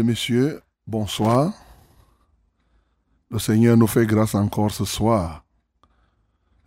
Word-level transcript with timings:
et 0.00 0.02
messieurs, 0.02 0.62
bonsoir. 0.86 1.52
Le 3.30 3.38
Seigneur 3.38 3.76
nous 3.76 3.86
fait 3.86 4.06
grâce 4.06 4.34
encore 4.34 4.70
ce 4.70 4.86
soir 4.86 5.44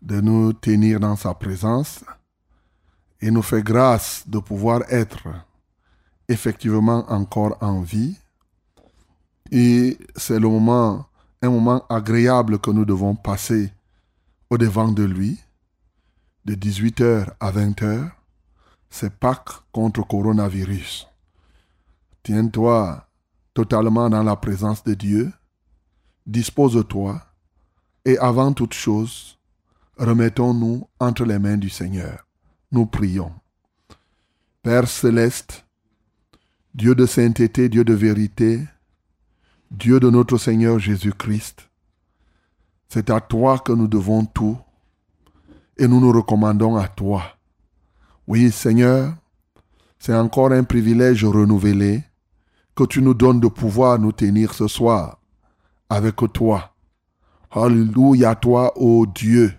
de 0.03 0.21
nous 0.21 0.53
tenir 0.53 0.99
dans 0.99 1.15
sa 1.15 1.33
présence 1.33 2.05
et 3.21 3.31
nous 3.31 3.41
fait 3.41 3.63
grâce 3.63 4.23
de 4.27 4.37
pouvoir 4.37 4.83
être 4.87 5.29
effectivement 6.29 7.05
encore 7.11 7.57
en 7.61 7.81
vie. 7.81 8.15
Et 9.51 9.97
c'est 10.15 10.39
le 10.39 10.47
moment, 10.47 11.07
un 11.41 11.49
moment 11.49 11.83
agréable 11.89 12.59
que 12.59 12.69
nous 12.69 12.85
devons 12.85 13.15
passer 13.15 13.73
au 14.51 14.59
devant 14.59 14.91
de 14.91 15.03
lui, 15.03 15.39
de 16.45 16.53
18h 16.53 17.31
à 17.39 17.51
20h. 17.51 18.11
C'est 18.91 19.17
Pâques 19.17 19.63
contre 19.71 20.05
coronavirus. 20.05 21.07
Tiens-toi 22.21 23.07
totalement 23.53 24.09
dans 24.09 24.23
la 24.23 24.35
présence 24.35 24.83
de 24.83 24.93
Dieu, 24.93 25.31
dispose-toi, 26.25 27.21
et 28.05 28.17
avant 28.17 28.53
toute 28.53 28.73
chose, 28.73 29.37
remettons-nous 29.97 30.87
entre 30.99 31.25
les 31.25 31.39
mains 31.39 31.57
du 31.57 31.69
Seigneur. 31.69 32.25
Nous 32.71 32.85
prions. 32.85 33.31
Père 34.61 34.87
céleste, 34.87 35.65
Dieu 36.73 36.95
de 36.95 37.05
sainteté, 37.05 37.69
Dieu 37.69 37.83
de 37.83 37.93
vérité, 37.93 38.61
Dieu 39.69 39.99
de 39.99 40.09
notre 40.09 40.37
Seigneur 40.37 40.79
Jésus-Christ, 40.79 41.69
c'est 42.89 43.09
à 43.09 43.19
toi 43.19 43.59
que 43.59 43.71
nous 43.71 43.87
devons 43.87 44.25
tout 44.25 44.57
et 45.77 45.87
nous 45.87 45.99
nous 45.99 46.11
recommandons 46.11 46.75
à 46.75 46.87
toi. 46.87 47.23
Oui, 48.27 48.51
Seigneur, 48.51 49.15
c'est 49.99 50.15
encore 50.15 50.51
un 50.51 50.63
privilège 50.63 51.25
renouvelé 51.25 52.03
que 52.75 52.83
tu 52.85 53.01
nous 53.01 53.13
donnes 53.13 53.39
de 53.39 53.47
pouvoir 53.47 53.99
nous 53.99 54.11
tenir 54.11 54.53
ce 54.53 54.67
soir 54.67 55.19
avec 55.89 56.15
toi. 56.33 56.73
Alléluia 57.51 58.35
toi, 58.35 58.73
ô 58.75 59.05
Dieu. 59.05 59.53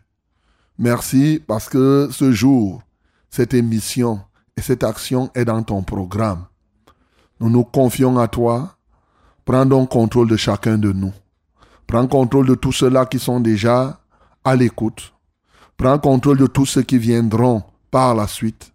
Merci 0.79 1.41
parce 1.47 1.69
que 1.69 2.09
ce 2.11 2.33
jour, 2.33 2.83
cette 3.31 3.55
émission 3.55 4.21
et 4.57 4.63
cette 4.63 4.83
action 4.83 5.31
est 5.35 5.45
dans 5.45 5.63
ton 5.63 5.83
programme. 5.83 6.47
Nous 7.41 7.51
nous 7.51 7.65
confions 7.65 8.19
à 8.19 8.27
toi. 8.27 8.77
Prends 9.45 9.67
donc 9.67 9.91
contrôle 9.91 10.29
de 10.29 10.37
chacun 10.37 10.79
de 10.79 10.91
nous. 10.93 11.13
Prends 11.87 12.07
contrôle 12.09 12.47
de 12.49 12.55
tous 12.55 12.73
ceux-là 12.73 13.07
qui 13.07 13.19
sont 13.19 13.41
déjà 13.41 14.01
à 14.43 14.57
l'écoute. 14.57 15.15
Prends 15.77 15.99
contrôle 15.99 16.39
de 16.39 16.47
tous 16.47 16.67
ceux 16.67 16.83
qui 16.83 16.99
viendront 16.99 17.63
par 17.91 18.15
la 18.15 18.27
suite. 18.27 18.74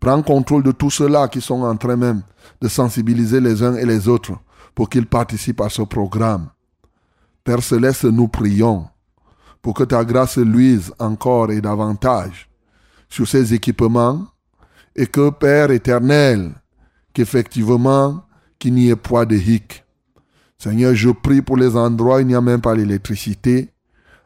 Prends 0.00 0.22
contrôle 0.22 0.62
de 0.62 0.72
tous 0.72 0.90
ceux-là 0.90 1.28
qui 1.28 1.40
sont 1.40 1.62
en 1.62 1.76
train 1.76 1.96
même 1.96 2.22
de 2.60 2.68
sensibiliser 2.68 3.40
les 3.40 3.62
uns 3.62 3.76
et 3.76 3.86
les 3.86 4.08
autres 4.08 4.34
pour 4.74 4.88
qu'ils 4.88 5.06
participent 5.06 5.62
à 5.62 5.68
ce 5.68 5.82
programme. 5.82 6.50
Père 7.44 7.62
céleste, 7.62 8.04
nous 8.04 8.28
prions 8.28 8.86
pour 9.62 9.74
que 9.74 9.84
ta 9.84 10.04
grâce 10.04 10.38
luise 10.38 10.92
encore 10.98 11.50
et 11.50 11.60
davantage 11.60 12.48
sur 13.08 13.26
ces 13.26 13.54
équipements 13.54 14.26
et 14.94 15.06
que, 15.06 15.30
Père 15.30 15.70
éternel, 15.70 16.52
qu'effectivement, 17.12 18.22
qu'il 18.58 18.74
n'y 18.74 18.90
ait 18.90 18.96
point 18.96 19.26
de 19.26 19.36
hic. 19.36 19.84
Seigneur, 20.58 20.94
je 20.94 21.10
prie 21.10 21.42
pour 21.42 21.56
les 21.56 21.76
endroits 21.76 22.16
où 22.16 22.20
il 22.20 22.26
n'y 22.26 22.34
a 22.34 22.40
même 22.40 22.60
pas 22.60 22.74
l'électricité, 22.74 23.72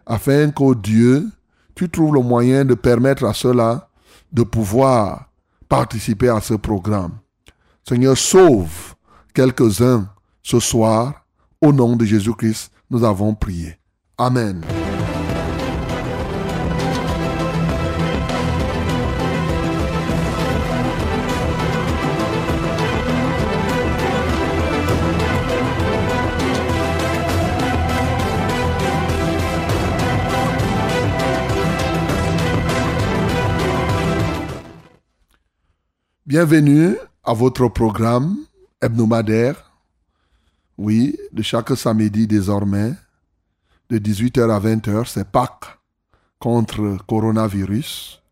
afin 0.07 0.51
qu'au 0.51 0.75
Dieu, 0.75 1.29
tu 1.75 1.89
trouves 1.89 2.15
le 2.15 2.21
moyen 2.21 2.65
de 2.65 2.75
permettre 2.75 3.25
à 3.25 3.35
ceux-là 3.35 3.89
de 4.33 4.43
pouvoir 4.43 5.30
participer 5.71 6.29
à 6.29 6.41
ce 6.41 6.55
programme. 6.55 7.21
Seigneur, 7.89 8.19
sauve 8.19 8.95
quelques-uns 9.33 10.11
ce 10.43 10.61
soir. 10.61 11.25
Au 11.63 11.73
nom 11.73 11.97
de 11.97 12.05
Jésus-Christ, 12.05 12.73
nous 12.91 13.05
avons 13.05 13.35
prié. 13.35 13.79
Amen. 14.19 14.63
Bienvenue 36.31 36.95
à 37.25 37.33
votre 37.35 37.67
programme 37.67 38.37
hebdomadaire, 38.81 39.73
oui, 40.79 41.19
de 41.33 41.43
chaque 41.43 41.77
samedi 41.77 42.29
désormais, 42.29 42.93
de 43.89 43.99
18h 43.99 44.49
à 44.49 44.61
20h, 44.61 45.09
c'est 45.09 45.29
Pâques 45.29 45.81
contre 46.39 46.99
coronavirus. 47.09 48.23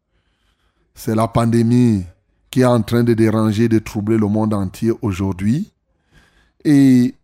C'est 0.94 1.16
la 1.16 1.26
pandémie 1.26 2.04
qui 2.52 2.60
est 2.60 2.66
en 2.66 2.82
train 2.82 3.02
de 3.02 3.14
déranger, 3.14 3.68
de 3.68 3.80
troubler 3.80 4.16
le 4.16 4.28
monde 4.28 4.54
entier 4.54 4.92
aujourd'hui. 5.02 5.72
Et 6.64 7.16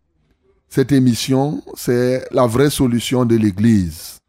cette 0.67 0.91
émission, 0.91 1.63
c'est 1.75 2.27
la 2.31 2.47
vraie 2.47 2.69
solution 2.69 3.23
de 3.23 3.37
l'Église. 3.37 4.19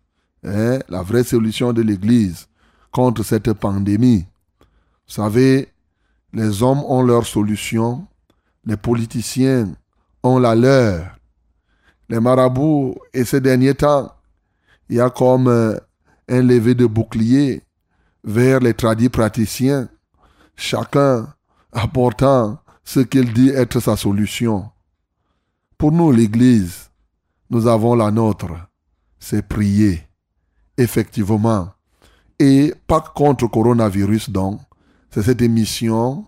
Hein, 0.45 0.79
la 0.89 1.03
vraie 1.03 1.25
solution 1.25 1.73
de 1.73 1.83
l'Église 1.83 2.47
contre 2.93 3.25
cette 3.25 3.53
pandémie. 3.55 4.27
Vous 4.61 5.15
savez, 5.15 5.73
les 6.33 6.63
hommes 6.63 6.83
ont 6.85 7.03
leur 7.03 7.27
solution, 7.27 8.07
les 8.65 8.77
politiciens 8.77 9.73
ont 10.23 10.39
la 10.39 10.55
leur. 10.55 11.19
Les 12.09 12.21
marabouts, 12.21 12.97
et 13.13 13.25
ces 13.25 13.41
derniers 13.41 13.75
temps, 13.75 14.13
il 14.89 14.97
y 14.97 15.01
a 15.01 15.11
comme 15.11 15.49
euh, 15.49 15.77
un 16.29 16.43
lever 16.43 16.75
de 16.75 16.87
bouclier 16.87 17.63
vers 18.23 18.61
les 18.61 18.75
tradis 18.75 19.09
praticiens, 19.09 19.89
chacun 20.57 21.35
apportant 21.73 22.59
ce 22.85 23.01
qu'il 23.01 23.33
dit 23.33 23.51
être 23.51 23.81
sa 23.81 23.97
solution. 23.97 24.71
Pour 25.79 25.93
nous, 25.93 26.13
l'Église, 26.13 26.91
nous 27.51 27.67
avons 27.67 27.95
la 27.95 28.11
nôtre, 28.11 28.53
c'est 29.19 29.47
prier, 29.47 30.03
effectivement. 30.77 31.69
Et 32.39 32.75
pas 32.87 33.01
contre 33.01 33.47
coronavirus, 33.49 34.31
donc, 34.31 34.61
c'est 35.17 35.23
cette 35.23 35.41
émission 35.41 36.27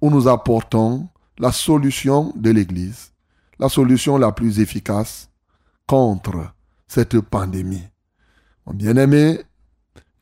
où 0.00 0.08
nous 0.08 0.26
apportons 0.26 1.06
la 1.38 1.52
solution 1.52 2.32
de 2.36 2.48
l'Église, 2.48 3.12
la 3.58 3.68
solution 3.68 4.16
la 4.16 4.32
plus 4.32 4.60
efficace 4.60 5.28
contre 5.86 6.50
cette 6.88 7.20
pandémie. 7.20 7.84
Mon 8.64 8.72
bien-aimé, 8.72 9.42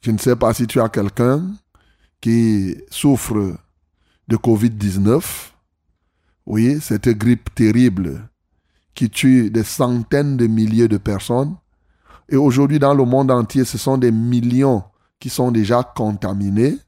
je 0.01 0.11
ne 0.11 0.19
sais 0.19 0.35
pas 0.35 0.53
si 0.53 0.67
tu 0.67 0.81
as 0.81 0.89
quelqu'un 0.89 1.45
qui 2.21 2.75
souffre 2.91 3.57
de 4.27 4.37
Covid-19, 4.37 5.23
oui, 6.47 6.81
cette 6.81 7.11
grippe 7.11 7.55
terrible 7.55 8.29
qui 8.97 9.11
tue 9.11 9.49
des 9.49 9.63
centaines 9.63 10.37
de 10.37 10.49
milliers 10.49 10.89
de 10.89 10.99
personnes. 10.99 11.55
Et 12.29 12.37
aujourd'hui, 12.37 12.81
dans 12.81 12.95
le 12.95 13.05
monde 13.05 13.31
entier, 13.31 13.65
ce 13.65 13.79
sont 13.79 13.97
des 13.97 14.11
millions 14.11 14.83
qui 15.21 15.31
sont 15.31 15.53
déjà 15.53 15.85
contaminés. 15.85 16.79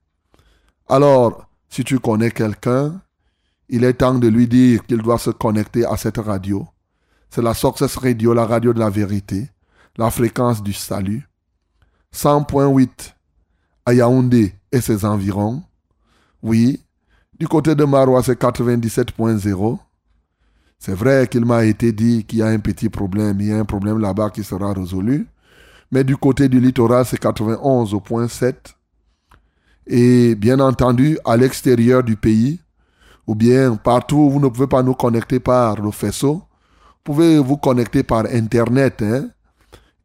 Alors, 0.91 1.47
si 1.69 1.85
tu 1.85 2.01
connais 2.01 2.33
quelqu'un, 2.33 3.01
il 3.69 3.85
est 3.85 3.93
temps 3.93 4.19
de 4.19 4.27
lui 4.27 4.49
dire 4.49 4.85
qu'il 4.85 4.99
doit 4.99 5.19
se 5.21 5.31
connecter 5.31 5.85
à 5.87 5.97
cette 5.97 6.17
radio. 6.17 6.67
C'est 7.31 7.43
la 7.43 7.55
Success 7.55 7.95
Radio, 7.95 8.35
la 8.35 8.45
radio 8.45 8.73
de 8.73 8.81
la 8.81 8.91
vérité, 8.91 9.49
la 9.97 10.11
fréquence 10.11 10.65
du 10.65 10.73
salut. 10.73 11.29
100.8 12.13 13.15
à 13.87 13.95
Yaoundé 13.95 14.53
et 14.73 14.81
ses 14.81 15.05
environs. 15.05 15.63
Oui, 16.43 16.83
du 17.39 17.47
côté 17.47 17.77
de 17.77 17.85
Marois, 17.85 18.25
c'est 18.25 18.41
97.0. 18.41 19.79
C'est 20.77 20.95
vrai 20.95 21.29
qu'il 21.29 21.45
m'a 21.45 21.67
été 21.67 21.93
dit 21.93 22.25
qu'il 22.25 22.41
y 22.41 22.43
a 22.43 22.49
un 22.49 22.59
petit 22.59 22.89
problème, 22.89 23.41
il 23.41 23.47
y 23.47 23.53
a 23.53 23.59
un 23.59 23.65
problème 23.65 23.99
là-bas 24.01 24.31
qui 24.31 24.43
sera 24.43 24.73
résolu. 24.73 25.29
Mais 25.93 26.03
du 26.03 26.17
côté 26.17 26.49
du 26.49 26.59
littoral, 26.59 27.07
c'est 27.07 27.23
91.7. 27.23 28.75
Et 29.87 30.35
bien 30.35 30.59
entendu, 30.61 31.19
à 31.25 31.35
l'extérieur 31.37 32.03
du 32.03 32.17
pays, 32.17 32.61
ou 33.27 33.35
bien 33.35 33.77
partout 33.77 34.17
où 34.17 34.31
vous 34.31 34.41
ne 34.41 34.49
pouvez 34.49 34.67
pas 34.67 34.83
nous 34.83 34.95
connecter 34.95 35.41
par 35.41 35.81
le 35.81 35.91
faisceau, 35.91 36.35
vous 36.35 36.43
pouvez 37.05 37.39
vous 37.39 37.57
connecter 37.57 38.03
par 38.03 38.27
Internet. 38.27 39.01
Hein, 39.03 39.29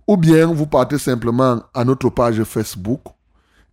Ou 0.06 0.18
bien 0.18 0.48
vous 0.48 0.68
partez 0.68 0.98
simplement 0.98 1.62
à 1.74 1.86
notre 1.86 2.10
page 2.10 2.44
Facebook 2.44 3.00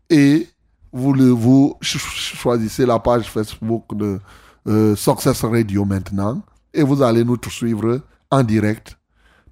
et 0.09 0.49
vous 0.93 1.77
choisissez 1.81 2.87
la 2.87 2.99
page 2.99 3.31
Facebook 3.31 3.85
de 3.95 4.19
euh, 4.67 4.95
Success 4.97 5.45
Radio 5.45 5.85
maintenant 5.85 6.43
et 6.73 6.83
vous 6.83 7.03
allez 7.03 7.25
nous 7.25 7.39
suivre 7.49 8.01
en 8.31 8.43
direct 8.43 8.97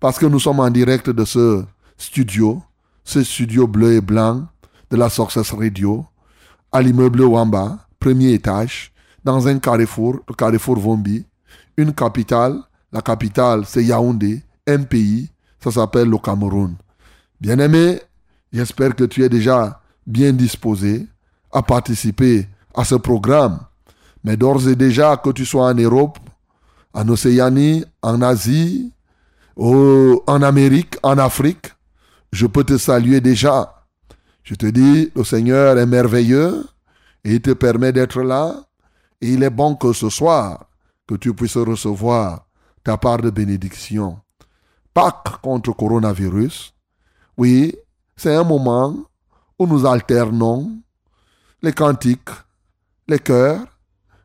parce 0.00 0.18
que 0.18 0.26
nous 0.26 0.38
sommes 0.38 0.60
en 0.60 0.70
direct 0.70 1.10
de 1.10 1.24
ce 1.24 1.64
studio, 1.96 2.62
ce 3.04 3.22
studio 3.22 3.66
bleu 3.66 3.94
et 3.94 4.00
blanc 4.00 4.46
de 4.90 4.96
la 4.96 5.08
Success 5.08 5.52
Radio 5.52 6.06
à 6.70 6.82
l'immeuble 6.82 7.22
Wamba, 7.22 7.78
premier 7.98 8.32
étage, 8.34 8.92
dans 9.24 9.48
un 9.48 9.58
carrefour, 9.58 10.20
le 10.28 10.34
carrefour 10.34 10.78
Vombi, 10.78 11.24
une 11.76 11.92
capitale, 11.92 12.60
la 12.92 13.00
capitale 13.00 13.64
c'est 13.66 13.84
Yaoundé, 13.84 14.42
un 14.66 14.82
pays, 14.82 15.30
ça 15.60 15.70
s'appelle 15.70 16.08
le 16.08 16.18
Cameroun. 16.18 16.76
Bien-aimé, 17.40 18.00
j'espère 18.52 18.94
que 18.94 19.04
tu 19.04 19.24
es 19.24 19.28
déjà 19.28 19.80
bien 20.06 20.32
disposé 20.32 21.06
à 21.52 21.62
participer 21.62 22.48
à 22.74 22.84
ce 22.84 22.94
programme. 22.94 23.60
Mais 24.24 24.36
d'ores 24.36 24.68
et 24.68 24.76
déjà, 24.76 25.16
que 25.16 25.30
tu 25.30 25.44
sois 25.44 25.66
en 25.66 25.74
Europe, 25.74 26.18
en 26.92 27.08
Océanie, 27.08 27.84
en 28.02 28.20
Asie, 28.22 28.92
en 29.56 30.42
Amérique, 30.42 30.96
en 31.02 31.18
Afrique, 31.18 31.72
je 32.32 32.46
peux 32.46 32.64
te 32.64 32.78
saluer 32.78 33.20
déjà. 33.20 33.84
Je 34.42 34.54
te 34.54 34.66
dis, 34.66 35.10
le 35.14 35.24
Seigneur 35.24 35.78
est 35.78 35.86
merveilleux 35.86 36.64
et 37.24 37.34
il 37.34 37.40
te 37.40 37.52
permet 37.52 37.92
d'être 37.92 38.22
là. 38.22 38.54
Et 39.20 39.32
il 39.32 39.42
est 39.42 39.50
bon 39.50 39.74
que 39.74 39.92
ce 39.92 40.08
soir, 40.08 40.66
que 41.06 41.16
tu 41.16 41.34
puisses 41.34 41.56
recevoir 41.56 42.46
ta 42.84 42.96
part 42.96 43.18
de 43.18 43.30
bénédiction. 43.30 44.18
Pâques 44.94 45.40
contre 45.42 45.72
coronavirus, 45.72 46.72
oui, 47.36 47.74
c'est 48.16 48.34
un 48.34 48.44
moment 48.44 48.96
où 49.58 49.66
nous 49.66 49.86
alternons 49.86 50.80
les 51.62 51.72
cantiques, 51.72 52.30
les 53.08 53.18
chœurs, 53.18 53.66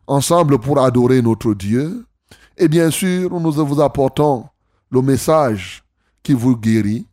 ensemble 0.07 0.59
pour 0.59 0.79
adorer 0.79 1.21
notre 1.21 1.53
Dieu. 1.53 2.05
Et 2.57 2.67
bien 2.67 2.91
sûr, 2.91 3.39
nous 3.39 3.51
vous 3.51 3.81
apportons 3.81 4.45
le 4.89 5.01
message 5.01 5.83
qui 6.21 6.33
vous 6.33 6.55
guérit 6.55 7.07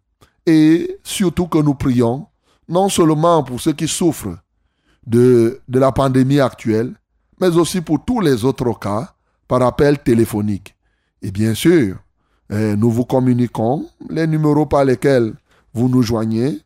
et 0.46 0.98
surtout 1.02 1.46
que 1.46 1.58
nous 1.58 1.74
prions, 1.74 2.26
non 2.68 2.88
seulement 2.88 3.42
pour 3.42 3.60
ceux 3.60 3.72
qui 3.72 3.88
souffrent 3.88 4.38
de, 5.06 5.60
de 5.68 5.78
la 5.78 5.92
pandémie 5.92 6.40
actuelle, 6.40 6.94
mais 7.40 7.56
aussi 7.56 7.80
pour 7.80 8.04
tous 8.04 8.20
les 8.20 8.44
autres 8.44 8.78
cas 8.78 9.14
par 9.48 9.62
appel 9.62 9.98
téléphonique. 9.98 10.74
Et 11.22 11.30
bien 11.30 11.54
sûr, 11.54 11.96
eh, 12.50 12.76
nous 12.76 12.90
vous 12.90 13.04
communiquons 13.04 13.88
les 14.08 14.26
numéros 14.26 14.66
par 14.66 14.84
lesquels 14.84 15.34
vous 15.72 15.88
nous 15.88 16.02
joignez. 16.02 16.58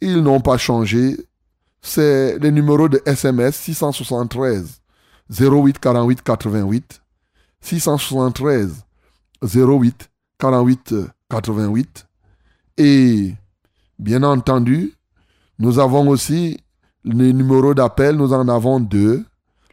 Ils 0.00 0.22
n'ont 0.22 0.40
pas 0.40 0.58
changé. 0.58 1.16
C'est 1.80 2.38
le 2.38 2.50
numéro 2.50 2.88
de 2.88 3.00
SMS 3.06 3.56
673 3.56 4.80
08 5.30 5.78
48 5.78 6.22
88 6.22 7.02
673 7.60 8.84
08 9.42 10.10
48 10.38 10.94
88 11.30 12.06
et 12.78 13.34
bien 13.98 14.22
entendu 14.22 14.94
nous 15.58 15.78
avons 15.78 16.08
aussi 16.08 16.58
le 17.04 17.32
numéro 17.32 17.74
d'appel 17.74 18.16
nous 18.16 18.32
en 18.32 18.48
avons 18.48 18.80
deux 18.80 19.24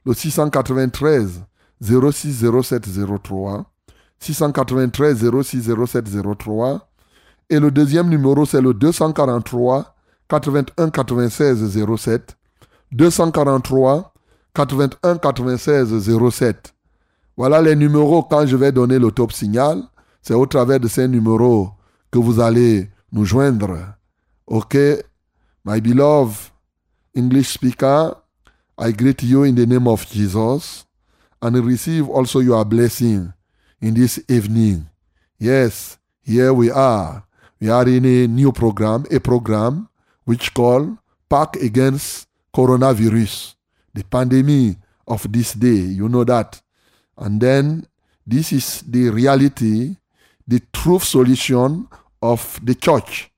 le 0.06 0.14
693 0.14 1.44
06 1.82 2.46
07 2.62 2.88
03 3.24 3.66
693 4.20 5.30
06 5.44 5.72
07 5.86 6.06
03 6.38 6.90
et 7.50 7.60
le 7.60 7.72
deuxième 7.72 8.10
numéro, 8.10 8.46
c'est 8.46 8.62
le 8.62 8.74
243 8.74 9.96
81 10.28 10.90
96 10.90 11.80
07. 11.98 12.38
243 12.92 14.13
81 14.56 15.18
96 15.18 16.30
07. 16.30 16.74
Voilà 17.36 17.62
les 17.62 17.76
numéros 17.76 18.24
quand 18.24 18.46
je 18.46 18.56
vais 18.56 18.72
donner 18.72 19.00
le 19.00 19.12
top 19.12 19.32
signal. 19.32 19.84
C'est 20.22 20.34
au 20.34 20.46
travers 20.46 20.80
de 20.80 20.88
ces 20.88 21.08
numéros 21.08 21.72
que 22.12 22.20
vous 22.20 22.40
allez 22.40 22.90
nous 23.12 23.26
joindre. 23.26 23.78
OK, 24.48 24.78
my 25.66 25.82
beloved 25.82 26.52
English 27.16 27.50
speaker, 27.54 28.16
I 28.78 28.92
greet 28.92 29.24
you 29.24 29.46
in 29.46 29.56
the 29.56 29.66
name 29.66 29.88
of 29.88 30.06
Jesus 30.12 30.86
and 31.42 31.56
receive 31.66 32.10
also 32.10 32.40
your 32.40 32.64
blessing 32.66 33.34
in 33.82 33.94
this 33.94 34.20
evening. 34.30 34.86
Yes, 35.40 35.98
here 36.22 36.54
we 36.54 36.72
are. 36.72 37.24
We 37.60 37.70
are 37.70 37.88
in 37.88 38.06
a 38.06 38.28
new 38.28 38.52
program, 38.52 39.06
a 39.12 39.20
program 39.20 39.90
which 40.26 40.54
called 40.54 40.98
Pack 41.30 41.56
Against 41.58 42.28
Coronavirus, 42.56 43.53
the 43.94 44.04
pandemic 44.04 44.78
of 45.08 45.32
this 45.32 45.54
day. 45.54 45.68
You 45.68 46.10
know 46.10 46.24
that. 46.24 46.62
And 47.18 47.40
then 47.40 47.88
this 48.26 48.52
is 48.52 48.82
the 48.82 49.10
reality, 49.10 49.98
the 50.48 50.62
truth 50.72 51.04
solution 51.04 51.88
of 52.22 52.60
the 52.64 52.76
church. 52.76 53.32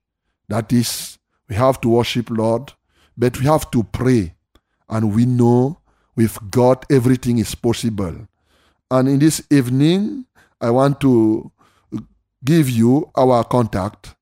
That 0.47 0.71
is, 0.71 1.17
we 1.49 1.55
have 1.55 1.81
to 1.81 1.89
worship 1.89 2.29
Lord, 2.29 2.73
but 3.17 3.39
we 3.39 3.45
have 3.45 3.69
to 3.71 3.83
pray. 3.83 4.33
And 4.89 5.15
we 5.15 5.25
know 5.25 5.79
with 6.15 6.37
God 6.51 6.85
everything 6.91 7.39
is 7.39 7.55
possible. 7.55 8.15
And 8.91 9.09
in 9.09 9.19
this 9.19 9.41
evening, 9.49 10.25
I 10.61 10.69
want 10.69 11.01
to 11.01 11.51
give 12.43 12.69
you 12.69 13.09
our 13.15 13.43
contact 13.43 14.15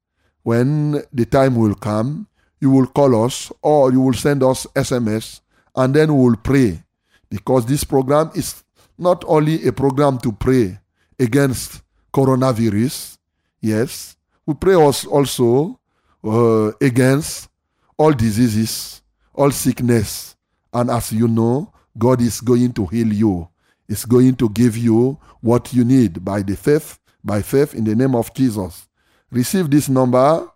when 0.43 1.03
the 1.11 1.25
time 1.25 1.55
will 1.55 1.75
come, 1.75 2.27
you 2.59 2.71
will 2.71 2.87
call 2.87 3.25
us 3.25 3.51
or 3.61 3.91
you 3.91 3.99
will 3.99 4.13
send 4.13 4.43
us 4.43 4.65
SMS 4.75 5.41
and 5.75 5.93
then 5.93 6.15
we 6.15 6.23
will 6.23 6.37
pray. 6.37 6.83
Because 7.29 7.65
this 7.65 7.83
program 7.83 8.31
is 8.35 8.63
not 8.97 9.23
only 9.27 9.65
a 9.67 9.71
program 9.71 10.17
to 10.19 10.31
pray 10.31 10.79
against 11.19 11.81
coronavirus, 12.13 13.17
yes, 13.59 14.15
we 14.45 14.53
pray 14.53 14.75
also 14.75 15.79
uh, 16.23 16.71
against 16.79 17.49
all 17.97 18.11
diseases, 18.11 19.01
all 19.33 19.51
sickness. 19.51 20.35
And 20.71 20.89
as 20.91 21.11
you 21.11 21.27
know, 21.27 21.73
God 21.97 22.21
is 22.21 22.39
going 22.41 22.73
to 22.73 22.85
heal 22.85 23.11
you. 23.11 23.47
Is 23.89 24.05
going 24.05 24.35
to 24.37 24.49
give 24.49 24.77
you 24.77 25.19
what 25.41 25.73
you 25.73 25.83
need 25.83 26.23
by 26.23 26.41
the 26.41 26.55
faith, 26.55 26.99
by 27.23 27.41
faith 27.41 27.75
in 27.75 27.83
the 27.83 27.95
name 27.95 28.15
of 28.15 28.33
Jesus 28.33 28.87
receive 29.33 29.69
this 29.69 29.89
number. 29.89 30.47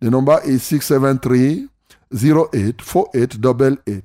The 0.00 0.10
number 0.10 0.38
is 0.44 0.62
673 0.64 1.68
08 2.12 2.82
4888. 2.82 4.04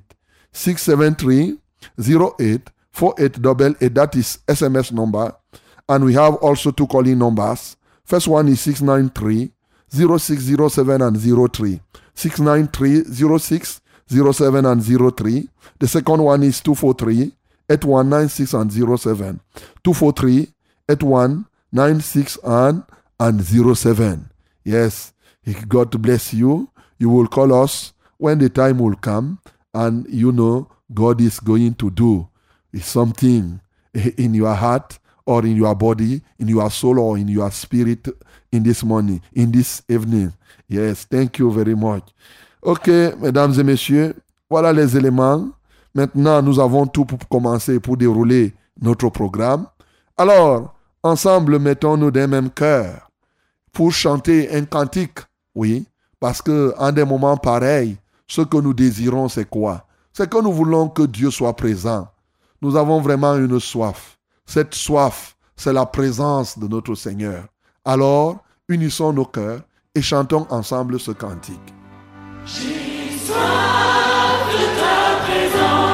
673 0.52 1.58
08 1.98 2.70
4888. 2.92 3.94
That 3.94 4.16
is 4.16 4.38
SMS 4.46 4.92
number. 4.92 5.34
And 5.88 6.04
we 6.04 6.14
have 6.14 6.34
also 6.36 6.70
two 6.70 6.86
calling 6.86 7.18
numbers. 7.18 7.76
First 8.04 8.28
one 8.28 8.48
is 8.48 8.60
693 8.60 9.50
0607 9.90 11.02
and 11.02 11.16
03. 11.52 11.80
693 12.14 13.38
06 13.38 13.80
07 14.08 14.66
and 14.66 15.16
03. 15.16 15.48
The 15.78 15.88
second 15.88 16.22
one 16.22 16.42
is 16.42 16.60
243 16.60 17.32
8196 17.68 18.54
and 18.54 18.72
07. 18.72 19.40
243 19.84 20.48
8196 20.88 22.38
and 22.44 22.82
and 23.20 23.44
07. 23.76 24.30
Yes, 24.64 25.12
God 25.68 26.02
bless 26.02 26.34
you. 26.34 26.70
You 26.98 27.10
will 27.10 27.28
call 27.28 27.52
us 27.54 27.92
when 28.18 28.38
the 28.38 28.48
time 28.48 28.78
will 28.78 28.96
come, 28.96 29.38
and 29.74 30.06
you 30.08 30.32
know 30.32 30.68
God 30.92 31.20
is 31.20 31.40
going 31.40 31.74
to 31.74 31.90
do 31.90 32.28
something 32.80 33.60
in 33.94 34.34
your 34.34 34.54
heart 34.54 34.98
or 35.26 35.44
in 35.44 35.56
your 35.56 35.74
body, 35.74 36.22
in 36.38 36.48
your 36.48 36.70
soul 36.70 36.98
or 36.98 37.18
in 37.18 37.28
your 37.28 37.50
spirit 37.50 38.08
in 38.52 38.62
this 38.62 38.82
morning, 38.82 39.20
in 39.32 39.52
this 39.52 39.82
evening. 39.88 40.32
Yes, 40.68 41.04
thank 41.04 41.38
you 41.38 41.50
very 41.50 41.74
much. 41.74 42.04
Ok, 42.62 42.88
mesdames 43.20 43.58
et 43.58 43.64
messieurs, 43.64 44.14
voilà 44.48 44.72
les 44.72 44.96
éléments. 44.96 45.50
Maintenant, 45.94 46.42
nous 46.42 46.60
avons 46.60 46.86
tout 46.86 47.04
pour 47.04 47.18
commencer, 47.28 47.80
pour 47.80 47.96
dérouler 47.96 48.52
notre 48.80 49.08
programme. 49.08 49.66
Alors, 50.16 50.74
ensemble, 51.02 51.58
mettons-nous 51.58 52.10
d'un 52.10 52.26
même 52.26 52.50
cœur 52.50 53.10
pour 53.72 53.92
chanter 53.92 54.54
un 54.54 54.64
cantique. 54.64 55.20
Oui, 55.54 55.86
parce 56.20 56.42
que 56.42 56.72
en 56.78 56.92
des 56.92 57.04
moments 57.04 57.36
pareils, 57.36 57.96
ce 58.30 58.42
que 58.42 58.58
nous 58.58 58.72
désirons, 58.72 59.28
c'est 59.28 59.50
quoi? 59.50 59.86
C'est 60.12 60.30
que 60.30 60.40
nous 60.40 60.52
voulons 60.52 60.88
que 60.88 61.02
Dieu 61.02 61.32
soit 61.32 61.56
présent. 61.56 62.06
Nous 62.62 62.76
avons 62.76 63.00
vraiment 63.00 63.34
une 63.34 63.58
soif. 63.58 64.18
Cette 64.46 64.72
soif, 64.72 65.36
c'est 65.56 65.72
la 65.72 65.84
présence 65.84 66.56
de 66.56 66.68
notre 66.68 66.94
Seigneur. 66.94 67.46
Alors, 67.84 68.38
unissons 68.68 69.12
nos 69.12 69.24
cœurs 69.24 69.62
et 69.96 70.00
chantons 70.00 70.46
ensemble 70.48 71.00
ce 71.00 71.10
cantique. 71.10 71.74
j'ai 72.46 73.10
besoin 73.10 73.34
de 74.52 74.78
toi. 74.78 75.00
Viens 75.26 75.89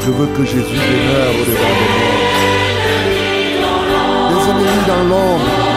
Je 0.00 0.10
veux 0.10 0.26
que 0.26 0.44
Jésus 0.44 0.62
demeure 0.62 1.34
au-devant 1.40 1.74
de 1.78 1.86
moi. 1.92 2.10
Les 4.30 4.42
ennemis 4.50 4.84
dans 4.86 5.04
l'ombre 5.04 5.69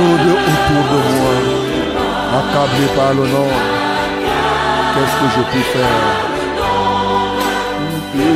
autour 0.00 0.84
de 0.92 0.98
moi, 1.16 1.36
accablés 2.38 2.92
par 2.96 3.12
le 3.14 3.24
nom 3.26 3.78
qu'est-ce 4.94 5.16
que 5.20 5.28
je 5.36 5.42
peux 5.52 5.66
faire? 5.72 6.28
J'ai 8.10 8.30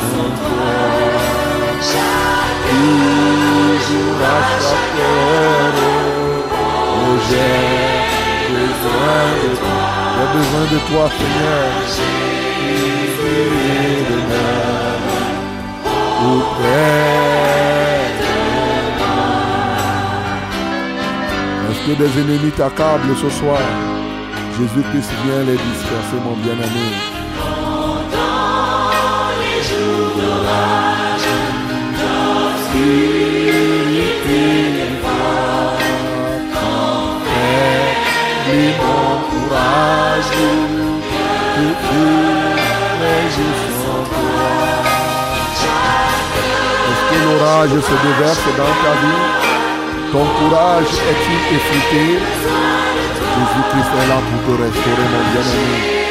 besoin 0.00 0.28
de 0.28 0.38
toi. 0.46 0.70
J'ai 10.14 10.28
besoin 10.38 10.64
de 10.72 10.78
toi, 10.88 11.04
Seigneur. 11.18 11.66
Auprès 16.24 17.21
que 21.86 21.92
des 21.92 22.20
ennemis 22.20 22.52
t'accablent 22.52 23.16
ce 23.16 23.30
soir 23.30 23.58
Jésus-Christ 24.58 25.10
vient 25.24 25.42
les 25.44 25.56
disperser, 25.56 26.18
mon 26.22 26.36
bien-aimé. 26.36 26.88
Les 29.40 29.62
jours 29.68 30.12
d'orage, 30.16 31.26
Est-ce 46.88 47.04
que 47.08 47.18
l'orage 47.24 47.70
se 47.70 47.96
déverse 48.06 48.46
dans 48.58 48.74
ta 48.82 48.92
vie? 49.00 49.51
Ton 50.12 50.26
courage 50.38 50.92
est-il 51.10 51.40
effrité? 51.56 52.04
Jésus-Christ 53.34 53.92
est 53.98 54.08
là 54.08 54.18
pour 54.28 54.40
te 54.44 54.52
restaurer, 54.62 55.06
mon 55.12 55.24
bien-aimé. 55.32 56.02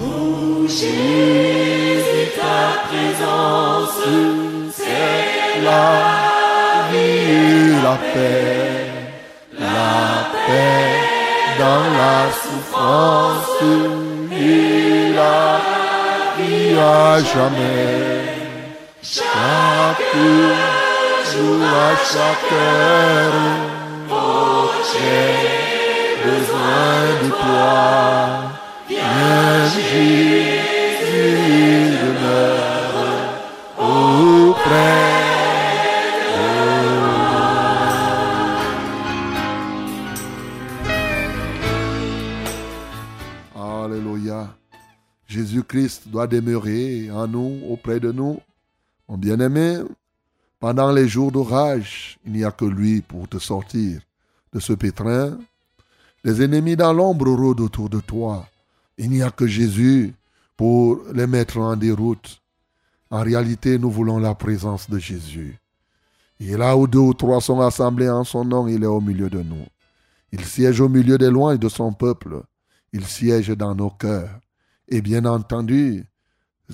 Oh 0.00 0.66
Jésus, 0.66 2.26
ta 2.36 2.60
présence, 2.88 3.98
La 5.62 5.86
vie, 6.90 7.74
la 7.84 7.96
paix, 8.12 8.71
la 12.02 12.22
souffrance 12.42 13.62
et 14.32 15.12
la 15.20 15.42
vie 16.36 16.74
à 16.78 17.18
jamais. 17.32 18.02
Chaque 19.16 20.14
jour, 21.30 21.62
à 21.86 21.92
chaque 22.12 22.52
heure, 22.52 23.40
oh, 24.10 24.64
j'ai 24.88 25.28
besoin 26.26 26.92
de 27.22 27.28
toi. 27.42 27.72
Viens, 28.88 29.58
Jésus-Christ 45.72 46.08
doit 46.08 46.26
demeurer 46.26 47.10
en 47.10 47.26
nous, 47.26 47.62
auprès 47.68 47.98
de 47.98 48.12
nous. 48.12 48.38
Mon 49.08 49.16
bien-aimé, 49.16 49.80
pendant 50.60 50.92
les 50.92 51.08
jours 51.08 51.32
d'orage, 51.32 52.18
il 52.26 52.32
n'y 52.32 52.44
a 52.44 52.50
que 52.50 52.66
lui 52.66 53.00
pour 53.00 53.26
te 53.26 53.38
sortir 53.38 54.00
de 54.52 54.60
ce 54.60 54.74
pétrin. 54.74 55.38
Les 56.24 56.42
ennemis 56.42 56.76
dans 56.76 56.92
l'ombre 56.92 57.30
rôdent 57.32 57.60
autour 57.60 57.88
de 57.88 58.00
toi. 58.00 58.46
Il 58.98 59.10
n'y 59.10 59.22
a 59.22 59.30
que 59.30 59.46
Jésus 59.46 60.14
pour 60.56 61.00
les 61.14 61.26
mettre 61.26 61.58
en 61.58 61.74
déroute. 61.74 62.42
En 63.10 63.22
réalité, 63.22 63.78
nous 63.78 63.90
voulons 63.90 64.18
la 64.18 64.34
présence 64.34 64.90
de 64.90 64.98
Jésus. 64.98 65.58
Et 66.38 66.56
là 66.56 66.76
où 66.76 66.86
deux 66.86 66.98
ou 66.98 67.14
trois 67.14 67.40
sont 67.40 67.60
assemblés 67.60 68.10
en 68.10 68.24
son 68.24 68.44
nom, 68.44 68.68
il 68.68 68.82
est 68.82 68.86
au 68.86 69.00
milieu 69.00 69.30
de 69.30 69.42
nous. 69.42 69.66
Il 70.32 70.44
siège 70.44 70.80
au 70.80 70.88
milieu 70.88 71.16
des 71.16 71.30
loin 71.30 71.56
de 71.56 71.68
son 71.68 71.92
peuple. 71.92 72.42
Il 72.92 73.06
siège 73.06 73.48
dans 73.48 73.74
nos 73.74 73.90
cœurs. 73.90 74.41
Et 74.92 75.00
bien 75.00 75.24
entendu, 75.24 76.04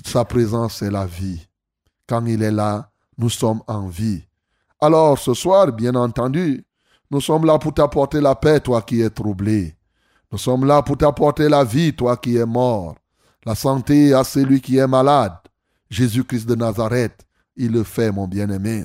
sa 0.05 0.25
présence 0.25 0.81
est 0.81 0.91
la 0.91 1.05
vie. 1.05 1.47
Quand 2.05 2.25
il 2.25 2.43
est 2.43 2.51
là, 2.51 2.91
nous 3.17 3.29
sommes 3.29 3.61
en 3.65 3.87
vie. 3.87 4.21
Alors 4.81 5.17
ce 5.17 5.33
soir, 5.33 5.71
bien 5.71 5.95
entendu, 5.95 6.65
nous 7.11 7.21
sommes 7.21 7.45
là 7.45 7.57
pour 7.57 7.73
t'apporter 7.73 8.19
la 8.19 8.35
paix, 8.35 8.59
toi 8.59 8.81
qui 8.81 8.99
es 8.99 9.09
troublé. 9.09 9.73
Nous 10.33 10.37
sommes 10.37 10.65
là 10.65 10.81
pour 10.81 10.97
t'apporter 10.97 11.47
la 11.47 11.63
vie, 11.63 11.95
toi 11.95 12.17
qui 12.17 12.35
es 12.35 12.45
mort. 12.45 12.95
La 13.45 13.55
santé 13.55 14.13
à 14.13 14.25
celui 14.25 14.59
qui 14.59 14.75
est 14.75 14.87
malade. 14.87 15.37
Jésus-Christ 15.89 16.45
de 16.45 16.55
Nazareth, 16.55 17.25
il 17.55 17.71
le 17.71 17.85
fait, 17.85 18.11
mon 18.11 18.27
bien-aimé. 18.27 18.83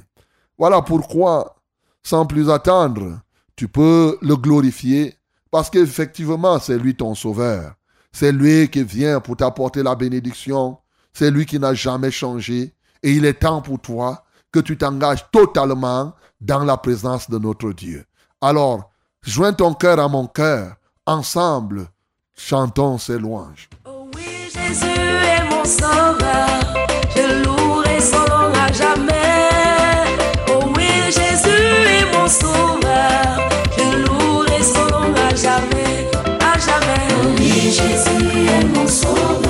Voilà 0.57 0.81
pourquoi, 0.81 1.57
sans 2.05 2.25
plus 2.25 2.49
attendre, 2.49 3.19
tu 3.57 3.67
peux 3.67 4.17
le 4.23 4.37
glorifier, 4.37 5.17
parce 5.51 5.71
qu'effectivement, 5.71 6.61
c'est 6.61 6.79
lui 6.79 6.95
ton 6.95 7.17
sauveur. 7.17 7.75
C'est 8.15 8.31
lui 8.31 8.71
qui 8.71 8.85
vient 8.85 9.19
pour 9.19 9.37
t'apporter 9.37 9.83
la 9.83 9.97
bénédiction. 9.97 10.79
C'est 11.13 11.33
lui 11.33 11.47
qui 11.47 11.59
n'a 11.59 11.75
jamais 11.75 12.13
changé. 12.13 12.73
Et 13.03 13.11
il 13.11 13.25
est 13.25 13.41
temps 13.41 13.61
pour 13.61 13.81
toi 13.81 14.25
que 14.53 14.61
tu 14.61 14.79
t'engages 14.79 15.29
totalement 15.33 16.15
dans 16.41 16.63
la 16.63 16.77
présence 16.77 17.29
de 17.29 17.39
notre 17.41 17.73
Dieu. 17.73 18.05
Alors, 18.41 18.93
joins 19.21 19.53
ton 19.53 19.75
cœur 19.75 19.99
à 19.99 20.07
mon 20.07 20.29
cœur. 20.29 20.77
Ensemble, 21.07 21.89
chantons 22.37 22.99
ses 22.99 23.19
louanges. 23.19 23.69
Oh 23.85 24.09
oui, 24.15 24.49
Jésus 24.55 24.87
est 24.87 25.51
mon 25.51 25.65
sauveur, 25.65 26.63
je 27.17 27.45
louerai 27.45 28.01
son 28.01 28.21
nom 28.21 28.55
à 28.55 28.73
jamais. 28.73 29.51
Oh 30.51 30.73
oui, 30.77 30.89
Jésus 31.07 31.49
est 31.51 32.17
mon 32.17 32.29
sauveur. 32.29 32.84
Jamais. 37.75 37.95
Oui, 37.95 38.47
Jésus 38.47 38.47
est 38.49 39.44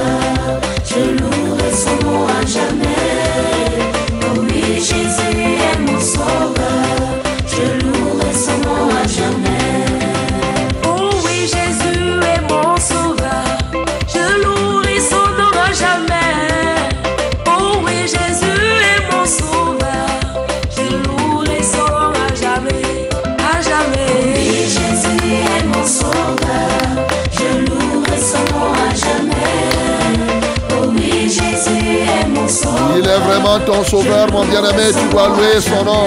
sauveur, 33.95 34.33
mon 34.33 34.45
bien-aimé. 34.45 34.87
Tu 34.93 35.09
dois 35.11 35.29
louer 35.29 35.61
son 35.61 35.85
nom. 35.85 36.07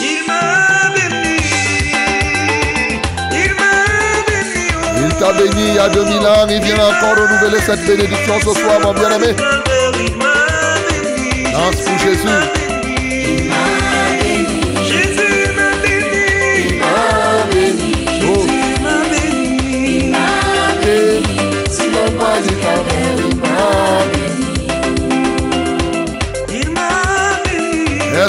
Il 0.00 0.20
m'a 0.28 0.90
béni. 0.94 1.38
Il 3.32 3.50
m'a 3.60 3.72
béni. 4.28 4.64
Il 5.08 5.14
t'a 5.18 5.32
béni 5.32 5.68
il 5.68 5.74
y 5.74 5.78
a 5.78 5.88
2000 5.88 6.26
ans. 6.26 6.46
Il 6.50 6.60
vient 6.60 6.76
encore 6.76 7.16
renouveler 7.16 7.60
cette 7.64 7.84
bénédiction 7.86 8.34
ce 8.40 8.60
soir, 8.60 8.78
mon 8.82 8.92
bien-aimé. 8.92 9.34
Danse 11.52 11.76
pour. 11.84 11.98
Jésus 11.98 12.28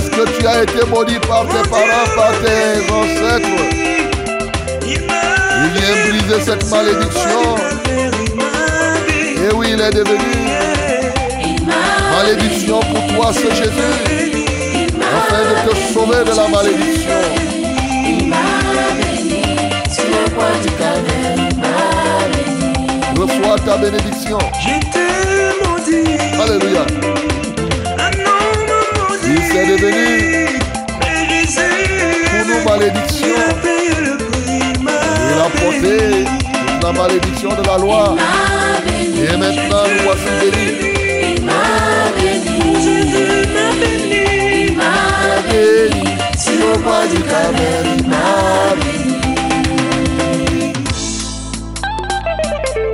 Est-ce 0.07 0.15
que 0.15 0.39
tu 0.39 0.47
as 0.47 0.63
été 0.63 0.85
maudit 0.85 1.19
par 1.27 1.45
tes 1.47 1.69
parents, 1.69 2.15
par 2.15 2.31
tes 2.39 2.89
ancêtres? 2.89 3.47
Il 4.85 4.99
vient 5.73 5.95
briser 6.07 6.41
cette 6.45 6.69
malédiction. 6.69 7.55
Et 9.43 9.53
oui, 9.53 9.67
il 9.73 9.81
est 9.81 9.91
devenu 9.91 10.17
malédiction 12.15 12.79
pour 12.79 13.15
toi, 13.15 13.33
ce 13.33 13.53
Jésus, 13.53 14.91
afin 15.17 15.41
de 15.43 15.69
te 15.69 15.75
sauver 15.93 16.23
de 16.23 16.35
la 16.35 16.47
malédiction. 16.47 17.11
Reçois 23.17 23.57
ta 23.65 23.77
bénédiction. 23.77 24.39
J'étais 24.61 25.67
maudit. 25.67 26.41
Alléluia. 26.41 27.26
Il 29.59 29.71
devenu 29.71 30.45
pour 30.99 32.45
nous 32.45 32.57
il 32.59 32.65
malédiction. 32.69 33.35
a 33.35 33.53
payé 33.55 33.95
le 34.05 34.17
prix. 34.17 34.61
Il 34.67 34.83
Il 34.83 35.39
a 35.39 35.49
porté 35.49 35.95
la 36.83 36.91
malédiction 36.91 37.49
de 37.49 37.63
la 37.65 37.77
loi. 37.79 38.15
Et 38.87 39.35
maintenant, 39.35 39.83
nous 39.87 40.03
voici 40.03 40.29
bénis. 40.39 40.77
Jésus 42.21 43.45
m'a 44.77 45.41
béni. 45.49 46.03
Sur 46.37 46.53
le 46.53 46.77
bois 46.77 47.05
du 47.07 47.19
Calvaire, 47.23 47.85
il 47.97 48.03
m'a 48.07 48.75
béni. 48.75 49.15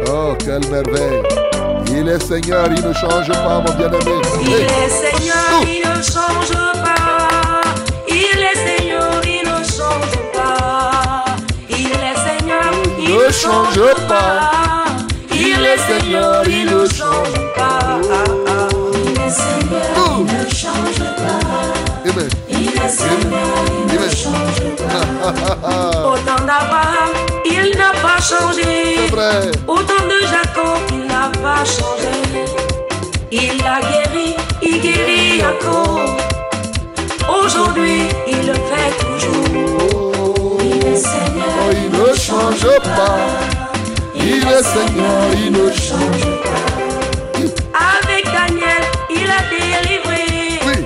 Oh, 0.08 0.34
quelle 0.40 0.66
merveille. 0.72 1.53
Il 1.96 2.10
est 2.10 2.20
Seigneur, 2.24 2.68
il 2.76 2.84
ne 2.88 2.94
change 2.94 3.28
pas, 3.28 3.62
mon 3.66 3.74
bien-aimé. 3.76 4.22
Il 4.42 4.54
Hey. 4.54 4.64
est 4.64 4.90
Seigneur, 4.90 5.62
il 5.64 5.80
ne 5.88 6.02
change 6.02 6.54
pas. 6.84 7.62
Il 8.08 8.40
est 8.40 8.58
Seigneur, 8.66 9.22
il 9.24 9.48
ne 9.48 9.64
change 9.64 10.18
pas. 10.34 11.26
Il 11.70 11.86
est 11.86 12.18
Seigneur, 12.26 12.72
il 13.00 13.10
Ne 13.10 13.28
ne 13.28 13.32
change 13.32 13.76
change 13.76 14.08
pas. 14.08 14.16
pas. 14.16 14.86
Il 15.32 15.64
est 15.66 15.78
Seigneur, 15.78 16.44
il 16.48 16.66
ne 16.66 16.86
change 16.88 17.34
pas. 17.56 18.00
Il 19.06 19.22
est 19.22 19.30
Seigneur, 19.30 20.20
il 20.20 20.26
ne 20.26 20.50
change 20.50 21.00
pas. 21.18 22.10
Amen. 22.10 22.30
Il 22.50 22.70
est 22.70 22.90
Seigneur, 22.90 23.56
il 23.90 24.00
ne 24.00 24.10
change 24.10 24.62
pas. 25.62 26.10
Au 26.10 26.18
temps 26.18 26.44
d'Abraham, 26.46 27.12
il 27.46 27.78
n'a 27.78 27.92
pas 28.02 28.20
changé. 28.22 28.98
C'est 29.08 29.16
vrai. 29.16 29.52
Au 29.68 29.76
temps 29.78 30.06
de 30.08 30.20
Jacob, 30.28 30.80
n'a 31.24 31.30
pas 31.40 31.64
changé. 31.66 32.46
Il 33.32 33.62
a 33.66 33.80
guéri, 33.82 34.36
il 34.62 34.82
guérit 34.82 35.42
encore. 35.44 36.18
Aujourd'hui, 37.42 38.02
il 38.28 38.48
le 38.48 38.54
fait 38.54 38.92
toujours. 39.00 40.58
Il 40.62 40.86
est 40.88 40.96
Seigneur, 40.96 41.48
Oh, 41.66 41.72
il 41.72 41.90
ne 41.92 42.16
change 42.16 42.80
pas. 42.98 43.18
Il 44.16 44.44
est 44.48 44.64
Seigneur, 44.64 45.24
il 45.36 45.52
ne 45.52 45.72
change 45.72 46.26
Avec 47.74 48.26
Daniel, 48.26 48.84
il 49.10 49.30
a 49.30 49.42
délivré. 49.50 50.60
pas. 50.60 50.68
Oui. 50.68 50.86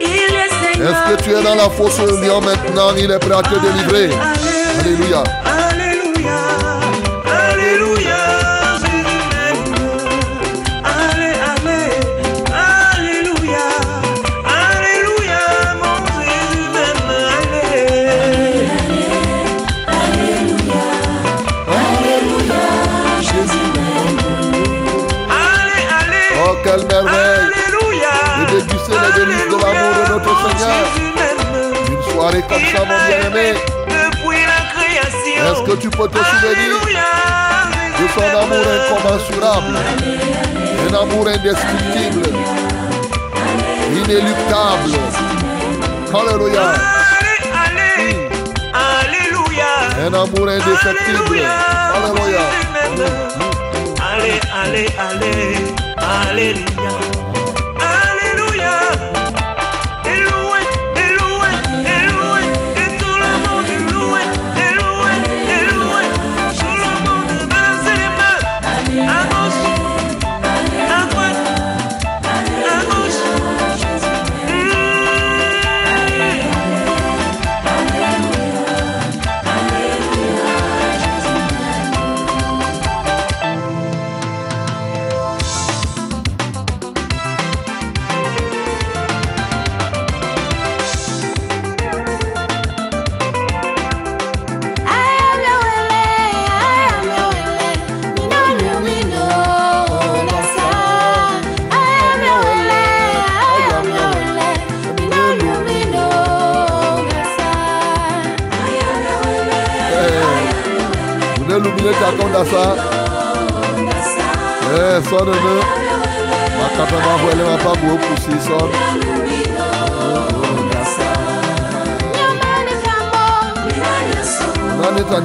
Il 0.00 0.06
est 0.06 0.72
Seigneur. 0.72 0.90
Est-ce 0.90 1.16
que 1.16 1.22
tu 1.22 1.30
es 1.32 1.42
dans 1.42 1.54
la 1.54 1.70
fosse 1.70 1.98
au 2.00 2.20
lion 2.20 2.40
maintenant? 2.40 2.90
Il 2.96 3.10
est 3.10 3.18
prêt 3.18 3.34
à 3.34 3.42
te 3.42 3.58
délivrer? 3.58 4.10
Alléluia. 4.80 5.22
Comme 32.42 32.64
ça, 32.74 32.80
mon 32.84 32.98
bien-aimé. 33.06 33.54
Depuis 33.88 34.42
la 34.46 34.60
création. 34.72 35.40
Est-ce 35.44 35.62
que 35.70 35.76
tu 35.76 35.88
peux 35.90 36.08
te 36.08 36.18
souvenir 36.18 36.74
de 37.98 38.06
son 38.14 38.28
amour 38.38 38.64
incommensurable? 38.76 39.74
Un 40.90 40.94
amour 40.94 41.24
indestructible, 41.28 42.26
inéluctable. 43.92 44.94
Alléluia. 46.14 46.64
Allez, 47.18 47.40
allez. 47.64 48.16
Alléluia. 48.72 49.70
Un 50.06 50.14
amour 50.14 50.48
indéfectible. 50.48 51.40
Alléluia. 51.94 52.44
Allez, 54.12 54.40
allez, 54.64 54.88
allez. 54.98 55.56
Alléluia. 56.30 56.77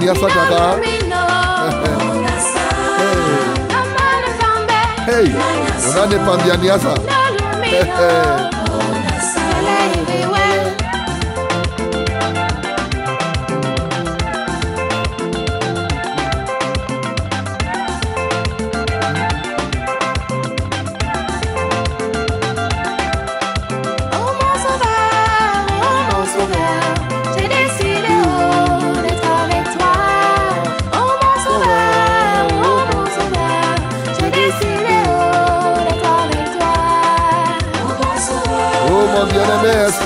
India 0.04 0.20
Sakata. 0.20 0.84
hey, 5.06 5.28
Unane 5.88 6.18
Pandianiasa. 6.26 6.94
Hey. 7.64 8.53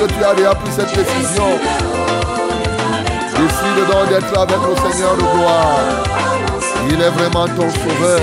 Tu 0.07 0.23
as 0.23 0.33
déjà 0.33 0.55
pris 0.55 0.71
cette 0.71 0.95
décision 0.95 1.59
Décide 3.37 3.87
donc 3.91 4.09
d'être 4.09 4.39
avec 4.39 4.57
le 4.57 4.91
Seigneur 4.91 5.15
de 5.15 5.21
gloire. 5.21 5.79
Il 6.89 6.99
est 6.99 7.09
vraiment 7.09 7.45
ton 7.47 7.69
sauveur. 7.69 8.19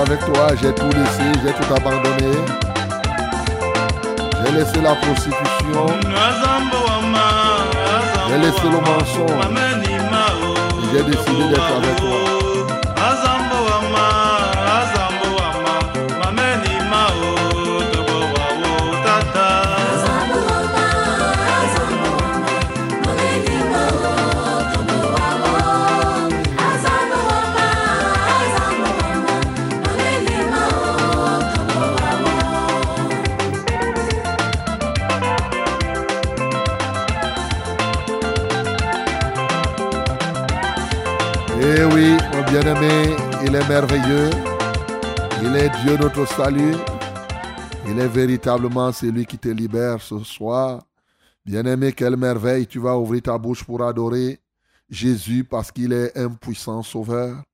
Avec 0.00 0.20
toi. 0.20 0.48
J'ai 0.60 0.74
tout 0.74 0.88
laissé, 0.90 1.26
j'ai 1.44 1.52
tout 1.52 1.74
abandonné. 1.74 2.32
J'ai 4.44 4.52
laissé 4.52 4.80
la 4.80 4.94
prostitution. 4.94 5.86
J'ai 8.28 8.38
laissé 8.38 8.64
le 8.64 8.80
mensonge. 8.80 9.30
J'ai 10.92 11.02
décidé 11.02 11.48
d'être 11.48 11.72
avec 11.76 11.96
toi. 11.96 12.19
Merveilleux. 43.70 44.30
Il 45.44 45.54
est 45.54 45.70
Dieu 45.82 45.96
notre 45.96 46.26
salut. 46.26 46.74
Il 47.86 48.00
est 48.00 48.08
véritablement 48.08 48.90
celui 48.90 49.24
qui 49.24 49.38
te 49.38 49.46
libère 49.48 50.02
ce 50.02 50.18
soir. 50.24 50.82
Bien-aimé, 51.46 51.92
quelle 51.92 52.16
merveille. 52.16 52.66
Tu 52.66 52.80
vas 52.80 52.98
ouvrir 52.98 53.22
ta 53.22 53.38
bouche 53.38 53.62
pour 53.62 53.80
adorer 53.84 54.40
Jésus 54.88 55.44
parce 55.44 55.70
qu'il 55.70 55.92
est 55.92 56.18
un 56.18 56.30
puissant 56.30 56.82
sauveur. 56.82 57.44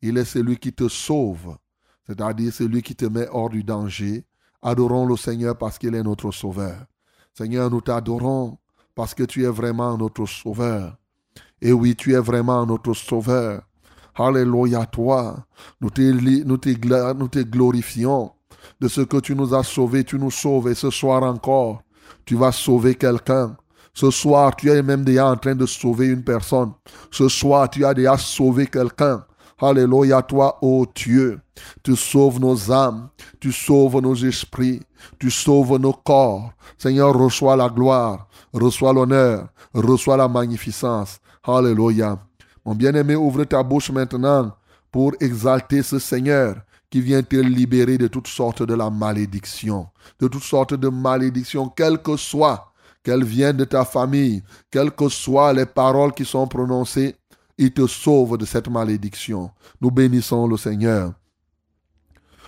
Il 0.00 0.16
est 0.16 0.24
celui 0.24 0.56
qui 0.56 0.72
te 0.72 0.88
sauve, 0.88 1.58
c'est-à-dire 2.06 2.50
celui 2.50 2.80
qui 2.80 2.94
te 2.94 3.04
met 3.04 3.28
hors 3.30 3.50
du 3.50 3.62
danger. 3.62 4.24
Adorons 4.62 5.04
le 5.04 5.18
Seigneur 5.18 5.54
parce 5.58 5.76
qu'il 5.78 5.94
est 5.94 6.02
notre 6.02 6.30
sauveur. 6.30 6.78
Seigneur, 7.34 7.70
nous 7.70 7.82
t'adorons 7.82 8.56
parce 8.94 9.12
que 9.12 9.24
tu 9.24 9.44
es 9.44 9.50
vraiment 9.50 9.98
notre 9.98 10.24
sauveur. 10.24 10.96
Et 11.60 11.74
oui, 11.74 11.94
tu 11.94 12.14
es 12.14 12.20
vraiment 12.20 12.64
notre 12.64 12.94
sauveur. 12.94 13.67
Alléluia, 14.18 14.84
toi. 14.86 15.36
Nous 15.80 15.90
te, 15.90 16.00
nous, 16.02 17.28
glorifions 17.44 18.32
de 18.80 18.88
ce 18.88 19.00
que 19.02 19.18
tu 19.18 19.36
nous 19.36 19.54
as 19.54 19.62
sauvés. 19.62 20.02
Tu 20.02 20.18
nous 20.18 20.32
sauves 20.32 20.68
et 20.68 20.74
ce 20.74 20.90
soir 20.90 21.22
encore, 21.22 21.82
tu 22.24 22.34
vas 22.34 22.52
sauver 22.52 22.96
quelqu'un. 22.96 23.56
Ce 23.94 24.10
soir, 24.10 24.54
tu 24.56 24.70
es 24.70 24.82
même 24.82 25.04
déjà 25.04 25.30
en 25.30 25.36
train 25.36 25.54
de 25.54 25.66
sauver 25.66 26.06
une 26.06 26.22
personne. 26.22 26.72
Ce 27.10 27.28
soir, 27.28 27.70
tu 27.70 27.84
as 27.84 27.94
déjà 27.94 28.16
sauvé 28.16 28.66
quelqu'un. 28.66 29.24
Alléluia, 29.60 30.22
toi, 30.22 30.58
ô 30.62 30.86
Dieu. 30.94 31.40
Tu 31.82 31.96
sauves 31.96 32.40
nos 32.40 32.70
âmes, 32.70 33.08
tu 33.40 33.50
sauves 33.50 34.00
nos 34.00 34.14
esprits, 34.14 34.80
tu 35.18 35.30
sauves 35.30 35.78
nos 35.78 35.92
corps. 35.92 36.52
Seigneur, 36.76 37.12
reçois 37.12 37.56
la 37.56 37.68
gloire, 37.68 38.28
reçois 38.52 38.92
l'honneur, 38.92 39.48
reçois 39.74 40.16
la 40.16 40.28
magnificence. 40.28 41.18
Alléluia. 41.42 42.27
Mon 42.64 42.74
bien-aimé, 42.74 43.14
ouvre 43.16 43.44
ta 43.44 43.62
bouche 43.62 43.90
maintenant 43.90 44.56
pour 44.90 45.12
exalter 45.20 45.82
ce 45.82 45.98
Seigneur 45.98 46.56
qui 46.90 47.00
vient 47.00 47.22
te 47.22 47.36
libérer 47.36 47.98
de 47.98 48.08
toutes 48.08 48.28
sortes 48.28 48.62
de 48.62 48.74
la 48.74 48.90
malédiction, 48.90 49.88
de 50.20 50.28
toutes 50.28 50.42
sortes 50.42 50.74
de 50.74 50.88
malédictions, 50.88 51.68
quelles 51.68 51.98
que 51.98 52.16
soient, 52.16 52.72
qu'elles 53.02 53.24
viennent 53.24 53.58
de 53.58 53.64
ta 53.64 53.84
famille, 53.84 54.42
quelles 54.70 54.90
que 54.90 55.08
soient 55.08 55.52
les 55.52 55.66
paroles 55.66 56.12
qui 56.12 56.24
sont 56.24 56.46
prononcées, 56.46 57.16
il 57.58 57.72
te 57.72 57.86
sauve 57.86 58.38
de 58.38 58.46
cette 58.46 58.68
malédiction. 58.68 59.50
Nous 59.80 59.90
bénissons 59.90 60.46
le 60.46 60.56
Seigneur. 60.56 61.12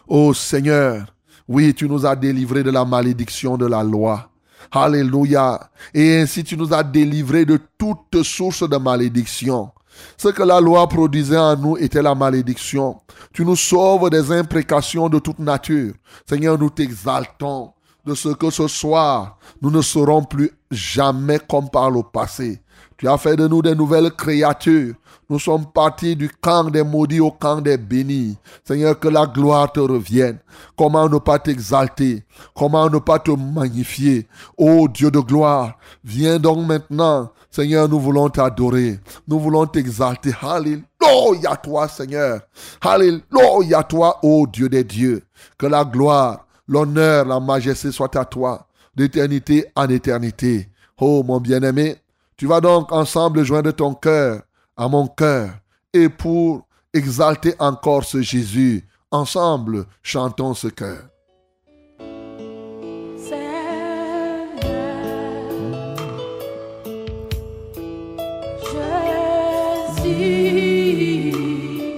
Ô 0.06 0.32
Seigneur, 0.32 1.14
oui, 1.48 1.74
tu 1.74 1.88
nous 1.88 2.06
as 2.06 2.16
délivrés 2.16 2.62
de 2.62 2.70
la 2.70 2.84
malédiction 2.84 3.58
de 3.58 3.66
la 3.66 3.82
loi. 3.82 4.30
Alléluia. 4.70 5.70
Et 5.92 6.20
ainsi 6.20 6.44
tu 6.44 6.56
nous 6.56 6.72
as 6.72 6.82
délivrés 6.82 7.44
de 7.44 7.58
toute 7.76 8.22
source 8.22 8.68
de 8.68 8.76
malédiction. 8.76 9.70
Ce 10.16 10.28
que 10.28 10.42
la 10.42 10.60
loi 10.60 10.88
produisait 10.88 11.36
en 11.36 11.56
nous 11.56 11.76
était 11.76 12.02
la 12.02 12.14
malédiction. 12.14 13.00
Tu 13.32 13.44
nous 13.44 13.56
sauves 13.56 14.10
des 14.10 14.32
imprécations 14.32 15.08
de 15.08 15.18
toute 15.18 15.38
nature. 15.38 15.94
Seigneur, 16.28 16.58
nous 16.58 16.70
t'exaltons 16.70 17.72
de 18.04 18.14
ce 18.14 18.30
que 18.30 18.50
ce 18.50 18.66
soir, 18.66 19.38
nous 19.60 19.70
ne 19.70 19.82
serons 19.82 20.24
plus 20.24 20.50
jamais 20.70 21.38
comme 21.38 21.68
par 21.68 21.90
le 21.90 22.02
passé. 22.02 22.60
Tu 22.96 23.08
as 23.08 23.18
fait 23.18 23.36
de 23.36 23.46
nous 23.46 23.62
des 23.62 23.74
nouvelles 23.74 24.10
créatures. 24.10 24.94
Nous 25.30 25.38
sommes 25.38 25.64
partis 25.64 26.16
du 26.16 26.28
camp 26.28 26.64
des 26.64 26.82
maudits 26.82 27.20
au 27.20 27.30
camp 27.30 27.60
des 27.60 27.76
bénis. 27.76 28.36
Seigneur, 28.64 28.98
que 28.98 29.06
la 29.06 29.26
gloire 29.26 29.70
te 29.70 29.78
revienne. 29.78 30.38
Comment 30.76 31.08
ne 31.08 31.18
pas 31.18 31.38
t'exalter? 31.38 32.24
Comment 32.52 32.90
ne 32.90 32.98
pas 32.98 33.20
te 33.20 33.30
magnifier? 33.30 34.26
Ô 34.58 34.88
Dieu 34.88 35.08
de 35.08 35.20
gloire, 35.20 35.78
viens 36.02 36.40
donc 36.40 36.66
maintenant. 36.66 37.30
Seigneur, 37.48 37.88
nous 37.88 38.00
voulons 38.00 38.28
t'adorer. 38.28 38.98
Nous 39.28 39.38
voulons 39.38 39.66
t'exalter. 39.66 40.32
Alléluia 40.42 41.54
toi, 41.62 41.86
Seigneur. 41.86 42.40
Alléluia 42.80 43.84
toi, 43.84 44.18
ô 44.24 44.48
Dieu 44.48 44.68
des 44.68 44.82
dieux. 44.82 45.22
Que 45.56 45.66
la 45.66 45.84
gloire, 45.84 46.44
l'honneur, 46.66 47.24
la 47.24 47.38
majesté 47.38 47.92
soit 47.92 48.16
à 48.16 48.24
toi, 48.24 48.66
d'éternité 48.96 49.66
en 49.76 49.88
éternité. 49.90 50.68
Oh 50.98 51.22
mon 51.22 51.38
bien-aimé, 51.38 51.98
tu 52.36 52.48
vas 52.48 52.60
donc 52.60 52.90
ensemble 52.90 53.44
joindre 53.44 53.70
ton 53.70 53.94
cœur 53.94 54.42
à 54.80 54.88
mon 54.88 55.06
cœur 55.08 55.50
et 55.92 56.08
pour 56.08 56.66
exalter 56.94 57.54
encore 57.58 58.02
ce 58.02 58.22
Jésus, 58.22 58.88
ensemble 59.10 59.84
chantons 60.02 60.54
ce 60.54 60.68
cœur. 60.68 61.02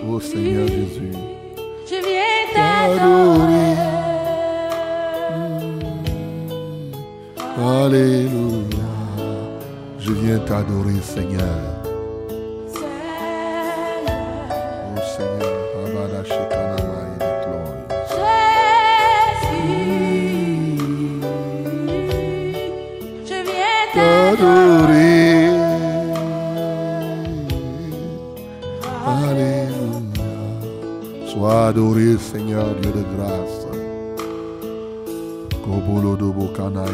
Ô 0.09 0.21
Seigneur 0.21 0.67
Jésus, 0.67 1.13
je 1.87 1.99
viens 2.09 2.43
t'adorer. 2.53 3.77
Alléluia, 7.85 8.89
je 10.01 10.13
viens 10.13 10.41
t'adorer 10.41 11.01
Seigneur. 11.01 11.72
Adoré, 31.73 32.19
Seigneur 32.19 32.75
Dieu 32.83 32.93
de 32.93 33.03
grâce. 33.17 33.67
Kobolo 35.65 36.17
dobo 36.17 36.49
kana 36.53 36.85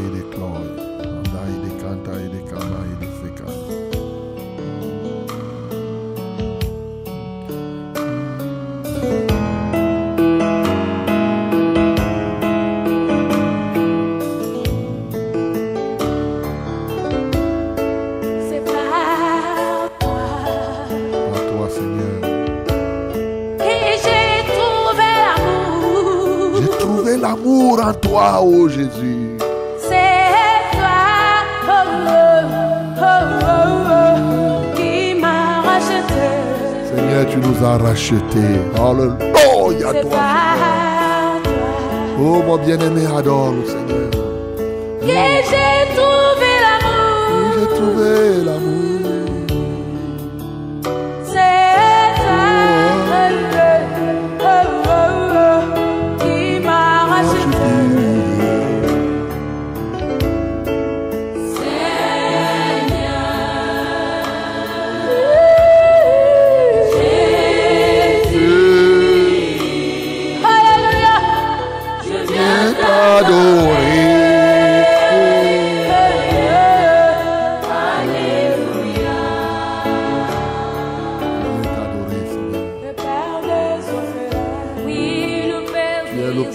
toi, 28.19 28.43
ô 28.43 28.69
Jésus. 28.69 29.37
C'est 29.79 30.19
toi 30.73 30.99
oh, 31.69 31.85
oh, 32.07 32.43
oh, 32.99 33.13
oh, 33.43 33.59
oh, 33.93 34.77
qui 34.77 35.15
m'a 35.21 35.61
racheté. 35.63 36.27
Seigneur, 36.91 37.27
tu 37.31 37.39
nous 37.39 37.65
as 37.65 37.79
rachetés. 37.79 38.55
Alléluia, 38.77 40.03
toi. 40.03 40.11
toi 40.11 40.21
Oh, 42.21 42.43
mon 42.45 42.57
bien-aimé, 42.59 43.07
adore 43.17 43.53
le 43.53 43.65
Seigneur. 43.65 44.11
que 45.01 45.07
j'ai 45.51 45.79
trouvé 45.97 46.51
l'amour. 46.65 47.53
J'ai 47.55 47.69
trouvé 47.77 48.38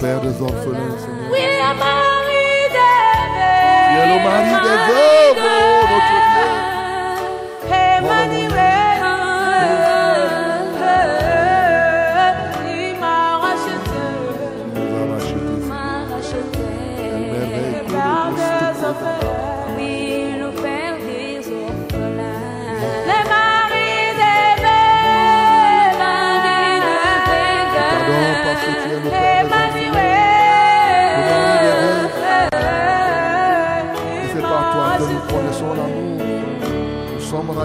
Père 0.00 0.20
des 0.20 0.42
orphelins, 0.42 0.98
Seigneur. 0.98 1.30
Oui, 1.30 1.38
le 4.06 4.24
mari 4.24 4.54
des 4.62 4.78
veuves. 4.92 5.73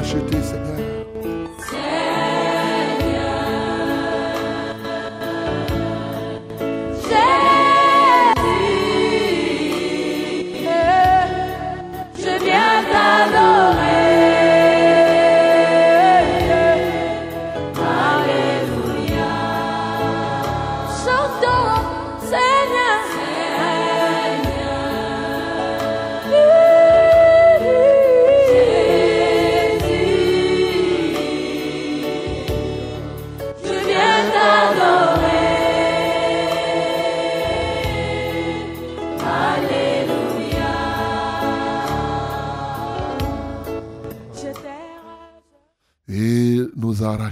Sommes 0.10 0.22
rachetés, 0.22 0.59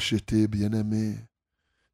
rachetés, 0.07 0.47
bien-aimés. 0.47 1.15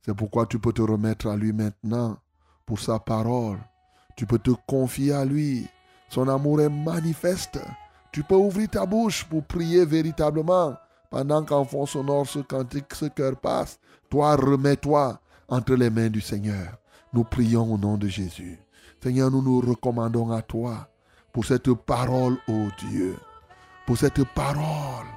C'est 0.05 0.13
pourquoi 0.13 0.45
tu 0.45 0.59
peux 0.59 0.73
te 0.73 0.81
remettre 0.81 1.27
à 1.27 1.35
lui 1.35 1.51
maintenant 1.51 2.17
pour 2.65 2.79
sa 2.79 2.99
parole. 2.99 3.57
Tu 4.15 4.27
peux 4.27 4.37
te 4.37 4.51
confier 4.67 5.13
à 5.13 5.25
lui. 5.25 5.67
Son 6.09 6.27
amour 6.27 6.61
est 6.61 6.69
manifeste. 6.69 7.59
Tu 8.11 8.21
peux 8.23 8.35
ouvrir 8.35 8.69
ta 8.69 8.85
bouche 8.85 9.23
pour 9.23 9.43
prier 9.43 9.85
véritablement. 9.85 10.75
Pendant 11.09 11.43
qu'en 11.43 11.65
fond 11.65 11.87
sonore 11.87 12.27
ce 12.27 12.39
cantique, 12.39 12.93
ce 12.93 13.05
cœur 13.05 13.35
passe, 13.35 13.79
toi 14.09 14.35
remets-toi 14.35 15.19
entre 15.47 15.73
les 15.73 15.89
mains 15.89 16.09
du 16.09 16.21
Seigneur. 16.21 16.77
Nous 17.13 17.23
prions 17.23 17.73
au 17.73 17.77
nom 17.77 17.97
de 17.97 18.07
Jésus. 18.07 18.59
Seigneur, 19.01 19.31
nous 19.31 19.41
nous 19.41 19.59
recommandons 19.59 20.31
à 20.31 20.41
toi 20.43 20.87
pour 21.31 21.45
cette 21.45 21.73
parole, 21.73 22.37
ô 22.47 22.67
Dieu. 22.79 23.15
Pour 23.87 23.97
cette 23.97 24.23
parole. 24.35 25.07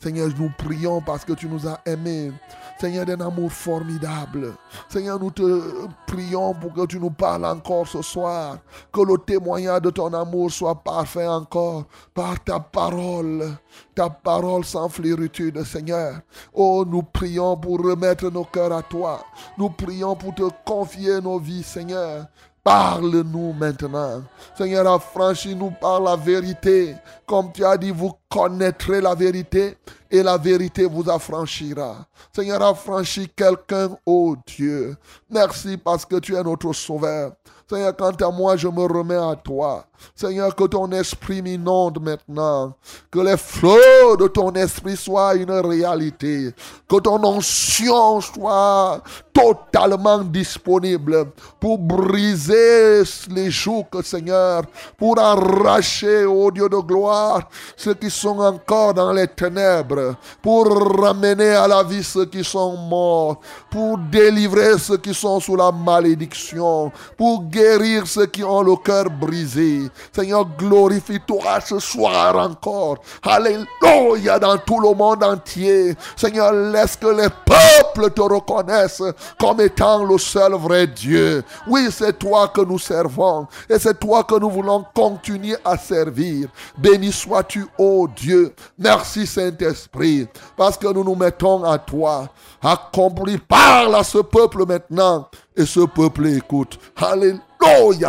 Seigneur, 0.00 0.28
nous 0.38 0.50
prions 0.56 1.00
parce 1.00 1.24
que 1.24 1.32
tu 1.32 1.48
nous 1.48 1.66
as 1.66 1.80
aimés. 1.86 2.32
Seigneur, 2.78 3.06
d'un 3.06 3.20
amour 3.20 3.50
formidable. 3.50 4.52
Seigneur, 4.88 5.18
nous 5.18 5.30
te 5.30 5.62
prions 6.06 6.52
pour 6.54 6.74
que 6.74 6.86
tu 6.86 6.98
nous 7.00 7.10
parles 7.10 7.46
encore 7.46 7.88
ce 7.88 8.02
soir. 8.02 8.58
Que 8.92 9.00
le 9.00 9.16
témoignage 9.18 9.82
de 9.82 9.90
ton 9.90 10.12
amour 10.12 10.50
soit 10.50 10.74
parfait 10.74 11.26
encore 11.26 11.84
par 12.12 12.42
ta 12.44 12.60
parole. 12.60 13.56
Ta 13.94 14.10
parole 14.10 14.64
sans 14.64 14.88
flétritude, 14.88 15.64
Seigneur. 15.64 16.20
Oh, 16.52 16.84
nous 16.86 17.02
prions 17.02 17.56
pour 17.56 17.78
remettre 17.78 18.30
nos 18.30 18.44
cœurs 18.44 18.72
à 18.72 18.82
toi. 18.82 19.24
Nous 19.56 19.70
prions 19.70 20.14
pour 20.14 20.34
te 20.34 20.44
confier 20.64 21.20
nos 21.20 21.38
vies, 21.38 21.62
Seigneur. 21.62 22.26
Parle-nous 22.66 23.52
maintenant. 23.52 24.24
Seigneur, 24.58 24.92
affranchis-nous 24.92 25.70
par 25.80 26.00
la 26.00 26.16
vérité. 26.16 26.96
Comme 27.24 27.52
tu 27.52 27.64
as 27.64 27.76
dit, 27.76 27.92
vous 27.92 28.10
connaîtrez 28.28 29.00
la 29.00 29.14
vérité 29.14 29.76
et 30.10 30.20
la 30.20 30.36
vérité 30.36 30.84
vous 30.84 31.08
affranchira. 31.08 32.04
Seigneur, 32.34 32.60
affranchis 32.60 33.28
quelqu'un, 33.36 33.96
ô 34.04 34.34
Dieu. 34.44 34.96
Merci 35.30 35.76
parce 35.76 36.04
que 36.04 36.16
tu 36.16 36.34
es 36.34 36.42
notre 36.42 36.72
sauveur. 36.72 37.34
Seigneur, 37.70 37.94
quant 37.96 38.10
à 38.10 38.30
moi, 38.32 38.56
je 38.56 38.66
me 38.66 38.82
remets 38.82 39.14
à 39.14 39.36
toi. 39.36 39.86
Seigneur, 40.14 40.54
que 40.54 40.64
ton 40.64 40.90
esprit 40.92 41.42
m'inonde 41.42 42.00
maintenant. 42.00 42.74
Que 43.10 43.20
les 43.20 43.36
flots 43.36 44.16
de 44.18 44.28
ton 44.28 44.52
esprit 44.52 44.96
soient 44.96 45.34
une 45.34 45.50
réalité. 45.50 46.54
Que 46.88 47.00
ton 47.00 47.22
onction 47.24 48.20
soit 48.20 49.02
totalement 49.32 50.18
disponible 50.24 51.26
pour 51.60 51.78
briser 51.78 53.02
les 53.30 53.50
joues, 53.50 53.84
Seigneur, 54.02 54.62
pour 54.96 55.18
arracher, 55.18 56.24
ô 56.24 56.50
Dieu 56.50 56.68
de 56.68 56.78
gloire, 56.78 57.48
ceux 57.76 57.94
qui 57.94 58.10
sont 58.10 58.38
encore 58.38 58.94
dans 58.94 59.12
les 59.12 59.28
ténèbres, 59.28 60.16
pour 60.40 60.66
ramener 60.98 61.50
à 61.50 61.68
la 61.68 61.82
vie 61.82 62.02
ceux 62.02 62.24
qui 62.24 62.42
sont 62.42 62.76
morts, 62.76 63.40
pour 63.70 63.98
délivrer 63.98 64.78
ceux 64.78 64.96
qui 64.96 65.12
sont 65.12 65.38
sous 65.40 65.56
la 65.56 65.70
malédiction, 65.70 66.90
pour 67.16 67.42
guérir 67.44 68.06
ceux 68.06 68.26
qui 68.26 68.42
ont 68.42 68.62
le 68.62 68.76
cœur 68.76 69.10
brisé. 69.10 69.85
Seigneur, 70.14 70.46
glorifie-toi 70.56 71.60
ce 71.64 71.78
soir 71.78 72.36
encore. 72.36 72.98
Alléluia 73.22 74.38
dans 74.38 74.58
tout 74.58 74.80
le 74.80 74.94
monde 74.94 75.24
entier. 75.24 75.96
Seigneur, 76.16 76.52
laisse 76.52 76.96
que 76.96 77.08
les 77.08 77.28
peuples 77.44 78.10
te 78.12 78.20
reconnaissent 78.20 79.02
comme 79.38 79.60
étant 79.60 80.04
le 80.04 80.18
seul 80.18 80.52
vrai 80.54 80.86
Dieu. 80.86 81.42
Oui, 81.66 81.88
c'est 81.90 82.18
toi 82.18 82.48
que 82.48 82.60
nous 82.60 82.78
servons 82.78 83.46
et 83.68 83.78
c'est 83.78 83.98
toi 83.98 84.22
que 84.22 84.38
nous 84.38 84.50
voulons 84.50 84.84
continuer 84.94 85.56
à 85.64 85.76
servir. 85.76 86.48
Béni 86.78 87.10
sois-tu, 87.10 87.66
ô 87.78 87.96
ô 87.96 88.08
Dieu. 88.08 88.54
Merci 88.78 89.26
Saint-Esprit, 89.26 90.28
parce 90.56 90.76
que 90.76 90.92
nous 90.92 91.04
nous 91.04 91.14
mettons 91.14 91.64
à 91.64 91.78
toi. 91.78 92.28
Accomplis, 92.62 93.38
parle 93.38 93.94
à 93.94 94.04
ce 94.04 94.18
peuple 94.18 94.66
maintenant. 94.66 95.28
Et 95.56 95.64
ce 95.64 95.80
peuple 95.80 96.26
écoute. 96.26 96.78
Alléluia 96.96 97.40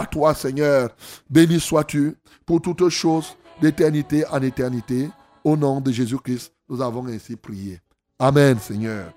toi 0.09 0.33
Seigneur. 0.33 0.89
Béni 1.29 1.59
sois-tu 1.59 2.15
pour 2.45 2.61
toutes 2.61 2.89
choses 2.89 3.35
d'éternité 3.61 4.25
en 4.27 4.41
éternité. 4.41 5.09
Au 5.43 5.55
nom 5.55 5.79
de 5.79 5.91
Jésus-Christ, 5.91 6.53
nous 6.69 6.81
avons 6.81 7.07
ainsi 7.07 7.35
prié. 7.35 7.81
Amen 8.19 8.59
Seigneur. 8.59 9.13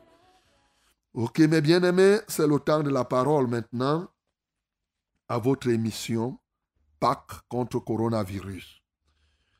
Ok 1.12 1.40
mes 1.40 1.60
bien-aimés, 1.60 2.18
c'est 2.28 2.46
le 2.46 2.58
temps 2.58 2.82
de 2.82 2.90
la 2.90 3.04
parole 3.04 3.48
maintenant 3.48 4.08
à 5.28 5.38
votre 5.38 5.68
émission 5.68 6.38
Pâques 7.00 7.40
contre 7.48 7.78
coronavirus. 7.78 8.82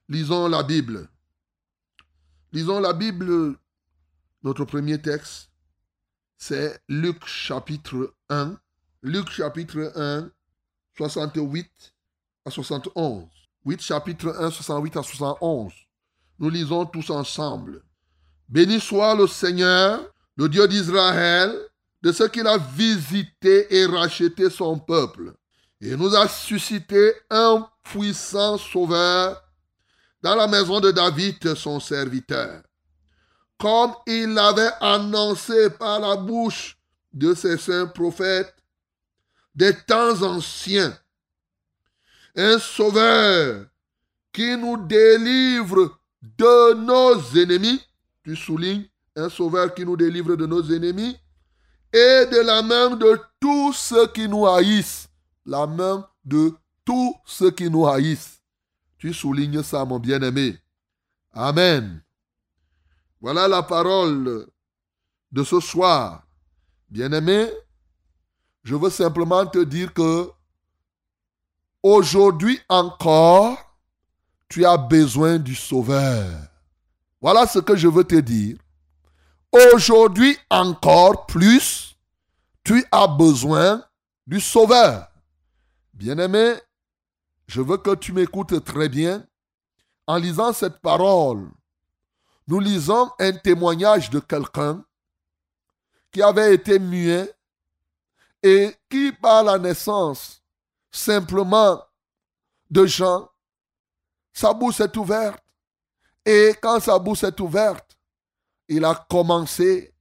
Lisons 0.09 0.49
la 0.49 0.63
Bible. 0.63 1.09
Lisons 2.53 2.81
la 2.81 2.93
Bible. 2.93 3.57
Notre 4.43 4.65
premier 4.65 5.01
texte, 5.01 5.51
c'est 6.37 6.81
Luc 6.89 7.25
chapitre 7.27 8.15
1. 8.29 8.59
Luc 9.03 9.31
chapitre 9.31 9.93
1, 9.97 10.31
68 11.09 11.67
à 12.45 12.51
71. 12.51 13.25
8 13.65 13.81
chapitre 13.81 14.35
1, 14.39 14.51
68 14.51 14.97
à 14.97 15.03
71. 15.03 15.73
Nous 16.39 16.51
lisons 16.51 16.87
tous 16.87 17.11
ensemble. 17.11 17.83
Béni 18.49 18.81
soit 18.81 19.15
le 19.15 19.27
Seigneur, 19.27 20.01
le 20.37 20.49
Dieu 20.49 20.67
d'Israël, 20.67 21.55
de 22.03 22.13
ce 22.13 22.25
qu'il 22.25 22.47
a 22.47 22.57
visité 22.57 23.75
et 23.75 23.87
racheté 23.87 24.49
son 24.49 24.79
peuple 24.79 25.35
il 25.81 25.97
nous 25.97 26.15
a 26.15 26.29
suscité 26.29 27.15
un 27.31 27.67
puissant 27.83 28.59
sauveur 28.59 29.43
dans 30.23 30.35
la 30.35 30.47
maison 30.47 30.79
de 30.79 30.91
David, 30.91 31.55
son 31.55 31.81
serviteur, 31.81 32.63
comme 33.59 33.95
il 34.07 34.35
l'avait 34.35 34.73
annoncé 34.81 35.71
par 35.71 36.01
la 36.01 36.17
bouche 36.17 36.77
de 37.15 37.35
ses 37.35 37.57
saints 37.57 37.87
prophètes 37.87 38.55
des 39.55 39.75
temps 39.75 40.23
anciens. 40.23 40.97
Un 42.37 42.59
sauveur 42.59 43.67
qui 44.33 44.57
nous 44.57 44.77
délivre 44.87 45.99
de 46.23 46.75
nos 46.75 47.21
ennemis, 47.37 47.81
tu 48.23 48.37
soulignes, 48.37 48.89
un 49.17 49.29
sauveur 49.29 49.75
qui 49.75 49.85
nous 49.85 49.97
délivre 49.97 50.37
de 50.37 50.47
nos 50.47 50.63
ennemis 50.63 51.19
et 51.93 52.27
de 52.27 52.45
la 52.45 52.63
main 52.63 52.91
de 52.91 53.19
tous 53.41 53.73
ceux 53.73 54.07
qui 54.09 54.29
nous 54.29 54.47
haïssent 54.47 55.11
la 55.47 55.67
main 55.67 56.09
de 56.25 56.55
tous 56.85 57.17
ceux 57.27 57.51
qui 57.51 57.69
nous 57.71 57.87
haïssent. 57.87 58.41
Tu 58.99 59.13
soulignes 59.13 59.63
ça, 59.63 59.85
mon 59.85 59.99
bien-aimé. 59.99 60.59
Amen. 61.33 62.03
Voilà 63.21 63.49
la 63.49 63.63
parole 63.63 64.47
de 65.33 65.45
ce 65.45 65.61
soir. 65.61 66.27
Bien-aimé, 66.89 67.51
je 68.63 68.75
veux 68.75 68.91
simplement 68.91 69.47
te 69.47 69.59
dire 69.59 69.93
que 69.93 70.31
aujourd'hui 71.83 72.61
encore, 72.69 73.59
tu 74.49 74.65
as 74.65 74.77
besoin 74.77 75.39
du 75.39 75.55
Sauveur. 75.55 76.29
Voilà 77.21 77.47
ce 77.47 77.59
que 77.59 77.77
je 77.77 77.89
veux 77.89 78.05
te 78.05 78.17
dire. 78.17 78.57
Aujourd'hui 79.53 80.37
encore 80.51 81.27
plus, 81.27 81.97
tu 82.65 82.85
as 82.93 83.07
besoin 83.07 83.85
du 84.27 84.41
Sauveur. 84.41 85.09
Bien-aimé, 85.95 86.55
je 87.47 87.61
veux 87.61 87.79
que 87.79 87.95
tu 87.95 88.13
m'écoutes 88.13 88.65
très 88.65 88.89
bien. 88.89 89.25
En 90.07 90.17
lisant 90.17 90.53
cette 90.53 90.79
parole, 90.79 91.51
nous 92.47 92.59
lisons 92.59 93.11
un 93.19 93.33
témoignage 93.33 94.11
de 94.11 94.19
quelqu'un 94.19 94.85
qui 96.11 96.23
avait 96.23 96.55
été 96.55 96.79
muet 96.79 97.33
et 98.43 98.75
qui, 98.89 99.13
par 99.13 99.45
la 99.45 99.59
naissance 99.59 100.43
simplement 100.91 101.83
de 102.71 102.87
Jean, 102.87 103.29
sa 104.33 104.53
bouche 104.53 104.81
est 104.81 104.97
ouverte. 104.97 105.43
Et 106.25 106.55
quand 106.61 106.81
sa 106.81 106.99
bouche 106.99 107.25
est 107.25 107.39
ouverte, 107.41 107.99
il 108.69 108.85
a 108.85 108.95
commencé 109.09 109.95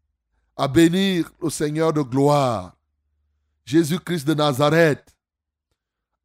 à 0.56 0.68
bénir 0.68 1.32
le 1.42 1.50
Seigneur 1.50 1.94
de 1.94 2.02
gloire, 2.02 2.76
Jésus-Christ 3.66 4.26
de 4.26 4.34
Nazareth 4.34 5.16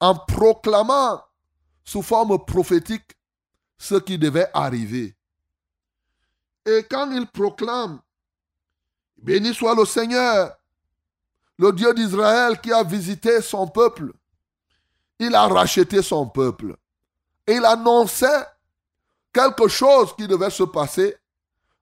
en 0.01 0.15
proclamant 0.15 1.23
sous 1.85 2.03
forme 2.03 2.45
prophétique 2.45 3.17
ce 3.79 3.95
qui 3.95 4.19
devait 4.19 4.51
arriver. 4.53 5.17
Et 6.67 6.85
quand 6.91 7.11
il 7.11 7.27
proclame, 7.27 8.01
béni 9.17 9.55
soit 9.55 9.75
le 9.75 9.85
Seigneur, 9.85 10.57
le 11.59 11.73
Dieu 11.73 11.93
d'Israël 11.95 12.61
qui 12.61 12.73
a 12.73 12.83
visité 12.83 13.41
son 13.41 13.67
peuple, 13.67 14.13
il 15.19 15.35
a 15.35 15.47
racheté 15.47 16.03
son 16.03 16.27
peuple. 16.29 16.77
Il 17.47 17.65
annonçait 17.65 18.47
quelque 19.33 19.69
chose 19.69 20.15
qui 20.17 20.27
devait 20.27 20.51
se 20.51 20.65
passer, 20.65 21.17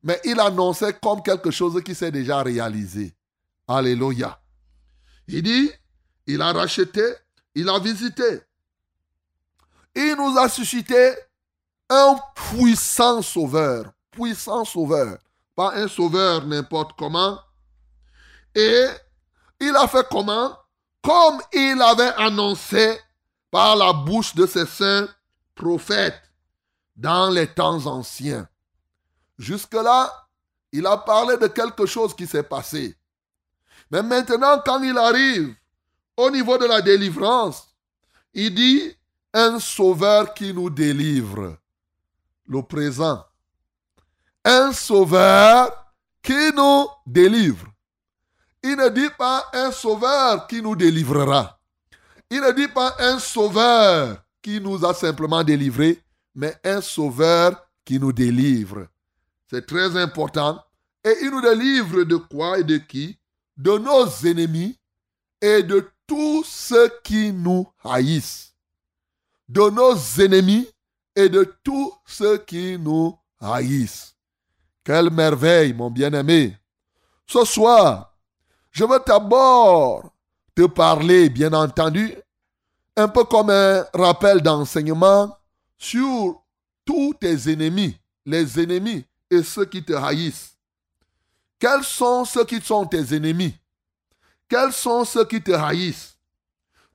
mais 0.02 0.20
il 0.24 0.38
annonçait 0.40 0.94
comme 1.02 1.22
quelque 1.22 1.50
chose 1.50 1.82
qui 1.82 1.94
s'est 1.94 2.10
déjà 2.10 2.42
réalisé. 2.42 3.14
Alléluia. 3.68 4.38
Il 5.28 5.42
dit, 5.42 5.70
il 6.26 6.42
a 6.42 6.52
racheté 6.52 7.02
il 7.54 7.68
a 7.68 7.78
visité. 7.78 8.40
Il 9.94 10.14
nous 10.16 10.38
a 10.38 10.48
suscité 10.48 11.14
un 11.88 12.16
puissant 12.34 13.20
sauveur. 13.20 13.92
Puissant 14.10 14.64
sauveur. 14.64 15.18
Pas 15.54 15.74
un 15.74 15.88
sauveur 15.88 16.46
n'importe 16.46 16.92
comment. 16.98 17.38
Et 18.54 18.86
il 19.62 19.76
a 19.76 19.86
fait 19.86 20.06
comment? 20.10 20.56
Comme 21.02 21.40
il 21.52 21.80
avait 21.80 22.12
annoncé 22.16 22.98
par 23.50 23.76
la 23.76 23.92
bouche 23.92 24.34
de 24.34 24.46
ses 24.46 24.66
saints 24.66 25.08
prophètes 25.54 26.20
dans 26.96 27.30
les 27.30 27.46
temps 27.46 27.86
anciens. 27.86 28.48
Jusque-là, 29.38 30.10
il 30.72 30.86
a 30.86 30.96
parlé 30.96 31.36
de 31.36 31.46
quelque 31.46 31.86
chose 31.86 32.14
qui 32.14 32.26
s'est 32.26 32.42
passé. 32.42 32.96
Mais 33.90 34.02
maintenant, 34.02 34.60
quand 34.64 34.82
il 34.82 34.96
arrive 34.96 35.54
au 36.16 36.30
niveau 36.30 36.56
de 36.58 36.66
la 36.66 36.80
délivrance, 36.80 37.68
il 38.32 38.54
dit 38.54 38.96
un 39.34 39.58
sauveur 39.58 40.34
qui 40.34 40.52
nous 40.52 40.70
délivre. 40.70 41.56
Le 42.46 42.62
présent. 42.62 43.24
Un 44.44 44.72
sauveur 44.72 45.70
qui 46.22 46.52
nous 46.54 46.88
délivre. 47.06 47.71
Il 48.62 48.76
ne 48.76 48.88
dit 48.88 49.10
pas 49.18 49.48
un 49.52 49.72
sauveur 49.72 50.46
qui 50.46 50.62
nous 50.62 50.76
délivrera. 50.76 51.58
Il 52.30 52.40
ne 52.40 52.52
dit 52.52 52.68
pas 52.68 52.94
un 52.98 53.18
sauveur 53.18 54.22
qui 54.40 54.60
nous 54.60 54.84
a 54.84 54.94
simplement 54.94 55.42
délivrés, 55.44 56.02
mais 56.34 56.56
un 56.64 56.80
sauveur 56.80 57.68
qui 57.84 57.98
nous 57.98 58.12
délivre. 58.12 58.86
C'est 59.50 59.66
très 59.66 59.96
important. 59.96 60.62
Et 61.04 61.14
il 61.22 61.30
nous 61.30 61.40
délivre 61.40 62.04
de 62.04 62.16
quoi 62.16 62.58
et 62.58 62.64
de 62.64 62.78
qui? 62.78 63.18
De 63.56 63.76
nos 63.76 64.06
ennemis 64.24 64.78
et 65.40 65.62
de 65.62 65.90
tous 66.06 66.44
ceux 66.44 66.90
qui 67.02 67.32
nous 67.32 67.66
haïssent, 67.84 68.54
de 69.48 69.70
nos 69.70 69.96
ennemis 70.20 70.68
et 71.16 71.28
de 71.28 71.54
tous 71.64 71.92
ceux 72.06 72.38
qui 72.38 72.78
nous 72.78 73.18
haïssent. 73.40 74.14
Quelle 74.84 75.10
merveille, 75.10 75.72
mon 75.72 75.90
bien-aimé. 75.90 76.56
Ce 77.26 77.44
soir, 77.44 78.11
je 78.72 78.84
veux 78.84 79.00
d'abord 79.06 80.10
te 80.54 80.66
parler, 80.66 81.28
bien 81.28 81.52
entendu, 81.52 82.14
un 82.96 83.08
peu 83.08 83.24
comme 83.24 83.50
un 83.50 83.84
rappel 83.94 84.40
d'enseignement 84.40 85.36
sur 85.78 86.42
tous 86.84 87.14
tes 87.20 87.52
ennemis, 87.52 87.98
les 88.26 88.60
ennemis 88.60 89.04
et 89.30 89.42
ceux 89.42 89.66
qui 89.66 89.84
te 89.84 89.92
haïssent. 89.92 90.56
Quels 91.58 91.84
sont 91.84 92.24
ceux 92.24 92.44
qui 92.44 92.60
sont 92.60 92.86
tes 92.86 93.14
ennemis? 93.14 93.54
Quels 94.48 94.72
sont 94.72 95.04
ceux 95.04 95.24
qui 95.24 95.42
te 95.42 95.52
haïssent? 95.52 96.16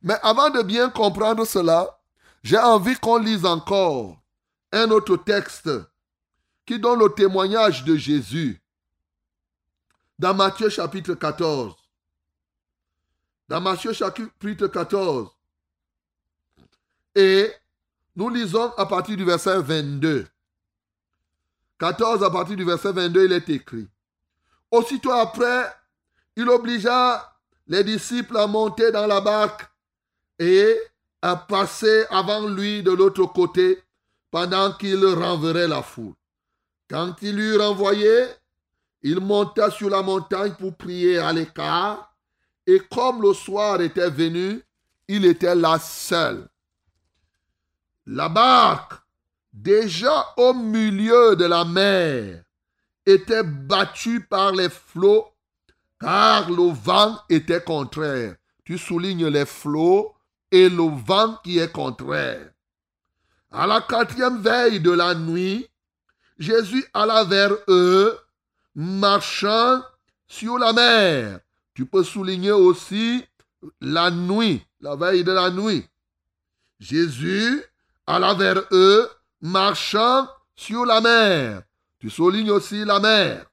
Mais 0.02 0.18
avant 0.22 0.50
de 0.50 0.62
bien 0.62 0.90
comprendre 0.90 1.46
cela, 1.46 2.00
j'ai 2.44 2.58
envie 2.58 2.96
qu'on 2.96 3.18
lise 3.18 3.46
encore 3.46 4.18
un 4.72 4.90
autre 4.92 5.18
texte 5.18 5.70
qui 6.66 6.80
donne 6.80 7.00
le 7.00 7.10
témoignage 7.14 7.84
de 7.84 7.96
Jésus 7.96 8.62
dans 10.20 10.34
Matthieu 10.34 10.70
chapitre 10.70 11.14
14. 11.14 11.76
Dans 13.48 13.62
Matthieu 13.62 13.94
chapitre 13.94 14.68
14. 14.68 15.30
Et 17.16 17.52
nous 18.16 18.30
lisons 18.30 18.72
à 18.78 18.86
partir 18.86 19.16
du 19.18 19.24
verset 19.24 19.62
22. 19.62 20.28
14 21.80 22.24
à 22.24 22.30
partir 22.30 22.56
du 22.56 22.64
verset 22.64 22.92
22, 22.92 23.26
il 23.26 23.32
est 23.34 23.50
écrit. 23.50 23.88
Aussitôt 24.72 25.12
après, 25.12 25.72
il 26.36 26.50
obligea 26.50 27.34
les 27.68 27.84
disciples 27.84 28.38
à 28.38 28.48
monter 28.48 28.92
dans 28.92 29.08
la 29.08 29.22
barque 29.22 29.70
et 30.40 30.80
à 31.22 31.36
passer 31.36 32.06
avant 32.10 32.48
lui 32.48 32.84
de 32.84 32.92
l'autre 32.92 33.26
côté 33.26 33.84
pendant 34.32 34.74
qu'il 34.74 35.04
renverrait 35.06 35.68
la 35.68 35.84
foule. 35.84 36.14
Quand 36.90 37.16
il 37.22 37.40
eut 37.40 37.58
renvoyé, 37.58 38.26
il 39.02 39.20
monta 39.20 39.70
sur 39.72 39.90
la 39.90 40.02
montagne 40.02 40.54
pour 40.58 40.76
prier 40.76 41.18
à 41.18 41.32
l'écart, 41.32 42.16
et 42.66 42.80
comme 42.92 43.22
le 43.22 43.34
soir 43.34 43.82
était 43.82 44.10
venu, 44.10 44.62
il 45.08 45.26
était 45.26 45.56
là 45.56 45.80
seul. 45.80 46.48
La 48.06 48.30
barque, 48.30 48.94
déjà 49.54 50.34
au 50.38 50.54
milieu 50.54 51.36
de 51.36 51.46
la 51.46 51.64
mer, 51.66 52.44
était 53.06 53.44
battue 53.44 54.22
par 54.22 54.52
les 54.52 54.70
flots, 54.70 55.28
car 56.00 56.50
le 56.50 56.74
vent 56.74 57.20
était 57.30 57.64
contraire. 57.64 58.36
Tu 58.66 58.78
soulignes 58.78 59.28
les 59.28 59.46
flots 59.46 60.14
et 60.52 60.70
le 60.70 60.90
vent 61.06 61.38
qui 61.44 61.60
est 61.60 61.72
contraire. 61.72 62.50
À 63.52 63.66
la 63.66 63.82
quatrième 63.82 64.42
veille 64.42 64.82
de 64.82 64.92
la 64.92 65.16
nuit, 65.16 65.70
Jésus 66.38 66.86
alla 66.94 67.24
vers 67.24 67.54
eux, 67.70 68.18
marchant 68.78 69.82
sur 70.28 70.60
la 70.60 70.72
mer. 70.72 71.40
Tu 71.74 71.86
peux 71.86 72.04
souligner 72.04 72.52
aussi 72.52 73.26
la 73.82 74.12
nuit, 74.12 74.64
la 74.80 74.96
veille 74.96 75.24
de 75.24 75.32
la 75.32 75.50
nuit. 75.50 75.84
Jésus 76.80 77.64
alla 78.06 78.36
vers 78.36 78.62
eux, 78.72 79.10
marchant 79.42 80.30
sur 80.56 80.86
la 80.86 81.02
mer. 81.02 81.64
Tu 82.00 82.12
soulignes 82.12 82.52
aussi 82.52 82.86
la 82.86 83.00
mer. 83.00 83.48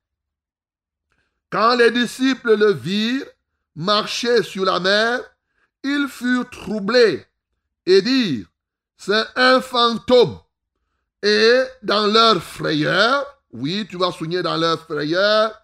Quand 1.51 1.75
les 1.77 1.91
disciples 1.91 2.57
le 2.57 2.73
virent 2.73 3.27
marcher 3.75 4.43
sur 4.43 4.67
la 4.67 4.79
mer, 4.79 5.21
ils 5.83 6.07
furent 6.09 6.49
troublés 6.51 7.25
et 7.87 8.03
dirent, 8.03 8.47
c'est 8.97 9.25
un 9.37 9.61
fantôme. 9.61 10.39
Et 11.23 11.63
dans 11.83 12.07
leur 12.07 12.43
frayeur, 12.43 13.25
oui, 13.55 13.87
tu 13.89 13.97
vas 13.97 14.11
souligner 14.11 14.43
dans 14.43 14.57
leur 14.57 14.81
frayeur, 14.81 15.55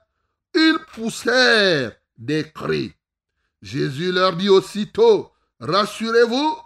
ils 0.55 0.79
poussèrent 0.93 1.93
des 2.17 2.49
cris. 2.53 2.95
Jésus 3.61 4.13
leur 4.13 4.37
dit 4.37 4.49
aussitôt, 4.49 5.33
rassurez-vous, 5.59 6.57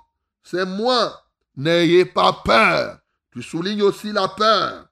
c'est 0.43 0.66
moi, 0.66 1.25
n'ayez 1.57 2.05
pas 2.05 2.43
peur. 2.45 2.99
Tu 3.33 3.43
soulignes 3.43 3.83
aussi 3.83 4.12
la 4.12 4.29
peur. 4.29 4.87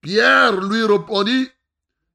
Pierre 0.00 0.60
lui 0.60 0.84
répondit, 0.84 1.48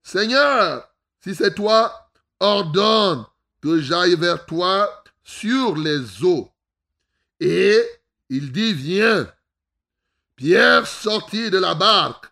Seigneur, 0.04 0.90
si 1.24 1.34
c'est 1.34 1.56
toi, 1.56 2.10
ordonne 2.42 3.26
que 3.62 3.80
j'aille 3.80 4.16
vers 4.16 4.46
toi 4.46 4.90
sur 5.24 5.78
les 5.78 6.22
eaux. 6.24 6.52
Et 7.40 7.82
il 8.30 8.52
dit, 8.52 8.74
viens. 8.74 9.32
Pierre 10.36 10.86
sortit 10.86 11.50
de 11.50 11.60
la 11.60 11.76
barque 11.76 12.31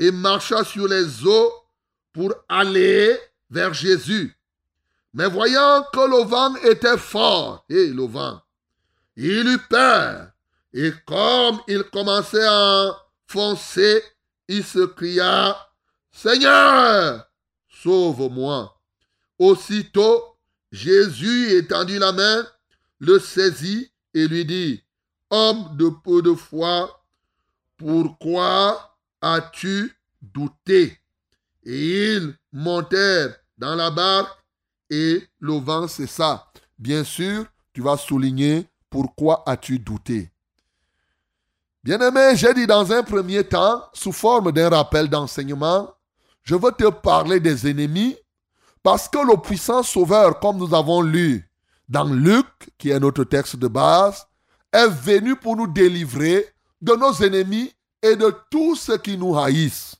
et 0.00 0.10
marcha 0.10 0.64
sur 0.64 0.88
les 0.88 1.26
eaux 1.26 1.52
pour 2.12 2.34
aller 2.48 3.16
vers 3.50 3.74
Jésus. 3.74 4.34
Mais 5.12 5.28
voyant 5.28 5.84
que 5.92 6.10
le 6.10 6.24
vent 6.24 6.56
était 6.64 6.96
fort, 6.96 7.64
et 7.68 7.88
le 7.88 8.06
vent, 8.06 8.40
il 9.16 9.46
eut 9.46 9.66
peur. 9.68 10.28
Et 10.72 10.92
comme 11.06 11.60
il 11.68 11.82
commençait 11.84 12.46
à 12.46 12.96
foncer, 13.26 14.02
il 14.48 14.64
se 14.64 14.86
cria, 14.86 15.56
Seigneur, 16.10 17.28
sauve-moi. 17.68 18.74
Aussitôt, 19.38 20.36
Jésus 20.72 21.52
étendit 21.52 21.98
la 21.98 22.12
main, 22.12 22.46
le 23.00 23.18
saisit 23.18 23.90
et 24.14 24.26
lui 24.26 24.46
dit, 24.46 24.82
Homme 25.28 25.76
de 25.76 25.90
peu 26.02 26.22
de 26.22 26.34
foi, 26.34 27.04
pourquoi 27.76 28.89
as-tu 29.20 29.96
douté? 30.20 30.98
Et 31.64 32.14
ils 32.14 32.34
montèrent 32.52 33.36
dans 33.58 33.74
la 33.74 33.90
barque 33.90 34.38
et 34.88 35.22
le 35.38 35.54
vent 35.54 35.86
cessa. 35.88 36.50
Bien 36.78 37.04
sûr, 37.04 37.44
tu 37.72 37.82
vas 37.82 37.96
souligner 37.96 38.66
pourquoi 38.88 39.42
as-tu 39.46 39.78
douté. 39.78 40.30
Bien-aimé, 41.82 42.32
j'ai 42.34 42.52
dit 42.52 42.66
dans 42.66 42.92
un 42.92 43.02
premier 43.02 43.44
temps, 43.44 43.82
sous 43.94 44.12
forme 44.12 44.52
d'un 44.52 44.68
rappel 44.68 45.08
d'enseignement, 45.08 45.94
je 46.42 46.54
veux 46.54 46.72
te 46.72 46.90
parler 46.90 47.40
des 47.40 47.68
ennemis 47.68 48.16
parce 48.82 49.08
que 49.08 49.18
le 49.18 49.40
puissant 49.40 49.82
sauveur, 49.82 50.40
comme 50.40 50.58
nous 50.58 50.74
avons 50.74 51.02
lu 51.02 51.48
dans 51.88 52.04
Luc, 52.04 52.46
qui 52.78 52.90
est 52.90 53.00
notre 53.00 53.24
texte 53.24 53.56
de 53.56 53.68
base, 53.68 54.26
est 54.72 54.88
venu 54.88 55.36
pour 55.36 55.56
nous 55.56 55.66
délivrer 55.66 56.46
de 56.80 56.94
nos 56.94 57.12
ennemis 57.14 57.72
et 58.02 58.16
de 58.16 58.34
tous 58.50 58.76
ceux 58.76 58.98
qui 58.98 59.16
nous 59.16 59.38
haïssent. 59.38 59.96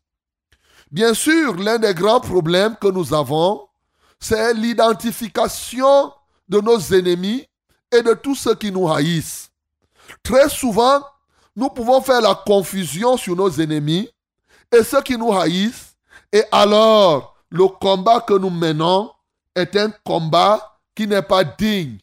Bien 0.90 1.14
sûr, 1.14 1.55
l'un 1.57 1.78
des 1.78 1.94
grands 1.94 2.20
problèmes 2.20 2.76
que 2.76 2.88
nous 2.88 3.14
avons, 3.14 3.68
c'est 4.18 4.55
l'identification 4.55 6.12
de 6.48 6.61
nos 6.61 6.80
ennemis 6.92 7.46
et 7.92 8.03
de 8.03 8.14
tous 8.14 8.34
ceux 8.34 8.55
qui 8.55 8.72
nous 8.72 8.90
haïssent. 8.90 9.51
Très 10.22 10.48
souvent, 10.48 11.05
nous 11.55 11.68
pouvons 11.68 12.01
faire 12.01 12.20
la 12.20 12.34
confusion 12.34 13.16
sur 13.16 13.36
nos 13.36 13.51
ennemis 13.51 14.11
et 14.72 14.82
ceux 14.82 15.03
qui 15.03 15.16
nous 15.16 15.32
haïssent. 15.32 15.96
Et 16.32 16.42
alors, 16.51 17.36
le 17.51 17.66
combat 17.66 18.20
que 18.20 18.34
nous 18.34 18.51
menons 18.51 19.11
est 19.55 19.76
un 19.76 19.90
combat 20.05 20.78
qui 20.94 21.07
n'est 21.07 21.22
pas 21.22 21.44
digne. 21.44 21.98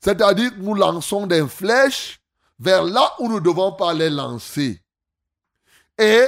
C'est-à-dire 0.00 0.50
que 0.50 0.60
nous 0.60 0.74
lançons 0.74 1.26
des 1.26 1.46
flèches 1.46 2.20
vers 2.58 2.84
là 2.84 3.14
où 3.18 3.28
nous 3.28 3.36
ne 3.36 3.40
devons 3.40 3.72
pas 3.72 3.92
les 3.92 4.10
lancer. 4.10 4.80
Et 6.00 6.26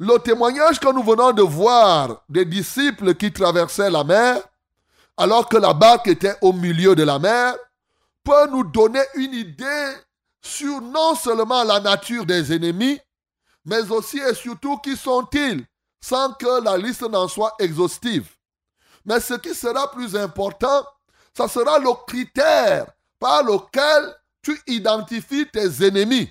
le 0.00 0.18
témoignage 0.18 0.80
que 0.80 0.92
nous 0.92 1.04
venons 1.04 1.30
de 1.30 1.42
voir 1.42 2.24
des 2.28 2.44
disciples 2.44 3.14
qui 3.14 3.32
traversaient 3.32 3.88
la 3.88 4.02
mer, 4.02 4.42
alors 5.16 5.48
que 5.48 5.56
la 5.56 5.72
barque 5.72 6.08
était 6.08 6.34
au 6.42 6.52
milieu 6.52 6.96
de 6.96 7.04
la 7.04 7.20
mer, 7.20 7.54
peut 8.24 8.48
nous 8.50 8.64
donner 8.64 9.04
une 9.14 9.32
idée 9.32 9.92
sur 10.42 10.80
non 10.80 11.14
seulement 11.14 11.62
la 11.62 11.78
nature 11.78 12.26
des 12.26 12.52
ennemis, 12.52 12.98
mais 13.64 13.88
aussi 13.92 14.18
et 14.18 14.34
surtout 14.34 14.76
qui 14.78 14.96
sont-ils, 14.96 15.64
sans 16.00 16.32
que 16.32 16.60
la 16.64 16.76
liste 16.76 17.08
n'en 17.08 17.28
soit 17.28 17.54
exhaustive. 17.60 18.28
Mais 19.04 19.20
ce 19.20 19.34
qui 19.34 19.54
sera 19.54 19.88
plus 19.92 20.16
important, 20.16 20.84
ça 21.32 21.46
sera 21.46 21.78
le 21.78 21.92
critère 22.08 22.86
par 23.20 23.44
lequel 23.44 24.16
tu 24.42 24.60
identifies 24.66 25.48
tes 25.48 25.86
ennemis. 25.86 26.28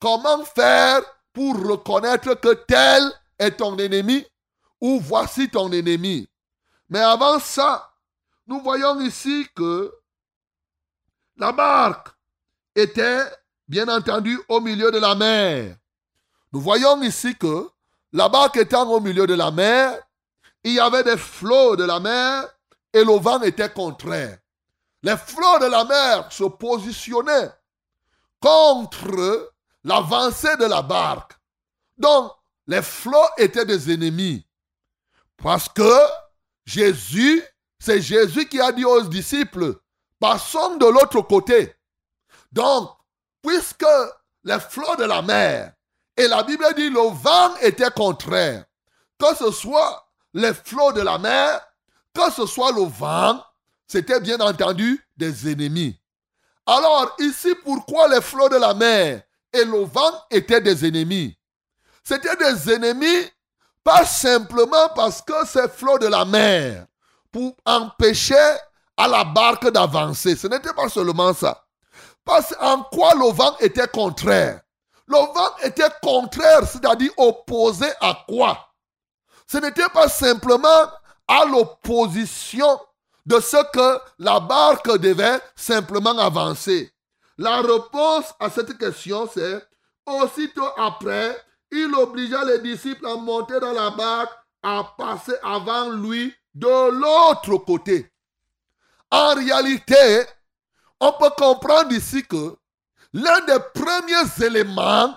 Comment 0.00 0.44
faire 0.44 1.02
pour 1.32 1.56
reconnaître 1.66 2.34
que 2.34 2.54
tel 2.54 3.12
est 3.38 3.52
ton 3.52 3.76
ennemi 3.78 4.26
ou 4.80 5.00
voici 5.00 5.48
ton 5.48 5.70
ennemi. 5.72 6.28
Mais 6.88 7.00
avant 7.00 7.38
ça, 7.38 7.92
nous 8.46 8.60
voyons 8.60 9.00
ici 9.00 9.46
que 9.54 9.92
la 11.36 11.52
barque 11.52 12.08
était 12.74 13.22
bien 13.68 13.88
entendu 13.88 14.38
au 14.48 14.60
milieu 14.60 14.90
de 14.90 14.98
la 14.98 15.14
mer. 15.14 15.76
Nous 16.52 16.60
voyons 16.60 17.00
ici 17.02 17.36
que 17.36 17.68
la 18.12 18.28
barque 18.28 18.56
étant 18.56 18.90
au 18.90 19.00
milieu 19.00 19.26
de 19.26 19.34
la 19.34 19.50
mer, 19.50 19.96
il 20.64 20.72
y 20.72 20.80
avait 20.80 21.04
des 21.04 21.16
flots 21.16 21.76
de 21.76 21.84
la 21.84 22.00
mer 22.00 22.48
et 22.92 23.04
le 23.04 23.18
vent 23.18 23.40
était 23.42 23.70
contraire. 23.70 24.38
Les 25.02 25.16
flots 25.16 25.58
de 25.60 25.66
la 25.66 25.84
mer 25.84 26.30
se 26.32 26.44
positionnaient 26.44 27.50
contre 28.40 29.52
l'avancée 29.84 30.56
de 30.56 30.64
la 30.64 30.82
barque. 30.82 31.32
Donc, 31.98 32.32
les 32.66 32.82
flots 32.82 33.28
étaient 33.38 33.64
des 33.64 33.92
ennemis. 33.92 34.46
Parce 35.36 35.68
que 35.68 35.98
Jésus, 36.64 37.42
c'est 37.78 38.00
Jésus 38.00 38.48
qui 38.48 38.60
a 38.60 38.72
dit 38.72 38.84
aux 38.84 39.02
disciples, 39.02 39.80
passons 40.18 40.76
de 40.76 40.86
l'autre 40.86 41.22
côté. 41.22 41.74
Donc, 42.52 42.90
puisque 43.42 43.86
les 44.44 44.60
flots 44.60 44.96
de 44.96 45.04
la 45.04 45.22
mer, 45.22 45.72
et 46.16 46.28
la 46.28 46.42
Bible 46.42 46.66
dit 46.76 46.90
le 46.90 47.10
vent 47.10 47.56
était 47.62 47.90
contraire, 47.90 48.64
que 49.18 49.34
ce 49.36 49.50
soit 49.50 50.06
les 50.34 50.52
flots 50.52 50.92
de 50.92 51.00
la 51.00 51.18
mer, 51.18 51.60
que 52.14 52.30
ce 52.30 52.46
soit 52.46 52.72
le 52.72 52.84
vent, 52.84 53.42
c'était 53.86 54.20
bien 54.20 54.38
entendu 54.40 55.04
des 55.16 55.50
ennemis. 55.50 55.98
Alors 56.66 57.16
ici, 57.18 57.54
pourquoi 57.64 58.08
les 58.08 58.20
flots 58.20 58.48
de 58.48 58.56
la 58.56 58.74
mer 58.74 59.22
et 59.52 59.64
le 59.64 59.84
vent 59.84 60.12
étaient 60.30 60.60
des 60.60 60.86
ennemis 60.86 61.36
C'était 62.04 62.36
des 62.36 62.72
ennemis 62.72 63.30
pas 63.82 64.04
simplement 64.04 64.88
parce 64.94 65.22
que 65.22 65.46
ces 65.46 65.68
flots 65.68 65.98
de 65.98 66.06
la 66.06 66.24
mer 66.24 66.86
pour 67.32 67.54
empêcher 67.64 68.56
à 68.96 69.08
la 69.08 69.24
barque 69.24 69.70
d'avancer. 69.70 70.36
Ce 70.36 70.46
n'était 70.46 70.74
pas 70.74 70.88
seulement 70.88 71.32
ça. 71.32 71.64
Parce 72.24 72.54
en 72.60 72.82
quoi 72.84 73.14
le 73.14 73.32
vent 73.32 73.56
était 73.60 73.88
contraire? 73.88 74.60
Le 75.06 75.16
vent 75.16 75.56
était 75.62 75.90
contraire, 76.02 76.66
c'est-à-dire 76.66 77.10
opposé 77.16 77.86
à 78.00 78.24
quoi? 78.28 78.68
Ce 79.50 79.58
n'était 79.58 79.88
pas 79.88 80.08
simplement 80.08 80.90
à 81.26 81.44
l'opposition 81.44 82.78
de 83.26 83.40
ce 83.40 83.56
que 83.72 84.00
la 84.18 84.38
barque 84.40 84.96
devait 84.98 85.40
simplement 85.56 86.16
avancer. 86.18 86.92
La 87.40 87.62
réponse 87.62 88.34
à 88.38 88.50
cette 88.50 88.76
question, 88.76 89.26
c'est 89.32 89.66
Aussitôt 90.04 90.68
après, 90.76 91.42
il 91.72 91.90
obligea 91.94 92.44
les 92.44 92.58
disciples 92.58 93.06
à 93.06 93.16
monter 93.16 93.58
dans 93.58 93.72
la 93.72 93.88
barque, 93.88 94.30
à 94.62 94.94
passer 94.98 95.32
avant 95.42 95.88
lui 95.88 96.34
de 96.54 96.90
l'autre 96.90 97.56
côté. 97.64 98.12
En 99.10 99.34
réalité, 99.36 100.26
on 101.00 101.12
peut 101.12 101.30
comprendre 101.38 101.92
ici 101.92 102.26
que 102.26 102.58
l'un 103.14 103.40
des 103.46 103.58
premiers 103.72 104.46
éléments 104.46 105.16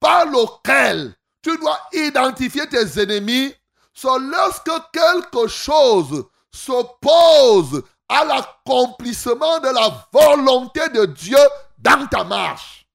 par 0.00 0.24
lequel 0.24 1.14
tu 1.42 1.58
dois 1.58 1.78
identifier 1.92 2.66
tes 2.66 2.98
ennemis, 2.98 3.54
c'est 3.92 4.08
lorsque 4.20 4.70
quelque 4.90 5.46
chose 5.48 6.24
s'oppose 6.50 7.82
à 8.12 8.24
l'accomplissement 8.26 9.58
de 9.60 9.68
la 9.68 10.06
volonté 10.12 10.86
de 10.90 11.06
Dieu 11.06 11.38
dans 11.78 12.06
ta 12.06 12.24
marche. 12.24 12.86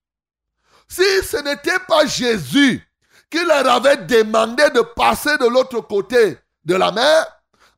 Si 0.88 1.04
ce 1.24 1.38
n'était 1.38 1.80
pas 1.88 2.06
Jésus 2.06 2.88
qui 3.30 3.44
leur 3.44 3.68
avait 3.68 3.98
demandé 3.98 4.70
de 4.70 4.82
passer 4.82 5.36
de 5.40 5.48
l'autre 5.48 5.82
côté 5.82 6.38
de 6.64 6.76
la 6.76 6.92
mer, 6.92 7.26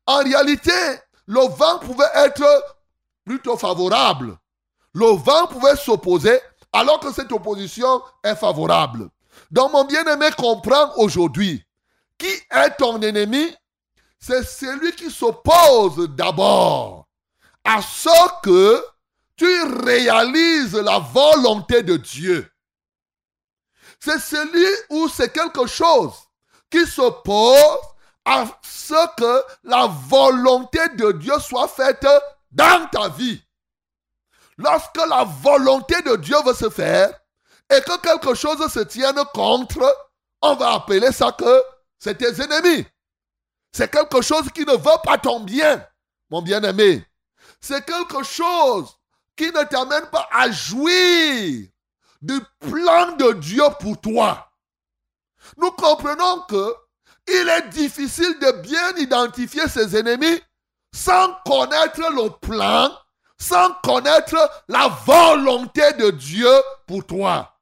en 0.06 0.18
réalité, 0.18 0.72
le 1.28 1.48
vent 1.48 1.80
pouvait 1.80 2.12
être 2.14 2.46
plutôt 3.26 3.58
favorable. 3.58 4.38
Le 4.94 5.06
vent 5.06 5.48
pouvait 5.48 5.78
s'opposer 5.78 6.40
alors 6.74 7.00
que 7.00 7.14
cette 7.14 7.32
opposition 7.32 8.02
est 8.24 8.36
favorable. 8.36 9.10
Donc 9.50 9.72
mon 9.72 9.86
bien-aimé 9.86 10.28
comprend 10.38 10.92
aujourd'hui, 10.98 11.64
qui 12.18 12.28
est 12.52 12.76
ton 12.78 13.02
ennemi? 13.02 13.56
C'est 14.20 14.44
celui 14.44 14.92
qui 14.92 15.10
s'oppose 15.10 16.10
d'abord 16.10 17.09
à 17.70 17.84
ce 17.84 18.42
que 18.42 18.84
tu 19.36 19.64
réalises 19.86 20.74
la 20.74 20.98
volonté 20.98 21.84
de 21.84 21.98
Dieu. 21.98 22.52
C'est 24.00 24.18
celui 24.18 24.68
ou 24.90 25.08
c'est 25.08 25.32
quelque 25.32 25.68
chose 25.68 26.14
qui 26.72 26.84
s'oppose 26.88 27.78
à 28.26 28.46
ce 28.64 29.16
que 29.16 29.44
la 29.64 29.86
volonté 29.86 30.80
de 30.96 31.12
Dieu 31.12 31.38
soit 31.40 31.68
faite 31.68 32.08
dans 32.50 32.88
ta 32.88 33.10
vie. 33.10 33.40
Lorsque 34.58 34.98
la 35.08 35.24
volonté 35.24 36.02
de 36.02 36.16
Dieu 36.16 36.38
veut 36.44 36.56
se 36.56 36.72
faire 36.72 37.14
et 37.70 37.82
que 37.82 38.00
quelque 38.02 38.34
chose 38.34 38.68
se 38.72 38.80
tienne 38.80 39.22
contre, 39.32 39.96
on 40.42 40.56
va 40.56 40.74
appeler 40.74 41.12
ça 41.12 41.32
que 41.34 41.64
c'est 42.00 42.18
tes 42.18 42.42
ennemis. 42.42 42.88
C'est 43.72 43.92
quelque 43.92 44.24
chose 44.24 44.50
qui 44.56 44.66
ne 44.66 44.74
veut 44.74 45.02
pas 45.04 45.20
ton 45.20 45.42
bien, 45.42 45.86
mon 46.32 46.42
bien-aimé. 46.42 47.06
C'est 47.62 47.86
quelque 47.86 48.24
chose 48.24 48.98
qui 49.36 49.48
ne 49.52 49.64
t'amène 49.64 50.06
pas 50.08 50.28
à 50.32 50.52
jouir 50.52 51.68
du 52.22 52.40
plan 52.60 53.14
de 53.16 53.34
Dieu 53.34 53.64
pour 53.80 54.00
toi. 54.00 54.52
Nous 55.58 55.72
comprenons 55.72 56.42
que 56.48 56.76
il 57.28 57.50
est 57.50 57.70
difficile 57.70 58.38
de 58.40 58.52
bien 58.62 58.96
identifier 58.98 59.68
ses 59.68 59.96
ennemis 59.96 60.42
sans 60.94 61.34
connaître 61.46 62.02
le 62.12 62.30
plan, 62.40 62.92
sans 63.38 63.74
connaître 63.84 64.36
la 64.68 64.88
volonté 65.06 65.94
de 65.94 66.10
Dieu 66.12 66.52
pour 66.88 67.06
toi. 67.06 67.56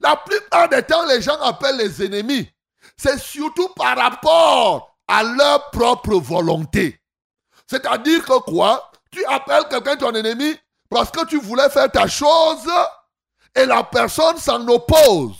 La 0.00 0.16
plupart 0.16 0.68
des 0.68 0.82
temps, 0.82 1.06
les 1.06 1.22
gens 1.22 1.40
appellent 1.40 1.76
les 1.76 2.04
ennemis. 2.04 2.50
C'est 2.96 3.18
surtout 3.18 3.68
par 3.70 3.96
rapport 3.96 4.96
à 5.06 5.22
leur 5.22 5.70
propre 5.70 6.14
volonté. 6.14 7.00
C'est-à-dire 7.66 8.24
que 8.24 8.40
quoi? 8.40 8.89
Tu 9.10 9.24
appelles 9.26 9.66
quelqu'un 9.68 9.96
ton 9.96 10.12
ennemi 10.14 10.56
parce 10.88 11.10
que 11.10 11.24
tu 11.26 11.40
voulais 11.40 11.68
faire 11.70 11.90
ta 11.90 12.06
chose 12.06 12.68
et 13.54 13.66
la 13.66 13.82
personne 13.84 14.38
s'en 14.38 14.66
oppose. 14.68 15.36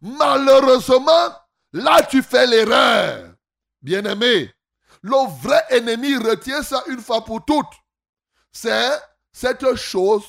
Malheureusement, 0.00 1.34
là 1.72 2.02
tu 2.02 2.22
fais 2.22 2.46
l'erreur. 2.46 3.30
Bien-aimé, 3.82 4.52
le 5.02 5.40
vrai 5.42 5.64
ennemi 5.70 6.16
retient 6.16 6.62
ça 6.62 6.82
une 6.88 7.00
fois 7.00 7.24
pour 7.24 7.44
toutes. 7.44 7.66
C'est 8.52 8.98
cette 9.32 9.74
chose 9.76 10.24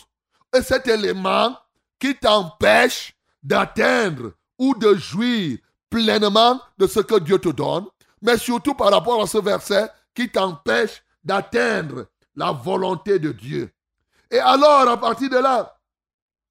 et 0.56 0.62
cet 0.62 0.88
élément 0.88 1.56
qui 2.00 2.16
t'empêche 2.16 3.14
d'atteindre 3.42 4.34
ou 4.58 4.76
de 4.76 4.96
jouir 4.96 5.58
pleinement 5.90 6.60
de 6.78 6.88
ce 6.88 7.00
que 7.00 7.20
Dieu 7.20 7.40
te 7.40 7.50
donne, 7.50 7.86
mais 8.22 8.38
surtout 8.38 8.76
par 8.76 8.92
rapport 8.92 9.22
à 9.22 9.28
ce 9.28 9.38
verset 9.38 9.90
qui 10.14 10.30
t'empêche 10.30 11.04
d'atteindre 11.24 12.06
la 12.40 12.54
volonté 12.54 13.20
de 13.20 13.34
Dieu. 13.34 13.70
Et 14.32 14.40
alors, 14.40 14.88
à 14.88 14.98
partir 14.98 15.30
de 15.30 15.38
là, 15.38 15.78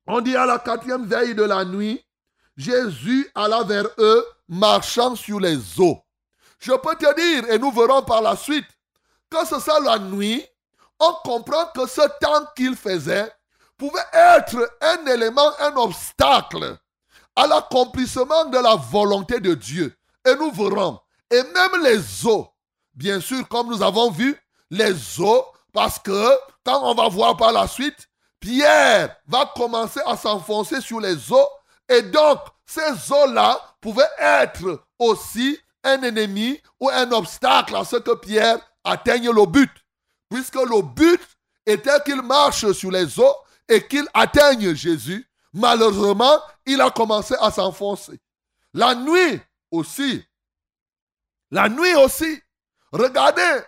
on 0.07 0.21
dit 0.21 0.37
à 0.37 0.45
la 0.45 0.59
quatrième 0.59 1.07
veille 1.07 1.35
de 1.35 1.43
la 1.43 1.65
nuit, 1.65 2.05
Jésus 2.57 3.31
alla 3.35 3.63
vers 3.63 3.87
eux 3.99 4.25
marchant 4.49 5.17
sur 5.17 5.41
les 5.41 5.81
eaux. 5.81 5.99
Je 6.59 6.73
peux 6.73 6.95
te 6.97 7.15
dire, 7.15 7.51
et 7.51 7.59
nous 7.59 7.73
verrons 7.73 8.03
par 8.03 8.21
la 8.21 8.37
suite, 8.37 8.67
que 9.31 9.47
ce 9.47 9.59
soit 9.61 9.81
la 9.81 9.99
nuit, 9.99 10.45
on 11.01 11.13
comprend 11.25 11.67
que 11.75 11.87
ce 11.87 12.03
temps 12.21 12.45
qu'il 12.55 12.77
faisait 12.77 13.33
pouvait 13.79 14.01
être 14.13 14.77
un 14.83 15.07
élément, 15.07 15.51
un 15.61 15.75
obstacle 15.77 16.77
à 17.35 17.47
l'accomplissement 17.47 18.47
de 18.47 18.59
la 18.59 18.75
volonté 18.75 19.41
de 19.41 19.55
Dieu. 19.55 19.97
Et 20.27 20.35
nous 20.35 20.51
verrons. 20.51 20.99
Et 21.31 21.43
même 21.43 21.83
les 21.83 22.27
eaux, 22.27 22.49
bien 22.93 23.21
sûr, 23.21 23.47
comme 23.49 23.69
nous 23.69 23.83
avons 23.83 24.11
vu, 24.11 24.37
les 24.71 25.21
eaux, 25.21 25.47
parce 25.79 26.01
que 26.01 26.37
quand 26.65 26.83
on 26.83 26.93
va 26.93 27.09
voir 27.09 27.37
par 27.37 27.53
la 27.53 27.69
suite, 27.69 28.09
Pierre 28.41 29.15
va 29.29 29.49
commencer 29.55 30.01
à 30.05 30.17
s'enfoncer 30.17 30.81
sur 30.81 30.99
les 30.99 31.31
eaux. 31.33 31.49
Et 31.89 32.03
donc, 32.03 32.41
ces 32.67 33.13
eaux-là 33.13 33.61
pouvaient 33.81 34.11
être 34.19 34.83
aussi 34.99 35.57
un 35.85 36.03
ennemi 36.03 36.61
ou 36.81 36.89
un 36.89 37.13
obstacle 37.13 37.77
à 37.77 37.85
ce 37.85 37.95
que 37.95 38.13
Pierre 38.17 38.59
atteigne 38.83 39.31
le 39.31 39.47
but. 39.47 39.71
Puisque 40.29 40.57
le 40.57 40.83
but 40.83 41.21
était 41.65 42.03
qu'il 42.05 42.23
marche 42.23 42.73
sur 42.73 42.91
les 42.91 43.21
eaux 43.21 43.37
et 43.69 43.87
qu'il 43.87 44.09
atteigne 44.15 44.75
Jésus. 44.75 45.25
Malheureusement, 45.53 46.41
il 46.67 46.81
a 46.81 46.91
commencé 46.91 47.37
à 47.39 47.53
s'enfoncer. 47.53 48.19
La 48.75 48.97
nuit 48.97 49.41
aussi. 49.71 50.25
La 51.53 51.69
nuit 51.69 51.95
aussi. 51.95 52.43
Regardez, 52.91 53.63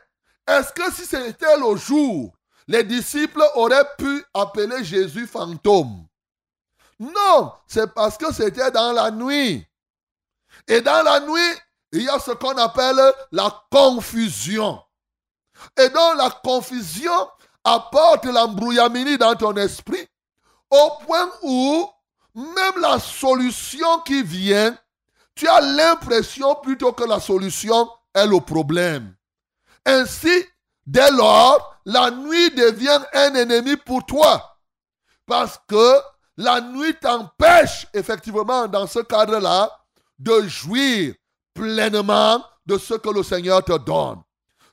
est-ce 0.51 0.72
que 0.72 0.92
si 0.92 1.07
c'était 1.07 1.57
le 1.57 1.76
jour, 1.76 2.32
les 2.66 2.84
disciples 2.84 3.42
auraient 3.55 3.88
pu 3.96 4.24
appeler 4.34 4.84
Jésus 4.84 5.26
fantôme? 5.26 6.07
Non, 6.98 7.53
c'est 7.66 7.92
parce 7.94 8.18
que 8.18 8.32
c'était 8.32 8.70
dans 8.70 8.92
la 8.92 9.11
nuit. 9.11 9.66
Et 10.68 10.80
dans 10.80 11.03
la 11.03 11.20
nuit, 11.20 11.59
il 11.92 12.03
y 12.03 12.09
a 12.09 12.18
ce 12.18 12.32
qu'on 12.32 12.57
appelle 12.59 13.01
la 13.32 13.64
confusion. 13.70 14.82
Et 15.78 15.88
donc 15.88 16.16
la 16.16 16.30
confusion 16.42 17.28
apporte 17.64 18.24
l'embrouillamini 18.24 19.18
dans 19.18 19.34
ton 19.34 19.55
esprit 19.57 20.07
au 20.70 20.90
point 21.05 21.30
où 21.42 21.88
même 22.34 22.80
la 22.80 22.98
solution 22.98 24.01
qui 24.01 24.22
vient, 24.22 24.76
tu 25.34 25.48
as 25.48 25.61
l'impression 25.61 26.55
plutôt 26.57 26.92
que 26.92 27.05
la 27.05 27.20
solution 27.20 27.88
est 28.14 28.26
le 28.26 28.40
problème. 28.40 29.14
Ainsi, 29.87 30.47
dès 30.87 31.11
lors, 31.11 31.81
la 31.85 32.11
nuit 32.11 32.51
devient 32.51 33.01
un 33.12 33.35
ennemi 33.35 33.76
pour 33.76 34.05
toi. 34.05 34.59
Parce 35.26 35.59
que 35.68 36.01
la 36.37 36.61
nuit 36.61 36.95
t'empêche 37.01 37.87
effectivement 37.93 38.66
dans 38.66 38.87
ce 38.87 39.01
cadre-là 39.01 39.70
de 40.18 40.43
jouir 40.47 41.14
pleinement 41.55 42.45
de 42.66 42.78
ce 42.78 42.95
que 42.95 43.11
le 43.11 43.22
Seigneur 43.22 43.64
te 43.64 43.76
donne. 43.78 44.22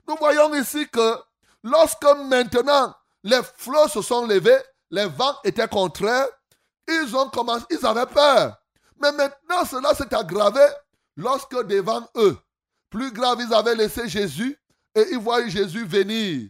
Nous 0.08 0.16
voyons 0.20 0.54
ici 0.54 0.88
que 0.90 1.18
lorsque 1.64 2.06
maintenant 2.26 2.94
les 3.24 3.42
flots 3.58 3.88
se 3.88 4.02
sont 4.02 4.26
levés, 4.26 4.58
les 4.92 5.06
vents 5.06 5.36
étaient 5.44 5.68
contraires, 5.68 6.28
ils 6.88 7.16
ont 7.16 7.30
commencé, 7.30 7.66
ils 7.70 7.86
avaient 7.86 8.06
peur. 8.06 8.56
Mais 9.02 9.12
maintenant 9.12 9.66
cela 9.66 9.94
s'est 9.94 10.14
aggravé 10.14 10.66
lorsque 11.16 11.56
devant 11.68 12.08
eux, 12.16 12.38
plus 12.90 13.12
grave, 13.12 13.42
ils 13.46 13.54
avaient 13.54 13.76
laissé 13.76 14.08
Jésus 14.08 14.58
et 14.98 15.12
ils 15.12 15.20
voient 15.20 15.48
Jésus 15.48 15.86
venir. 15.86 16.50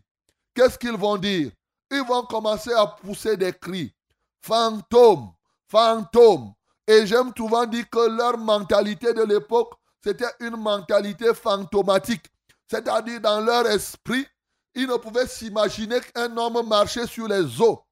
Qu'est-ce 0.55 0.77
qu'ils 0.77 0.95
vont 0.95 1.17
dire? 1.17 1.51
Ils 1.91 2.03
vont 2.03 2.23
commencer 2.23 2.71
à 2.71 2.87
pousser 2.87 3.35
des 3.35 3.51
cris. 3.51 3.93
Fantôme, 4.41 5.33
fantôme. 5.67 6.53
Et 6.87 7.05
j'aime 7.05 7.33
souvent 7.35 7.65
dire 7.65 7.89
que 7.89 8.07
leur 8.07 8.37
mentalité 8.37 9.13
de 9.13 9.23
l'époque, 9.23 9.73
c'était 10.01 10.31
une 10.39 10.55
mentalité 10.55 11.33
fantomatique. 11.33 12.25
C'est-à-dire 12.71 13.19
dans 13.19 13.41
leur 13.41 13.67
esprit, 13.67 14.25
ils 14.73 14.87
ne 14.87 14.95
pouvaient 14.95 15.27
s'imaginer 15.27 15.99
qu'un 15.99 16.35
homme 16.37 16.65
marchait 16.65 17.07
sur 17.07 17.27
les 17.27 17.61
eaux. 17.61 17.83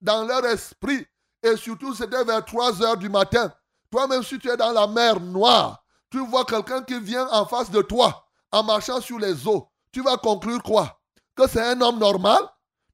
Dans 0.00 0.24
leur 0.24 0.44
esprit, 0.46 1.06
et 1.40 1.56
surtout 1.56 1.94
c'était 1.94 2.24
vers 2.24 2.44
3 2.44 2.82
heures 2.82 2.96
du 2.96 3.08
matin. 3.08 3.54
Toi-même, 3.92 4.24
si 4.24 4.40
tu 4.40 4.50
es 4.50 4.56
dans 4.56 4.72
la 4.72 4.88
mer 4.88 5.20
noire, 5.20 5.84
tu 6.10 6.18
vois 6.26 6.44
quelqu'un 6.44 6.82
qui 6.82 6.98
vient 6.98 7.28
en 7.28 7.46
face 7.46 7.70
de 7.70 7.82
toi 7.82 8.26
en 8.50 8.64
marchant 8.64 9.00
sur 9.00 9.20
les 9.20 9.46
eaux. 9.46 9.69
Tu 9.92 10.02
vas 10.02 10.16
conclure 10.16 10.62
quoi? 10.62 11.00
Que 11.34 11.48
c'est 11.48 11.62
un 11.62 11.80
homme 11.80 11.98
normal? 11.98 12.40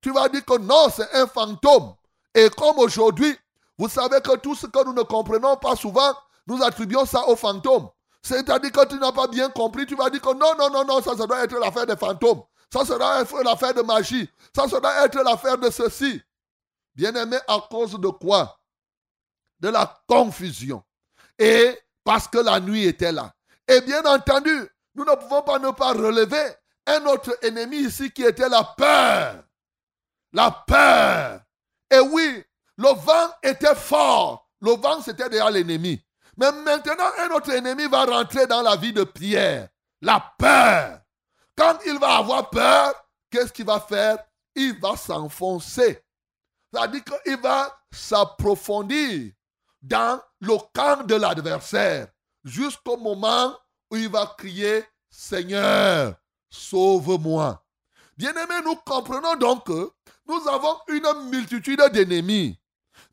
Tu 0.01 0.13
vas 0.13 0.29
dire 0.29 0.45
que 0.45 0.59
non, 0.59 0.89
c'est 0.95 1.13
un 1.15 1.27
fantôme. 1.27 1.95
Et 2.35 2.49
comme 2.51 2.79
aujourd'hui, 2.79 3.37
Vous 3.79 3.89
savez 3.89 4.21
que 4.21 4.37
tout 4.37 4.55
ce 4.55 4.67
que 4.67 4.85
nous 4.85 4.93
ne 4.93 5.03
comprenons 5.03 5.57
pas 5.57 5.77
souvent, 5.77 6.15
nous 6.47 6.63
attribuons 6.63 7.05
ça 7.05 7.29
aux 7.29 7.37
fantômes. 7.37 7.89
C'est-à-dire 8.23 8.73
que 8.73 8.87
tu 8.87 8.99
n'as 8.99 9.13
pas 9.13 9.29
bien 9.29 9.51
compris, 9.51 9.87
tu 9.87 9.95
vas 9.95 10.11
dire 10.11 10.21
que 10.21 10.33
non, 10.33 10.55
non, 10.59 10.71
non, 10.71 10.85
non, 10.85 11.03
ça, 11.03 11.17
ça 11.17 11.27
doit 11.27 11.45
être 11.45 11.59
l'affaire 11.59 11.87
des 11.87 11.97
fantômes. 11.97 12.43
Ça, 12.73 12.81
être 13.21 13.43
l'affaire 13.43 13.75
de 13.75 13.83
magie. 13.83 14.29
Ça, 14.55 14.67
doit 14.67 15.05
être 15.05 15.23
l'affaire 15.23 15.59
de 15.59 15.71
ceci. 15.71 16.21
Bien-aimé, 16.95 17.37
à 17.47 17.61
cause 17.71 17.93
de 17.93 18.09
quoi? 18.09 18.59
De 19.61 19.69
la 19.69 20.03
confusion. 20.09 20.83
Et 21.39 21.79
parce 22.03 22.27
que 22.27 22.39
la 22.39 22.59
nuit 22.61 22.85
était 22.85 23.13
là. 23.13 23.33
Et 23.69 23.81
bien 23.83 24.05
entendu, 24.05 24.69
nous 24.95 25.05
ne 25.05 25.15
pouvons 25.15 25.43
pas 25.43 25.59
ne 25.59 25.71
pas 25.71 25.93
relever 25.93 26.55
un 26.87 27.05
autre 27.07 27.37
ennemi 27.43 27.79
ici 27.79 28.11
qui 28.11 28.23
était 28.23 28.49
la 28.49 28.65
peur. 28.65 29.45
La 30.33 30.51
peur. 30.51 31.41
Et 31.91 32.01
oui, 32.01 32.45
le 32.77 32.89
vent 32.89 33.31
était 33.43 33.75
fort. 33.75 34.49
Le 34.61 34.73
vent, 34.73 35.01
c'était 35.01 35.29
déjà 35.29 35.51
l'ennemi. 35.51 36.01
Mais 36.37 36.53
maintenant, 36.53 37.11
un 37.19 37.31
autre 37.31 37.51
ennemi 37.51 37.87
va 37.87 38.05
rentrer 38.05 38.47
dans 38.47 38.63
la 38.63 38.77
vie 38.77 38.93
de 38.93 39.05
Pierre. 39.05 39.69
La 40.03 40.35
peur. 40.39 41.01
Quand 41.57 41.79
il 41.87 41.99
va 41.99 42.17
avoir 42.17 42.51
peur, 42.51 42.93
qu'est-ce 43.31 43.53
qu'il 43.53 43.67
va 43.67 43.81
faire? 43.81 44.19
Il 44.55 44.79
va 44.79 44.97
s'enfoncer. 44.97 46.03
C'est-à-dire 46.73 47.03
qu'il 47.05 47.41
va 47.41 47.79
s'approfondir 47.91 49.33
dans 49.81 50.21
le 50.41 50.57
camp 50.75 51.07
de 51.07 51.15
l'adversaire 51.15 52.09
jusqu'au 52.45 52.97
moment 52.97 53.57
où 53.91 53.97
il 53.97 54.09
va 54.09 54.35
crier 54.37 54.85
Seigneur, 55.11 56.15
sauve-moi. 56.51 57.63
Bien-aimés, 58.17 58.63
nous 58.65 58.77
comprenons 58.77 59.37
donc 59.37 59.67
que 59.67 59.91
nous 60.29 60.49
avons 60.49 60.77
une 60.89 61.31
multitude 61.31 61.83
d'ennemis. 61.93 62.59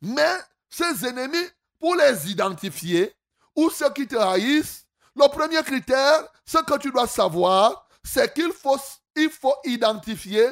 Mais 0.00 0.36
ces 0.68 1.06
ennemis, 1.06 1.46
pour 1.78 1.94
les 1.96 2.30
identifier, 2.30 3.14
ou 3.54 3.70
ceux 3.70 3.90
qui 3.92 4.06
te 4.06 4.16
haïssent, 4.16 4.86
le 5.14 5.28
premier 5.28 5.62
critère, 5.62 6.26
ce 6.44 6.58
que 6.58 6.78
tu 6.78 6.90
dois 6.90 7.06
savoir, 7.06 7.86
c'est 8.02 8.32
qu'il 8.34 8.52
faut, 8.52 8.78
il 9.16 9.30
faut 9.30 9.54
identifier 9.64 10.48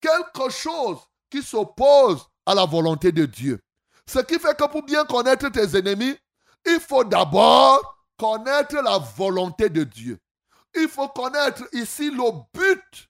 quelque 0.00 0.50
chose 0.50 0.98
qui 1.30 1.42
s'oppose 1.42 2.26
à 2.46 2.54
la 2.54 2.64
volonté 2.64 3.12
de 3.12 3.26
Dieu. 3.26 3.60
Ce 4.06 4.18
qui 4.18 4.38
fait 4.38 4.56
que 4.56 4.66
pour 4.66 4.82
bien 4.82 5.04
connaître 5.04 5.48
tes 5.50 5.78
ennemis, 5.78 6.16
il 6.66 6.80
faut 6.80 7.04
d'abord 7.04 7.80
connaître 8.18 8.74
la 8.76 8.98
volonté 8.98 9.68
de 9.68 9.84
Dieu. 9.84 10.18
Il 10.74 10.88
faut 10.88 11.08
connaître 11.08 11.64
ici 11.72 12.10
le 12.10 12.30
but. 12.52 13.08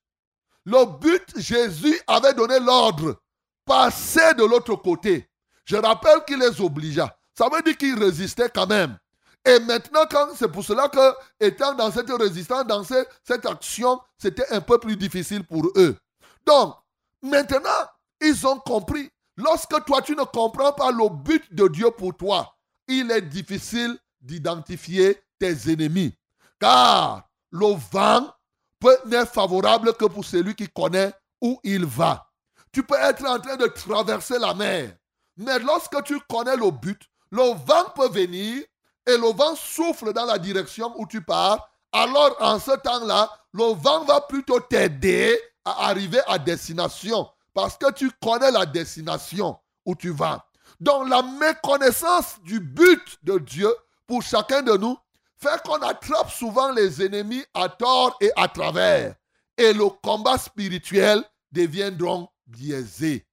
Le 0.64 0.84
but, 0.98 1.38
Jésus 1.38 1.98
avait 2.06 2.34
donné 2.34 2.58
l'ordre. 2.60 3.20
Passer 3.64 4.34
de 4.34 4.44
l'autre 4.44 4.76
côté. 4.76 5.28
Je 5.64 5.76
rappelle 5.76 6.24
qu'il 6.26 6.38
les 6.38 6.60
obligea. 6.60 7.16
Ça 7.36 7.48
veut 7.48 7.62
dire 7.62 7.76
qu'ils 7.76 7.98
résistaient 7.98 8.50
quand 8.50 8.66
même. 8.66 8.98
Et 9.44 9.58
maintenant, 9.60 10.04
c'est 10.36 10.50
pour 10.50 10.64
cela 10.64 10.88
que, 10.88 11.14
étant 11.38 11.74
dans 11.74 11.90
cette 11.90 12.10
résistance, 12.10 12.66
dans 12.66 12.84
cette 12.84 13.46
action, 13.46 14.00
c'était 14.18 14.50
un 14.52 14.60
peu 14.60 14.78
plus 14.78 14.96
difficile 14.96 15.44
pour 15.44 15.66
eux. 15.76 15.96
Donc, 16.44 16.74
maintenant, 17.22 17.86
ils 18.20 18.46
ont 18.46 18.58
compris. 18.58 19.08
Lorsque 19.36 19.84
toi, 19.86 20.02
tu 20.02 20.14
ne 20.14 20.24
comprends 20.24 20.72
pas 20.72 20.90
le 20.90 21.08
but 21.08 21.54
de 21.54 21.68
Dieu 21.68 21.90
pour 21.90 22.14
toi, 22.14 22.54
il 22.86 23.10
est 23.10 23.22
difficile 23.22 23.96
d'identifier 24.20 25.22
tes 25.38 25.72
ennemis. 25.72 26.14
Car 26.58 27.29
le 27.50 27.76
vent 27.92 28.32
peut 28.78 28.96
n'être 29.06 29.32
favorable 29.32 29.92
que 29.94 30.06
pour 30.06 30.24
celui 30.24 30.54
qui 30.54 30.68
connaît 30.68 31.12
où 31.40 31.60
il 31.62 31.84
va. 31.84 32.26
Tu 32.72 32.82
peux 32.82 32.96
être 32.96 33.26
en 33.26 33.38
train 33.38 33.56
de 33.56 33.66
traverser 33.66 34.38
la 34.38 34.54
mer. 34.54 34.92
Mais 35.36 35.58
lorsque 35.58 36.02
tu 36.04 36.18
connais 36.28 36.56
le 36.56 36.70
but, 36.70 37.00
le 37.30 37.42
vent 37.42 37.90
peut 37.94 38.08
venir 38.08 38.62
et 39.06 39.16
le 39.16 39.32
vent 39.32 39.54
souffle 39.56 40.12
dans 40.12 40.24
la 40.24 40.38
direction 40.38 40.92
où 40.96 41.06
tu 41.06 41.22
pars. 41.22 41.68
Alors 41.92 42.36
en 42.40 42.58
ce 42.58 42.72
temps-là, 42.72 43.30
le 43.52 43.74
vent 43.74 44.04
va 44.04 44.20
plutôt 44.20 44.60
t'aider 44.60 45.38
à 45.64 45.88
arriver 45.88 46.20
à 46.26 46.38
destination 46.38 47.28
parce 47.52 47.76
que 47.76 47.90
tu 47.92 48.10
connais 48.22 48.50
la 48.50 48.66
destination 48.66 49.58
où 49.84 49.94
tu 49.94 50.10
vas. 50.10 50.46
Donc 50.78 51.08
la 51.08 51.22
méconnaissance 51.22 52.40
du 52.42 52.60
but 52.60 53.18
de 53.22 53.38
Dieu 53.38 53.74
pour 54.06 54.22
chacun 54.22 54.62
de 54.62 54.76
nous 54.76 54.96
fait 55.42 55.62
qu'on 55.62 55.80
attrape 55.82 56.30
souvent 56.30 56.72
les 56.72 57.02
ennemis 57.04 57.44
à 57.54 57.68
tort 57.68 58.16
et 58.20 58.30
à 58.36 58.48
travers. 58.48 59.14
Et 59.56 59.72
le 59.72 59.88
combat 60.02 60.38
spirituel 60.38 61.24
devient 61.50 61.90
donc 61.92 62.30
biaisé. 62.46 63.26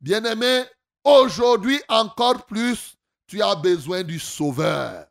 Bien-aimé, 0.00 0.64
aujourd'hui 1.02 1.80
encore 1.88 2.44
plus, 2.46 2.96
tu 3.26 3.42
as 3.42 3.54
besoin 3.54 4.02
du 4.02 4.18
Sauveur. 4.18 5.06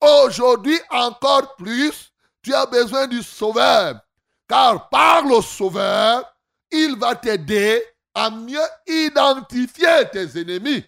Aujourd'hui 0.00 0.78
encore 0.90 1.54
plus, 1.56 2.12
tu 2.42 2.54
as 2.54 2.66
besoin 2.66 3.06
du 3.06 3.22
Sauveur. 3.22 4.00
Car 4.48 4.88
par 4.88 5.22
le 5.24 5.40
Sauveur, 5.40 6.24
il 6.70 6.96
va 6.98 7.14
t'aider 7.14 7.82
à 8.14 8.30
mieux 8.30 8.58
identifier 8.86 10.08
tes 10.12 10.40
ennemis 10.40 10.84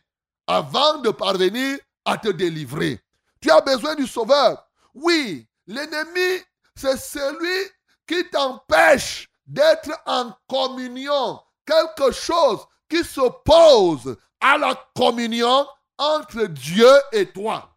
avant 0.47 0.99
de 0.99 1.11
parvenir 1.11 1.78
à 2.05 2.18
te 2.18 2.28
délivrer. 2.28 3.01
Tu 3.40 3.51
as 3.51 3.61
besoin 3.61 3.95
du 3.95 4.07
Sauveur. 4.07 4.64
Oui, 4.95 5.47
l'ennemi, 5.66 6.42
c'est 6.76 6.97
celui 6.97 7.70
qui 8.07 8.28
t'empêche 8.30 9.28
d'être 9.47 9.90
en 10.07 10.32
communion. 10.49 11.40
Quelque 11.66 12.12
chose 12.12 12.61
qui 12.88 13.03
s'oppose 13.05 14.16
à 14.40 14.59
la 14.59 14.74
communion 14.95 15.66
entre 15.99 16.45
Dieu 16.45 16.90
et 17.12 17.30
toi. 17.32 17.76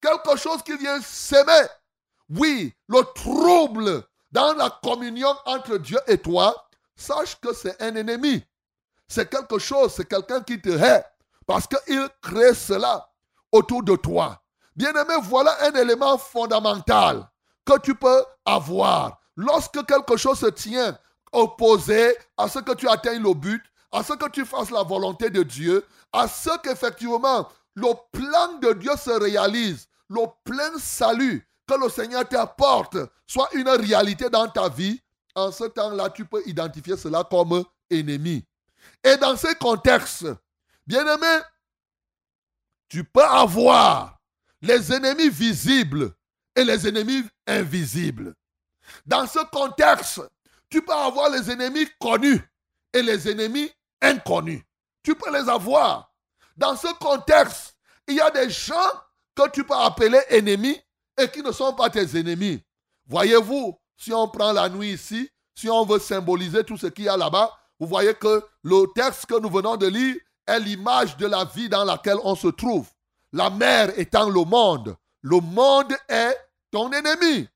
Quelque 0.00 0.36
chose 0.36 0.62
qui 0.62 0.76
vient 0.76 1.00
s'aimer. 1.00 1.66
Oui, 2.28 2.74
le 2.88 3.02
trouble 3.14 4.02
dans 4.32 4.54
la 4.54 4.70
communion 4.82 5.34
entre 5.44 5.78
Dieu 5.78 5.98
et 6.06 6.18
toi, 6.18 6.68
sache 6.96 7.38
que 7.40 7.54
c'est 7.54 7.80
un 7.80 7.94
ennemi. 7.94 8.42
C'est 9.08 9.30
quelque 9.30 9.58
chose, 9.58 9.94
c'est 9.94 10.08
quelqu'un 10.08 10.42
qui 10.42 10.60
te 10.60 10.70
hait. 10.70 11.04
Parce 11.46 11.66
qu'il 11.66 12.08
crée 12.20 12.54
cela 12.54 13.08
autour 13.52 13.82
de 13.82 13.94
toi. 13.94 14.42
Bien-aimé, 14.76 15.14
voilà 15.22 15.56
un 15.64 15.72
élément 15.72 16.18
fondamental 16.18 17.28
que 17.64 17.78
tu 17.80 17.94
peux 17.94 18.24
avoir. 18.44 19.18
Lorsque 19.34 19.84
quelque 19.86 20.16
chose 20.16 20.38
se 20.38 20.46
tient 20.46 20.96
opposé 21.32 22.16
à 22.36 22.48
ce 22.48 22.58
que 22.58 22.72
tu 22.74 22.88
atteignes 22.88 23.22
le 23.22 23.34
but, 23.34 23.62
à 23.90 24.02
ce 24.02 24.12
que 24.12 24.28
tu 24.28 24.44
fasses 24.44 24.70
la 24.70 24.82
volonté 24.82 25.30
de 25.30 25.42
Dieu, 25.42 25.84
à 26.12 26.28
ce 26.28 26.50
qu'effectivement 26.62 27.48
le 27.74 27.92
plan 28.12 28.58
de 28.58 28.72
Dieu 28.74 28.92
se 28.96 29.10
réalise, 29.10 29.86
le 30.08 30.22
plein 30.44 30.78
salut 30.78 31.46
que 31.66 31.74
le 31.74 31.88
Seigneur 31.88 32.26
t'apporte 32.26 32.96
soit 33.26 33.48
une 33.54 33.68
réalité 33.68 34.30
dans 34.30 34.48
ta 34.48 34.68
vie, 34.68 35.00
en 35.34 35.52
ce 35.52 35.64
temps-là, 35.64 36.08
tu 36.10 36.24
peux 36.24 36.42
identifier 36.46 36.96
cela 36.96 37.24
comme 37.24 37.64
ennemi. 37.90 38.44
Et 39.04 39.16
dans 39.18 39.36
ces 39.36 39.54
contextes, 39.56 40.26
bien-aimé, 40.86 41.40
tu 42.88 43.04
peux 43.04 43.24
avoir 43.24 44.15
les 44.66 44.92
ennemis 44.92 45.30
visibles 45.30 46.12
et 46.54 46.64
les 46.64 46.86
ennemis 46.88 47.24
invisibles. 47.46 48.34
Dans 49.04 49.26
ce 49.26 49.38
contexte, 49.50 50.20
tu 50.68 50.82
peux 50.82 50.92
avoir 50.92 51.30
les 51.30 51.50
ennemis 51.50 51.86
connus 52.00 52.40
et 52.92 53.02
les 53.02 53.28
ennemis 53.30 53.70
inconnus. 54.02 54.62
Tu 55.02 55.14
peux 55.14 55.32
les 55.32 55.48
avoir. 55.48 56.12
Dans 56.56 56.76
ce 56.76 56.92
contexte, 56.98 57.74
il 58.08 58.16
y 58.16 58.20
a 58.20 58.30
des 58.30 58.50
gens 58.50 58.74
que 59.34 59.48
tu 59.50 59.64
peux 59.64 59.74
appeler 59.74 60.20
ennemis 60.28 60.80
et 61.18 61.28
qui 61.28 61.42
ne 61.42 61.52
sont 61.52 61.72
pas 61.74 61.90
tes 61.90 62.18
ennemis. 62.18 62.62
Voyez-vous, 63.06 63.78
si 63.96 64.12
on 64.12 64.28
prend 64.28 64.52
la 64.52 64.68
nuit 64.68 64.92
ici, 64.92 65.30
si 65.54 65.68
on 65.70 65.84
veut 65.84 65.98
symboliser 65.98 66.64
tout 66.64 66.76
ce 66.76 66.86
qu'il 66.88 67.04
y 67.04 67.08
a 67.08 67.16
là-bas, 67.16 67.50
vous 67.78 67.86
voyez 67.86 68.14
que 68.14 68.44
le 68.62 68.86
texte 68.94 69.26
que 69.26 69.38
nous 69.38 69.50
venons 69.50 69.76
de 69.76 69.86
lire 69.86 70.16
est 70.46 70.60
l'image 70.60 71.16
de 71.16 71.26
la 71.26 71.44
vie 71.44 71.68
dans 71.68 71.84
laquelle 71.84 72.18
on 72.24 72.34
se 72.34 72.48
trouve. 72.48 72.88
La 73.36 73.50
mer 73.50 73.92
étant 73.98 74.30
le 74.30 74.44
monde. 74.46 74.96
Le 75.20 75.40
monde 75.40 75.94
est 76.08 76.34
ton 76.70 76.90
ennemi. 76.90 77.46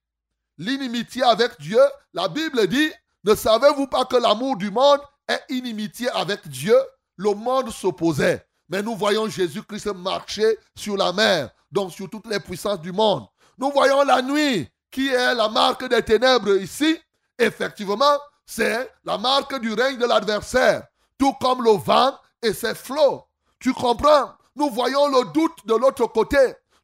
L'inimitié 0.58 1.22
avec 1.22 1.58
Dieu, 1.58 1.80
la 2.12 2.28
Bible 2.28 2.66
dit, 2.66 2.92
ne 3.24 3.34
savez-vous 3.34 3.86
pas 3.86 4.04
que 4.04 4.16
l'amour 4.16 4.58
du 4.58 4.70
monde 4.70 5.00
est 5.26 5.40
inimitié 5.48 6.10
avec 6.10 6.46
Dieu? 6.48 6.76
Le 7.16 7.32
monde 7.32 7.70
s'opposait. 7.70 8.46
Mais 8.68 8.82
nous 8.82 8.94
voyons 8.94 9.26
Jésus-Christ 9.26 9.86
marcher 9.94 10.58
sur 10.76 10.98
la 10.98 11.14
mer, 11.14 11.48
donc 11.72 11.92
sur 11.92 12.10
toutes 12.10 12.26
les 12.26 12.40
puissances 12.40 12.82
du 12.82 12.92
monde. 12.92 13.26
Nous 13.56 13.70
voyons 13.70 14.02
la 14.02 14.20
nuit, 14.20 14.68
qui 14.90 15.08
est 15.08 15.34
la 15.34 15.48
marque 15.48 15.88
des 15.88 16.02
ténèbres 16.02 16.60
ici. 16.60 17.00
Effectivement, 17.38 18.18
c'est 18.44 18.86
la 19.02 19.16
marque 19.16 19.58
du 19.58 19.72
règne 19.72 19.96
de 19.96 20.04
l'adversaire, 20.04 20.82
tout 21.16 21.32
comme 21.40 21.64
le 21.64 21.72
vent 21.78 22.14
et 22.42 22.52
ses 22.52 22.74
flots. 22.74 23.24
Tu 23.58 23.72
comprends? 23.72 24.34
Nous 24.60 24.68
voyons 24.68 25.08
le 25.08 25.32
doute 25.32 25.64
de 25.64 25.74
l'autre 25.74 26.06
côté. 26.08 26.36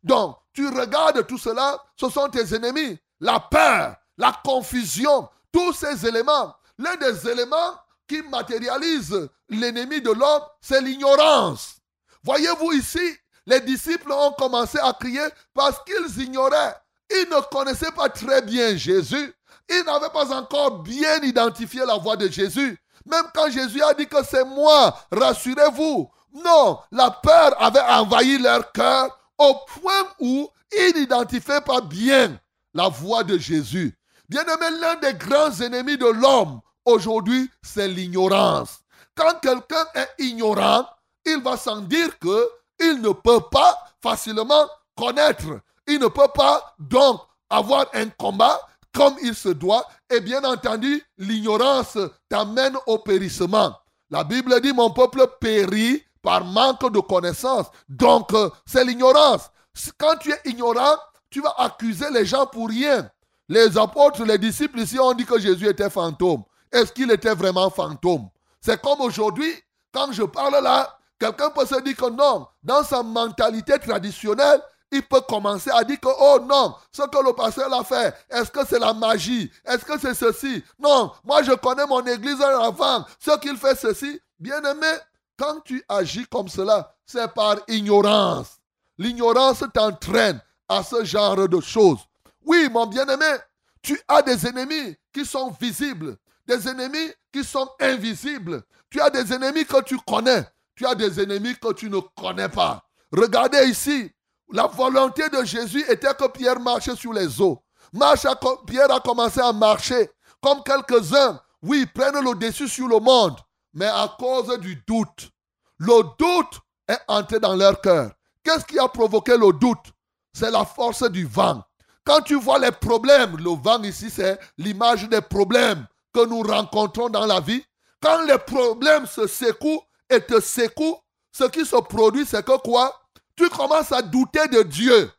Donc, 0.02 0.38
tu 0.54 0.66
regardes 0.66 1.26
tout 1.26 1.36
cela, 1.36 1.78
ce 2.00 2.08
sont 2.08 2.26
tes 2.30 2.54
ennemis. 2.54 2.98
La 3.20 3.38
peur, 3.38 3.96
la 4.16 4.32
confusion, 4.42 5.28
tous 5.52 5.74
ces 5.74 6.06
éléments. 6.06 6.56
L'un 6.78 6.96
des 6.96 7.28
éléments 7.28 7.74
qui 8.08 8.22
matérialise 8.22 9.28
l'ennemi 9.50 10.00
de 10.00 10.10
l'homme, 10.10 10.40
c'est 10.58 10.80
l'ignorance. 10.80 11.76
Voyez-vous 12.24 12.72
ici, 12.72 13.18
Les 13.46 13.60
disciples 13.60 14.10
ont 14.10 14.32
commencé 14.32 14.78
à 14.80 14.94
crier 14.94 15.26
parce 15.52 15.78
qu'ils 15.84 16.22
ignoraient. 16.24 16.74
Ils 17.10 17.28
ne 17.30 17.40
connaissaient 17.52 17.92
pas 17.92 18.08
très 18.08 18.40
bien 18.40 18.74
Jésus. 18.74 19.34
Ils 19.68 19.84
n'avaient 19.84 20.08
pas 20.08 20.34
encore 20.34 20.78
bien 20.78 21.20
identifié 21.22 21.84
la 21.86 21.96
voix 21.96 22.16
de 22.16 22.28
Jésus. 22.28 22.80
Même 23.04 23.26
quand 23.34 23.50
Jésus 23.50 23.82
a 23.82 23.92
dit 23.92 24.08
que 24.08 24.24
c'est 24.24 24.44
moi, 24.46 24.98
rassurez-vous. 25.12 26.10
Non, 26.44 26.80
la 26.92 27.10
peur 27.10 27.54
avait 27.62 27.80
envahi 27.80 28.36
leur 28.36 28.70
cœur 28.72 29.08
au 29.38 29.54
point 29.80 30.06
où 30.20 30.48
ils 30.70 30.92
n'identifiaient 30.94 31.62
pas 31.62 31.80
bien 31.80 32.38
la 32.74 32.88
voix 32.88 33.24
de 33.24 33.38
Jésus. 33.38 33.96
Bien-aimé, 34.28 34.78
l'un 34.80 34.96
des 34.96 35.14
grands 35.14 35.60
ennemis 35.60 35.96
de 35.96 36.06
l'homme 36.06 36.60
aujourd'hui, 36.84 37.50
c'est 37.62 37.88
l'ignorance. 37.88 38.80
Quand 39.14 39.40
quelqu'un 39.40 39.86
est 39.94 40.10
ignorant, 40.18 40.86
il 41.24 41.42
va 41.42 41.56
sans 41.56 41.80
dire 41.80 42.18
que 42.18 42.48
il 42.80 43.00
ne 43.00 43.12
peut 43.12 43.40
pas 43.50 43.74
facilement 44.02 44.68
connaître. 44.94 45.60
Il 45.86 46.00
ne 46.00 46.08
peut 46.08 46.28
pas 46.34 46.74
donc 46.78 47.22
avoir 47.48 47.86
un 47.94 48.10
combat 48.10 48.60
comme 48.92 49.14
il 49.22 49.34
se 49.34 49.48
doit. 49.48 49.86
Et 50.10 50.20
bien 50.20 50.44
entendu, 50.44 51.02
l'ignorance 51.16 51.96
t'amène 52.28 52.76
au 52.86 52.98
périssement. 52.98 53.74
La 54.10 54.22
Bible 54.22 54.60
dit, 54.60 54.74
mon 54.74 54.90
peuple 54.90 55.26
périt 55.40 56.02
par 56.26 56.44
manque 56.44 56.92
de 56.92 56.98
connaissance. 56.98 57.66
Donc, 57.88 58.34
euh, 58.34 58.50
c'est 58.66 58.84
l'ignorance. 58.84 59.48
Quand 59.96 60.16
tu 60.16 60.32
es 60.32 60.40
ignorant, 60.46 60.96
tu 61.30 61.40
vas 61.40 61.54
accuser 61.56 62.10
les 62.10 62.26
gens 62.26 62.46
pour 62.46 62.68
rien. 62.68 63.08
Les 63.48 63.78
apôtres, 63.78 64.24
les 64.24 64.36
disciples 64.36 64.80
ici 64.80 64.98
ont 64.98 65.12
dit 65.12 65.24
que 65.24 65.38
Jésus 65.38 65.68
était 65.68 65.88
fantôme. 65.88 66.42
Est-ce 66.72 66.90
qu'il 66.92 67.12
était 67.12 67.32
vraiment 67.32 67.70
fantôme? 67.70 68.28
C'est 68.60 68.82
comme 68.82 69.00
aujourd'hui, 69.02 69.52
quand 69.92 70.10
je 70.10 70.24
parle 70.24 70.60
là, 70.64 70.98
quelqu'un 71.16 71.50
peut 71.50 71.64
se 71.64 71.80
dire 71.80 71.96
que 71.96 72.10
non, 72.10 72.48
dans 72.60 72.82
sa 72.82 73.04
mentalité 73.04 73.78
traditionnelle, 73.78 74.60
il 74.90 75.02
peut 75.02 75.20
commencer 75.28 75.70
à 75.70 75.84
dire 75.84 76.00
que, 76.00 76.08
oh 76.08 76.40
non, 76.44 76.74
ce 76.90 77.02
que 77.02 77.24
le 77.24 77.34
pasteur 77.34 77.72
a 77.72 77.84
fait, 77.84 78.12
est-ce 78.30 78.50
que 78.50 78.66
c'est 78.66 78.80
la 78.80 78.92
magie? 78.92 79.48
Est-ce 79.64 79.84
que 79.84 79.96
c'est 80.00 80.14
ceci? 80.14 80.64
Non, 80.76 81.12
moi 81.22 81.44
je 81.44 81.52
connais 81.52 81.86
mon 81.86 82.04
église 82.04 82.42
avant, 82.42 83.04
ce 83.20 83.38
qu'il 83.38 83.56
fait 83.56 83.78
ceci. 83.78 84.20
Bien 84.40 84.60
aimé, 84.62 84.92
quand 85.38 85.60
tu 85.64 85.82
agis 85.88 86.26
comme 86.26 86.48
cela, 86.48 86.94
c'est 87.04 87.32
par 87.34 87.56
ignorance. 87.68 88.58
L'ignorance 88.98 89.64
t'entraîne 89.74 90.40
à 90.68 90.82
ce 90.82 91.04
genre 91.04 91.48
de 91.48 91.60
choses. 91.60 92.00
Oui, 92.44 92.68
mon 92.70 92.86
bien-aimé, 92.86 93.36
tu 93.82 94.00
as 94.08 94.22
des 94.22 94.46
ennemis 94.46 94.96
qui 95.12 95.24
sont 95.24 95.54
visibles, 95.60 96.16
des 96.46 96.68
ennemis 96.68 97.12
qui 97.32 97.44
sont 97.44 97.68
invisibles. 97.80 98.62
Tu 98.90 99.00
as 99.00 99.10
des 99.10 99.32
ennemis 99.32 99.64
que 99.64 99.82
tu 99.82 99.98
connais, 99.98 100.46
tu 100.74 100.86
as 100.86 100.94
des 100.94 101.20
ennemis 101.20 101.56
que 101.56 101.72
tu 101.72 101.90
ne 101.90 102.00
connais 102.16 102.48
pas. 102.48 102.82
Regardez 103.12 103.68
ici, 103.68 104.10
la 104.50 104.66
volonté 104.66 105.28
de 105.28 105.44
Jésus 105.44 105.84
était 105.88 106.14
que 106.14 106.28
Pierre 106.28 106.60
marche 106.60 106.92
sur 106.94 107.12
les 107.12 107.40
eaux. 107.40 107.62
Marche 107.92 108.26
Pierre 108.66 108.90
a 108.90 109.00
commencé 109.00 109.40
à 109.40 109.52
marcher 109.52 110.10
comme 110.40 110.62
quelques-uns, 110.62 111.40
oui, 111.62 111.86
prennent 111.86 112.22
le 112.22 112.34
dessus 112.34 112.68
sur 112.68 112.88
le 112.88 113.00
monde, 113.00 113.36
mais 113.76 113.86
à 113.86 114.10
cause 114.18 114.58
du 114.58 114.82
doute. 114.88 115.30
Le 115.78 116.02
doute 116.18 116.60
est 116.88 116.98
entré 117.08 117.38
dans 117.38 117.54
leur 117.54 117.80
cœur. 117.82 118.10
Qu'est-ce 118.42 118.64
qui 118.64 118.78
a 118.78 118.88
provoqué 118.88 119.36
le 119.36 119.52
doute? 119.52 119.92
C'est 120.32 120.50
la 120.50 120.64
force 120.64 121.08
du 121.10 121.26
vent. 121.26 121.62
Quand 122.02 122.22
tu 122.22 122.36
vois 122.36 122.58
les 122.58 122.72
problèmes, 122.72 123.36
le 123.36 123.50
vent 123.50 123.82
ici, 123.82 124.08
c'est 124.08 124.38
l'image 124.56 125.08
des 125.10 125.20
problèmes 125.20 125.86
que 126.14 126.24
nous 126.24 126.40
rencontrons 126.40 127.10
dans 127.10 127.26
la 127.26 127.40
vie. 127.40 127.62
Quand 128.00 128.22
les 128.22 128.38
problèmes 128.38 129.06
se 129.06 129.26
secouent 129.26 129.82
et 130.08 130.20
te 130.20 130.40
secouent, 130.40 130.98
ce 131.32 131.44
qui 131.44 131.66
se 131.66 131.76
produit, 131.76 132.24
c'est 132.24 132.44
que 132.44 132.56
quoi? 132.58 132.98
Tu 133.36 133.46
commences 133.50 133.92
à 133.92 134.00
douter 134.00 134.48
de 134.48 134.62
Dieu. 134.62 135.10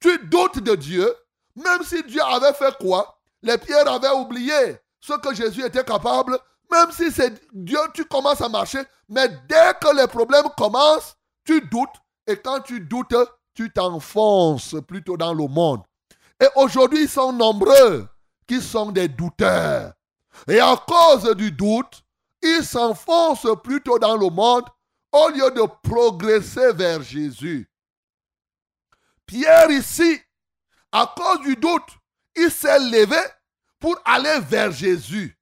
Tu 0.00 0.18
doutes 0.26 0.58
de 0.58 0.74
Dieu, 0.74 1.14
même 1.54 1.84
si 1.84 2.02
Dieu 2.02 2.22
avait 2.22 2.54
fait 2.54 2.76
quoi? 2.78 3.16
Les 3.42 3.58
pierres 3.58 3.86
avaient 3.86 4.10
oublié 4.10 4.78
ce 4.98 5.12
que 5.12 5.32
Jésus 5.32 5.64
était 5.64 5.84
capable. 5.84 6.36
Même 6.70 6.92
si 6.92 7.10
c'est 7.10 7.40
Dieu, 7.52 7.78
tu 7.94 8.04
commences 8.04 8.40
à 8.40 8.48
marcher. 8.48 8.80
Mais 9.08 9.28
dès 9.48 9.74
que 9.80 9.94
les 9.96 10.06
problèmes 10.06 10.48
commencent, 10.56 11.16
tu 11.44 11.60
doutes. 11.62 11.88
Et 12.26 12.36
quand 12.36 12.60
tu 12.60 12.80
doutes, 12.80 13.14
tu 13.54 13.72
t'enfonces 13.72 14.76
plutôt 14.86 15.16
dans 15.16 15.34
le 15.34 15.46
monde. 15.48 15.82
Et 16.40 16.46
aujourd'hui, 16.56 17.02
ils 17.02 17.08
sont 17.08 17.32
nombreux 17.32 18.08
qui 18.46 18.60
sont 18.60 18.92
des 18.92 19.08
douteurs. 19.08 19.92
Et 20.48 20.60
à 20.60 20.76
cause 20.76 21.34
du 21.36 21.50
doute, 21.52 22.02
ils 22.42 22.64
s'enfoncent 22.64 23.46
plutôt 23.62 23.98
dans 23.98 24.16
le 24.16 24.28
monde 24.28 24.64
au 25.12 25.28
lieu 25.28 25.50
de 25.50 25.66
progresser 25.82 26.72
vers 26.72 27.02
Jésus. 27.02 27.68
Pierre 29.26 29.70
ici, 29.70 30.20
à 30.92 31.12
cause 31.16 31.40
du 31.40 31.56
doute, 31.56 31.98
il 32.36 32.50
s'est 32.50 32.78
levé 32.78 33.20
pour 33.78 33.98
aller 34.04 34.40
vers 34.40 34.72
Jésus. 34.72 35.36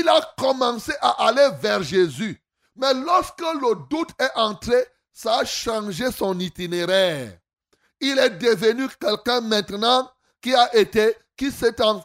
Il 0.00 0.08
a 0.08 0.20
commencé 0.36 0.92
à 1.00 1.26
aller 1.26 1.48
vers 1.60 1.82
Jésus. 1.82 2.40
Mais 2.76 2.92
lorsque 2.94 3.40
le 3.40 3.88
doute 3.88 4.10
est 4.18 4.36
entré, 4.36 4.86
ça 5.12 5.38
a 5.38 5.44
changé 5.44 6.10
son 6.10 6.38
itinéraire. 6.40 7.38
Il 8.00 8.18
est 8.18 8.30
devenu 8.30 8.88
quelqu'un 9.00 9.40
maintenant 9.40 10.10
qui 10.40 10.54
a 10.54 10.74
été, 10.74 11.16
qui, 11.36 11.50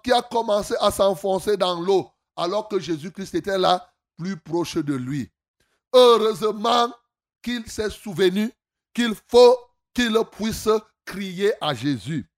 qui 0.03 0.11
a 0.11 0.21
commencé 0.21 0.75
à 0.79 0.91
s'enfoncer 0.91 1.57
dans 1.57 1.79
l'eau, 1.81 2.09
alors 2.35 2.67
que 2.67 2.79
Jésus-Christ 2.79 3.35
était 3.35 3.57
là, 3.57 3.91
plus 4.17 4.37
proche 4.37 4.77
de 4.77 4.93
lui. 4.93 5.31
Heureusement 5.93 6.93
qu'il 7.41 7.69
s'est 7.69 7.89
souvenu 7.89 8.51
qu'il 8.93 9.15
faut 9.27 9.57
qu'il 9.93 10.15
puisse 10.31 10.69
crier 11.05 11.53
à 11.61 11.73
Jésus. 11.73 12.29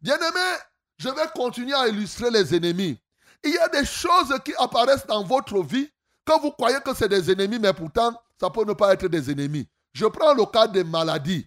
Bien-aimé, 0.00 0.58
je 0.98 1.08
vais 1.08 1.28
continuer 1.34 1.74
à 1.74 1.88
illustrer 1.88 2.30
les 2.30 2.54
ennemis. 2.54 2.98
Il 3.44 3.52
y 3.52 3.58
a 3.58 3.68
des 3.68 3.84
choses 3.84 4.32
qui 4.44 4.54
apparaissent 4.56 5.06
dans 5.06 5.24
votre 5.24 5.62
vie 5.62 5.90
que 6.24 6.40
vous 6.40 6.52
croyez 6.52 6.80
que 6.80 6.94
c'est 6.94 7.08
des 7.08 7.30
ennemis, 7.30 7.58
mais 7.58 7.72
pourtant, 7.72 8.14
ça 8.40 8.50
peut 8.50 8.64
ne 8.64 8.72
pas 8.72 8.92
être 8.92 9.08
des 9.08 9.30
ennemis. 9.30 9.68
Je 9.92 10.06
prends 10.06 10.34
le 10.34 10.46
cas 10.46 10.66
des 10.66 10.84
maladies. 10.84 11.46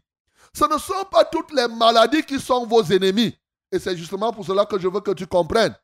Ce 0.54 0.66
ne 0.66 0.78
sont 0.78 1.06
pas 1.12 1.26
toutes 1.26 1.52
les 1.54 1.68
maladies 1.68 2.24
qui 2.24 2.40
sont 2.40 2.66
vos 2.66 2.84
ennemis. 2.84 3.38
Et 3.72 3.80
c'est 3.80 3.98
justement 3.98 4.32
pour 4.32 4.46
cela 4.46 4.66
que 4.66 4.80
je 4.80 4.88
veux 4.88 5.02
que 5.02 5.12
tu 5.12 5.28
comprennes. 5.28 5.76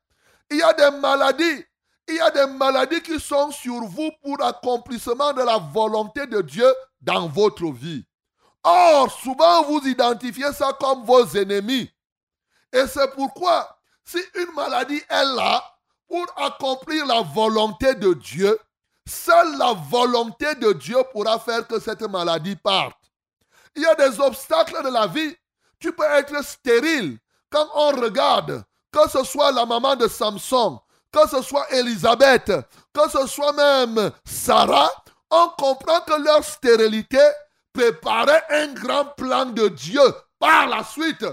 Il 0.49 0.57
y 0.57 0.61
a 0.61 0.73
des 0.73 0.97
maladies. 0.97 1.65
Il 2.07 2.15
y 2.15 2.19
a 2.19 2.31
des 2.31 2.47
maladies 2.47 3.01
qui 3.01 3.19
sont 3.19 3.51
sur 3.51 3.81
vous 3.81 4.11
pour 4.21 4.43
accomplissement 4.43 5.33
de 5.33 5.41
la 5.41 5.57
volonté 5.57 6.27
de 6.27 6.41
Dieu 6.41 6.67
dans 7.01 7.27
votre 7.27 7.71
vie. 7.71 8.05
Or, 8.63 9.11
souvent, 9.11 9.63
vous 9.63 9.79
identifiez 9.87 10.51
ça 10.53 10.75
comme 10.79 11.03
vos 11.03 11.25
ennemis. 11.35 11.89
Et 12.73 12.85
c'est 12.87 13.11
pourquoi, 13.13 13.77
si 14.03 14.19
une 14.35 14.53
maladie 14.53 15.01
est 15.09 15.35
là 15.35 15.63
pour 16.11 16.27
accomplir 16.35 17.05
la 17.05 17.21
volonté 17.21 17.95
de 17.95 18.13
Dieu, 18.13 18.59
seule 19.07 19.57
la 19.57 19.71
volonté 19.71 20.55
de 20.55 20.73
Dieu 20.73 20.97
pourra 21.13 21.39
faire 21.39 21.65
que 21.65 21.79
cette 21.79 22.01
maladie 22.01 22.57
parte. 22.57 22.97
Il 23.77 23.83
y 23.83 23.85
a 23.85 23.95
des 23.95 24.19
obstacles 24.19 24.83
de 24.83 24.89
la 24.89 25.07
vie. 25.07 25.33
Tu 25.79 25.93
peux 25.93 26.03
être 26.03 26.43
stérile, 26.43 27.17
quand 27.49 27.65
on 27.73 27.91
regarde, 27.91 28.61
que 28.91 29.09
ce 29.09 29.23
soit 29.23 29.53
la 29.53 29.65
maman 29.65 29.95
de 29.95 30.09
Samson, 30.09 30.81
que 31.13 31.29
ce 31.29 31.41
soit 31.41 31.71
Elisabeth, 31.71 32.51
que 32.93 33.09
ce 33.09 33.25
soit 33.25 33.53
même 33.53 34.11
Sarah, 34.25 34.91
on 35.29 35.47
comprend 35.57 36.01
que 36.01 36.21
leur 36.21 36.43
stérilité 36.43 37.25
préparait 37.71 38.43
un 38.49 38.73
grand 38.73 39.05
plan 39.15 39.45
de 39.45 39.69
Dieu 39.69 40.03
par 40.39 40.67
la 40.67 40.83
suite. 40.83 41.25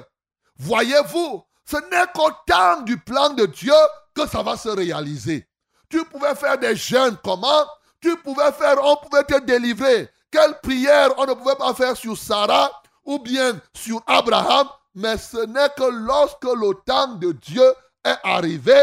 Voyez-vous, 0.57 1.43
ce 1.69 1.77
n'est 1.91 2.07
qu'au 2.15 2.31
temps 2.47 2.83
du 2.83 2.97
plan 3.01 3.31
de 3.31 3.47
Dieu 3.47 3.75
que 4.19 4.29
ça 4.29 4.43
va 4.43 4.57
se 4.57 4.69
réaliser. 4.69 5.47
Tu 5.89 6.05
pouvais 6.05 6.35
faire 6.35 6.59
des 6.59 6.77
jeûnes, 6.77 7.17
comment? 7.23 7.65
Tu 8.01 8.17
pouvais 8.19 8.53
faire, 8.53 8.77
on 8.83 8.97
pouvait 8.97 9.25
te 9.25 9.41
délivrer. 9.41 10.09
Quelle 10.31 10.59
prière 10.63 11.11
on 11.17 11.27
ne 11.27 11.33
pouvait 11.33 11.57
pas 11.57 11.73
faire 11.75 11.97
sur 11.97 12.17
Sarah 12.17 12.71
ou 13.05 13.19
bien 13.19 13.59
sur 13.75 14.03
Abraham 14.07 14.69
mais 14.99 15.17
ce 15.17 15.47
n'est 15.47 15.69
que 15.77 15.85
lorsque 15.85 16.43
le 16.43 16.75
temps 16.85 17.15
de 17.15 17.31
Dieu 17.31 17.73
est 18.05 18.17
arrivé 18.25 18.77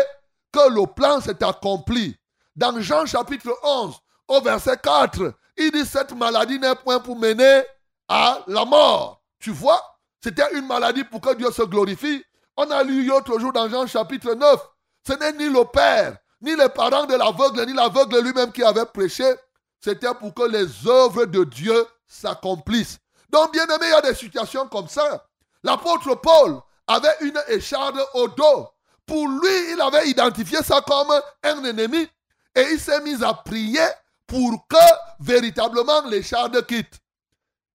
que 0.52 0.70
le 0.70 0.88
plan 0.88 1.20
s'est 1.20 1.44
accompli. 1.44 2.16
Dans 2.56 2.80
Jean 2.80 3.06
chapitre 3.06 3.52
11, 3.62 3.96
au 4.30 4.40
verset 4.40 4.78
4, 4.82 5.34
il 5.58 5.72
dit 5.72 5.86
cette 5.86 6.14
maladie 6.14 6.58
n'est 6.58 6.76
point 6.76 7.02
pour 7.02 7.18
mener 7.18 7.64
à 8.08 8.40
la 8.48 8.64
mort. 8.64 9.22
Tu 9.40 9.52
vois, 9.52 9.82
c'était 10.24 10.56
une 10.56 10.68
maladie 10.68 11.04
pour 11.04 11.20
que 11.20 11.36
Dieu 11.36 11.52
se 11.52 11.64
glorifie. 11.64 12.24
On 12.56 12.72
a 12.72 12.82
lu 12.82 13.06
l'autre 13.06 13.38
jour 13.38 13.52
dans 13.52 13.68
Jean 13.68 13.86
chapitre 13.86 14.34
9. 14.34 14.75
Ce 15.08 15.14
n'est 15.14 15.34
ni 15.34 15.50
le 15.50 15.64
père, 15.66 16.18
ni 16.42 16.56
les 16.56 16.70
parents 16.70 17.06
de 17.06 17.16
l'aveugle, 17.16 17.66
ni 17.66 17.74
l'aveugle 17.74 18.22
lui-même 18.22 18.52
qui 18.52 18.64
avait 18.64 18.86
prêché. 18.86 19.36
C'était 19.80 20.14
pour 20.14 20.34
que 20.34 20.44
les 20.44 20.88
œuvres 20.88 21.26
de 21.26 21.44
Dieu 21.44 21.86
s'accomplissent. 22.08 22.98
Donc, 23.30 23.54
bien 23.54 23.66
aimé, 23.66 23.86
il 23.86 23.90
y 23.90 23.94
a 23.94 24.02
des 24.02 24.16
situations 24.16 24.68
comme 24.68 24.88
ça. 24.88 25.26
L'apôtre 25.64 26.16
Paul 26.16 26.60
avait 26.88 27.16
une 27.22 27.40
écharde 27.48 28.00
au 28.14 28.28
dos. 28.28 28.70
Pour 29.06 29.28
lui, 29.28 29.74
il 29.74 29.82
avait 29.82 30.10
identifié 30.10 30.60
ça 30.64 30.82
comme 30.82 31.12
un 31.44 31.64
ennemi 31.64 32.08
et 32.56 32.62
il 32.72 32.80
s'est 32.80 33.02
mis 33.02 33.24
à 33.24 33.34
prier 33.34 33.86
pour 34.26 34.68
que 34.68 34.78
véritablement 35.20 36.06
l'écharde 36.08 36.66
quitte. 36.66 37.00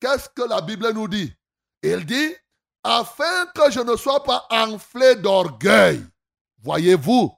qu'est-ce 0.00 0.28
que 0.30 0.42
la 0.42 0.60
Bible 0.60 0.90
nous 0.92 1.06
dit? 1.06 1.32
Il 1.82 2.04
dit, 2.06 2.34
afin 2.82 3.46
que 3.54 3.70
je 3.70 3.80
ne 3.80 3.94
sois 3.96 4.24
pas 4.24 4.46
enflé 4.50 5.16
d'orgueil. 5.16 6.04
Voyez-vous, 6.62 7.32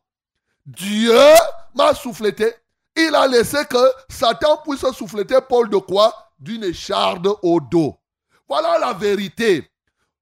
Dieu 0.67 1.21
m'a 1.75 1.95
souffleté. 1.95 2.55
Il 2.97 3.15
a 3.15 3.27
laissé 3.27 3.65
que 3.67 3.93
Satan 4.09 4.59
puisse 4.59 4.85
souffleter 4.93 5.39
Paul 5.49 5.69
de 5.71 5.79
quoi? 5.79 6.13
D'une 6.39 6.65
écharde 6.65 7.29
au 7.43 7.61
dos. 7.61 7.99
Voilà 8.49 8.79
la 8.79 8.93
vérité. 8.93 9.71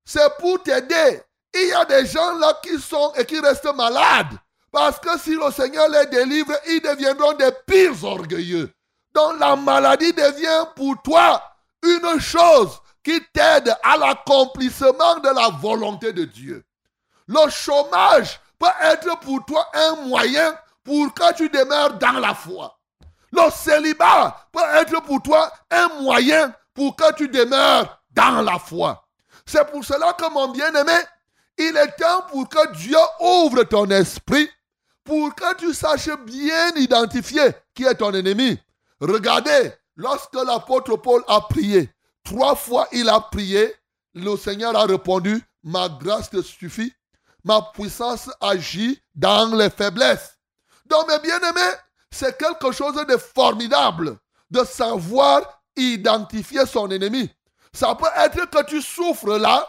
C'est 0.05 0.37
pour 0.39 0.63
t'aider. 0.63 1.23
Il 1.55 1.69
y 1.69 1.73
a 1.73 1.85
des 1.85 2.07
gens 2.07 2.39
là 2.39 2.59
qui 2.63 2.79
sont 2.79 3.13
et 3.17 3.25
qui 3.25 3.41
restent 3.41 3.75
malades. 3.75 4.39
Parce 4.71 5.01
que 5.01 5.19
si 5.19 5.35
le 5.35 5.51
Seigneur 5.51 5.89
les 5.89 6.07
délivre, 6.07 6.53
ils 6.69 6.81
deviendront 6.81 7.33
des 7.33 7.51
pires 7.67 8.05
orgueilleux. 8.05 8.73
Donc 9.13 9.41
la 9.41 9.57
maladie 9.57 10.13
devient 10.13 10.67
pour 10.77 11.01
toi 11.03 11.43
une 11.83 12.21
chose 12.21 12.79
qui 13.03 13.21
t'aide 13.33 13.75
à 13.83 13.97
l'accomplissement 13.97 15.19
de 15.19 15.35
la 15.35 15.49
volonté 15.49 16.13
de 16.13 16.25
Dieu. 16.25 16.65
Le 17.27 17.51
chômage 17.51 18.41
peut 18.61 18.67
être 18.83 19.19
pour 19.21 19.45
toi 19.47 19.67
un 19.75 19.97
moyen 20.07 20.55
pour 20.85 21.13
que 21.15 21.35
tu 21.35 21.49
demeures 21.49 21.99
dans 21.99 22.21
la 22.21 22.35
foi. 22.35 22.79
Le 23.33 23.51
célibat 23.51 24.49
peut 24.53 24.61
être 24.75 25.03
pour 25.03 25.23
toi 25.23 25.51
un 25.71 25.89
moyen 26.03 26.55
pour 26.75 26.95
que 26.95 27.13
tu 27.15 27.27
demeures 27.29 28.01
dans 28.11 28.43
la 28.43 28.59
foi. 28.59 29.05
C'est 29.47 29.69
pour 29.71 29.85
cela 29.85 30.13
que 30.13 30.31
mon 30.33 30.49
bien-aimé, 30.49 30.99
il 31.59 31.77
est 31.77 31.97
temps 31.97 32.23
pour 32.31 32.49
que 32.49 32.73
Dieu 32.73 32.97
ouvre 33.21 33.65
ton 33.65 33.89
esprit 33.91 34.49
pour 35.05 35.35
que 35.35 35.57
tu 35.57 35.73
saches 35.73 36.17
bien 36.27 36.71
identifier 36.77 37.51
qui 37.75 37.85
est 37.85 37.95
ton 37.95 38.13
ennemi. 38.13 38.59
Regardez, 39.01 39.73
lorsque 39.97 40.35
l'apôtre 40.35 40.97
Paul 40.97 41.23
a 41.29 41.41
prié, 41.41 41.91
trois 42.25 42.55
fois 42.55 42.87
il 42.93 43.09
a 43.09 43.21
prié, 43.21 43.75
le 44.15 44.37
Seigneur 44.37 44.77
a 44.77 44.85
répondu, 44.85 45.43
ma 45.63 45.89
grâce 45.89 46.31
te 46.31 46.43
suffit, 46.43 46.93
ma 47.45 47.63
puissance 47.75 48.31
agit 48.41 49.01
dans 49.15 49.55
les 49.55 49.71
faiblesses. 49.71 50.39
Donc 50.87 51.09
mes 51.09 51.19
bien-aimés, 51.21 51.77
c'est 52.11 52.37
quelque 52.37 52.73
chose 52.73 52.95
de 52.95 53.17
formidable 53.17 54.19
de 54.51 54.65
savoir 54.65 55.43
identifier 55.77 56.67
son 56.67 56.91
ennemi. 56.91 57.31
Ça 57.73 57.95
peut 57.95 58.09
être 58.17 58.51
que 58.51 58.65
tu 58.65 58.83
souffres 58.83 59.39
là, 59.39 59.67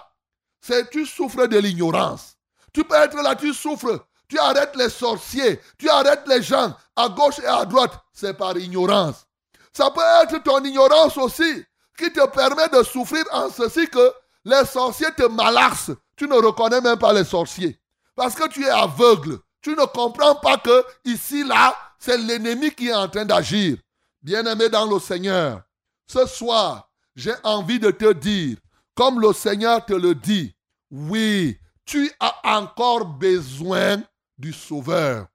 c'est 0.59 0.89
tu 0.89 1.05
souffres 1.05 1.45
de 1.47 1.57
l'ignorance. 1.57 2.36
Tu 2.74 2.84
peux 2.84 2.95
être 2.95 3.22
là, 3.22 3.36
tu 3.36 3.53
souffres, 3.53 4.05
tu 4.28 4.39
arrêtes 4.39 4.76
les 4.76 4.89
sorciers, 4.89 5.59
tu 5.78 5.89
arrêtes 5.89 6.28
les 6.28 6.41
gens 6.41 6.76
à 6.95 7.09
gauche 7.09 7.39
et 7.39 7.45
à 7.45 7.65
droite, 7.65 7.93
c'est 8.13 8.36
par 8.36 8.57
ignorance. 8.57 9.26
Ça 9.74 9.91
peut 9.91 10.01
être 10.24 10.41
ton 10.43 10.63
ignorance 10.63 11.17
aussi 11.17 11.63
qui 11.97 12.11
te 12.11 12.26
permet 12.28 12.69
de 12.69 12.84
souffrir 12.84 13.24
en 13.32 13.49
ceci 13.49 13.88
que 13.88 14.13
les 14.45 14.65
sorciers 14.65 15.13
te 15.15 15.28
malaxent. 15.28 15.91
Tu 16.22 16.28
ne 16.28 16.36
reconnais 16.36 16.82
même 16.82 16.99
pas 16.99 17.13
les 17.13 17.24
sorciers. 17.24 17.80
Parce 18.15 18.36
que 18.36 18.47
tu 18.47 18.63
es 18.63 18.69
aveugle. 18.69 19.39
Tu 19.59 19.72
ne 19.72 19.86
comprends 19.86 20.36
pas 20.36 20.59
que 20.59 20.86
ici, 21.03 21.43
là, 21.43 21.76
c'est 21.97 22.15
l'ennemi 22.15 22.69
qui 22.69 22.89
est 22.89 22.93
en 22.93 23.09
train 23.09 23.26
d'agir. 23.26 23.80
Bien-aimé 24.22 24.69
dans 24.69 24.86
le 24.86 24.99
Seigneur, 24.99 25.63
ce 26.05 26.28
soir, 26.28 26.91
j'ai 27.15 27.34
envie 27.43 27.80
de 27.80 27.89
te 27.89 28.13
dire, 28.13 28.59
comme 28.93 29.19
le 29.19 29.34
Seigneur 29.34 29.84
te 29.84 29.93
le 29.93 30.13
dit, 30.13 30.55
oui, 30.91 31.57
tu 31.86 32.11
as 32.19 32.36
encore 32.43 33.05
besoin 33.05 34.03
du 34.38 34.53
Sauveur. 34.53 35.26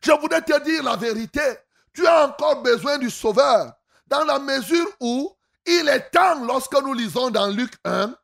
Je 0.00 0.12
voudrais 0.12 0.42
te 0.42 0.62
dire 0.62 0.84
la 0.84 0.94
vérité. 0.94 1.56
Tu 1.92 2.06
as 2.06 2.28
encore 2.28 2.62
besoin 2.62 2.98
du 2.98 3.10
Sauveur. 3.10 3.72
Dans 4.06 4.24
la 4.24 4.38
mesure 4.38 4.86
où 5.00 5.34
il 5.66 5.88
est 5.88 6.10
temps, 6.10 6.44
lorsque 6.44 6.80
nous 6.80 6.94
lisons 6.94 7.30
dans 7.30 7.48
Luc 7.48 7.72
1, 7.84 8.14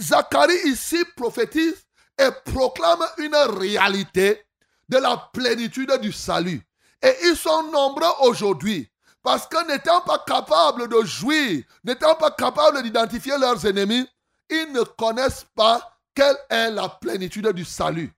Zacharie 0.00 0.58
ici 0.66 1.04
prophétise 1.16 1.86
et 2.18 2.28
proclame 2.52 3.04
une 3.18 3.34
réalité 3.58 4.44
de 4.88 4.98
la 4.98 5.16
plénitude 5.32 5.92
du 6.00 6.12
salut. 6.12 6.62
Et 7.02 7.14
ils 7.24 7.36
sont 7.36 7.64
nombreux 7.70 8.12
aujourd'hui 8.20 8.90
parce 9.22 9.46
que 9.46 9.66
n'étant 9.66 10.00
pas 10.02 10.22
capables 10.24 10.88
de 10.88 11.04
jouir, 11.04 11.64
n'étant 11.82 12.14
pas 12.14 12.30
capables 12.30 12.82
d'identifier 12.82 13.36
leurs 13.38 13.66
ennemis, 13.66 14.06
ils 14.48 14.72
ne 14.72 14.82
connaissent 14.82 15.46
pas 15.54 15.98
quelle 16.14 16.36
est 16.48 16.70
la 16.70 16.88
plénitude 16.88 17.48
du 17.48 17.64
salut. 17.64 18.12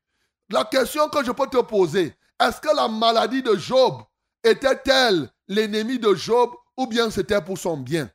La 0.51 0.65
question 0.65 1.09
que 1.09 1.25
je 1.25 1.33
peux 1.33 1.47
te 1.47 1.63
poser, 1.63 2.15
est-ce 2.41 2.61
que 2.61 2.75
la 2.75 2.89
maladie 2.89 3.43
de 3.43 3.57
Job 3.57 4.03
était-elle 4.45 5.31
l'ennemi 5.49 5.99
de 5.99 6.15
Job 6.15 6.51
ou 6.77 6.87
bien 6.87 7.11
c'était 7.11 7.41
pour 7.41 7.59
son 7.59 7.79
bien? 7.79 8.11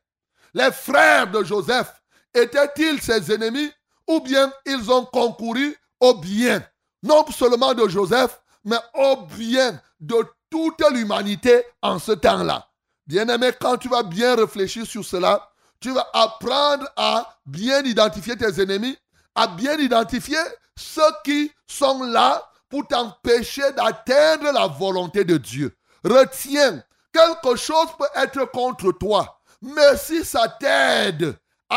Les 0.54 0.70
frères 0.70 1.30
de 1.30 1.42
Joseph 1.42 1.92
étaient-ils 2.34 3.00
ses 3.00 3.32
ennemis 3.32 3.70
ou 4.08 4.20
bien 4.20 4.52
ils 4.66 4.90
ont 4.90 5.04
concouru 5.06 5.76
au 6.00 6.14
bien, 6.14 6.62
non 7.02 7.24
seulement 7.30 7.74
de 7.74 7.88
Joseph, 7.88 8.40
mais 8.64 8.78
au 8.94 9.16
bien 9.26 9.80
de 10.00 10.16
toute 10.50 10.82
l'humanité 10.90 11.64
en 11.82 11.98
ce 11.98 12.12
temps-là. 12.12 12.68
Bien-aimé, 13.06 13.50
quand 13.60 13.76
tu 13.76 13.88
vas 13.88 14.02
bien 14.02 14.36
réfléchir 14.36 14.86
sur 14.86 15.04
cela, 15.04 15.50
tu 15.80 15.92
vas 15.92 16.06
apprendre 16.12 16.86
à 16.96 17.38
bien 17.44 17.82
identifier 17.82 18.36
tes 18.36 18.62
ennemis, 18.62 18.96
à 19.34 19.46
bien 19.46 19.76
identifier 19.78 20.38
ceux 20.76 21.02
qui 21.24 21.52
sont 21.66 22.02
là 22.04 22.50
pour 22.68 22.86
t'empêcher 22.86 23.72
d'atteindre 23.72 24.52
la 24.52 24.66
volonté 24.66 25.24
de 25.24 25.36
Dieu. 25.36 25.76
Retiens, 26.02 26.82
quelque 27.12 27.56
chose 27.56 27.88
peut 27.98 28.08
être 28.16 28.50
contre 28.50 28.92
toi, 28.92 29.40
mais 29.60 29.96
si 29.96 30.24
ça 30.24 30.48
t'aide 30.48 31.36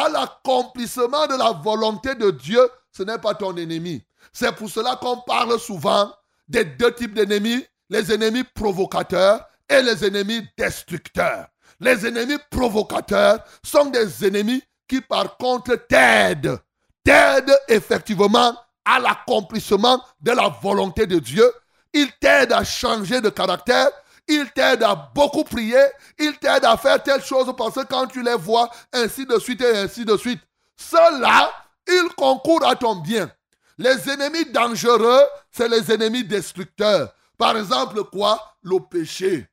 l'accomplissement 0.09 1.27
de 1.27 1.37
la 1.37 1.51
volonté 1.51 2.15
de 2.15 2.31
Dieu, 2.31 2.61
ce 2.91 3.03
n'est 3.03 3.17
pas 3.17 3.33
ton 3.33 3.55
ennemi. 3.55 4.03
C'est 4.33 4.55
pour 4.55 4.69
cela 4.69 4.95
qu'on 4.95 5.17
parle 5.21 5.59
souvent 5.59 6.11
des 6.47 6.63
deux 6.63 6.93
types 6.93 7.13
d'ennemis, 7.13 7.65
les 7.89 8.11
ennemis 8.11 8.43
provocateurs 8.43 9.45
et 9.69 9.81
les 9.81 10.05
ennemis 10.05 10.47
destructeurs. 10.57 11.47
Les 11.79 12.05
ennemis 12.05 12.37
provocateurs 12.49 13.39
sont 13.63 13.85
des 13.85 14.25
ennemis 14.25 14.63
qui 14.87 15.01
par 15.01 15.37
contre 15.37 15.75
t'aident, 15.87 16.59
t'aident 17.03 17.57
effectivement 17.67 18.55
à 18.85 18.99
l'accomplissement 18.99 20.01
de 20.21 20.31
la 20.31 20.49
volonté 20.61 21.05
de 21.05 21.19
Dieu. 21.19 21.51
Ils 21.93 22.11
t'aident 22.19 22.53
à 22.53 22.63
changer 22.63 23.21
de 23.21 23.29
caractère. 23.29 23.89
Ils 24.27 24.51
t'aident 24.51 24.83
à 24.83 24.95
beaucoup 24.95 25.43
prier. 25.43 25.83
Ils 26.19 26.37
t'aident 26.37 26.65
à 26.65 26.77
faire 26.77 27.01
telle 27.01 27.23
chose 27.23 27.53
parce 27.57 27.75
que 27.75 27.83
quand 27.85 28.07
tu 28.07 28.21
les 28.21 28.35
vois, 28.35 28.69
ainsi 28.91 29.25
de 29.25 29.39
suite 29.39 29.61
et 29.61 29.77
ainsi 29.77 30.03
de 30.05 30.17
suite. 30.17 30.41
Ceux-là, 30.75 31.51
ils 31.87 32.09
concourent 32.15 32.67
à 32.67 32.75
ton 32.75 32.95
bien. 32.95 33.31
Les 33.77 34.09
ennemis 34.09 34.45
dangereux, 34.51 35.23
c'est 35.51 35.69
les 35.69 35.91
ennemis 35.91 36.23
destructeurs. 36.23 37.13
Par 37.37 37.55
exemple, 37.57 38.03
quoi? 38.05 38.55
Le 38.63 38.79
péché. 38.79 39.47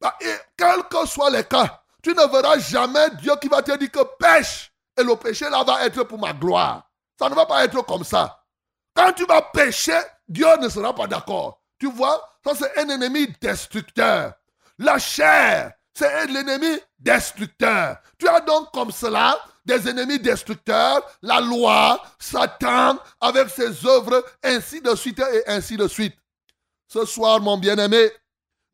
Bah, 0.00 0.14
et 0.20 0.34
quels 0.56 0.82
que 0.90 1.06
soient 1.06 1.30
les 1.30 1.44
cas, 1.44 1.82
tu 2.02 2.10
ne 2.10 2.30
verras 2.30 2.58
jamais 2.58 3.10
Dieu 3.20 3.32
qui 3.40 3.48
va 3.48 3.62
te 3.62 3.76
dire 3.76 3.90
que 3.90 4.02
pêche. 4.18 4.72
Et 4.98 5.02
le 5.02 5.16
péché 5.16 5.48
là 5.48 5.64
va 5.64 5.86
être 5.86 6.02
pour 6.04 6.18
ma 6.18 6.32
gloire. 6.32 6.82
Ça 7.18 7.28
ne 7.28 7.34
va 7.34 7.46
pas 7.46 7.64
être 7.64 7.80
comme 7.86 8.04
ça. 8.04 8.40
Quand 8.94 9.12
tu 9.12 9.24
vas 9.24 9.42
pécher, 9.42 9.98
Dieu 10.28 10.46
ne 10.60 10.68
sera 10.68 10.94
pas 10.94 11.06
d'accord. 11.06 11.60
Tu 11.78 11.90
vois, 11.90 12.22
ça 12.44 12.54
c'est 12.54 12.78
un 12.78 12.88
ennemi 12.88 13.28
destructeur. 13.40 14.34
La 14.78 14.98
chair, 14.98 15.72
c'est 15.94 16.26
l'ennemi 16.26 16.80
destructeur. 16.98 17.98
Tu 18.18 18.28
as 18.28 18.40
donc 18.40 18.72
comme 18.72 18.90
cela 18.90 19.38
des 19.64 19.88
ennemis 19.88 20.18
destructeurs, 20.18 21.02
la 21.22 21.40
loi, 21.40 22.02
Satan, 22.18 22.98
avec 23.20 23.48
ses 23.48 23.86
œuvres, 23.86 24.24
ainsi 24.42 24.80
de 24.80 24.94
suite 24.94 25.18
et 25.20 25.48
ainsi 25.48 25.76
de 25.76 25.88
suite. 25.88 26.16
Ce 26.86 27.04
soir, 27.06 27.40
mon 27.40 27.56
bien-aimé, 27.56 28.10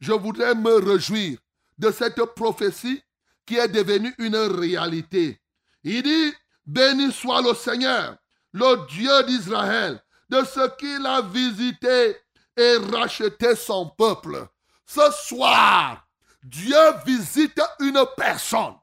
je 0.00 0.12
voudrais 0.12 0.54
me 0.54 0.74
réjouir 0.74 1.38
de 1.78 1.90
cette 1.90 2.22
prophétie 2.34 3.02
qui 3.46 3.56
est 3.56 3.68
devenue 3.68 4.14
une 4.18 4.36
réalité. 4.36 5.40
Il 5.84 6.02
dit, 6.02 6.34
béni 6.66 7.12
soit 7.12 7.42
le 7.42 7.54
Seigneur, 7.54 8.16
le 8.52 8.86
Dieu 8.88 9.22
d'Israël, 9.24 10.02
de 10.28 10.42
ce 10.44 10.76
qu'il 10.76 11.06
a 11.06 11.22
visité 11.22 12.16
et 12.60 12.76
racheté 12.92 13.56
son 13.56 13.88
peuple. 13.88 14.46
Ce 14.86 15.10
soir, 15.10 16.06
Dieu 16.42 16.76
visite 17.06 17.60
une 17.80 18.04
personne. 18.16 18.74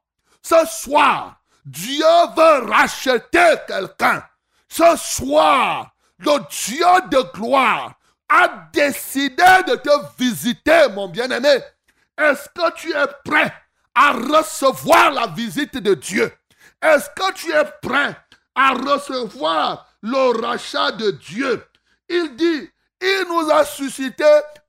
Ce 0.42 0.66
soir, 0.66 1.42
Dieu 1.66 2.06
veut 2.36 2.70
racheter 2.70 3.56
quelqu'un. 3.68 4.24
Ce 4.70 4.96
soir, 4.98 5.92
le 6.20 6.40
Dieu 6.50 7.10
de 7.10 7.32
gloire 7.34 7.94
a 8.30 8.48
décidé 8.74 9.44
de 9.68 9.76
te 9.76 9.90
visiter, 10.18 10.90
mon 10.94 11.08
bien-aimé. 11.08 11.60
Est-ce 12.18 12.50
que 12.50 12.74
tu 12.76 12.92
es 12.92 13.08
prêt 13.24 13.54
à 13.94 14.14
recevoir 14.14 15.12
la 15.12 15.28
visite 15.28 15.78
de 15.78 15.94
Dieu? 15.94 16.34
Est-ce 16.82 17.10
que 17.10 17.34
tu 17.34 17.52
es 17.52 17.66
prêt 17.82 18.18
à 18.56 18.74
recevoir 18.74 19.88
le 20.02 20.42
rachat 20.42 20.92
de 20.94 21.12
Dieu? 21.12 21.66
Il 22.10 22.36
dit, 22.36 22.70
il 23.02 23.26
nous 23.30 23.50
a 23.52 23.66
suscité 23.66 24.26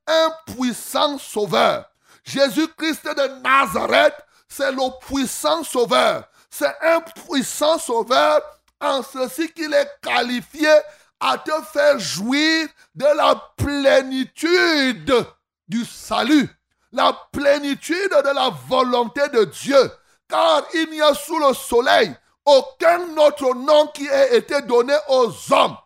un 0.06 0.30
puissant 0.46 1.18
sauveur. 1.18 1.84
Jésus-Christ 2.24 3.04
de 3.04 3.42
Nazareth, 3.42 4.14
c'est 4.48 4.72
le 4.72 4.98
puissant 5.06 5.62
sauveur. 5.64 6.24
C'est 6.50 6.74
un 6.82 7.00
puissant 7.00 7.78
sauveur 7.78 8.40
en 8.80 9.02
ceci 9.02 9.52
qu'il 9.52 9.72
est 9.72 9.90
qualifié 10.02 10.72
à 11.20 11.36
te 11.38 11.52
faire 11.72 11.98
jouir 11.98 12.68
de 12.94 13.04
la 13.16 13.34
plénitude 13.56 15.26
du 15.66 15.84
salut, 15.84 16.48
la 16.92 17.12
plénitude 17.32 18.10
de 18.10 18.34
la 18.34 18.50
volonté 18.68 19.28
de 19.28 19.44
Dieu. 19.44 19.90
Car 20.28 20.62
il 20.74 20.90
n'y 20.90 21.00
a 21.00 21.14
sous 21.14 21.38
le 21.38 21.54
soleil 21.54 22.14
aucun 22.44 23.16
autre 23.18 23.54
nom 23.54 23.86
qui 23.88 24.06
ait 24.06 24.36
été 24.36 24.62
donné 24.62 24.94
aux 25.08 25.32
hommes 25.52 25.76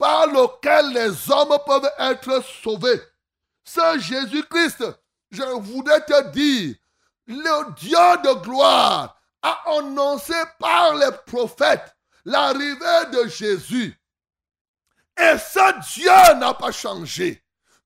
par 0.00 0.26
lequel 0.28 0.94
les 0.94 1.30
hommes 1.30 1.58
peuvent 1.66 1.92
être 1.98 2.42
sauvés. 2.62 3.00
C'est 3.62 4.00
Jésus-Christ. 4.00 4.82
Je 5.30 5.42
voudrais 5.42 6.04
te 6.06 6.30
dire, 6.30 6.74
le 7.26 7.74
Dieu 7.74 7.98
de 8.24 8.42
gloire 8.42 9.14
a 9.42 9.60
annoncé 9.76 10.34
par 10.58 10.94
les 10.94 11.10
prophètes 11.26 11.94
l'arrivée 12.24 13.06
de 13.12 13.28
Jésus. 13.28 13.94
Et 15.18 15.36
ce 15.38 15.92
Dieu 15.92 16.34
n'a 16.38 16.54
pas 16.54 16.72
changé. 16.72 17.44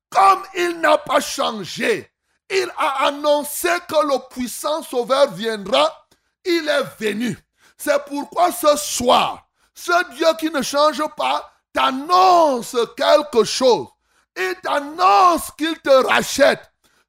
Comme 0.09 0.41
il 0.55 0.79
n'a 0.79 0.97
pas 0.97 1.19
changé, 1.19 2.09
il 2.49 2.71
a 2.77 3.07
annoncé 3.07 3.69
que 3.89 4.07
le 4.07 4.29
puissant 4.29 4.81
Sauveur 4.83 5.31
viendra. 5.31 6.07
Il 6.45 6.69
est 6.69 6.97
venu. 6.97 7.37
C'est 7.77 8.05
pourquoi 8.05 8.53
ce 8.53 8.77
soir, 8.77 9.49
ce 9.73 10.15
Dieu 10.15 10.27
qui 10.39 10.49
ne 10.49 10.61
change 10.61 11.03
pas 11.17 11.51
t'annonce 11.75 12.75
quelque 12.97 13.43
chose. 13.43 13.87
Il 14.35 14.55
t'annonce 14.63 15.51
qu'il 15.57 15.77
te 15.79 16.05
rachète. 16.07 16.61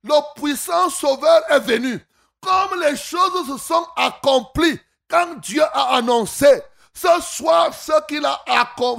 Le 0.02 0.40
puissant 0.40 0.90
Sauveur 0.90 1.42
est 1.48 1.60
venu. 1.60 2.04
Comme 2.40 2.80
les 2.80 2.96
choses 2.96 3.46
se 3.46 3.58
sont 3.58 3.86
accomplies 3.96 4.78
quand 5.08 5.40
Dieu 5.40 5.62
a 5.62 5.96
annoncé, 5.96 6.62
ce 6.92 7.20
soir, 7.20 7.72
ce 7.72 7.92
qu'il 8.06 8.24
a, 8.24 8.42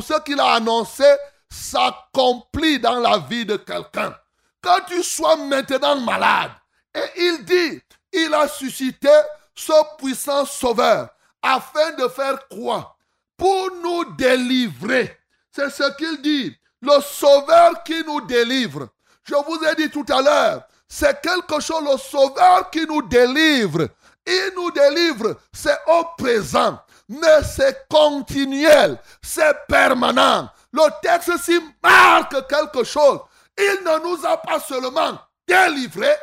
ce 0.01 0.21
qu'il 0.21 0.39
a 0.39 0.53
annoncé 0.53 1.05
s'accomplit 1.49 2.79
dans 2.79 2.99
la 2.99 3.19
vie 3.19 3.45
de 3.45 3.57
quelqu'un. 3.57 4.15
Quand 4.61 4.79
tu 4.87 5.03
sois 5.03 5.35
maintenant 5.35 5.99
malade, 5.99 6.51
et 6.95 7.21
il 7.21 7.45
dit, 7.45 7.81
il 8.11 8.33
a 8.33 8.47
suscité 8.47 9.09
ce 9.55 9.73
puissant 9.97 10.45
sauveur 10.45 11.09
afin 11.41 11.91
de 11.93 12.07
faire 12.07 12.47
quoi? 12.49 12.97
Pour 13.37 13.69
nous 13.83 14.15
délivrer. 14.15 15.17
C'est 15.57 15.71
ce 15.71 15.91
qu'il 15.97 16.21
dit. 16.21 16.55
Le 16.81 17.01
sauveur 17.01 17.83
qui 17.83 18.03
nous 18.05 18.21
délivre. 18.21 18.89
Je 19.23 19.33
vous 19.33 19.65
ai 19.65 19.73
dit 19.73 19.89
tout 19.89 20.05
à 20.07 20.21
l'heure, 20.21 20.61
c'est 20.87 21.19
quelque 21.19 21.59
chose, 21.59 21.83
le 21.83 21.97
sauveur 21.97 22.69
qui 22.69 22.85
nous 22.85 23.01
délivre. 23.01 23.89
Il 24.27 24.51
nous 24.55 24.69
délivre, 24.69 25.35
c'est 25.51 25.79
au 25.87 26.03
présent 26.15 26.79
mais 27.09 27.41
c'est 27.43 27.87
continuel, 27.89 28.97
c'est 29.21 29.65
permanent. 29.67 30.49
Le 30.73 30.83
texte 31.01 31.37
s'y 31.37 31.59
marque 31.81 32.47
quelque 32.47 32.83
chose. 32.83 33.19
Il 33.57 33.79
ne 33.85 33.99
nous 34.03 34.25
a 34.25 34.37
pas 34.37 34.59
seulement 34.59 35.17
délivrés, 35.47 36.17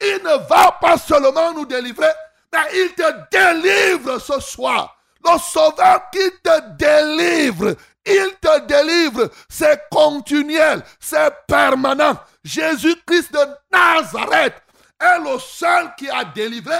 il 0.00 0.20
ne 0.24 0.48
va 0.48 0.72
pas 0.80 0.96
seulement 0.96 1.52
nous 1.52 1.66
délivrer, 1.66 2.10
mais 2.52 2.58
il 2.74 2.94
te 2.94 3.12
délivre 3.30 4.18
ce 4.18 4.40
soir. 4.40 4.96
Le 5.22 5.38
sauveur 5.38 6.08
qui 6.10 6.30
te 6.42 6.60
délivre, 6.76 7.76
il 8.06 8.34
te 8.40 8.60
délivre. 8.66 9.30
C'est 9.48 9.88
continuel, 9.90 10.82
c'est 10.98 11.32
permanent. 11.46 12.16
Jésus-Christ 12.44 13.32
de 13.32 13.46
Nazareth 13.72 14.54
est 15.00 15.18
le 15.18 15.38
seul 15.38 15.92
qui 15.96 16.08
a 16.08 16.24
délivré, 16.24 16.76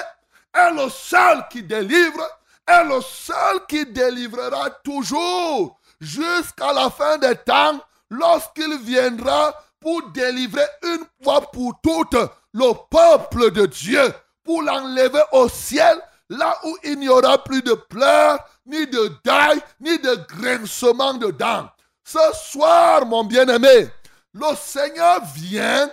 est 0.54 0.72
le 0.72 0.88
seul 0.88 1.46
qui 1.50 1.62
délivre, 1.62 2.26
est 2.66 2.84
le 2.84 3.00
seul 3.00 3.66
qui 3.68 3.86
délivrera 3.86 4.70
toujours 4.84 5.78
jusqu'à 6.00 6.72
la 6.72 6.90
fin 6.90 7.18
des 7.18 7.36
temps 7.36 7.80
lorsqu'il 8.10 8.78
viendra 8.80 9.54
pour 9.80 10.02
délivrer 10.10 10.66
une 10.82 11.04
fois 11.22 11.40
pour 11.50 11.74
toutes 11.82 12.16
le 12.52 12.72
peuple 12.90 13.50
de 13.52 13.66
Dieu, 13.66 14.12
pour 14.44 14.62
l'enlever 14.62 15.22
au 15.32 15.48
ciel, 15.48 16.00
là 16.30 16.56
où 16.64 16.76
il 16.84 16.98
n'y 16.98 17.08
aura 17.08 17.42
plus 17.42 17.60
de 17.60 17.74
pleurs, 17.74 18.38
ni 18.64 18.86
de 18.86 19.12
deuil, 19.24 19.60
ni 19.80 19.98
de 19.98 20.14
grincement 20.28 21.14
de 21.14 21.30
dents. 21.32 21.68
Ce 22.04 22.18
soir, 22.32 23.04
mon 23.04 23.24
bien-aimé, 23.24 23.88
le 24.32 24.56
Seigneur 24.56 25.22
vient 25.34 25.90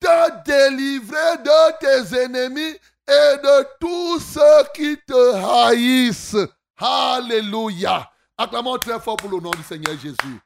te 0.00 0.42
délivrer 0.44 1.36
de 1.44 1.78
tes 1.80 2.24
ennemis 2.24 2.76
et 3.06 3.36
de 3.42 3.66
tous 3.80 4.20
ceux 4.20 4.64
qui 4.74 4.96
te 5.06 5.34
haïssent. 5.34 6.36
Alléluia. 6.78 8.08
Acclamons 8.38 8.78
très 8.78 8.98
fort 9.00 9.16
pour 9.16 9.30
le 9.30 9.40
nom 9.40 9.50
du 9.50 9.62
Seigneur 9.62 9.94
Jésus. 9.98 10.40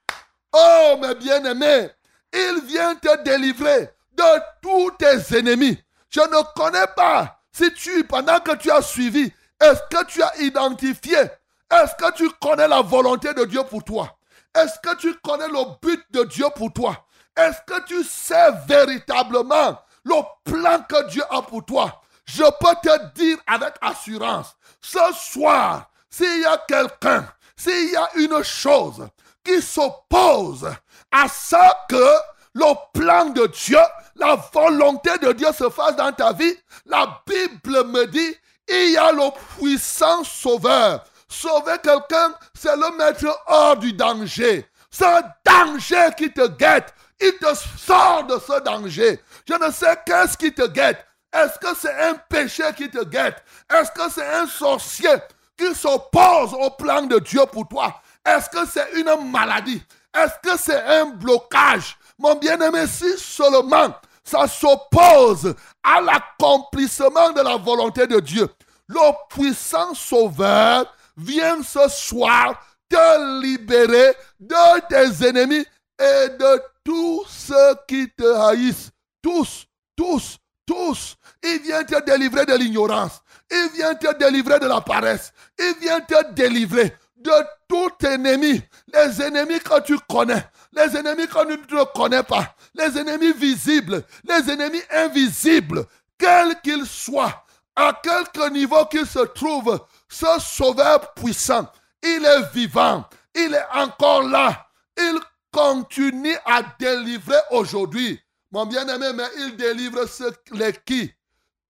Oh, 0.53 0.97
mes 1.01 1.15
bien-aimés, 1.15 1.91
il 2.33 2.63
vient 2.65 2.95
te 2.97 3.23
délivrer 3.23 3.91
de 4.13 4.41
tous 4.63 4.91
tes 4.93 5.39
ennemis. 5.39 5.79
Je 6.09 6.21
ne 6.21 6.43
connais 6.55 6.87
pas 6.97 7.41
si 7.55 7.73
tu, 7.75 8.05
pendant 8.05 8.41
que 8.41 8.57
tu 8.57 8.71
as 8.71 8.83
suivi, 8.83 9.33
est-ce 9.61 9.81
que 9.91 10.05
tu 10.07 10.23
as 10.23 10.37
identifié, 10.39 11.17
est-ce 11.17 11.95
que 11.97 12.13
tu 12.15 12.29
connais 12.41 12.69
la 12.69 12.83
volonté 12.83 13.33
de 13.35 13.45
Dieu 13.45 13.63
pour 13.65 13.85
toi? 13.85 14.17
Est-ce 14.55 14.79
que 14.81 14.97
tu 14.97 15.15
connais 15.17 15.49
le 15.49 15.79
but 15.81 16.05
de 16.11 16.25
Dieu 16.25 16.47
pour 16.55 16.73
toi? 16.73 17.07
Est-ce 17.37 17.59
que 17.67 17.85
tu 17.85 18.05
sais 18.05 18.53
véritablement 18.67 19.79
le 20.05 20.15
plan 20.45 20.81
que 20.89 21.09
Dieu 21.09 21.23
a 21.31 21.43
pour 21.43 21.65
toi? 21.65 22.01
je 22.27 22.43
peux 22.43 22.75
te 22.83 23.13
dire 23.15 23.39
avec 23.47 23.75
assurance, 23.81 24.57
ce 24.81 24.99
soir, 25.15 25.91
s'il 26.11 26.41
y 26.41 26.45
a 26.45 26.59
quelqu'un, 26.69 27.29
s'il 27.57 27.91
y 27.91 27.97
a 27.97 28.09
une 28.17 28.43
chose 28.43 29.09
qui 29.45 29.61
s'oppose 29.61 30.71
à 31.11 31.29
ce 31.29 31.57
que 31.89 32.15
le 32.55 32.99
plan 32.99 33.27
de 33.27 33.47
Dieu, 33.47 33.79
la 34.17 34.37
volonté 34.53 35.11
de 35.19 35.33
Dieu 35.33 35.49
se 35.57 35.69
fasse 35.71 35.97
dans 35.97 36.13
ta 36.13 36.33
vie, 36.33 36.57
la 36.87 37.23
Bible 37.27 37.85
me 37.87 38.07
dit, 38.07 38.37
il 38.69 38.93
y 38.93 38.97
a 38.97 39.13
le 39.13 39.31
puissant 39.57 40.25
sauveur. 40.25 41.05
Sauver 41.29 41.77
quelqu'un, 41.83 42.35
c'est 42.55 42.77
le 42.77 42.97
mettre 42.97 43.27
hors 43.47 43.77
du 43.77 43.93
danger. 43.93 44.67
C'est 44.91 45.07
un 45.07 45.23
danger 45.45 46.11
qui 46.17 46.33
te 46.33 46.47
guette. 46.47 46.95
Il 47.21 47.33
te 47.39 47.55
sort 47.55 48.25
de 48.25 48.39
ce 48.39 48.61
danger. 48.61 49.21
Je 49.49 49.55
ne 49.55 49.71
sais 49.73 49.99
qu'est-ce 50.07 50.37
qui 50.37 50.53
te 50.53 50.67
guette. 50.67 51.05
Est-ce 51.33 51.59
que 51.59 51.77
c'est 51.77 52.01
un 52.01 52.15
péché 52.15 52.63
qui 52.77 52.89
te 52.89 53.03
guette? 53.05 53.43
Est-ce 53.73 53.91
que 53.91 54.09
c'est 54.13 54.27
un 54.27 54.47
sorcier 54.47 55.17
qui 55.57 55.75
s'oppose 55.75 56.55
au 56.55 56.71
plan 56.71 57.03
de 57.03 57.19
Dieu 57.19 57.43
pour 57.51 57.67
toi? 57.67 58.01
Est-ce 58.25 58.49
que 58.49 58.67
c'est 58.67 58.93
une 58.95 59.31
maladie? 59.31 59.83
Est-ce 60.15 60.49
que 60.49 60.57
c'est 60.57 60.83
un 60.83 61.07
blocage? 61.07 61.97
Mon 62.19 62.35
bien-aimé, 62.37 62.87
si 62.87 63.19
seulement 63.19 63.95
ça 64.23 64.47
s'oppose 64.47 65.55
à 65.83 66.01
l'accomplissement 66.01 67.33
de 67.33 67.41
la 67.41 67.57
volonté 67.57 68.07
de 68.07 68.21
Dieu, 68.21 68.49
le 68.89 69.29
puissant 69.29 69.95
sauveur 69.95 70.87
vient 71.17 71.63
ce 71.63 71.89
soir 71.89 72.55
te 72.89 73.41
libérer 73.43 74.15
de 74.39 74.81
tes 74.89 75.27
ennemis 75.29 75.65
et 75.99 76.29
de 76.29 76.63
tous 76.85 77.25
ceux 77.29 77.75
qui 77.89 78.09
te 78.11 78.35
haïssent. 78.37 78.91
Tous, 79.23 79.67
tous, 79.97 80.39
tous. 80.67 81.17
Il 81.43 81.61
vient 81.63 81.85
te 81.85 82.03
délivrer 82.05 82.45
de 82.47 82.55
l'ignorance. 82.55 83.23
Il 83.51 83.71
vient 83.75 83.95
te 83.95 84.15
délivrer 84.19 84.59
de 84.59 84.67
la 84.67 84.81
paresse. 84.81 85.33
Il 85.59 85.75
vient 85.81 86.01
te 86.01 86.33
délivrer 86.33 86.97
de 87.17 87.33
tout 87.69 88.07
ennemi. 88.07 88.63
Les 88.93 89.23
ennemis 89.23 89.61
que 89.61 89.81
tu 89.81 89.99
connais. 90.09 90.45
Les 90.77 90.97
ennemis 90.97 91.29
tu 91.69 91.75
ne 91.75 91.85
connais 91.85 92.23
pas. 92.23 92.55
Les 92.75 92.99
ennemis 92.99 93.33
visibles. 93.33 94.05
Les 94.25 94.51
ennemis 94.51 94.83
invisibles. 94.91 95.87
Quels 96.19 96.61
qu'ils 96.63 96.87
soient. 96.87 97.45
À 97.77 97.93
quelque 98.03 98.51
niveau 98.51 98.85
qu'ils 98.87 99.07
se 99.07 99.21
trouvent. 99.21 99.81
Ce 100.09 100.27
sauveur 100.41 101.15
puissant. 101.15 101.71
Il 102.03 102.25
est 102.25 102.53
vivant. 102.53 103.05
Il 103.35 103.55
est 103.55 103.79
encore 103.79 104.23
là. 104.23 104.67
Il 104.97 105.19
continue 105.53 106.37
à 106.45 106.63
délivrer 106.79 107.41
aujourd'hui. 107.51 108.21
Mon 108.51 108.67
bien-aimé, 108.67 109.13
mais 109.15 109.29
il 109.39 109.57
délivre 109.57 110.07
ceux 110.07 110.33
les 110.53 110.73
qui? 110.85 111.13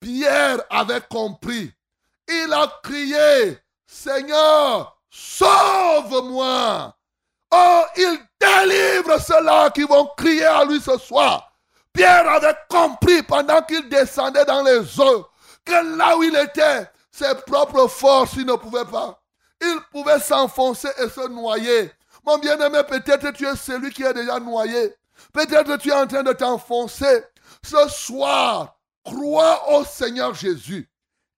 Pierre 0.01 0.61
avait 0.69 1.01
compris. 1.09 1.73
Il 2.29 2.53
a 2.53 2.81
crié, 2.83 3.59
Seigneur, 3.87 5.01
sauve-moi. 5.11 6.95
Oh, 7.51 7.83
il 7.97 8.19
délivre 8.67 9.21
ceux-là 9.21 9.71
qui 9.71 9.83
vont 9.83 10.09
crier 10.17 10.45
à 10.45 10.65
lui 10.65 10.81
ce 10.81 10.97
soir. 10.99 11.53
Pierre 11.93 12.29
avait 12.29 12.57
compris 12.69 13.23
pendant 13.23 13.63
qu'il 13.63 13.89
descendait 13.89 14.45
dans 14.45 14.63
les 14.63 15.01
eaux 15.01 15.27
que 15.65 15.97
là 15.97 16.17
où 16.17 16.23
il 16.23 16.37
était, 16.37 16.89
ses 17.11 17.35
propres 17.47 17.87
forces, 17.87 18.35
il 18.37 18.47
ne 18.47 18.55
pouvait 18.55 18.85
pas. 18.85 19.21
Il 19.61 19.79
pouvait 19.93 20.21
s'enfoncer 20.21 20.89
et 20.99 21.09
se 21.09 21.29
noyer. 21.29 21.93
Mon 22.27 22.39
bien-aimé, 22.39 22.81
peut-être 22.89 23.31
tu 23.33 23.47
es 23.47 23.57
celui 23.57 23.91
qui 23.91 24.03
est 24.03 24.13
déjà 24.13 24.41
noyé. 24.41 24.95
Peut-être 25.33 25.77
tu 25.77 25.91
es 25.91 25.95
en 25.95 26.07
train 26.07 26.23
de 26.23 26.33
t'enfoncer. 26.33 27.25
Ce 27.63 27.89
soir, 27.89 28.77
crois 29.05 29.71
au 29.73 29.85
Seigneur 29.85 30.35
Jésus 30.35 30.91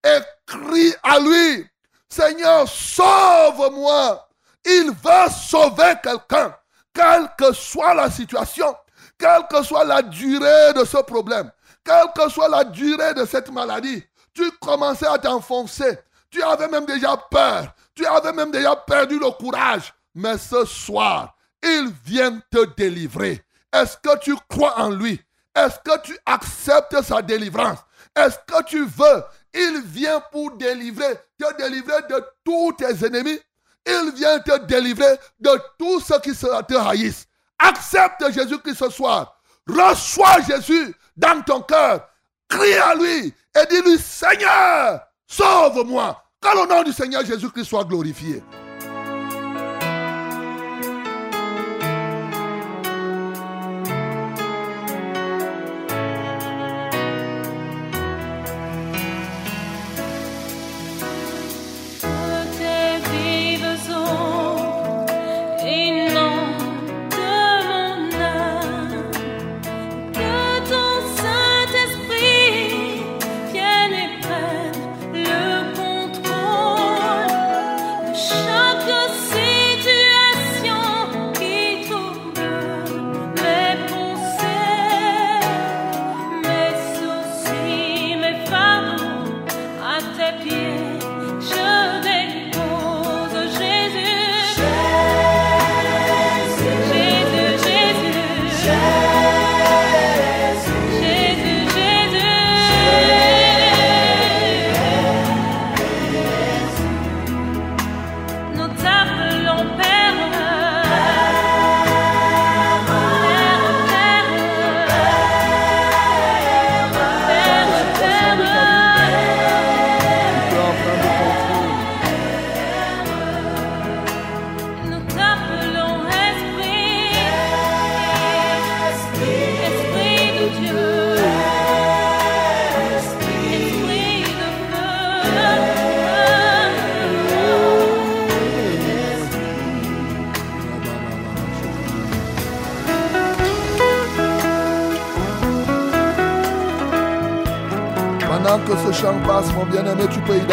et 0.05 0.19
crie 0.47 0.95
à 1.03 1.19
lui. 1.19 1.67
Seigneur, 2.09 2.69
sauve-moi. 2.69 4.29
Il 4.65 4.91
veut 4.91 5.31
sauver 5.31 5.95
quelqu'un, 6.03 6.57
quelle 6.97 7.28
que 7.36 7.53
soit 7.53 7.94
la 7.94 8.11
situation, 8.11 8.74
quelle 9.18 9.47
que 9.51 9.62
soit 9.62 9.84
la 9.84 10.01
durée 10.03 10.72
de 10.74 10.84
ce 10.84 10.97
problème, 11.03 11.51
quelle 11.84 12.07
que 12.16 12.30
soit 12.30 12.49
la 12.49 12.64
durée 12.64 13.12
de 13.14 13.26
cette 13.26 13.51
maladie. 13.51 14.03
Tu 14.32 14.51
commençais 14.53 15.07
à 15.07 15.18
t'enfoncer. 15.18 15.99
Tu 16.30 16.42
avais 16.42 16.68
même 16.68 16.86
déjà 16.86 17.16
peur. 17.30 17.74
Tu 17.94 18.05
avais 18.07 18.32
même 18.32 18.51
déjà 18.51 18.74
perdu 18.74 19.18
le 19.18 19.30
courage. 19.30 19.94
Mais 20.14 20.38
ce 20.38 20.64
soir, 20.64 21.36
il 21.62 21.90
vient 22.05 22.40
te 22.51 22.64
délivrer. 22.76 23.44
Est-ce 23.72 23.97
que 23.99 24.18
tu 24.18 24.34
crois 24.49 24.78
en 24.78 24.90
lui? 24.90 25.20
Est-ce 25.55 25.78
que 25.78 26.01
tu 26.03 26.18
acceptes 26.26 27.03
sa 27.03 27.22
délivrance? 27.22 27.78
Est-ce 28.14 28.38
que 28.47 28.62
tu 28.64 28.84
veux? 28.84 29.24
Il 29.55 29.82
vient 29.84 30.20
pour 30.32 30.53
délivrer, 30.57 31.14
te 31.38 31.57
délivrer 31.57 32.03
de 32.11 32.24
tous 32.44 32.72
tes 32.72 33.07
ennemis. 33.07 33.40
Il 33.87 34.12
vient 34.14 34.39
te 34.41 34.59
délivrer 34.66 35.18
de 35.39 35.51
tous 35.78 36.01
ceux 36.01 36.18
qui 36.20 36.32
te 36.32 36.74
haïssent. 36.76 37.26
Accepte 37.59 38.32
Jésus-Christ 38.32 38.78
ce 38.78 38.91
soir. 38.91 39.41
Reçois 39.66 40.41
Jésus 40.47 40.95
dans 41.16 41.43
ton 41.43 41.61
cœur. 41.62 42.09
Crie 42.49 42.74
à 42.74 42.95
lui 42.95 43.34
et 43.57 43.66
dis-lui, 43.70 43.99
Seigneur, 43.99 45.01
sauve-moi. 45.26 46.22
Que 46.41 46.49
le 46.49 46.68
nom 46.68 46.82
du 46.82 46.93
Seigneur 46.93 47.24
Jésus-Christ 47.24 47.64
soit 47.64 47.84
glorifié. 47.84 48.43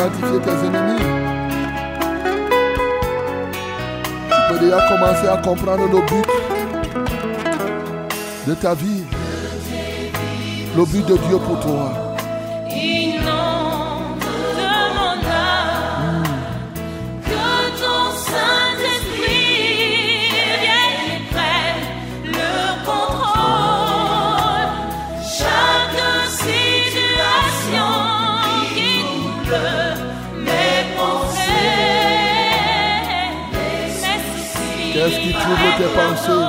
Tes 0.09 0.67
ennemis. 0.67 1.01
Tu 4.29 4.53
peux 4.53 4.59
déjà 4.59 4.79
commencer 4.87 5.27
à 5.27 5.37
comprendre 5.37 5.83
le 5.91 6.01
but 6.01 6.25
de 8.47 8.53
ta 8.55 8.73
vie. 8.73 9.03
Le 10.75 10.85
but 10.85 11.05
de 11.05 11.17
Dieu 11.17 11.37
pour 11.37 11.59
toi. 11.59 12.02
Qu'est-ce 35.43 35.55
qui 35.55 35.59
trouble 35.59 35.77
tes 35.77 35.91
pensées 35.99 36.45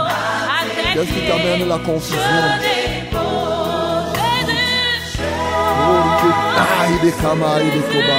Qu'est-ce 0.94 1.12
qui 1.12 1.22
t'amène 1.26 1.68
la 1.68 1.78
confusion? 1.78 2.20
Oh, 3.12 3.18
il 6.22 6.28
est- 6.28 6.40
ah, 6.56 6.86
il 7.02 7.08
est 7.08 7.16
kama, 7.20 7.50
il 7.60 7.74
est 7.78 7.88
koba, 7.92 8.16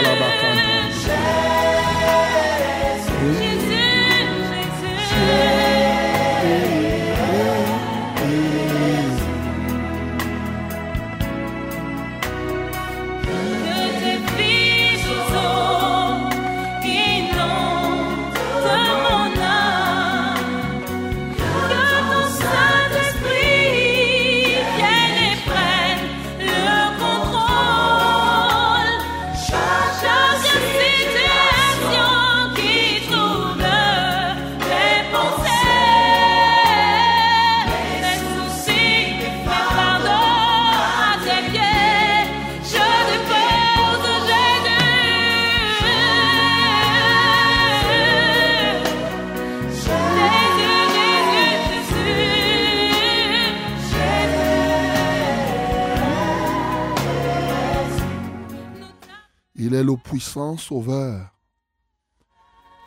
sauveur 60.57 61.31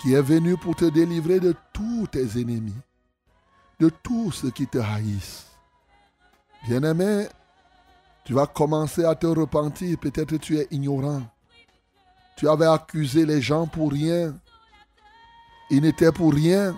qui 0.00 0.14
est 0.14 0.22
venu 0.22 0.56
pour 0.56 0.76
te 0.76 0.84
délivrer 0.84 1.40
de 1.40 1.54
tous 1.72 2.06
tes 2.06 2.40
ennemis, 2.40 2.74
de 3.80 3.90
tous 4.02 4.30
ceux 4.30 4.50
qui 4.50 4.66
te 4.66 4.78
haïssent. 4.78 5.46
Bien-aimé, 6.68 7.26
tu 8.24 8.32
vas 8.32 8.46
commencer 8.46 9.04
à 9.04 9.14
te 9.14 9.26
repentir. 9.26 9.98
Peut-être 9.98 10.36
tu 10.36 10.58
es 10.58 10.68
ignorant. 10.70 11.22
Tu 12.36 12.48
avais 12.48 12.66
accusé 12.66 13.26
les 13.26 13.40
gens 13.40 13.66
pour 13.66 13.90
rien. 13.90 14.34
Ils 15.70 15.80
n'étaient 15.80 16.12
pour 16.12 16.32
rien. 16.32 16.76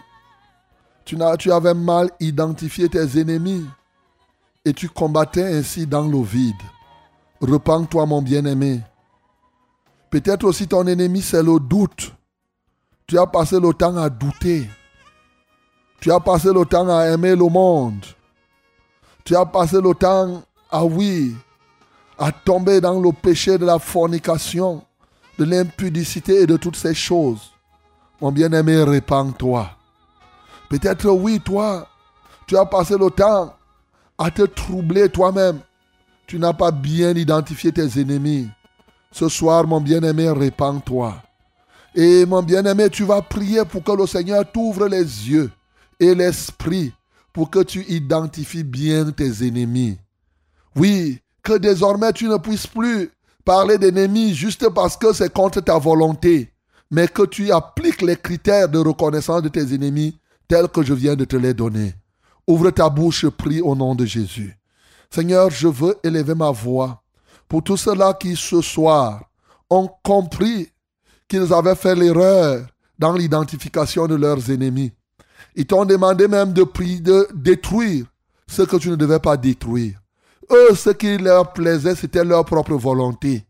Tu 1.05 1.51
avais 1.53 1.75
mal 1.75 2.11
identifié 2.21 2.89
tes 2.89 3.21
ennemis. 3.21 3.67
Et 4.65 4.73
tu 4.73 4.89
combattais 4.89 5.59
ainsi 5.59 5.87
dans 5.87 6.07
le 6.07 6.23
vide. 6.23 6.55
Repends-toi, 7.41 8.07
mon 8.07 8.23
bien-aimé. 8.23 8.81
Peut-être 10.11 10.45
aussi 10.45 10.67
ton 10.67 10.87
ennemi, 10.87 11.23
c'est 11.23 11.43
le 11.43 11.61
doute. 11.61 12.13
Tu 13.07 13.19
as 13.19 13.27
passé 13.27 13.61
le 13.61 13.73
temps 13.73 13.97
à 13.97 14.11
douter. 14.11 14.69
Tu 16.01 16.11
as 16.11 16.19
passé 16.19 16.49
le 16.53 16.65
temps 16.65 16.89
à 16.89 17.07
aimer 17.07 17.37
le 17.37 17.49
monde. 17.49 18.05
Tu 19.25 19.37
as 19.37 19.47
passé 19.47 19.81
le 19.81 19.95
temps, 19.95 20.43
ah 20.71 20.85
oui, 20.85 21.37
à 22.19 22.33
tomber 22.33 22.81
dans 22.81 23.01
le 23.01 23.13
péché 23.13 23.57
de 23.59 23.65
la 23.65 23.79
fornication, 23.79 24.83
de 25.39 25.45
l'impudicité 25.45 26.43
et 26.43 26.47
de 26.47 26.57
toutes 26.57 26.77
ces 26.77 26.95
choses. 26.95 27.53
Mon 28.21 28.33
bien-aimé, 28.33 28.83
répands-toi. 28.83 29.71
Peut-être 30.69 31.09
oui, 31.11 31.41
toi, 31.41 31.87
tu 32.47 32.57
as 32.57 32.67
passé 32.67 32.97
le 32.99 33.11
temps 33.11 33.55
à 34.19 34.31
te 34.31 34.43
troubler 34.43 35.09
toi-même. 35.09 35.61
Tu 36.27 36.39
n'as 36.39 36.53
pas 36.53 36.71
bien 36.71 37.11
identifié 37.11 37.73
tes 37.73 38.01
ennemis. 38.01 38.49
Ce 39.13 39.29
soir, 39.29 39.67
mon 39.67 39.81
bien-aimé, 39.81 40.31
répands-toi. 40.31 41.23
Et 41.95 42.25
mon 42.27 42.43
bien-aimé, 42.43 42.89
tu 42.91 43.05
vas 43.05 43.23
prier 43.23 43.65
pour 43.65 43.83
que 43.83 43.93
le 43.93 44.07
Seigneur 44.07 44.51
t'ouvre 44.51 44.87
les 44.87 45.03
yeux 45.03 45.51
et 45.99 46.15
l'esprit 46.15 46.93
pour 47.33 47.51
que 47.51 47.63
tu 47.63 47.85
identifies 47.89 48.65
bien 48.65 49.11
tes 49.11 49.47
ennemis. 49.47 49.99
Oui, 50.77 51.19
que 51.43 51.59
désormais 51.59 52.13
tu 52.13 52.29
ne 52.29 52.37
puisses 52.37 52.67
plus 52.67 53.11
parler 53.45 53.79
d'ennemis 53.79 54.35
juste 54.35 54.69
parce 54.69 54.97
que 54.97 55.13
c'est 55.13 55.33
contre 55.33 55.61
ta 55.61 55.79
volonté, 55.79 56.53
mais 56.91 57.09
que 57.09 57.27
tu 57.27 57.51
appliques 57.51 58.03
les 58.03 58.17
critères 58.17 58.69
de 58.69 58.79
reconnaissance 58.79 59.43
de 59.43 59.49
tes 59.49 59.75
ennemis 59.75 60.19
tels 60.47 60.69
que 60.69 60.83
je 60.83 60.95
viens 60.95 61.17
de 61.17 61.25
te 61.25 61.37
les 61.37 61.55
donner. 61.55 61.95
Ouvre 62.47 62.71
ta 62.71 62.89
bouche, 62.89 63.27
prie 63.29 63.61
au 63.61 63.75
nom 63.75 63.95
de 63.95 64.05
Jésus. 64.05 64.57
Seigneur, 65.11 65.51
je 65.51 65.69
veux 65.69 65.97
élever 66.05 66.35
ma 66.35 66.51
voix 66.51 67.03
pour 67.51 67.65
tous 67.65 67.77
ceux-là 67.77 68.15
qui 68.15 68.37
ce 68.37 68.61
soir 68.61 69.25
ont 69.69 69.91
compris 70.05 70.71
qu'ils 71.27 71.53
avaient 71.53 71.75
fait 71.75 71.97
l'erreur 71.97 72.65
dans 72.97 73.13
l'identification 73.13 74.07
de 74.07 74.15
leurs 74.15 74.53
ennemis. 74.53 74.93
Ils 75.57 75.67
t'ont 75.67 75.85
demandé 75.85 76.29
même 76.29 76.53
de 76.53 77.29
détruire 77.35 78.07
ce 78.47 78.63
que 78.63 78.77
tu 78.77 78.91
ne 78.91 78.95
devais 78.95 79.19
pas 79.19 79.37
détruire. 79.37 79.99
Eux, 80.49 80.77
ce 80.77 80.91
qui 80.91 81.19
leur 81.19 81.53
plaisait, 81.53 81.97
c'était 81.97 82.25
leur 82.25 82.45
propre 82.45 82.75
volonté. 82.75 83.45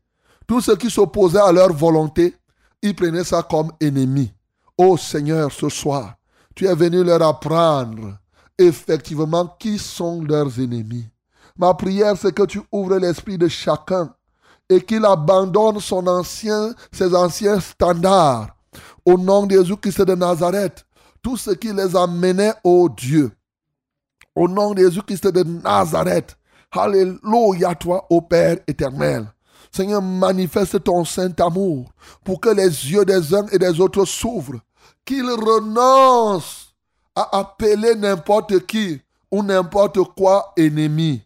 Tout 0.46 0.62
ce 0.62 0.72
qui 0.72 0.90
s'opposait 0.90 1.38
à 1.38 1.52
leur 1.52 1.70
volonté, 1.70 2.34
ils 2.80 2.96
prenaient 2.96 3.22
ça 3.22 3.42
comme 3.42 3.70
ennemi. 3.82 4.32
Ô 4.78 4.96
Seigneur, 4.96 5.52
ce 5.52 5.68
soir, 5.68 6.14
tu 6.54 6.64
es 6.66 6.74
venu 6.74 7.04
leur 7.04 7.20
apprendre 7.20 8.16
effectivement 8.56 9.54
qui 9.58 9.78
sont 9.78 10.22
leurs 10.22 10.58
ennemis. 10.58 11.09
Ma 11.60 11.74
prière, 11.74 12.16
c'est 12.16 12.34
que 12.34 12.44
tu 12.44 12.62
ouvres 12.72 12.96
l'esprit 12.96 13.36
de 13.36 13.46
chacun 13.46 14.14
et 14.66 14.80
qu'il 14.80 15.04
abandonne 15.04 15.78
son 15.78 16.06
ancien, 16.06 16.74
ses 16.90 17.14
anciens 17.14 17.60
standards. 17.60 18.56
Au 19.04 19.18
nom 19.18 19.44
de 19.44 19.56
Jésus-Christ 19.56 20.00
de 20.00 20.14
Nazareth, 20.14 20.86
tout 21.22 21.36
ce 21.36 21.50
qui 21.50 21.70
les 21.74 21.94
amenait 21.94 22.54
au 22.64 22.88
Dieu. 22.88 23.30
Au 24.34 24.48
nom 24.48 24.72
de 24.72 24.80
Jésus-Christ 24.84 25.26
de 25.26 25.42
Nazareth, 25.42 26.34
Alléluia 26.72 27.74
toi, 27.74 28.06
ô 28.08 28.22
Père 28.22 28.56
éternel. 28.66 29.26
Seigneur, 29.70 30.00
manifeste 30.00 30.82
ton 30.82 31.04
saint 31.04 31.34
amour 31.40 31.90
pour 32.24 32.40
que 32.40 32.48
les 32.48 32.68
yeux 32.68 33.04
des 33.04 33.34
uns 33.34 33.46
et 33.52 33.58
des 33.58 33.78
autres 33.80 34.06
s'ouvrent, 34.06 34.60
qu'ils 35.04 35.28
renoncent 35.28 36.74
à 37.14 37.38
appeler 37.38 37.96
n'importe 37.96 38.66
qui 38.66 38.98
ou 39.30 39.42
n'importe 39.42 39.98
quoi 40.16 40.54
ennemi, 40.56 41.22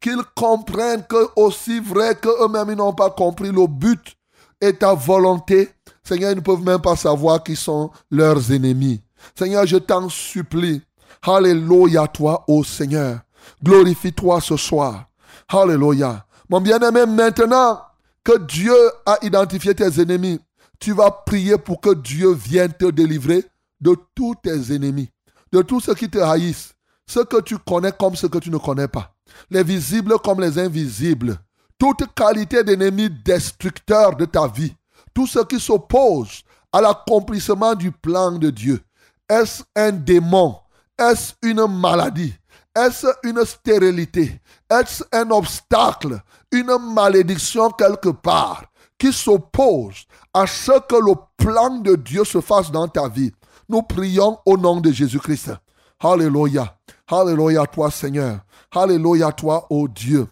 qu'ils 0.00 0.22
comprennent 0.34 1.04
que 1.08 1.28
aussi 1.36 1.80
vrai 1.80 2.14
qu'eux-mêmes 2.14 2.74
n'ont 2.74 2.92
pas 2.92 3.10
compris 3.10 3.50
le 3.50 3.66
but 3.66 4.16
et 4.60 4.72
ta 4.72 4.94
volonté, 4.94 5.70
Seigneur, 6.02 6.32
ils 6.32 6.36
ne 6.36 6.40
peuvent 6.40 6.62
même 6.62 6.80
pas 6.80 6.96
savoir 6.96 7.42
qui 7.42 7.56
sont 7.56 7.90
leurs 8.10 8.52
ennemis. 8.52 9.00
Seigneur, 9.36 9.66
je 9.66 9.76
t'en 9.76 10.08
supplie. 10.08 10.82
Alléluia 11.22 12.06
toi, 12.06 12.44
ô 12.48 12.64
Seigneur. 12.64 13.20
Glorifie-toi 13.62 14.40
ce 14.40 14.56
soir. 14.56 15.06
Alléluia. 15.48 16.24
Mon 16.48 16.60
bien-aimé, 16.60 17.06
maintenant 17.06 17.80
que 18.24 18.38
Dieu 18.38 18.74
a 19.06 19.18
identifié 19.22 19.74
tes 19.74 20.00
ennemis, 20.00 20.40
tu 20.78 20.92
vas 20.92 21.10
prier 21.10 21.58
pour 21.58 21.80
que 21.80 21.94
Dieu 21.94 22.32
vienne 22.32 22.72
te 22.72 22.90
délivrer 22.90 23.44
de 23.80 23.96
tous 24.14 24.34
tes 24.42 24.74
ennemis, 24.74 25.10
de 25.52 25.62
tous 25.62 25.80
ceux 25.80 25.94
qui 25.94 26.08
te 26.08 26.18
haïssent, 26.18 26.74
ceux 27.06 27.24
que 27.24 27.40
tu 27.40 27.58
connais 27.58 27.92
comme 27.92 28.16
ceux 28.16 28.28
que 28.28 28.38
tu 28.38 28.50
ne 28.50 28.58
connais 28.58 28.88
pas, 28.88 29.14
les 29.50 29.62
visibles 29.62 30.18
comme 30.18 30.40
les 30.40 30.58
invisibles, 30.58 31.38
toute 31.78 32.12
qualité 32.14 32.64
d'ennemi 32.64 33.08
destructeur 33.08 34.16
de 34.16 34.24
ta 34.24 34.48
vie, 34.48 34.74
tous 35.14 35.26
ceux 35.26 35.44
qui 35.44 35.60
s'opposent 35.60 36.42
à 36.72 36.80
l'accomplissement 36.80 37.74
du 37.74 37.90
plan 37.90 38.32
de 38.32 38.50
Dieu. 38.50 38.80
Est-ce 39.28 39.62
un 39.76 39.92
démon? 39.92 40.56
Est-ce 40.98 41.34
une 41.42 41.66
maladie? 41.66 42.34
Est-ce 42.74 43.06
une 43.24 43.44
stérilité? 43.44 44.40
Est-ce 44.70 45.04
un 45.12 45.30
obstacle? 45.30 46.20
Une 46.52 46.76
malédiction 46.94 47.70
quelque 47.70 48.08
part 48.08 48.64
qui 48.98 49.12
s'oppose 49.12 50.06
à 50.34 50.46
ce 50.46 50.72
que 50.86 50.96
le 50.96 51.14
plan 51.36 51.78
de 51.78 51.94
Dieu 51.94 52.24
se 52.24 52.40
fasse 52.40 52.70
dans 52.70 52.88
ta 52.88 53.08
vie 53.08 53.32
Nous 53.68 53.82
prions 53.82 54.38
au 54.44 54.56
nom 54.56 54.80
de 54.80 54.90
Jésus-Christ. 54.90 55.52
Alléluia. 56.00 56.76
Alléluia 57.10 57.66
toi 57.66 57.90
Seigneur. 57.90 58.40
Alléluia 58.70 59.32
toi, 59.32 59.66
ô 59.70 59.88
Dieu. 59.88 60.26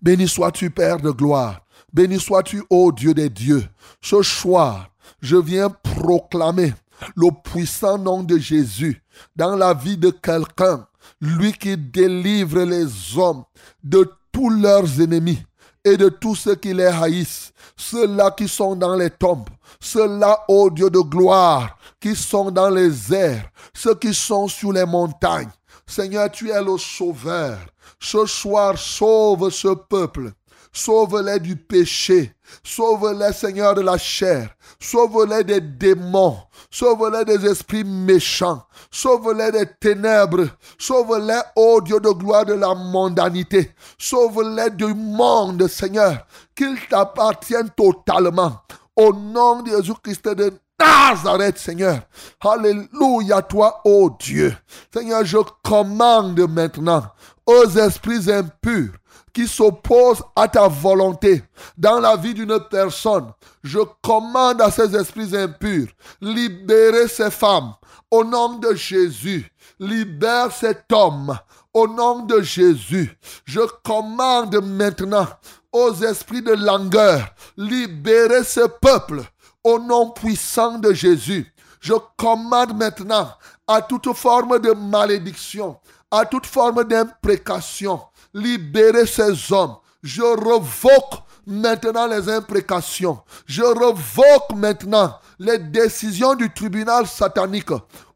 Béni 0.00 0.28
sois-tu, 0.28 0.70
Père 0.70 0.98
de 0.98 1.10
gloire. 1.10 1.62
Béni 1.92 2.20
sois-tu, 2.20 2.62
ô 2.68 2.92
Dieu 2.92 3.14
des 3.14 3.30
dieux. 3.30 3.66
Ce 4.02 4.22
soir, 4.22 4.90
je 5.22 5.36
viens 5.36 5.70
proclamer 5.70 6.74
le 7.16 7.28
puissant 7.42 7.96
nom 7.96 8.22
de 8.22 8.36
Jésus 8.36 9.02
dans 9.34 9.56
la 9.56 9.72
vie 9.72 9.96
de 9.96 10.10
quelqu'un, 10.10 10.86
lui 11.20 11.52
qui 11.52 11.76
délivre 11.76 12.60
les 12.60 13.18
hommes 13.18 13.44
de 13.82 14.10
tous 14.30 14.50
leurs 14.50 15.00
ennemis 15.00 15.42
et 15.84 15.96
de 15.96 16.08
tous 16.08 16.34
ceux 16.34 16.54
qui 16.54 16.74
les 16.74 16.84
haïssent, 16.84 17.52
ceux-là 17.76 18.30
qui 18.32 18.48
sont 18.48 18.76
dans 18.76 18.96
les 18.96 19.10
tombes, 19.10 19.48
ceux-là, 19.80 20.44
ô 20.48 20.70
Dieu 20.70 20.90
de 20.90 21.00
gloire, 21.00 21.78
qui 22.00 22.14
sont 22.14 22.50
dans 22.50 22.70
les 22.70 23.14
airs, 23.14 23.50
ceux 23.74 23.94
qui 23.94 24.12
sont 24.12 24.48
sur 24.48 24.72
les 24.72 24.84
montagnes. 24.84 25.50
Seigneur, 25.86 26.30
tu 26.30 26.50
es 26.50 26.62
le 26.62 26.78
sauveur. 26.78 27.58
Ce 28.00 28.26
soir, 28.26 28.78
sauve 28.78 29.50
ce 29.50 29.68
peuple. 29.68 30.32
Sauve-les 30.72 31.38
du 31.38 31.54
péché. 31.56 32.32
Sauve-les, 32.64 33.32
Seigneur, 33.32 33.74
de 33.74 33.80
la 33.80 33.96
chair. 33.96 34.50
Sauve-les 34.80 35.44
des 35.44 35.60
démons. 35.60 36.38
Sauve-les 36.68 37.24
des 37.24 37.46
esprits 37.46 37.84
méchants. 37.84 38.64
Sauve-les 38.90 39.52
des 39.52 39.66
ténèbres. 39.80 40.48
Sauve-les, 40.76 41.40
ô 41.54 41.80
Dieu 41.80 42.00
de 42.00 42.10
gloire, 42.10 42.44
de 42.44 42.54
la 42.54 42.74
mondanité. 42.74 43.70
Sauve-les 43.98 44.70
du 44.70 44.92
monde, 44.94 45.68
Seigneur. 45.68 46.26
Qu'ils 46.56 46.78
t'appartiennent 46.88 47.70
totalement. 47.70 48.60
Au 48.96 49.12
nom 49.12 49.62
de 49.62 49.70
Jésus-Christ 49.70 50.28
de 50.28 50.52
Nazareth, 50.78 51.58
Seigneur. 51.58 52.00
Alléluia, 52.40 53.42
toi, 53.42 53.80
ô 53.84 54.10
Dieu. 54.18 54.56
Seigneur, 54.92 55.24
je 55.24 55.38
commande 55.62 56.40
maintenant 56.48 57.04
aux 57.46 57.66
esprits 57.78 58.30
impurs 58.32 58.92
qui 59.32 59.48
s'opposent 59.48 60.22
à 60.36 60.48
ta 60.48 60.68
volonté 60.68 61.42
dans 61.76 62.00
la 62.00 62.16
vie 62.16 62.34
d'une 62.34 62.58
personne. 62.70 63.32
Je 63.62 63.80
commande 64.02 64.60
à 64.60 64.70
ces 64.70 64.94
esprits 64.96 65.36
impurs, 65.36 65.88
libérer 66.20 67.08
ces 67.08 67.30
femmes 67.30 67.74
au 68.10 68.24
nom 68.24 68.58
de 68.58 68.74
Jésus. 68.74 69.50
Libère 69.80 70.52
cet 70.52 70.92
homme 70.92 71.36
au 71.72 71.88
nom 71.88 72.20
de 72.20 72.40
Jésus. 72.40 73.18
Je 73.44 73.60
commande 73.82 74.56
maintenant 74.62 75.26
aux 75.72 75.92
esprits 75.94 76.42
de 76.42 76.52
langueur, 76.52 77.34
libérer 77.56 78.44
ce 78.44 78.68
peuple 78.80 79.22
au 79.64 79.78
nom 79.78 80.10
puissant 80.10 80.78
de 80.78 80.92
Jésus. 80.92 81.52
Je 81.80 81.94
commande 82.16 82.76
maintenant 82.76 83.28
à 83.66 83.82
toute 83.82 84.12
forme 84.14 84.58
de 84.58 84.72
malédiction, 84.72 85.78
à 86.10 86.24
toute 86.24 86.46
forme 86.46 86.84
d'imprécation, 86.84 88.00
libérer 88.32 89.06
ces 89.06 89.52
hommes. 89.52 89.76
Je 90.02 90.22
revoque 90.22 91.22
maintenant 91.46 92.06
les 92.06 92.28
imprécations. 92.28 93.18
Je 93.46 93.62
revoque 93.62 94.54
maintenant 94.54 95.18
les 95.38 95.58
décisions 95.58 96.34
du 96.34 96.52
tribunal 96.52 97.06
satanique. 97.06 97.70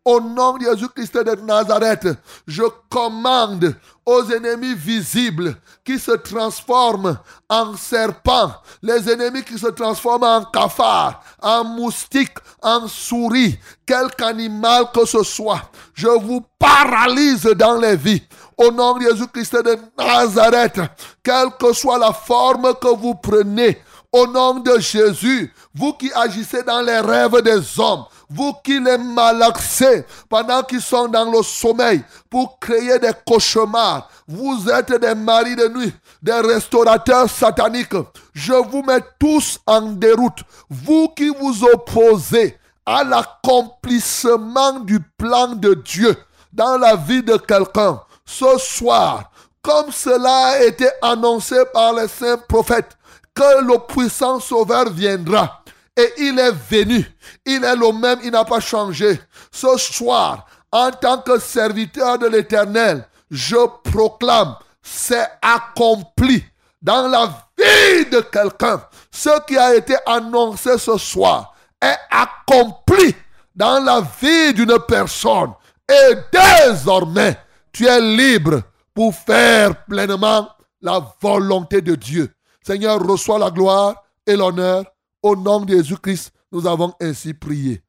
Au 0.09 0.21
nom 0.23 0.57
de 0.57 0.65
Jésus-Christ 0.65 1.19
de 1.19 1.35
Nazareth, 1.43 2.09
je 2.47 2.63
commande 2.89 3.75
aux 4.07 4.25
ennemis 4.31 4.75
visibles 4.75 5.55
qui 5.85 5.99
se 5.99 6.13
transforment 6.13 7.19
en 7.47 7.77
serpents, 7.77 8.53
les 8.81 9.07
ennemis 9.11 9.45
qui 9.45 9.59
se 9.59 9.67
transforment 9.67 10.25
en 10.25 10.45
cafards, 10.47 11.23
en 11.43 11.63
moustiques, 11.63 12.39
en 12.63 12.89
souris, 12.89 13.59
quelque 13.85 14.23
animal 14.23 14.87
que 14.95 15.05
ce 15.05 15.23
soit. 15.23 15.61
Je 15.93 16.09
vous 16.09 16.43
paralyse 16.59 17.43
dans 17.43 17.77
les 17.77 17.97
vies. 17.97 18.23
Au 18.57 18.71
nom 18.71 18.97
de 18.97 19.03
Jésus-Christ 19.03 19.57
de 19.57 19.77
Nazareth, 19.99 20.81
quelle 21.23 21.51
que 21.61 21.75
soit 21.75 21.99
la 21.99 22.15
forme 22.15 22.73
que 22.81 22.97
vous 22.97 23.15
prenez, 23.15 23.79
au 24.11 24.27
nom 24.27 24.55
de 24.55 24.79
Jésus, 24.79 25.53
vous 25.75 25.93
qui 25.93 26.11
agissez 26.15 26.63
dans 26.63 26.81
les 26.81 26.99
rêves 26.99 27.43
des 27.43 27.79
hommes, 27.79 28.05
Vous 28.31 28.53
qui 28.63 28.79
les 28.79 28.99
malaxez 28.99 30.05
pendant 30.29 30.63
qu'ils 30.63 30.83
sont 30.83 31.09
dans 31.09 31.31
le 31.31 31.43
sommeil 31.43 32.03
pour 32.29 32.59
créer 32.59 32.99
des 32.99 33.13
cauchemars. 33.27 34.09
Vous 34.27 34.69
êtes 34.69 34.93
des 35.01 35.15
maris 35.15 35.57
de 35.57 35.69
nuit, 35.69 35.95
des 36.23 36.41
restaurateurs 36.41 37.31
sataniques. 37.31 37.97
Je 38.35 38.53
vous 38.53 38.83
mets 38.83 39.01
tous 39.19 39.59
en 39.67 39.81
déroute. 39.81 40.41
Vous 40.69 41.09
qui 41.17 41.31
vous 41.31 41.65
opposez 41.65 42.59
à 42.85 43.05
l'accomplissement 43.05 44.81
du 44.81 45.01
plan 45.01 45.49
de 45.49 45.75
Dieu 45.75 46.17
dans 46.53 46.79
la 46.79 46.97
vie 46.97 47.23
de 47.23 47.37
quelqu'un 47.37 48.01
ce 48.25 48.59
soir, 48.59 49.31
comme 49.63 49.91
cela 49.91 50.49
a 50.49 50.63
été 50.63 50.87
annoncé 51.01 51.57
par 51.73 51.95
les 51.95 52.09
saints 52.09 52.39
prophètes, 52.49 52.97
que 53.35 53.63
le 53.63 53.79
puissant 53.87 54.41
sauveur 54.41 54.91
viendra. 54.91 55.58
Et 55.99 56.13
il 56.19 56.39
est 56.39 56.53
venu. 56.53 57.05
Il 57.45 57.65
est 57.65 57.75
le 57.75 57.93
même, 57.93 58.21
il 58.23 58.31
n'a 58.31 58.45
pas 58.45 58.61
changé. 58.61 59.21
Ce 59.51 59.77
soir, 59.77 60.47
en 60.71 60.93
tant 60.93 61.19
que 61.19 61.41
serviteur 61.41 62.19
de 62.19 62.29
l'Éternel, 62.29 63.05
je 63.29 63.57
proclame, 63.91 64.55
c'est 64.81 65.29
accompli 65.43 66.45
dans 66.81 67.09
la 67.09 67.27
vie 67.59 68.07
de 68.11 68.21
quelqu'un. 68.21 68.81
Ce 69.11 69.45
qui 69.45 69.59
a 69.59 69.75
été 69.75 69.97
annoncé 70.07 70.79
ce 70.79 70.97
soir 70.97 71.53
est 71.83 71.99
accompli 72.11 73.17
dans 73.57 73.83
la 73.83 74.01
vie 74.23 74.55
d'une 74.55 74.79
personne. 74.87 75.53
Et 75.89 76.15
désormais, 76.33 77.37
tu 77.73 77.87
es 77.87 78.01
libre 78.01 78.63
pour 78.95 79.13
faire 79.15 79.85
pleinement 79.87 80.49
la 80.81 81.03
volonté 81.21 81.81
de 81.83 81.97
Dieu. 81.97 82.33
Seigneur, 82.65 83.01
reçois 83.05 83.39
la 83.41 83.51
gloire 83.51 83.97
et 84.25 84.37
l'honneur. 84.37 84.85
Au 85.23 85.35
nom 85.35 85.61
de 85.65 85.75
Jésus-Christ, 85.77 86.33
nous 86.53 86.67
avons 86.67 86.95
ainsi 87.01 87.35
prié. 87.35 87.83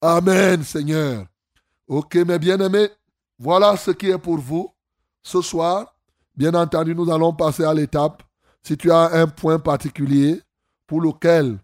Amen, 0.00 0.62
Seigneur. 0.62 1.26
Ok, 1.88 2.14
mes 2.16 2.38
bien-aimés, 2.38 2.90
voilà 3.38 3.76
ce 3.76 3.90
qui 3.90 4.10
est 4.10 4.18
pour 4.18 4.38
vous 4.38 4.70
ce 5.22 5.40
soir. 5.40 5.94
Bien 6.34 6.54
entendu, 6.54 6.94
nous 6.94 7.10
allons 7.10 7.32
passer 7.32 7.64
à 7.64 7.74
l'étape. 7.74 8.22
Si 8.62 8.76
tu 8.76 8.90
as 8.90 9.12
un 9.12 9.26
point 9.26 9.58
particulier 9.58 10.40
pour 10.86 11.00
lequel 11.00 11.58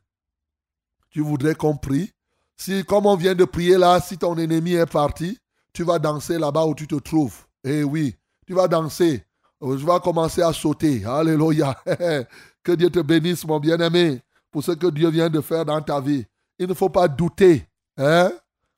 tu 1.10 1.20
voudrais 1.20 1.54
qu'on 1.54 1.76
prie, 1.76 2.12
si, 2.56 2.84
comme 2.84 3.06
on 3.06 3.14
vient 3.14 3.34
de 3.34 3.44
prier 3.44 3.78
là, 3.78 4.00
si 4.00 4.18
ton 4.18 4.36
ennemi 4.36 4.72
est 4.72 4.90
parti, 4.90 5.38
tu 5.72 5.84
vas 5.84 5.98
danser 5.98 6.38
là-bas 6.38 6.66
où 6.66 6.74
tu 6.74 6.86
te 6.88 6.96
trouves. 6.96 7.46
Eh 7.62 7.84
oui, 7.84 8.16
tu 8.46 8.54
vas 8.54 8.66
danser. 8.66 9.24
Tu 9.60 9.76
vas 9.76 10.00
commencer 10.00 10.42
à 10.42 10.52
sauter. 10.52 11.04
Alléluia. 11.04 11.76
que 12.64 12.72
Dieu 12.72 12.90
te 12.90 13.00
bénisse, 13.00 13.46
mon 13.46 13.60
bien-aimé, 13.60 14.20
pour 14.50 14.64
ce 14.64 14.72
que 14.72 14.86
Dieu 14.88 15.10
vient 15.10 15.30
de 15.30 15.40
faire 15.40 15.64
dans 15.64 15.80
ta 15.80 16.00
vie. 16.00 16.24
Il 16.58 16.68
ne 16.68 16.74
faut 16.74 16.88
pas 16.88 17.08
douter. 17.08 17.66
Hein? 17.96 18.32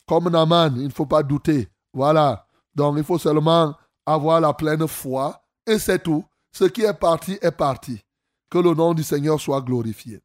Comme 0.06 0.28
Naman, 0.28 0.74
il 0.76 0.84
ne 0.84 0.92
faut 0.92 1.06
pas 1.06 1.22
douter. 1.22 1.68
Voilà. 1.92 2.47
Donc, 2.74 2.97
il 2.98 3.05
faut 3.05 3.18
seulement 3.18 3.74
avoir 4.05 4.40
la 4.40 4.52
pleine 4.52 4.86
foi. 4.88 5.40
Et 5.66 5.78
c'est 5.78 6.02
tout. 6.02 6.24
Ce 6.52 6.64
qui 6.64 6.82
est 6.82 6.94
parti 6.94 7.38
est 7.40 7.51
parti. 7.51 8.02
Que 8.51 8.59
le 8.59 8.74
nom 8.74 8.94
du 8.94 9.02
Seigneur 9.02 9.40
soit 9.40 9.60
glorifié. 9.60 10.20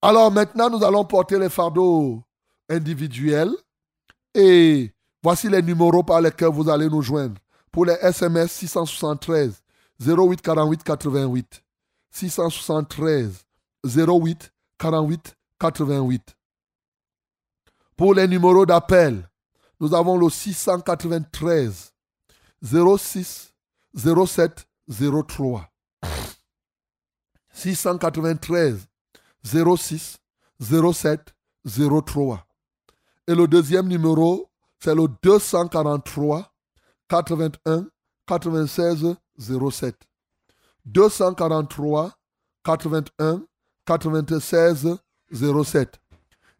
Alors 0.00 0.32
maintenant, 0.32 0.68
nous 0.68 0.84
allons 0.84 1.04
porter 1.04 1.38
les 1.38 1.48
fardeaux 1.48 2.20
individuels. 2.68 3.52
Et 4.34 4.92
voici 5.22 5.48
les 5.48 5.62
numéros 5.62 6.02
par 6.02 6.20
lesquels 6.20 6.48
vous 6.48 6.68
allez 6.68 6.88
nous 6.88 7.02
joindre. 7.02 7.40
Pour 7.70 7.86
les 7.86 7.96
SMS 8.00 8.50
673 8.50 9.62
08 10.04 10.42
48 10.42 10.82
88. 10.82 11.62
673 12.10 13.44
08 13.84 14.52
48 14.82 15.36
88. 15.60 16.36
Pour 17.96 18.14
les 18.14 18.26
numéros 18.26 18.66
d'appel, 18.66 19.30
nous 19.78 19.94
avons 19.94 20.16
le 20.18 20.28
693 20.28 21.94
06 22.64 23.54
07 23.94 24.66
03. 24.88 25.70
693 27.52 28.88
06 29.44 30.18
07 30.60 31.32
03. 31.64 32.44
Et 33.28 33.36
le 33.36 33.46
deuxième 33.46 33.86
numéro, 33.86 34.50
c'est 34.80 34.96
le 34.96 35.06
243 35.22 36.52
81 37.08 37.86
96 38.26 39.14
07. 39.38 39.96
243 40.86 42.18
81 42.64 43.44
96 43.86 44.96
07. 45.32 46.00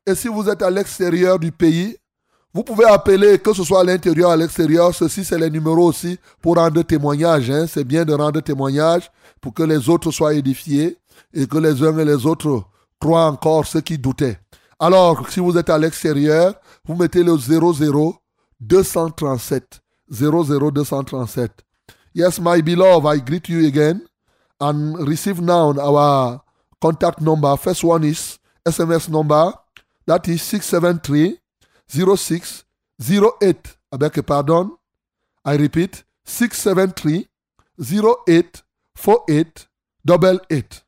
Et 0.06 0.14
si 0.14 0.28
vous 0.28 0.48
êtes 0.48 0.62
à 0.62 0.70
l'extérieur 0.70 1.38
du 1.38 1.52
pays, 1.52 1.96
vous 2.54 2.64
pouvez 2.64 2.84
appeler, 2.84 3.38
que 3.38 3.52
ce 3.54 3.64
soit 3.64 3.80
à 3.80 3.84
l'intérieur 3.84 4.28
ou 4.28 4.32
à 4.32 4.36
l'extérieur. 4.36 4.94
Ceci, 4.94 5.24
c'est 5.24 5.38
les 5.38 5.48
numéros 5.48 5.86
aussi 5.88 6.18
pour 6.40 6.56
rendre 6.56 6.82
témoignage. 6.82 7.50
hein. 7.50 7.66
C'est 7.66 7.84
bien 7.84 8.04
de 8.04 8.12
rendre 8.12 8.40
témoignage 8.40 9.10
pour 9.40 9.54
que 9.54 9.62
les 9.62 9.88
autres 9.88 10.10
soient 10.10 10.34
édifiés 10.34 10.98
et 11.32 11.46
que 11.46 11.56
les 11.58 11.82
uns 11.82 11.96
et 11.98 12.04
les 12.04 12.26
autres 12.26 12.64
croient 13.00 13.26
encore 13.26 13.66
ceux 13.66 13.80
qui 13.80 13.96
doutaient. 13.96 14.38
Alors, 14.78 15.30
si 15.30 15.40
vous 15.40 15.56
êtes 15.56 15.70
à 15.70 15.78
l'extérieur, 15.78 16.54
vous 16.84 16.94
mettez 16.94 17.22
le 17.22 17.36
00 17.38 18.16
237. 18.60 19.80
00 20.10 20.70
237. 20.70 21.50
Yes, 22.14 22.38
my 22.38 22.60
beloved, 22.60 23.06
I 23.06 23.20
greet 23.20 23.48
you 23.48 23.66
again 23.66 24.02
and 24.60 24.96
receive 25.08 25.40
now 25.40 25.72
our 25.78 26.40
contact 26.82 27.20
number. 27.20 27.56
First 27.56 27.84
one 27.84 28.02
is 28.02 28.40
SMS 28.66 29.08
number. 29.08 29.52
That 30.04 30.28
is 30.28 30.42
673 30.42 31.38
06 32.16 32.64
08. 33.00 33.76
I 33.92 33.96
beg 33.96 34.16
your 34.16 34.24
pardon. 34.24 34.76
I 35.44 35.54
repeat 35.54 36.02
673 36.24 37.28
08 38.28 38.62
48 38.96 39.68
double 40.04 40.40
eight. 40.50 40.82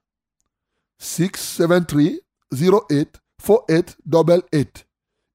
673 0.98 2.20
08 2.90 3.20
48 3.38 3.96
double 4.08 4.42
eight. 4.52 4.84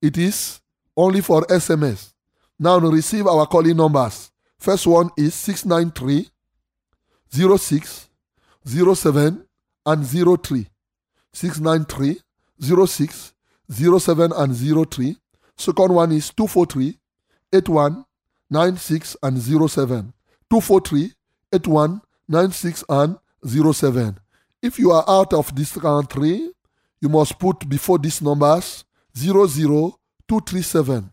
It 0.02 0.18
is 0.18 0.60
only 0.98 1.22
for 1.22 1.44
SMS. 1.48 2.14
Now 2.60 2.80
to 2.80 2.91
receive 2.91 3.27
our 3.27 3.45
calling 3.45 3.77
numbers. 3.77 4.31
First 4.57 4.88
one 4.88 5.10
is 5.18 5.34
693 5.36 6.30
06 7.57 8.10
07 8.65 9.48
and 9.90 10.06
03. 10.06 10.68
693 11.34 12.20
06 12.88 13.34
07 13.72 14.32
and 14.36 14.56
03. 14.91 15.18
Second 15.57 15.94
one 15.94 16.11
is 16.11 16.30
243 16.32 16.98
81 17.53 18.06
96 18.49 19.18
and 19.24 19.41
07. 19.41 20.14
243 20.49 21.14
81 21.53 22.02
96 22.28 22.84
and 22.90 23.18
07. 23.45 24.20
If 24.61 24.78
you 24.80 24.91
are 24.91 25.06
out 25.07 25.34
of 25.34 25.56
this 25.56 25.78
country, 25.78 26.49
you 27.02 27.10
must 27.10 27.40
put 27.40 27.68
before 27.70 27.98
these 27.98 28.22
numbers 28.22 28.84
00237. 29.16 31.11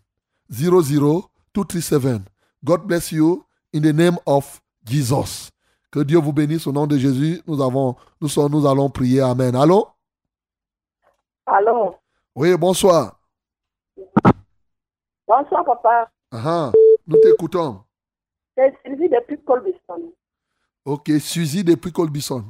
00237. 0.50 2.28
God 2.64 2.88
bless 2.88 3.12
you 3.12 3.46
in 3.72 3.82
the 3.82 3.92
name 3.92 4.18
of 4.26 4.60
Jesus. 4.84 5.50
Que 5.96 6.02
Dieu 6.02 6.18
vous 6.18 6.34
bénisse 6.34 6.66
au 6.66 6.72
nom 6.72 6.86
de 6.86 6.98
Jésus. 6.98 7.40
Nous, 7.46 7.62
avons, 7.62 7.96
nous, 8.20 8.28
sommes, 8.28 8.52
nous 8.52 8.66
allons 8.66 8.90
prier. 8.90 9.22
Amen. 9.22 9.56
Allô? 9.56 9.88
Allô? 11.46 11.94
Oui, 12.34 12.54
bonsoir. 12.54 13.18
Bonsoir, 15.26 15.64
papa. 15.64 16.10
Ah, 16.30 16.70
nous 17.06 17.16
t'écoutons. 17.22 17.80
C'est 18.54 18.76
Sylvie 18.84 19.08
depuis 19.08 19.42
Colbiston. 19.42 20.12
Ok, 20.84 21.12
Suzy 21.18 21.64
depuis 21.64 21.92
Colbisson. 21.92 22.44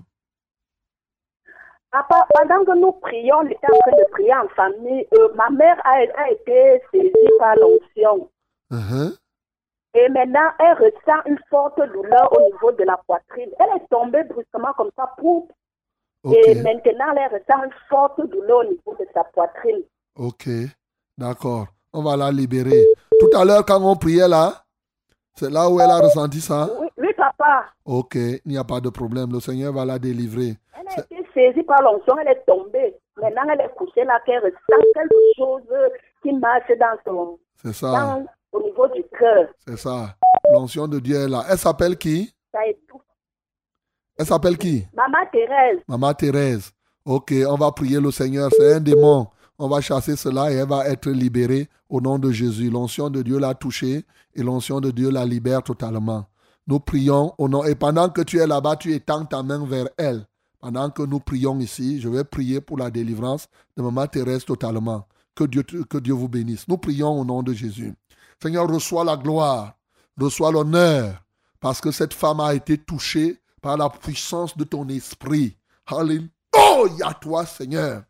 Papa, 1.93 2.27
pendant 2.35 2.65
que 2.65 2.77
nous 2.77 2.95
prions, 2.95 3.37
on 3.43 3.47
était 3.47 3.73
en 3.73 3.79
train 3.79 3.97
de 3.97 4.11
prier 4.11 4.35
en 4.35 4.49
famille. 4.57 5.07
euh, 5.15 5.33
ma 5.37 5.51
mère 5.51 5.81
a, 5.85 5.99
a 6.21 6.31
été 6.33 6.83
saisie 6.93 7.33
par 7.39 7.55
l'onction. 7.55 8.29
Uh-huh. 8.73 9.17
Et 9.97 10.09
maintenant, 10.11 10.51
elle 10.59 10.75
ressent 10.75 11.23
une 11.27 11.39
forte 11.49 11.81
douleur 11.93 12.31
au 12.37 12.41
niveau 12.53 12.71
de 12.73 12.85
la 12.85 12.99
poitrine. 13.07 13.49
Elle 13.59 13.81
est 13.81 13.87
tombée 13.91 14.25
brusquement 14.25 14.73
comme 14.77 14.91
ça, 14.95 15.11
pouf. 15.17 15.45
Ok, 16.23 16.37
Et 16.47 16.55
maintenant, 16.57 17.15
elle 17.17 17.33
ressent 17.33 17.65
une 17.65 17.73
forte 17.89 18.21
douleur 18.29 18.59
au 18.59 18.65
niveau 18.65 18.95
de 19.01 19.07
sa 19.15 19.25
poitrine. 19.25 19.83
ok, 20.19 20.49
d'accord. 21.17 21.67
On 21.95 22.03
va 22.03 22.15
la 22.17 22.31
libérer. 22.31 22.85
Tout 23.19 23.31
à 23.35 23.43
l'heure, 23.45 23.65
quand 23.65 23.81
on 23.83 23.97
priait 23.97 24.29
là, 24.29 24.53
c'est 25.35 25.49
là 25.51 25.71
où 25.71 25.81
elle 25.81 25.91
a 25.91 25.99
ressenti 25.99 26.41
ça? 26.43 26.69
Oui, 26.79 26.89
oui, 26.99 27.09
papa. 27.17 27.65
Ok, 27.87 28.17
il 28.17 28.41
n'y 28.45 28.59
a 28.59 28.65
pas 28.65 28.81
de 28.81 28.91
problème. 28.91 29.33
Le 29.33 29.41
Seigneur 29.41 29.73
va 29.73 29.87
la 29.87 29.99
délivrer. 29.99 30.57
Elle 30.79 30.89
a 30.89 31.01
été 31.01 31.27
saisie 31.33 31.63
par 31.63 31.81
l'onction, 31.81 32.19
elle 32.19 32.29
est 32.29 32.43
tombée. 32.47 32.95
Maintenant, 33.17 33.45
elle 33.51 33.63
est 33.63 33.75
couchée 33.77 34.05
là, 34.05 34.21
qu'elle 34.27 34.43
ressent 34.43 34.83
quelque 34.95 35.15
chose 35.39 35.63
qui 36.23 36.33
marche 36.35 36.69
dans 36.79 36.99
son, 37.07 37.39
C'est 37.63 37.73
ça, 37.73 37.93
dans, 37.93 38.27
au 38.57 38.63
niveau 38.63 38.87
du 38.89 39.03
cœur. 39.19 39.49
c'est 39.67 39.79
ça. 39.79 40.17
L'onction 40.53 40.87
de 40.87 40.99
Dieu 41.01 41.17
est 41.17 41.29
là. 41.29 41.45
Elle 41.51 41.59
s'appelle 41.59 41.97
qui? 41.97 42.33
Ça 42.53 42.67
est 42.67 42.79
tout. 42.89 43.01
Elle 44.19 44.27
s'appelle 44.27 44.57
qui? 44.57 44.87
Maman 44.95 45.27
Thérèse, 45.31 45.79
Maman 45.89 46.15
Thérèse. 46.15 46.73
Ok, 47.05 47.35
on 47.49 47.57
va 47.57 47.71
prier 47.73 48.01
le 48.01 48.11
Seigneur. 48.11 48.51
C'est 48.57 48.75
un 48.75 48.81
démon. 48.81 49.27
On 49.59 49.69
va 49.69 49.81
chasser 49.81 50.17
cela 50.17 50.51
et 50.53 50.57
elle 50.57 50.69
va 50.69 50.87
être 50.89 51.11
libérée 51.11 51.69
au 51.89 52.01
nom 52.01 52.19
de 52.19 52.31
Jésus. 52.31 52.71
L'onction 52.71 53.11
de 53.11 53.23
Dieu 53.23 53.39
l'a 53.39 53.55
touchée 53.55 54.05
et 54.35 54.43
l'onction 54.43 54.81
de 54.81 54.91
Dieu 54.91 55.11
la 55.11 55.25
libère 55.25 55.63
totalement. 55.63 56.27
Nous 56.67 56.81
prions 56.81 57.33
au 57.39 57.49
nom. 57.49 57.65
Et 57.65 57.75
pendant 57.75 58.09
que 58.09 58.23
tu 58.23 58.39
es 58.39 58.47
là-bas, 58.47 58.77
tu 58.77 58.93
étends 58.93 59.25
ta 59.25 59.43
main 59.43 59.65
vers 59.67 59.89
elle. 59.97 60.27
Pendant 60.61 60.91
que 60.91 61.03
nous 61.03 61.21
prions 61.21 61.59
ici, 61.61 62.01
je 62.01 62.09
vais 62.09 62.25
prier 62.25 62.61
pour 62.61 62.77
la 62.79 62.91
délivrance 62.91 63.49
de 63.77 63.83
Maman 63.83 64.07
Thérèse 64.07 64.45
totalement. 64.45 65.07
Que 65.35 65.45
Dieu, 65.45 65.63
que 65.63 65.99
Dieu 65.99 66.15
vous 66.15 66.29
bénisse. 66.29 66.67
Nous 66.67 66.79
prions 66.79 67.21
au 67.21 67.25
nom 67.25 67.43
de 67.43 67.53
Jésus. 67.53 67.95
Seigneur, 68.43 68.69
reçois 68.69 69.05
la 69.05 69.17
gloire, 69.17 69.75
reçois 70.21 70.53
l'honneur, 70.53 71.23
parce 71.61 71.81
que 71.81 71.91
cette 71.91 72.15
femme 72.15 72.41
a 72.41 72.55
été 72.55 72.79
touchée 72.79 73.41
par 73.63 73.77
la 73.77 73.89
puissance 73.89 74.57
de 74.57 74.65
ton 74.65 74.89
esprit. 74.89 75.57
Alléluia, 75.87 77.15
toi, 77.21 77.47
Seigneur. 77.47 78.03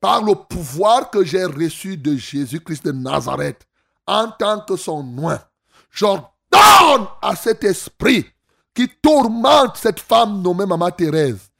Par 0.00 0.22
le 0.22 0.34
pouvoir 0.34 1.10
que 1.10 1.24
j'ai 1.24 1.44
reçu 1.44 1.96
de 1.96 2.16
Jésus-Christ 2.16 2.84
de 2.84 2.92
Nazareth, 2.92 3.66
en 4.06 4.30
tant 4.30 4.60
que 4.60 4.76
son 4.76 5.02
nom, 5.02 5.38
j'ordonne 5.90 7.08
à 7.22 7.34
cet 7.34 7.64
esprit 7.64 8.26
qui 8.74 8.88
tourmente 9.00 9.76
cette 9.76 10.00
femme 10.00 10.42
nommée 10.42 10.66
Maman 10.66 10.90
Thérèse. 10.90 11.50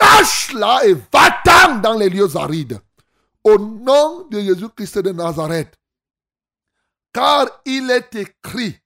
Lâche-la 0.00 0.86
et 0.86 0.94
va-t'en 0.94 1.76
dans 1.76 1.94
les 1.94 2.10
lieux 2.10 2.36
arides. 2.36 2.80
Au 3.44 3.56
nom 3.58 4.26
de 4.30 4.40
Jésus-Christ 4.40 4.98
de 4.98 5.12
Nazareth. 5.12 5.78
Car 7.12 7.46
il 7.64 7.90
est 7.90 8.14
écrit, 8.14 8.78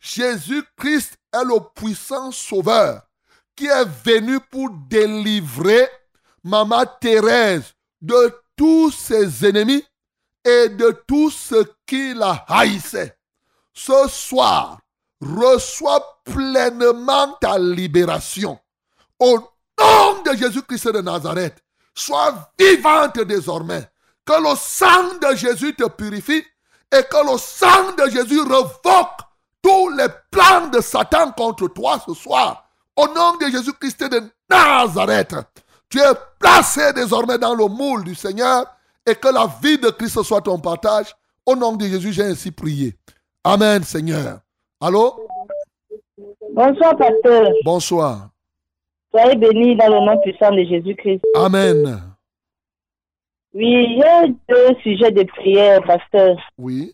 Jésus-Christ 0.00 1.18
est 1.32 1.44
le 1.44 1.60
puissant 1.74 2.32
sauveur 2.32 3.02
qui 3.54 3.66
est 3.66 3.84
venu 4.04 4.40
pour 4.40 4.70
délivrer 4.88 5.88
Maman 6.42 6.84
Thérèse 7.00 7.74
de 8.00 8.34
tous 8.56 8.90
ses 8.90 9.46
ennemis 9.46 9.84
et 10.44 10.70
de 10.70 11.02
tous 11.06 11.30
ceux 11.30 11.70
qui 11.86 12.14
la 12.14 12.44
haïssaient. 12.48 13.16
Ce 13.72 14.08
soir, 14.08 14.80
reçois 15.20 16.22
pleinement 16.24 17.36
ta 17.40 17.58
libération. 17.58 18.58
Au 19.18 19.38
nom 19.78 20.22
de 20.22 20.36
Jésus-Christ 20.36 20.88
de 20.92 21.00
Nazareth, 21.02 21.62
sois 21.94 22.52
vivante 22.58 23.20
désormais. 23.20 23.86
Que 24.24 24.32
le 24.32 24.56
sang 24.56 25.18
de 25.18 25.36
Jésus 25.36 25.74
te 25.74 25.88
purifie 25.88 26.44
et 26.92 27.02
que 27.02 27.32
le 27.32 27.38
sang 27.38 27.92
de 27.96 28.10
Jésus 28.10 28.40
revoque 28.40 29.20
tous 29.62 29.90
les 29.90 30.08
plans 30.30 30.68
de 30.68 30.80
Satan 30.80 31.32
contre 31.32 31.68
toi 31.68 31.98
ce 32.06 32.14
soir. 32.14 32.64
Au 32.96 33.06
nom 33.06 33.36
de 33.36 33.46
Jésus-Christ 33.46 34.04
de 34.04 34.22
Nazareth, 34.48 35.34
tu 35.88 35.98
es 35.98 36.12
placé 36.38 36.92
désormais 36.92 37.38
dans 37.38 37.54
le 37.54 37.66
moule 37.66 38.04
du 38.04 38.14
Seigneur 38.14 38.64
et 39.06 39.14
que 39.14 39.28
la 39.28 39.48
vie 39.62 39.78
de 39.78 39.90
Christ 39.90 40.22
soit 40.22 40.40
ton 40.40 40.58
partage. 40.58 41.14
Au 41.46 41.56
nom 41.56 41.76
de 41.76 41.84
Jésus, 41.84 42.12
j'ai 42.12 42.24
ainsi 42.24 42.50
prié. 42.50 42.94
Amen, 43.44 43.82
Seigneur. 43.82 44.40
Allô? 44.80 45.26
Bonsoir, 46.52 46.96
pasteur. 46.96 47.48
Bonsoir. 47.64 48.30
Soyez 49.10 49.36
bénis 49.36 49.76
dans 49.76 49.88
le 49.88 50.06
nom 50.06 50.20
puissant 50.20 50.52
de 50.52 50.62
Jésus-Christ. 50.64 51.22
Amen. 51.34 52.09
Oui, 53.54 53.98
j'ai 53.98 54.28
deux 54.48 54.76
sujets 54.82 55.10
de 55.10 55.24
prière, 55.24 55.82
pasteur. 55.82 56.36
Oui. 56.58 56.92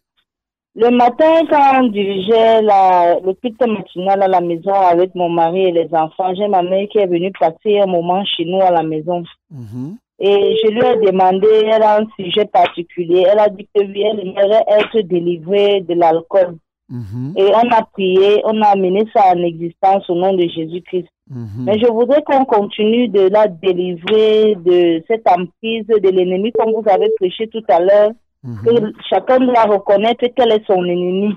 Le 0.74 0.90
matin, 0.90 1.46
quand 1.48 1.80
on 1.80 1.88
dirigeait 1.88 2.60
la, 2.60 3.18
le 3.20 3.32
culte 3.34 3.66
matinal 3.66 4.22
à 4.22 4.28
la 4.28 4.40
maison 4.42 4.74
avec 4.74 5.14
mon 5.14 5.30
mari 5.30 5.68
et 5.68 5.72
les 5.72 5.88
enfants, 5.92 6.34
j'ai 6.34 6.48
ma 6.48 6.62
mère 6.62 6.86
qui 6.90 6.98
est 6.98 7.06
venue 7.06 7.32
passer 7.38 7.80
un 7.80 7.86
moment 7.86 8.22
chez 8.24 8.44
nous 8.44 8.60
à 8.60 8.70
la 8.70 8.82
maison. 8.82 9.24
Mhm. 9.50 9.96
Et 10.18 10.56
je 10.62 10.70
lui 10.70 10.80
ai 10.80 11.10
demandé, 11.10 11.46
elle 11.64 11.82
a 11.82 12.00
un 12.00 12.06
sujet 12.18 12.44
particulier. 12.46 13.24
Elle 13.30 13.38
a 13.38 13.48
dit 13.48 13.68
que 13.74 13.82
oui, 13.82 14.02
elle 14.02 14.20
aimerait 14.20 14.64
être 14.68 15.00
délivrée 15.00 15.80
de 15.80 15.94
l'alcool. 15.94 16.56
Mhm. 16.88 17.34
Et 17.36 17.46
on 17.54 17.70
a 17.70 17.82
prié, 17.92 18.42
on 18.44 18.62
a 18.62 18.68
amené 18.68 19.04
ça 19.14 19.32
en 19.34 19.42
existence 19.42 20.08
au 20.08 20.14
nom 20.14 20.34
de 20.34 20.46
Jésus-Christ. 20.48 21.08
Mhm. 21.28 21.64
Mais 21.64 21.78
je 21.80 21.86
voudrais 21.90 22.22
qu'on 22.22 22.44
continue 22.44 23.08
de 23.08 23.28
la 23.28 23.48
délivrer 23.48 24.54
de 24.56 25.02
cette 25.08 25.26
emprise 25.28 25.86
de 25.88 26.08
l'ennemi, 26.08 26.52
comme 26.52 26.72
vous 26.72 26.88
avez 26.88 27.10
prêché 27.18 27.48
tout 27.48 27.64
à 27.68 27.80
l'heure, 27.80 28.10
Mhm. 28.44 28.58
que 28.64 28.92
chacun 29.10 29.40
doit 29.40 29.64
reconnaître 29.64 30.24
quel 30.36 30.52
est 30.52 30.64
son 30.66 30.84
ennemi. 30.84 31.34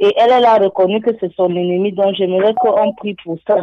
Et 0.00 0.10
elle, 0.16 0.30
elle 0.38 0.44
a 0.46 0.56
reconnu 0.56 1.02
que 1.02 1.10
c'est 1.20 1.32
son 1.34 1.50
ennemi, 1.50 1.92
donc 1.92 2.14
j'aimerais 2.16 2.54
qu'on 2.54 2.94
prie 2.94 3.14
pour 3.22 3.36
ça. 3.46 3.58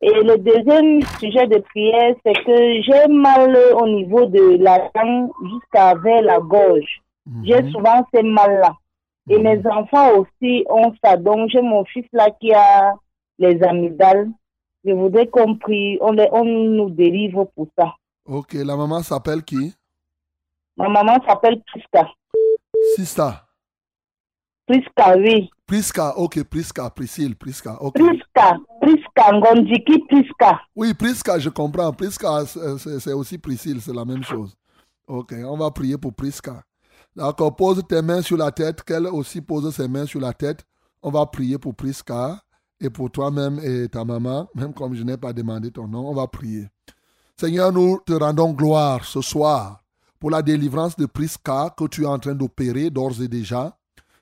Et 0.00 0.12
le 0.22 0.36
deuxième 0.38 1.02
sujet 1.18 1.48
de 1.48 1.58
prière, 1.58 2.14
c'est 2.24 2.34
que 2.44 2.82
j'ai 2.82 3.08
mal 3.08 3.56
au 3.80 3.88
niveau 3.88 4.26
de 4.26 4.62
la 4.62 4.78
langue 4.94 5.30
jusqu'à 5.50 5.94
vers 5.94 6.22
la 6.22 6.38
gorge. 6.38 7.00
J'ai 7.44 7.68
souvent 7.70 8.06
ces 8.14 8.22
mal-là. 8.22 8.74
Et 9.30 9.38
Mhm. 9.38 9.42
mes 9.42 9.66
enfants 9.70 10.10
aussi 10.18 10.64
ont 10.68 10.92
ça. 11.02 11.16
Donc, 11.16 11.48
j'ai 11.50 11.62
mon 11.62 11.84
fils 11.84 12.06
là 12.12 12.28
qui 12.40 12.52
a 12.52 12.94
les 13.38 13.62
amygdales. 13.62 14.28
Je 14.84 14.92
voudrais 14.92 15.28
qu'on 15.28 15.56
prie, 15.56 15.96
on, 16.00 16.12
les- 16.12 16.28
on 16.32 16.44
nous 16.44 16.90
délivre 16.90 17.44
pour 17.54 17.68
ça. 17.78 17.94
Ok, 18.24 18.54
la 18.54 18.76
maman 18.76 19.02
s'appelle 19.02 19.42
qui? 19.44 19.74
Ma 20.76 20.88
maman 20.88 21.18
s'appelle 21.26 21.62
Priska. 21.66 22.10
Sista. 22.96 23.46
Priska, 24.66 25.16
oui. 25.18 25.50
Priska, 25.66 26.16
ok, 26.16 26.44
Priska, 26.44 26.90
Priscille, 26.90 27.34
Priska, 27.34 27.76
ok. 27.80 27.94
Priska, 27.94 28.58
Priska, 28.80 29.32
Ngondiki 29.32 29.98
Priska. 30.08 30.60
Oui, 30.74 30.94
Priska, 30.94 31.38
je 31.38 31.48
comprends. 31.50 31.92
Priska, 31.92 32.44
c'est 32.46 33.12
aussi 33.12 33.38
Priscille, 33.38 33.80
c'est 33.80 33.94
la 33.94 34.04
même 34.04 34.22
chose. 34.22 34.56
Ok, 35.06 35.34
on 35.44 35.56
va 35.56 35.70
prier 35.70 35.98
pour 35.98 36.12
Priska. 36.14 36.62
D'accord, 37.14 37.54
pose 37.54 37.82
tes 37.86 38.00
mains 38.00 38.22
sur 38.22 38.38
la 38.38 38.50
tête, 38.50 38.82
qu'elle 38.82 39.06
aussi 39.06 39.42
pose 39.42 39.74
ses 39.74 39.86
mains 39.86 40.06
sur 40.06 40.20
la 40.20 40.32
tête. 40.32 40.64
On 41.02 41.10
va 41.10 41.26
prier 41.26 41.58
pour 41.58 41.74
Priska 41.74 42.42
et 42.80 42.88
pour 42.88 43.10
toi-même 43.10 43.60
et 43.62 43.88
ta 43.88 44.04
maman, 44.04 44.48
même 44.54 44.72
comme 44.72 44.94
je 44.94 45.02
n'ai 45.02 45.16
pas 45.16 45.32
demandé 45.32 45.70
ton 45.70 45.86
nom, 45.86 46.08
on 46.08 46.14
va 46.14 46.26
prier. 46.26 46.68
Seigneur, 47.38 47.72
nous 47.72 47.98
te 48.06 48.12
rendons 48.12 48.52
gloire 48.52 49.04
ce 49.04 49.20
soir 49.20 49.82
pour 50.18 50.30
la 50.30 50.40
délivrance 50.40 50.96
de 50.96 51.06
Priska 51.06 51.74
que 51.76 51.86
tu 51.86 52.04
es 52.04 52.06
en 52.06 52.18
train 52.18 52.34
d'opérer 52.34 52.88
d'ores 52.88 53.20
et 53.20 53.28
déjà. 53.28 53.76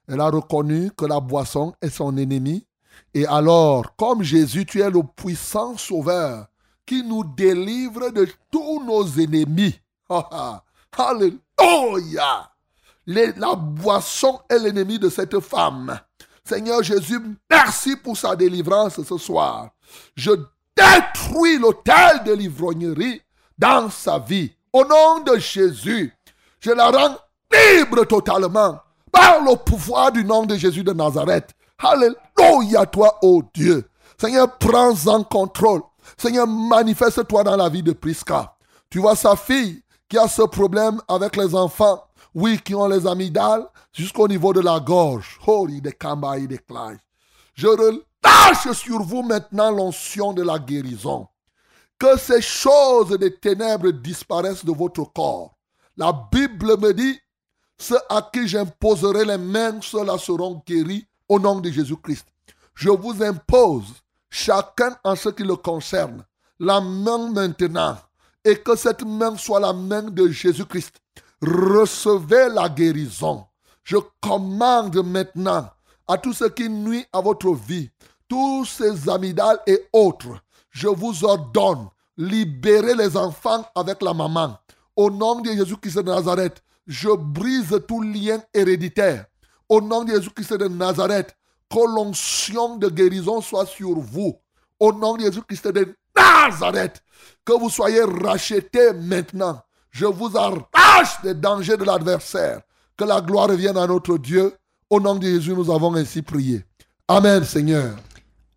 Elle 0.08 0.20
a 0.20 0.28
reconnu 0.28 0.90
que 0.90 1.04
la 1.04 1.20
boisson 1.20 1.72
est 1.80 1.90
son 1.90 2.16
ennemi. 2.16 2.66
Et 3.14 3.26
alors, 3.26 3.94
comme 3.96 4.22
Jésus, 4.22 4.66
tu 4.66 4.80
es 4.80 4.90
le 4.90 5.02
puissant 5.14 5.76
sauveur 5.76 6.46
qui 6.84 7.04
nous 7.04 7.22
délivre 7.22 8.10
de 8.10 8.26
tous 8.50 8.82
nos 8.84 9.06
ennemis. 9.06 9.78
Alléluia. 10.98 12.50
La 13.06 13.55
boisson 13.55 14.40
est 14.48 14.59
l'ennemi 14.59 14.98
de 14.98 15.09
cette 15.09 15.39
femme. 15.40 15.98
Seigneur 16.44 16.82
Jésus, 16.82 17.20
merci 17.48 17.97
pour 17.97 18.16
sa 18.16 18.36
délivrance 18.36 19.02
ce 19.02 19.18
soir. 19.18 19.70
Je 20.16 20.31
détruis 20.77 21.59
l'autel 21.59 22.22
de 22.24 22.32
l'ivrognerie 22.32 23.20
dans 23.59 23.90
sa 23.90 24.18
vie. 24.18 24.52
Au 24.72 24.85
nom 24.85 25.20
de 25.20 25.39
Jésus, 25.39 26.12
je 26.60 26.70
la 26.70 26.90
rends 26.90 27.16
libre 27.52 28.05
totalement 28.05 28.81
par 29.10 29.43
le 29.43 29.56
pouvoir 29.56 30.12
du 30.12 30.24
nom 30.24 30.44
de 30.44 30.56
Jésus 30.56 30.85
de 30.85 30.93
Nazareth. 30.93 31.51
Alléluia, 31.78 32.86
toi, 32.86 33.18
ô 33.22 33.43
Dieu. 33.55 33.89
Seigneur, 34.18 34.59
prends 34.59 35.06
en 35.06 35.24
contrôle. 35.24 35.82
Seigneur, 36.16 36.47
manifeste-toi 36.47 37.44
dans 37.44 37.56
la 37.56 37.68
vie 37.68 37.82
de 37.82 37.93
Prisca. 37.93 38.55
Tu 38.90 38.98
vois 38.98 39.16
sa 39.16 39.36
fille 39.36 39.82
qui 40.09 40.18
a 40.18 40.28
ce 40.28 40.43
problème 40.43 41.01
avec 41.09 41.36
les 41.36 41.55
enfants. 41.55 42.05
Oui, 42.35 42.61
qui 42.62 42.74
ont 42.74 42.86
les 42.86 43.07
amygdales 43.07 43.66
jusqu'au 43.93 44.28
niveau 44.28 44.52
de 44.52 44.61
la 44.61 44.78
gorge. 44.78 45.39
Il 45.69 45.82
décamba, 45.82 46.39
il 46.39 46.48
déclare. 46.48 46.97
Je 47.55 47.66
relâche 47.66 48.73
sur 48.73 49.02
vous 49.02 49.23
maintenant 49.23 49.70
l'onction 49.70 50.32
de 50.32 50.43
la 50.43 50.59
guérison. 50.59 51.27
Que 51.98 52.19
ces 52.19 52.40
choses 52.40 53.19
des 53.19 53.36
ténèbres 53.36 53.90
disparaissent 53.90 54.65
de 54.65 54.73
votre 54.73 55.05
corps. 55.12 55.55
La 55.97 56.12
Bible 56.32 56.78
me 56.78 56.94
dit, 56.94 57.19
ceux 57.77 57.98
à 58.09 58.28
qui 58.32 58.47
j'imposerai 58.47 59.24
les 59.24 59.39
mains, 59.39 59.81
ceux-là 59.82 60.16
seront 60.16 60.62
guéris 60.66 61.07
au 61.28 61.39
nom 61.39 61.61
de 61.61 61.70
Jésus-Christ. 61.70 62.27
Je 62.74 62.90
vous 62.90 63.23
impose, 63.23 63.93
chacun 64.31 64.97
en 65.05 65.16
ce 65.16 65.28
qui 65.28 65.43
le 65.43 65.57
concerne, 65.57 66.24
la 66.59 66.81
main 66.81 67.31
maintenant, 67.31 67.98
et 68.44 68.57
que 68.57 68.77
cette 68.77 69.02
main 69.02 69.36
soit 69.36 69.61
la 69.61 69.73
main 69.73 70.02
de 70.02 70.28
Jésus-Christ. 70.28 71.01
Recevez 71.42 72.48
la 72.52 72.68
guérison. 72.68 73.46
Je 73.82 73.96
commande 74.20 75.04
maintenant 75.04 75.68
à 76.06 76.18
tout 76.18 76.32
ce 76.32 76.44
qui 76.44 76.68
nuit 76.68 77.06
à 77.12 77.20
votre 77.20 77.54
vie, 77.54 77.90
tous 78.28 78.64
ces 78.64 79.08
amygdales 79.08 79.60
et 79.66 79.88
autres, 79.92 80.42
je 80.70 80.88
vous 80.88 81.24
ordonne, 81.24 81.88
libérez 82.16 82.94
les 82.94 83.16
enfants 83.16 83.64
avec 83.74 84.02
la 84.02 84.12
maman. 84.12 84.58
Au 84.96 85.10
nom 85.10 85.40
de 85.40 85.50
Jésus-Christ 85.50 85.98
de 85.98 86.02
Nazareth, 86.02 86.62
je 86.86 87.10
brise 87.10 87.80
tout 87.86 88.02
lien 88.02 88.42
héréditaire. 88.52 89.26
Au 89.68 89.80
nom 89.80 90.04
de 90.04 90.12
Jésus-Christ 90.12 90.54
de 90.54 90.68
Nazareth, 90.68 91.36
que 91.70 91.78
l'onction 91.78 92.76
de 92.76 92.88
guérison 92.88 93.40
soit 93.40 93.66
sur 93.66 93.98
vous. 93.98 94.36
Au 94.78 94.92
nom 94.92 95.16
de 95.16 95.22
Jésus-Christ 95.22 95.68
de 95.68 95.94
Nazareth, 96.16 97.02
que 97.44 97.52
vous 97.52 97.70
soyez 97.70 98.02
rachetés 98.02 98.92
maintenant. 98.92 99.62
Je 99.90 100.06
vous 100.06 100.36
arrache 100.36 101.20
des 101.22 101.34
dangers 101.34 101.76
de 101.76 101.84
l'adversaire. 101.84 102.60
Que 102.96 103.04
la 103.04 103.20
gloire 103.20 103.48
revienne 103.48 103.76
à 103.76 103.86
notre 103.86 104.18
Dieu. 104.18 104.52
Au 104.88 105.00
nom 105.00 105.14
de 105.14 105.22
Jésus, 105.24 105.52
nous 105.54 105.70
avons 105.70 105.94
ainsi 105.94 106.22
prié. 106.22 106.64
Amen, 107.08 107.42
Seigneur. 107.44 107.96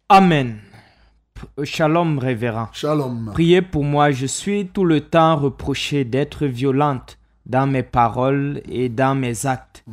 Amen. 0.09 0.57
P- 1.33 1.65
Shalom, 1.65 2.19
révérend. 2.19 2.67
Shalom. 2.73 3.31
Priez 3.33 3.61
pour 3.61 3.83
moi, 3.83 4.11
je 4.11 4.25
suis 4.25 4.67
tout 4.67 4.85
le 4.85 5.01
temps 5.01 5.35
reproché 5.37 6.03
d'être 6.05 6.45
violente 6.45 7.17
dans 7.45 7.67
mes 7.67 7.83
paroles 7.83 8.61
et 8.69 8.89
dans 8.89 9.15
mes 9.15 9.45
actes. 9.45 9.83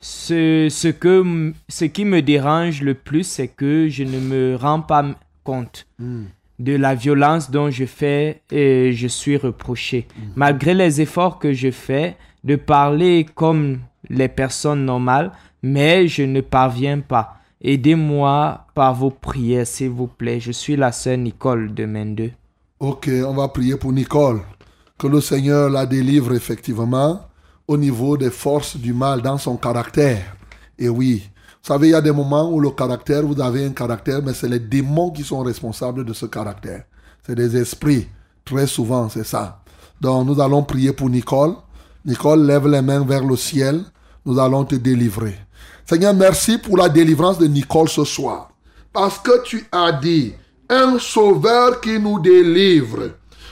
Ce, 0.00 0.68
ce, 0.70 0.88
que, 0.88 1.52
ce 1.68 1.84
qui 1.84 2.04
me 2.04 2.22
dérange 2.22 2.82
le 2.82 2.94
plus, 2.94 3.24
c'est 3.24 3.48
que 3.48 3.88
je 3.88 4.02
ne 4.04 4.18
me 4.18 4.56
rends 4.56 4.80
pas 4.80 5.04
compte 5.44 5.86
de 6.62 6.76
la 6.76 6.94
violence 6.94 7.50
dont 7.50 7.70
je 7.70 7.84
fais 7.84 8.42
et 8.50 8.92
je 8.92 9.08
suis 9.08 9.36
reproché. 9.36 10.06
Malgré 10.36 10.74
les 10.74 11.00
efforts 11.00 11.38
que 11.38 11.52
je 11.52 11.70
fais 11.72 12.16
de 12.44 12.56
parler 12.56 13.26
comme 13.34 13.80
les 14.08 14.28
personnes 14.28 14.84
normales, 14.84 15.32
mais 15.62 16.06
je 16.06 16.22
ne 16.22 16.40
parviens 16.40 17.00
pas. 17.00 17.38
Aidez-moi 17.60 18.66
par 18.74 18.94
vos 18.94 19.10
prières, 19.10 19.66
s'il 19.66 19.90
vous 19.90 20.06
plaît. 20.06 20.40
Je 20.40 20.52
suis 20.52 20.76
la 20.76 20.92
sœur 20.92 21.16
Nicole 21.16 21.74
de 21.74 21.84
Mendeux. 21.84 22.32
Ok, 22.78 23.08
on 23.26 23.34
va 23.34 23.48
prier 23.48 23.76
pour 23.76 23.92
Nicole. 23.92 24.40
Que 24.98 25.08
le 25.08 25.20
Seigneur 25.20 25.68
la 25.68 25.86
délivre 25.86 26.32
effectivement 26.32 27.20
au 27.66 27.76
niveau 27.76 28.16
des 28.16 28.30
forces 28.30 28.76
du 28.76 28.92
mal 28.92 29.20
dans 29.20 29.38
son 29.38 29.56
caractère. 29.56 30.36
Et 30.78 30.88
oui, 30.88 31.28
savez, 31.62 31.88
il 31.88 31.90
y 31.90 31.94
a 31.94 32.00
des 32.00 32.12
moments 32.12 32.50
où 32.50 32.60
le 32.60 32.70
caractère, 32.70 33.22
vous 33.22 33.40
avez 33.40 33.64
un 33.64 33.70
caractère, 33.72 34.22
mais 34.22 34.34
c'est 34.34 34.48
les 34.48 34.58
démons 34.58 35.10
qui 35.10 35.22
sont 35.22 35.42
responsables 35.42 36.04
de 36.04 36.12
ce 36.12 36.26
caractère. 36.26 36.84
C'est 37.26 37.34
des 37.34 37.56
esprits. 37.56 38.08
Très 38.44 38.66
souvent, 38.66 39.08
c'est 39.08 39.24
ça. 39.24 39.60
Donc, 40.00 40.26
nous 40.26 40.40
allons 40.40 40.64
prier 40.64 40.92
pour 40.92 41.08
Nicole. 41.08 41.54
Nicole, 42.04 42.44
lève 42.44 42.66
les 42.66 42.82
mains 42.82 43.04
vers 43.04 43.24
le 43.24 43.36
ciel. 43.36 43.82
Nous 44.26 44.38
allons 44.38 44.64
te 44.64 44.74
délivrer. 44.74 45.38
Seigneur, 45.86 46.14
merci 46.14 46.58
pour 46.58 46.76
la 46.76 46.88
délivrance 46.88 47.38
de 47.38 47.46
Nicole 47.46 47.88
ce 47.88 48.04
soir. 48.04 48.50
Parce 48.92 49.18
que 49.18 49.42
tu 49.44 49.64
as 49.70 49.92
dit, 49.92 50.34
un 50.68 50.98
sauveur 50.98 51.80
qui 51.80 51.98
nous 51.98 52.18
délivre 52.18 53.10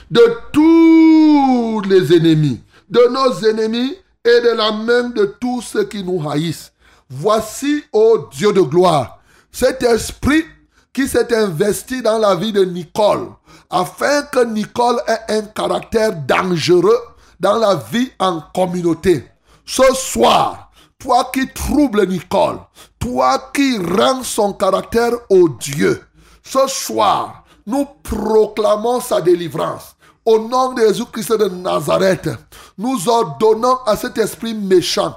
de 0.09 0.21
tous 0.51 1.81
les 1.87 2.13
ennemis, 2.15 2.59
de 2.89 2.99
nos 3.11 3.47
ennemis 3.49 3.95
et 4.25 4.41
de 4.41 4.57
la 4.57 4.71
main 4.71 5.09
de 5.09 5.35
tous 5.39 5.61
ceux 5.61 5.85
qui 5.85 6.03
nous 6.03 6.29
haïssent. 6.29 6.71
Voici, 7.13 7.83
ô 7.91 8.29
Dieu 8.31 8.53
de 8.53 8.61
gloire, 8.61 9.19
cet 9.51 9.83
esprit 9.83 10.45
qui 10.93 11.09
s'est 11.09 11.35
investi 11.35 12.01
dans 12.01 12.17
la 12.17 12.35
vie 12.35 12.53
de 12.53 12.63
Nicole, 12.63 13.27
afin 13.69 14.21
que 14.23 14.45
Nicole 14.45 15.01
ait 15.07 15.33
un 15.33 15.41
caractère 15.41 16.15
dangereux 16.15 16.99
dans 17.37 17.57
la 17.57 17.75
vie 17.75 18.09
en 18.17 18.41
communauté. 18.55 19.25
Ce 19.65 19.83
soir, 19.93 20.71
toi 20.97 21.29
qui 21.33 21.51
troubles 21.51 22.07
Nicole, 22.07 22.59
toi 22.97 23.51
qui 23.53 23.77
rends 23.77 24.23
son 24.23 24.53
caractère 24.53 25.11
odieux, 25.29 26.01
ce 26.41 26.65
soir, 26.67 27.43
nous 27.67 27.85
proclamons 28.03 29.01
sa 29.01 29.19
délivrance. 29.19 29.97
Au 30.23 30.39
nom 30.39 30.71
de 30.73 30.81
Jésus-Christ 30.81 31.37
de 31.37 31.49
Nazareth, 31.49 32.29
nous 32.77 33.09
ordonnons 33.09 33.79
à 33.85 33.97
cet 33.97 34.17
esprit 34.17 34.53
méchant, 34.53 35.15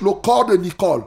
le 0.00 0.12
corps 0.12 0.46
de 0.46 0.56
Nicole, 0.56 1.04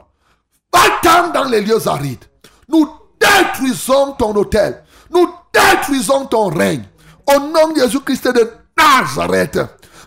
va-t'en 0.72 1.30
dans 1.30 1.44
les 1.44 1.60
lieux 1.60 1.86
arides. 1.86 2.24
Nous 2.68 2.88
détruisons 3.20 4.12
ton 4.12 4.34
hôtel, 4.34 4.82
nous 5.10 5.28
détruisons 5.52 6.26
ton 6.26 6.48
règne. 6.48 6.84
Au 7.26 7.40
nom 7.40 7.72
de 7.72 7.80
Jésus-Christ 7.80 8.28
de 8.28 8.50
Nazareth, 8.76 9.58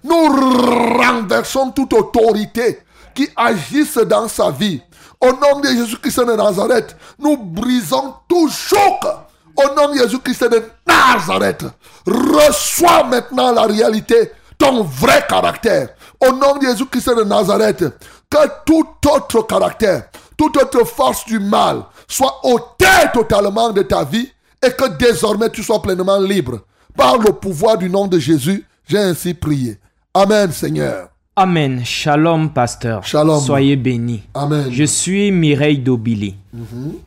nous 0.04 0.28
renversons 0.98 1.72
toute 1.72 1.94
autorité 1.94 2.80
qui 3.14 3.30
agisse 3.36 3.98
dans 3.98 4.28
sa 4.28 4.50
vie. 4.52 4.82
Au 5.20 5.32
nom 5.34 5.60
de 5.60 5.68
Jésus-Christ 5.68 6.26
de 6.26 6.34
Nazareth, 6.36 6.96
nous 7.20 7.38
brisons 7.38 8.16
tout 8.28 8.50
choc. 8.50 9.06
Au 9.56 9.76
nom 9.76 9.94
de 9.94 10.00
Jésus-Christ 10.00 10.50
de 10.50 10.64
Nazareth, 10.88 11.66
reçois 12.08 13.04
maintenant 13.04 13.52
la 13.52 13.64
réalité, 13.64 14.32
ton 14.58 14.84
vrai 14.84 15.26
caractère. 15.28 15.90
Au 16.20 16.32
nom 16.32 16.56
de 16.58 16.66
Jésus-Christ 16.66 17.16
de 17.18 17.24
Nazareth, 17.24 17.84
que 18.32 18.48
tout 18.66 18.88
autre 19.14 19.46
caractère, 19.46 20.06
toute 20.38 20.58
autre 20.58 20.86
force 20.86 21.26
du 21.26 21.38
mal 21.38 21.84
soit 22.08 22.40
ôtée 22.44 22.86
totalement 23.14 23.72
de 23.72 23.84
ta 23.84 24.04
vie 24.04 24.32
et 24.66 24.72
que 24.72 24.98
désormais 24.98 25.50
tu 25.50 25.62
sois 25.62 25.82
pleinement 25.82 26.20
libre. 26.20 26.62
Par 26.96 27.18
le 27.18 27.32
pouvoir 27.34 27.78
du 27.78 27.90
nom 27.90 28.08
de 28.08 28.18
Jésus, 28.18 28.66
j'ai 28.88 28.98
ainsi 28.98 29.34
prié. 29.34 29.78
Amen, 30.14 30.52
Seigneur. 30.52 31.10
Amen. 31.36 31.84
Shalom, 31.86 32.50
pasteur. 32.50 33.06
Shalom. 33.06 33.40
Soyez 33.40 33.76
bénis. 33.76 34.24
Amen. 34.34 34.68
Je 34.72 34.84
suis 34.84 35.32
Mireille 35.32 35.80
Dobili, 35.80 36.36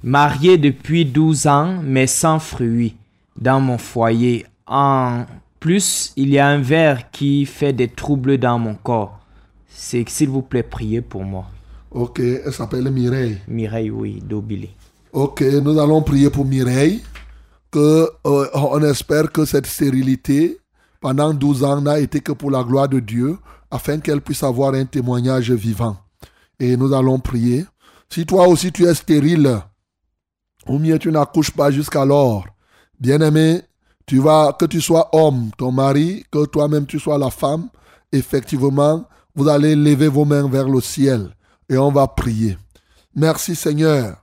mariée 0.02 0.58
depuis 0.58 1.04
12 1.04 1.46
ans, 1.46 1.74
mais 1.82 2.06
sans 2.06 2.38
fruits 2.38 2.96
dans 3.38 3.60
mon 3.60 3.78
foyer. 3.78 4.46
En 4.66 5.24
plus, 5.60 6.12
il 6.16 6.30
y 6.30 6.38
a 6.38 6.46
un 6.46 6.60
ver 6.60 7.10
qui 7.10 7.46
fait 7.46 7.72
des 7.72 7.88
troubles 7.88 8.38
dans 8.38 8.58
mon 8.58 8.74
corps. 8.74 9.18
C'est 9.76 10.08
s'il 10.08 10.28
vous 10.28 10.42
plaît, 10.42 10.62
priez 10.62 11.02
pour 11.02 11.24
moi. 11.24 11.46
Ok, 11.90 12.20
elle 12.20 12.52
s'appelle 12.52 12.90
Mireille. 12.90 13.38
Mireille, 13.48 13.90
oui, 13.90 14.22
Dobili. 14.24 14.70
Ok, 15.12 15.42
nous 15.42 15.78
allons 15.78 16.02
prier 16.02 16.30
pour 16.30 16.44
Mireille. 16.44 17.02
Que, 17.70 18.08
euh, 18.26 18.46
on 18.54 18.82
espère 18.82 19.32
que 19.32 19.44
cette 19.44 19.66
stérilité, 19.66 20.58
pendant 21.00 21.34
12 21.34 21.64
ans, 21.64 21.80
n'a 21.80 21.98
été 21.98 22.20
que 22.20 22.32
pour 22.32 22.52
la 22.52 22.62
gloire 22.62 22.88
de 22.88 23.00
Dieu, 23.00 23.36
afin 23.70 23.98
qu'elle 23.98 24.20
puisse 24.20 24.44
avoir 24.44 24.74
un 24.74 24.84
témoignage 24.84 25.50
vivant. 25.50 25.96
Et 26.60 26.76
nous 26.76 26.92
allons 26.92 27.18
prier. 27.18 27.66
Si 28.08 28.24
toi 28.24 28.46
aussi 28.46 28.70
tu 28.70 28.84
es 28.84 28.94
stérile, 28.94 29.60
ou 30.68 30.78
mieux 30.78 30.98
tu 31.00 31.10
n'accouches 31.10 31.50
pas 31.50 31.72
jusqu'alors, 31.72 32.46
bien-aimé, 33.00 33.62
tu 34.06 34.20
vas, 34.20 34.52
que 34.52 34.66
tu 34.66 34.80
sois 34.80 35.08
homme, 35.12 35.50
ton 35.58 35.72
mari, 35.72 36.24
que 36.30 36.46
toi-même 36.46 36.86
tu 36.86 37.00
sois 37.00 37.18
la 37.18 37.30
femme, 37.30 37.68
effectivement, 38.12 39.04
vous 39.34 39.48
allez 39.48 39.74
lever 39.74 40.08
vos 40.08 40.24
mains 40.24 40.48
vers 40.48 40.68
le 40.68 40.80
ciel 40.80 41.34
et 41.68 41.76
on 41.76 41.90
va 41.90 42.06
prier. 42.06 42.56
Merci 43.14 43.54
Seigneur. 43.54 44.16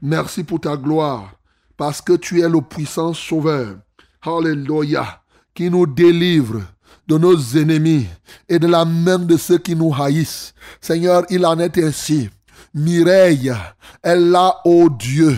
Merci 0.00 0.44
pour 0.44 0.60
ta 0.60 0.76
gloire, 0.76 1.32
parce 1.76 2.00
que 2.00 2.12
tu 2.12 2.40
es 2.40 2.48
le 2.48 2.60
puissant 2.60 3.12
sauveur. 3.14 3.78
Alléluia. 4.22 5.22
Qui 5.54 5.70
nous 5.70 5.86
délivre 5.86 6.60
de 7.08 7.18
nos 7.18 7.36
ennemis 7.56 8.06
et 8.48 8.58
de 8.58 8.68
la 8.68 8.84
main 8.84 9.18
de 9.18 9.36
ceux 9.36 9.58
qui 9.58 9.74
nous 9.74 9.92
haïssent. 9.92 10.54
Seigneur, 10.80 11.24
il 11.30 11.44
en 11.44 11.58
est 11.58 11.76
ainsi. 11.78 12.30
Mireille, 12.74 13.52
elle 14.02 14.36
a, 14.36 14.60
ô 14.64 14.88
Dieu, 14.88 15.36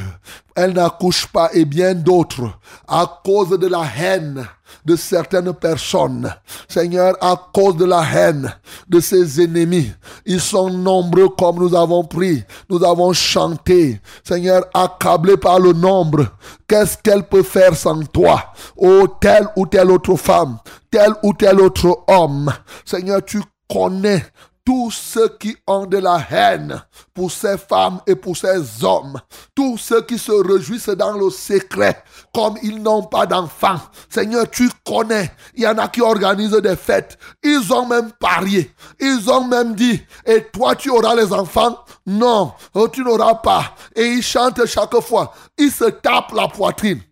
elle 0.54 0.74
n'accouche 0.74 1.26
pas 1.28 1.48
et 1.54 1.64
bien 1.64 1.94
d'autres 1.94 2.58
à 2.86 3.20
cause 3.24 3.58
de 3.58 3.66
la 3.66 3.84
haine 3.98 4.46
de 4.84 4.96
certaines 4.96 5.52
personnes. 5.52 6.32
Seigneur, 6.68 7.16
à 7.20 7.36
cause 7.52 7.76
de 7.76 7.84
la 7.84 8.02
haine 8.02 8.52
de 8.88 9.00
ses 9.00 9.42
ennemis, 9.42 9.92
ils 10.26 10.40
sont 10.40 10.70
nombreux 10.70 11.28
comme 11.30 11.58
nous 11.58 11.74
avons 11.74 12.04
pris, 12.04 12.42
nous 12.68 12.84
avons 12.84 13.12
chanté. 13.12 14.00
Seigneur, 14.24 14.64
accablé 14.74 15.36
par 15.36 15.58
le 15.58 15.72
nombre, 15.72 16.26
qu'est-ce 16.68 16.96
qu'elle 16.98 17.24
peut 17.24 17.42
faire 17.42 17.76
sans 17.76 18.02
toi? 18.04 18.52
Oh, 18.76 19.06
telle 19.20 19.48
ou 19.56 19.66
telle 19.66 19.90
autre 19.90 20.16
femme, 20.16 20.58
tel 20.90 21.12
ou 21.22 21.32
tel 21.34 21.60
autre 21.60 22.04
homme. 22.08 22.52
Seigneur, 22.84 23.24
tu 23.24 23.40
connais 23.68 24.24
tous 24.70 24.92
ceux 24.92 25.28
qui 25.30 25.56
ont 25.66 25.84
de 25.84 25.98
la 25.98 26.24
haine 26.30 26.80
pour 27.12 27.32
ces 27.32 27.58
femmes 27.58 28.00
et 28.06 28.14
pour 28.14 28.36
ces 28.36 28.84
hommes, 28.84 29.20
tous 29.52 29.76
ceux 29.76 30.02
qui 30.02 30.16
se 30.16 30.30
réjouissent 30.30 30.90
dans 30.90 31.14
le 31.14 31.28
secret, 31.28 32.04
comme 32.32 32.56
ils 32.62 32.80
n'ont 32.80 33.02
pas 33.02 33.26
d'enfants. 33.26 33.80
Seigneur, 34.08 34.48
tu 34.48 34.70
connais. 34.86 35.32
Il 35.56 35.64
y 35.64 35.66
en 35.66 35.76
a 35.76 35.88
qui 35.88 36.00
organisent 36.00 36.52
des 36.52 36.76
fêtes. 36.76 37.18
Ils 37.42 37.72
ont 37.72 37.84
même 37.84 38.12
parié. 38.12 38.72
Ils 39.00 39.28
ont 39.28 39.42
même 39.42 39.74
dit, 39.74 40.00
et 40.24 40.44
toi 40.52 40.76
tu 40.76 40.88
auras 40.88 41.16
les 41.16 41.32
enfants? 41.32 41.76
Non, 42.06 42.52
tu 42.92 43.02
n'auras 43.02 43.34
pas. 43.34 43.74
Et 43.96 44.04
ils 44.04 44.22
chantent 44.22 44.64
chaque 44.66 45.00
fois. 45.00 45.32
Ils 45.58 45.72
se 45.72 45.86
tapent 45.86 46.32
la 46.32 46.46
poitrine. 46.46 47.02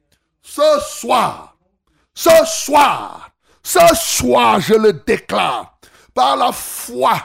Ce 0.40 0.62
soir, 0.88 1.56
ce 2.14 2.30
soir, 2.46 3.30
ce 3.64 3.80
soir, 3.96 4.60
je 4.60 4.74
le 4.74 4.92
déclare, 4.92 5.76
par 6.14 6.36
la 6.36 6.52
foi 6.52 7.20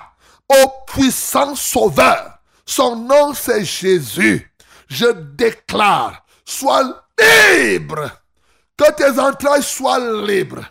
au 0.50 0.72
puissant 0.88 1.56
Sauveur. 1.56 2.40
Son 2.66 2.96
nom, 2.96 3.34
c'est 3.34 3.64
Jésus. 3.64 4.52
Je 4.88 5.12
déclare, 5.36 6.26
sois 6.46 7.06
libre. 7.20 8.10
Que 8.78 8.92
tes 8.94 9.20
entrailles 9.20 9.64
soient 9.64 10.00
libres. 10.26 10.64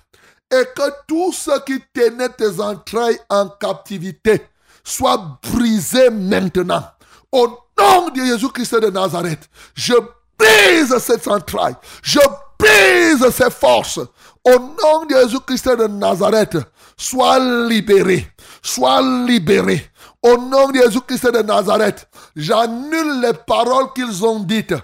Et 0.51 0.65
que 0.77 0.91
tout 1.07 1.33
ce 1.33 1.61
qui 1.61 1.83
tenait 1.95 2.29
tes 2.31 2.61
entrailles 2.61 3.19
en 3.31 3.49
captivité 3.49 4.47
soit 4.85 5.39
brisé 5.43 6.11
maintenant. 6.11 6.85
Au 7.31 7.47
nom 7.79 8.11
de 8.11 8.21
Jésus-Christ 8.25 8.81
de 8.81 8.91
Nazareth, 8.91 9.49
je 9.75 9.95
brise 10.39 10.97
cette 10.99 11.27
entraille. 11.29 11.77
Je 12.03 12.21
brise 12.59 13.31
ces 13.31 13.51
forces. 13.51 14.01
Au 14.45 14.59
nom 14.59 15.07
de 15.09 15.15
Jésus-Christ 15.15 15.69
de 15.69 15.87
Nazareth, 15.87 16.59
sois 16.97 17.39
libéré. 17.69 18.32
Sois 18.63 19.03
libéré. 19.27 19.91
Au 20.23 20.37
nom 20.37 20.69
de 20.69 20.81
Jésus-Christ 20.81 21.33
de 21.33 21.43
Nazareth, 21.43 22.09
j'annule 22.37 23.21
les 23.21 23.33
paroles 23.33 23.93
qu'ils 23.93 24.25
ont 24.25 24.41
dites. 24.41 24.75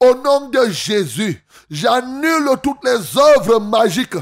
Au 0.00 0.14
nom 0.14 0.48
de 0.48 0.68
Jésus, 0.70 1.44
j'annule 1.70 2.50
toutes 2.62 2.82
les 2.84 3.16
œuvres 3.16 3.60
magiques, 3.60 4.16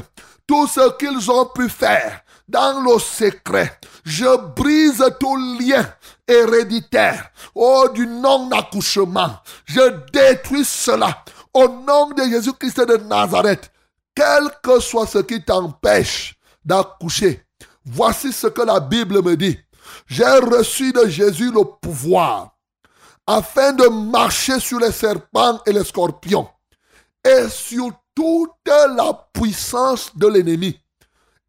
tout 0.45 0.67
ce 0.67 0.95
qu'ils 0.97 1.31
ont 1.31 1.45
pu 1.45 1.67
faire 1.67 2.21
dans 2.47 2.81
le 2.81 2.99
secret. 2.99 3.79
Je 4.05 4.37
brise 4.55 5.03
tout 5.19 5.35
lien 5.59 5.85
héréditaire. 6.27 7.31
Oh, 7.55 7.89
du 7.93 8.05
non-accouchement. 8.05 9.37
Je 9.65 9.81
détruis 10.11 10.63
cela. 10.63 11.23
Au 11.53 11.67
nom 11.67 12.11
de 12.11 12.23
Jésus-Christ 12.23 12.81
de 12.81 12.97
Nazareth, 12.97 13.71
quel 14.15 14.49
que 14.61 14.79
soit 14.79 15.07
ce 15.07 15.19
qui 15.19 15.43
t'empêche 15.43 16.35
d'accoucher, 16.63 17.46
voici 17.87 18.31
ce 18.31 18.47
que 18.47 18.61
la 18.61 18.79
Bible 18.79 19.23
me 19.23 19.35
dit. 19.35 19.57
J'ai 20.07 20.25
reçu 20.25 20.91
de 20.91 21.07
Jésus 21.07 21.51
le 21.51 21.63
pouvoir 21.63 22.57
afin 23.25 23.73
de 23.73 23.87
marcher 23.87 24.59
sur 24.59 24.79
les 24.79 24.91
serpents 24.91 25.59
et 25.65 25.73
les 25.73 25.83
scorpions 25.83 26.47
et 27.25 27.49
sur 27.49 27.91
toute 28.15 28.51
la 28.67 29.27
puissance 29.33 30.11
de 30.15 30.27
l'ennemi, 30.27 30.79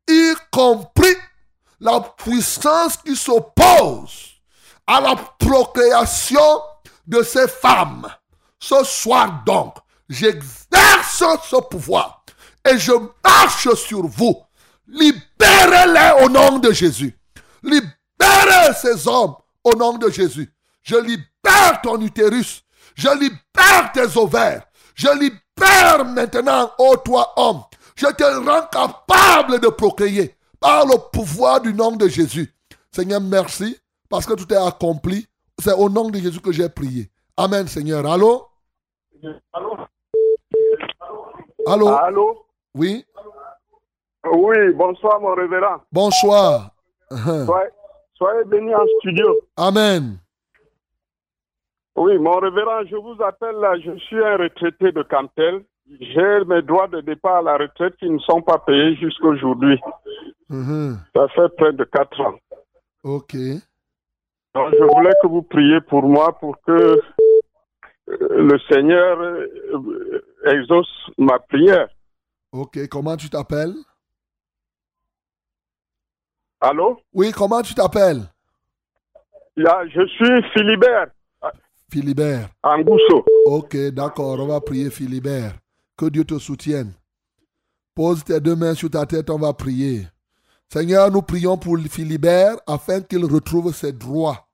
y 0.08 0.34
compris 0.50 1.16
la 1.80 2.00
puissance 2.00 2.96
qui 2.96 3.14
s'oppose 3.14 4.40
à 4.86 5.00
la 5.00 5.16
procréation 5.38 6.60
de 7.06 7.22
ces 7.22 7.46
femmes. 7.46 8.06
Ce 8.58 8.82
soir 8.84 9.42
donc, 9.46 9.76
j'exerce 10.08 11.24
ce 11.48 11.60
pouvoir 11.68 12.24
et 12.68 12.76
je 12.76 12.92
marche 13.24 13.74
sur 13.74 14.06
vous. 14.06 14.36
Libérez-les 14.88 16.24
au 16.24 16.28
nom 16.28 16.58
de 16.58 16.72
Jésus. 16.72 17.16
Libérez 17.62 18.74
ces 18.80 19.06
hommes 19.06 19.34
au 19.62 19.74
nom 19.74 19.98
de 19.98 20.10
Jésus. 20.10 20.52
Je 20.82 20.96
libère 20.96 21.80
ton 21.82 22.00
utérus. 22.00 22.64
Je 22.94 23.08
libère 23.08 23.92
tes 23.92 24.16
ovaires. 24.18 24.66
Je 24.94 25.08
libère 25.08 26.04
maintenant, 26.04 26.70
ô 26.78 26.96
toi 26.96 27.32
homme. 27.36 27.62
Je 27.94 28.06
te 28.06 28.24
rends 28.24 28.66
capable 28.66 29.60
de 29.60 29.68
procréer 29.68 30.34
par 30.58 30.86
le 30.86 30.96
pouvoir 31.12 31.60
du 31.60 31.74
nom 31.74 31.92
de 31.92 32.08
Jésus. 32.08 32.52
Seigneur, 32.90 33.20
merci 33.20 33.78
parce 34.08 34.26
que 34.26 34.34
tout 34.34 34.52
est 34.52 34.56
accompli. 34.56 35.26
C'est 35.58 35.72
au 35.72 35.88
nom 35.88 36.08
de 36.08 36.18
Jésus 36.18 36.40
que 36.40 36.52
j'ai 36.52 36.68
prié. 36.68 37.10
Amen, 37.36 37.68
Seigneur. 37.68 38.06
Allô? 38.10 38.48
Allô? 41.66 41.88
Allô? 41.88 42.46
Oui? 42.74 43.04
Oui, 44.48 44.72
bonsoir 44.74 45.20
mon 45.20 45.34
révérend. 45.34 45.76
Bonsoir. 45.92 46.70
Soyez, 47.10 47.68
soyez 48.14 48.44
bénis 48.46 48.74
en 48.74 48.86
studio. 48.98 49.26
Amen. 49.58 50.18
Oui, 51.96 52.16
mon 52.16 52.38
révérend, 52.38 52.82
je 52.90 52.96
vous 52.96 53.22
appelle 53.22 53.56
là, 53.56 53.74
je 53.78 53.98
suis 53.98 54.24
un 54.24 54.38
retraité 54.38 54.90
de 54.92 55.02
Cantel. 55.02 55.64
J'ai 56.00 56.44
mes 56.46 56.62
droits 56.62 56.88
de 56.88 57.02
départ 57.02 57.36
à 57.36 57.42
la 57.42 57.56
retraite 57.58 57.96
qui 57.96 58.08
ne 58.08 58.18
sont 58.20 58.40
pas 58.40 58.58
payés 58.58 58.96
jusqu'à 58.96 59.26
aujourd'hui. 59.26 59.78
Mhm. 60.48 60.98
Ça 61.14 61.28
fait 61.28 61.48
près 61.56 61.72
de 61.74 61.84
quatre 61.84 62.18
ans. 62.22 62.38
Ok. 63.04 63.34
Donc, 64.54 64.72
je 64.72 64.84
voulais 64.94 65.14
que 65.22 65.28
vous 65.28 65.42
priez 65.42 65.80
pour 65.82 66.04
moi 66.04 66.32
pour 66.38 66.56
que 66.66 66.72
euh, 66.72 67.00
le 68.08 68.58
Seigneur 68.70 69.20
euh, 69.20 70.22
exauce 70.46 71.10
ma 71.18 71.38
prière. 71.38 71.88
Ok. 72.52 72.78
Comment 72.88 73.16
tu 73.16 73.28
t'appelles? 73.28 73.74
Allô? 76.60 77.00
Oui, 77.12 77.30
comment 77.30 77.62
tu 77.62 77.74
t'appelles? 77.74 78.22
Là, 79.56 79.86
je 79.88 80.06
suis 80.06 80.42
Philibert 80.52 81.08
Philibert. 81.90 82.50
Angousso. 82.62 83.24
Ok, 83.46 83.76
d'accord. 83.92 84.38
On 84.40 84.46
va 84.46 84.60
prier 84.60 84.90
Philibert. 84.90 85.54
Que 85.96 86.06
Dieu 86.06 86.24
te 86.24 86.38
soutienne. 86.38 86.92
Pose 87.94 88.22
tes 88.22 88.40
deux 88.40 88.54
mains 88.54 88.74
sur 88.74 88.90
ta 88.90 89.06
tête, 89.06 89.30
on 89.30 89.38
va 89.38 89.52
prier. 89.52 90.06
Seigneur, 90.70 91.10
nous 91.10 91.22
prions 91.22 91.56
pour 91.56 91.78
Philibert 91.78 92.56
afin 92.66 93.00
qu'il 93.00 93.24
retrouve 93.24 93.74
ses 93.74 93.92
droits. 93.92 94.46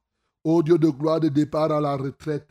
Ô 0.44 0.62
Dieu 0.62 0.78
de 0.78 0.88
gloire 0.88 1.20
de 1.20 1.28
départ 1.28 1.72
à 1.72 1.80
la 1.80 1.96
retraite. 1.96 2.48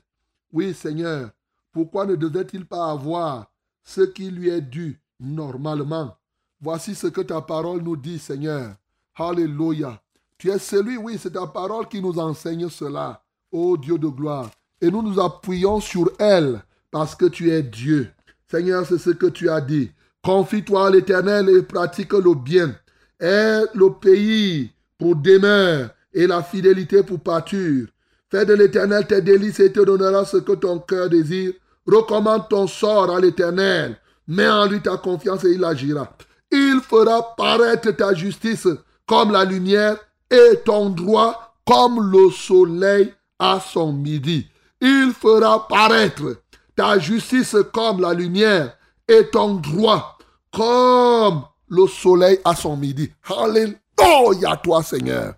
Oui, 0.51 0.73
Seigneur, 0.73 1.29
pourquoi 1.71 2.05
ne 2.05 2.15
devait-il 2.15 2.65
pas 2.65 2.91
avoir 2.91 3.47
ce 3.83 4.01
qui 4.01 4.29
lui 4.29 4.49
est 4.49 4.61
dû 4.61 5.01
normalement? 5.19 6.15
Voici 6.59 6.93
ce 6.93 7.07
que 7.07 7.21
ta 7.21 7.41
parole 7.41 7.81
nous 7.81 7.95
dit, 7.95 8.19
Seigneur. 8.19 8.75
Alléluia. 9.15 10.01
Tu 10.39 10.49
es 10.49 10.57
celui, 10.57 10.97
oui, 10.97 11.17
c'est 11.21 11.33
ta 11.33 11.45
parole 11.45 11.87
qui 11.87 12.01
nous 12.01 12.17
enseigne 12.17 12.67
cela. 12.69 13.21
Ô 13.51 13.77
Dieu 13.77 13.97
de 13.97 14.07
gloire. 14.07 14.49
Et 14.81 14.89
nous 14.89 15.03
nous 15.03 15.19
appuyons 15.19 15.79
sur 15.79 16.11
elle 16.17 16.63
parce 16.89 17.15
que 17.15 17.25
tu 17.25 17.51
es 17.51 17.61
Dieu. 17.61 18.09
Seigneur, 18.49 18.85
c'est 18.85 18.97
ce 18.97 19.11
que 19.11 19.27
tu 19.27 19.49
as 19.49 19.61
dit. 19.61 19.91
Confie-toi 20.23 20.87
à 20.87 20.89
l'Éternel 20.89 21.49
et 21.49 21.61
pratique 21.61 22.13
le 22.13 22.33
bien. 22.33 22.75
Aie 23.19 23.61
le 23.75 23.93
pays 23.93 24.71
pour 24.97 25.15
demeure 25.15 25.89
et 26.13 26.25
la 26.25 26.41
fidélité 26.41 27.03
pour 27.03 27.19
pâture. 27.19 27.87
Fais 28.31 28.45
de 28.45 28.53
l'Éternel 28.53 29.05
tes 29.05 29.21
délices 29.21 29.59
et 29.59 29.71
te 29.71 29.79
donnera 29.79 30.25
ce 30.25 30.37
que 30.37 30.53
ton 30.53 30.79
cœur 30.79 31.09
désire. 31.09 31.53
Recommande 31.85 32.49
ton 32.49 32.65
sort 32.65 33.11
à 33.15 33.19
l'Éternel. 33.19 33.97
Mets 34.27 34.49
en 34.49 34.65
lui 34.65 34.81
ta 34.81 34.97
confiance 34.97 35.43
et 35.43 35.51
il 35.51 35.63
agira. 35.63 36.15
Il 36.51 36.79
fera 36.81 37.35
paraître 37.35 37.91
ta 37.91 38.13
justice 38.13 38.67
comme 39.05 39.31
la 39.31 39.45
lumière 39.45 39.97
et 40.29 40.59
ton 40.65 40.89
droit 40.89 41.55
comme 41.65 42.11
le 42.11 42.29
soleil 42.31 43.13
à 43.39 43.59
son 43.59 43.93
midi. 43.93 44.47
Il 44.81 45.13
fera 45.17 45.67
paraître 45.67 46.37
ta 46.75 46.99
justice 46.99 47.55
comme 47.73 48.01
la 48.01 48.13
lumière 48.13 48.75
et 49.07 49.27
ton 49.31 49.55
droit 49.55 50.17
comme 50.51 51.43
le 51.69 51.87
soleil 51.87 52.39
à 52.43 52.55
son 52.55 52.77
midi. 52.77 53.11
Alléluia 53.29 54.57
toi 54.63 54.83
Seigneur. 54.83 55.35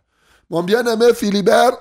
Mon 0.50 0.64
bien-aimé 0.64 1.14
Philibert, 1.14 1.74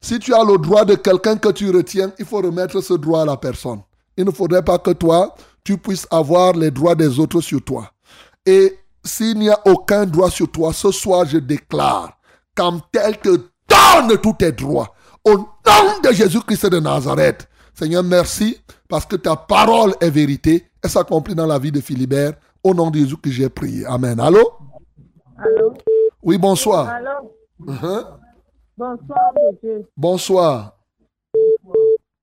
si 0.00 0.18
tu 0.18 0.34
as 0.34 0.44
le 0.44 0.58
droit 0.58 0.84
de 0.84 0.94
quelqu'un 0.94 1.36
que 1.36 1.50
tu 1.50 1.70
retiens, 1.70 2.12
il 2.18 2.24
faut 2.24 2.38
remettre 2.38 2.80
ce 2.80 2.94
droit 2.94 3.22
à 3.22 3.24
la 3.24 3.36
personne. 3.36 3.82
Il 4.16 4.24
ne 4.24 4.30
faudrait 4.30 4.64
pas 4.64 4.78
que 4.78 4.90
toi, 4.90 5.34
tu 5.64 5.78
puisses 5.78 6.06
avoir 6.10 6.52
les 6.54 6.70
droits 6.70 6.94
des 6.94 7.18
autres 7.18 7.40
sur 7.40 7.62
toi. 7.62 7.90
Et 8.44 8.78
s'il 9.04 9.38
n'y 9.38 9.50
a 9.50 9.58
aucun 9.66 10.06
droit 10.06 10.30
sur 10.30 10.50
toi, 10.50 10.72
ce 10.72 10.90
soir 10.90 11.26
je 11.26 11.38
déclare, 11.38 12.18
quand 12.54 12.80
elle 12.94 13.18
te 13.18 13.30
donne 13.30 14.18
tous 14.22 14.34
tes 14.34 14.52
droits, 14.52 14.94
au 15.24 15.36
nom 15.36 16.00
de 16.02 16.12
Jésus-Christ 16.12 16.66
de 16.66 16.80
Nazareth. 16.80 17.48
Seigneur, 17.74 18.02
merci 18.02 18.58
parce 18.88 19.06
que 19.06 19.16
ta 19.16 19.36
parole 19.36 19.94
est 20.00 20.10
vérité 20.10 20.68
et 20.84 20.88
s'accomplit 20.88 21.34
dans 21.34 21.46
la 21.46 21.58
vie 21.58 21.72
de 21.72 21.80
Philibert. 21.80 22.34
Au 22.62 22.74
nom 22.74 22.90
de 22.90 22.98
Jésus 22.98 23.16
que 23.16 23.30
j'ai 23.30 23.48
prié. 23.48 23.84
Amen. 23.86 24.20
Allô? 24.20 24.52
Allô? 25.36 25.74
Oui, 26.22 26.38
bonsoir. 26.38 26.88
Allô? 26.88 27.34
Uh-huh. 27.66 28.04
Bonsoir, 28.76 29.32
monsieur. 29.36 29.88
Bonsoir. 29.96 30.76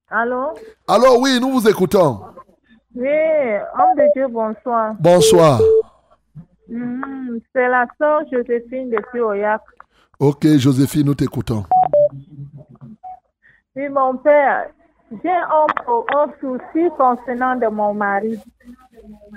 Allô? 0.09 0.53
Allô, 0.87 1.19
oui, 1.19 1.39
nous 1.41 1.51
vous 1.51 1.67
écoutons. 1.67 2.21
Oui, 2.95 3.07
homme 3.07 3.97
de 3.97 4.13
Dieu, 4.13 4.27
bonsoir. 4.29 4.93
Bonsoir. 4.99 5.59
Mhm, 6.69 7.39
C'est 7.53 7.67
la 7.67 7.85
sœur 7.97 8.21
Joséphine 8.31 8.89
depuis 8.89 9.21
Oyak. 9.21 9.61
Ok, 10.19 10.45
Joséphine, 10.57 11.05
nous 11.07 11.15
t'écoutons. 11.15 11.63
Oui, 13.75 13.89
mon 13.89 14.17
père, 14.17 14.67
j'ai 15.23 15.29
un, 15.29 16.25
souci 16.39 16.89
concernant 16.97 17.55
de 17.55 17.67
mon 17.67 17.93
mari. 17.93 18.39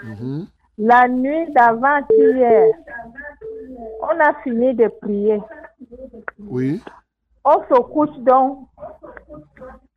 Mhm. 0.02 0.46
La 0.78 1.08
nuit 1.08 1.52
d'avant-hier, 1.52 2.74
on 4.02 4.20
a 4.20 4.34
fini 4.42 4.74
de 4.74 4.88
prier. 4.88 5.40
Oui. 6.38 6.82
On 7.44 7.62
se 7.62 7.80
couche 7.80 8.16
donc 8.18 8.66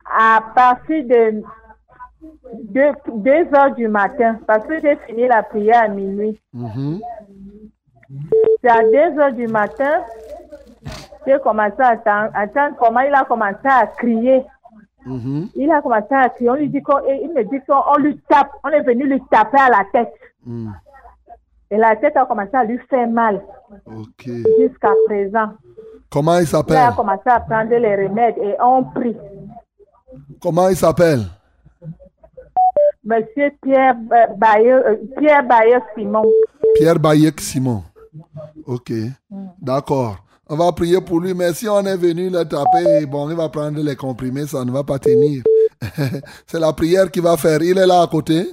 à 0.04 0.40
partir 0.54 1.04
de 1.04 1.42
2 2.50 3.54
heures 3.54 3.74
du 3.74 3.88
matin 3.88 4.38
parce 4.46 4.66
que 4.66 4.80
j'ai 4.80 4.96
fini 5.06 5.26
la 5.26 5.42
prière 5.42 5.82
à 5.84 5.88
minuit. 5.88 6.40
Mhm. 6.52 7.00
C'est 8.62 8.70
à 8.70 8.82
2 8.82 9.18
heures 9.20 9.32
du 9.32 9.46
matin, 9.48 10.02
j'ai 11.26 11.38
commencé 11.40 11.74
à 11.80 11.88
attendre, 11.88 12.30
attendre 12.34 12.76
comment 12.78 13.00
il 13.00 13.14
a 13.14 13.24
commencé 13.24 13.58
à 13.64 13.86
crier. 13.86 14.44
Mhm. 15.04 15.48
Il 15.54 15.70
a 15.70 15.80
commencé 15.82 16.12
à 16.14 16.28
crier. 16.28 16.50
On 16.50 16.54
lui 16.54 16.68
dit 16.68 16.82
qu'on, 16.82 16.98
il 17.08 17.32
me 17.32 17.42
dit 17.44 17.60
qu'on 17.66 17.96
lui 18.00 18.18
tape. 18.28 18.50
On 18.64 18.68
est 18.70 18.82
venu 18.82 19.06
lui 19.06 19.22
taper 19.30 19.58
à 19.58 19.68
la 19.70 19.84
tête. 19.92 20.12
Mm. 20.44 20.70
Et 21.70 21.76
la 21.76 21.96
tête 21.96 22.16
a 22.16 22.26
commencé 22.26 22.54
à 22.54 22.64
lui 22.64 22.78
faire 22.90 23.08
mal 23.08 23.42
jusqu'à 24.58 24.90
présent. 25.06 25.50
Comment 26.10 26.36
il 26.38 26.42
Il 26.42 26.42
a 26.42 26.46
s'appelle? 26.46 26.94
commencé 26.96 27.22
à 27.26 27.40
prendre 27.40 27.70
les 27.70 28.06
remèdes 28.06 28.38
et 28.38 28.54
on 28.60 28.84
prie. 28.84 29.16
Comment 30.40 30.68
il 30.68 30.76
s'appelle? 30.76 31.20
Monsieur 33.06 33.52
Pierre 33.62 33.94
euh, 34.12 34.34
Bayer, 34.36 34.72
euh, 34.72 34.96
Pierre 35.16 35.46
Bayer 35.46 35.78
Simon. 35.96 36.24
Pierre 36.74 36.98
Bayek 36.98 37.40
Simon. 37.40 37.84
Ok. 38.66 38.92
D'accord. 39.62 40.16
On 40.48 40.56
va 40.56 40.72
prier 40.72 41.00
pour 41.00 41.20
lui, 41.20 41.32
mais 41.32 41.52
si 41.54 41.68
on 41.68 41.80
est 41.86 41.96
venu 41.96 42.30
le 42.30 42.44
taper, 42.44 43.06
bon, 43.06 43.30
il 43.30 43.36
va 43.36 43.48
prendre 43.48 43.80
les 43.80 43.94
comprimés, 43.94 44.46
ça 44.46 44.64
ne 44.64 44.72
va 44.72 44.82
pas 44.82 44.98
tenir. 44.98 45.44
C'est 46.48 46.58
la 46.58 46.72
prière 46.72 47.08
qu'il 47.10 47.22
va 47.22 47.36
faire. 47.36 47.62
Il 47.62 47.78
est 47.78 47.86
là 47.86 48.02
à 48.02 48.06
côté? 48.08 48.48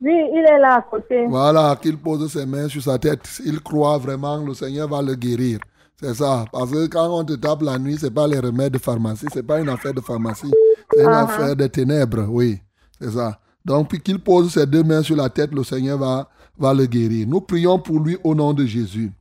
Oui, 0.00 0.14
il 0.32 0.44
est 0.48 0.58
là 0.58 0.76
à 0.76 0.82
côté. 0.82 1.26
Voilà, 1.26 1.76
qu'il 1.80 1.98
pose 1.98 2.32
ses 2.32 2.46
mains 2.46 2.68
sur 2.68 2.82
sa 2.82 2.98
tête. 2.98 3.20
Il 3.44 3.60
croit 3.60 3.98
vraiment 3.98 4.42
que 4.42 4.48
le 4.48 4.54
Seigneur 4.54 4.88
va 4.88 5.02
le 5.02 5.14
guérir. 5.14 5.58
C'est 6.00 6.14
ça. 6.14 6.46
Parce 6.52 6.70
que 6.70 6.86
quand 6.86 7.18
on 7.18 7.24
te 7.24 7.34
tape 7.34 7.62
la 7.62 7.78
nuit, 7.78 7.96
c'est 7.98 8.12
pas 8.12 8.26
les 8.26 8.38
remèdes 8.38 8.72
de 8.72 8.78
pharmacie. 8.78 9.26
C'est 9.32 9.46
pas 9.46 9.60
une 9.60 9.68
affaire 9.68 9.94
de 9.94 10.00
pharmacie. 10.00 10.52
C'est 10.96 11.02
une 11.04 11.08
Ah, 11.10 11.22
affaire 11.22 11.54
de 11.56 11.66
ténèbres. 11.66 12.26
Oui, 12.28 12.58
c'est 13.00 13.10
ça. 13.10 13.38
Donc, 13.64 13.88
puis 13.90 14.00
qu'il 14.00 14.18
pose 14.18 14.52
ses 14.52 14.66
deux 14.66 14.82
mains 14.82 15.02
sur 15.02 15.16
la 15.16 15.28
tête, 15.28 15.52
le 15.52 15.62
Seigneur 15.64 15.98
va, 15.98 16.28
va 16.58 16.72
le 16.72 16.86
guérir. 16.86 17.26
Nous 17.28 17.40
prions 17.40 17.78
pour 17.78 18.00
lui 18.00 18.16
au 18.24 18.34
nom 18.34 18.52
de 18.54 18.64
Jésus. 18.64 19.12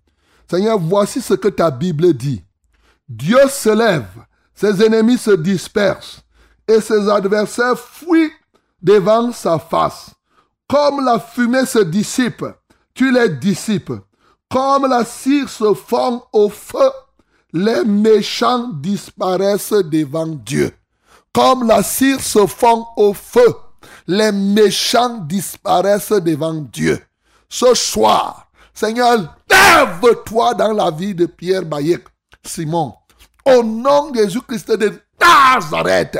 Seigneur, 0.49 0.79
voici 0.79 1.21
ce 1.21 1.33
que 1.33 1.47
ta 1.49 1.71
Bible 1.71 2.13
dit. 2.13 2.43
Dieu 3.09 3.39
se 3.49 3.69
lève, 3.69 4.07
ses 4.53 4.83
ennemis 4.83 5.17
se 5.17 5.31
dispersent 5.31 6.21
et 6.67 6.79
ses 6.79 7.09
adversaires 7.09 7.77
fuient 7.77 8.31
devant 8.81 9.31
sa 9.31 9.59
face. 9.59 10.11
Comme 10.67 11.03
la 11.03 11.19
fumée 11.19 11.65
se 11.65 11.79
dissipe, 11.79 12.45
tu 12.93 13.11
les 13.11 13.29
dissipes. 13.29 13.93
Comme 14.49 14.87
la 14.87 15.03
cire 15.03 15.49
se 15.49 15.73
fond 15.73 16.23
au 16.31 16.49
feu, 16.49 16.89
les 17.51 17.83
méchants 17.83 18.69
disparaissent 18.69 19.73
devant 19.73 20.27
Dieu. 20.27 20.71
Comme 21.35 21.67
la 21.67 21.83
cire 21.83 22.21
se 22.21 22.47
fond 22.47 22.87
au 22.95 23.13
feu, 23.13 23.57
les 24.07 24.31
méchants 24.31 25.17
disparaissent 25.17 26.13
devant 26.13 26.53
Dieu. 26.53 26.97
Ce 27.49 27.73
soir, 27.73 28.47
Seigneur, 28.73 29.35
lève-toi 29.49 30.53
dans 30.53 30.71
la 30.71 30.89
vie 30.91 31.13
de 31.13 31.25
Pierre 31.25 31.63
Bayek, 31.63 32.05
Simon. 32.41 32.93
Au 33.45 33.61
nom 33.61 34.11
de 34.11 34.19
Jésus-Christ 34.19 34.71
de 34.77 34.93
Nazareth. 35.19 36.19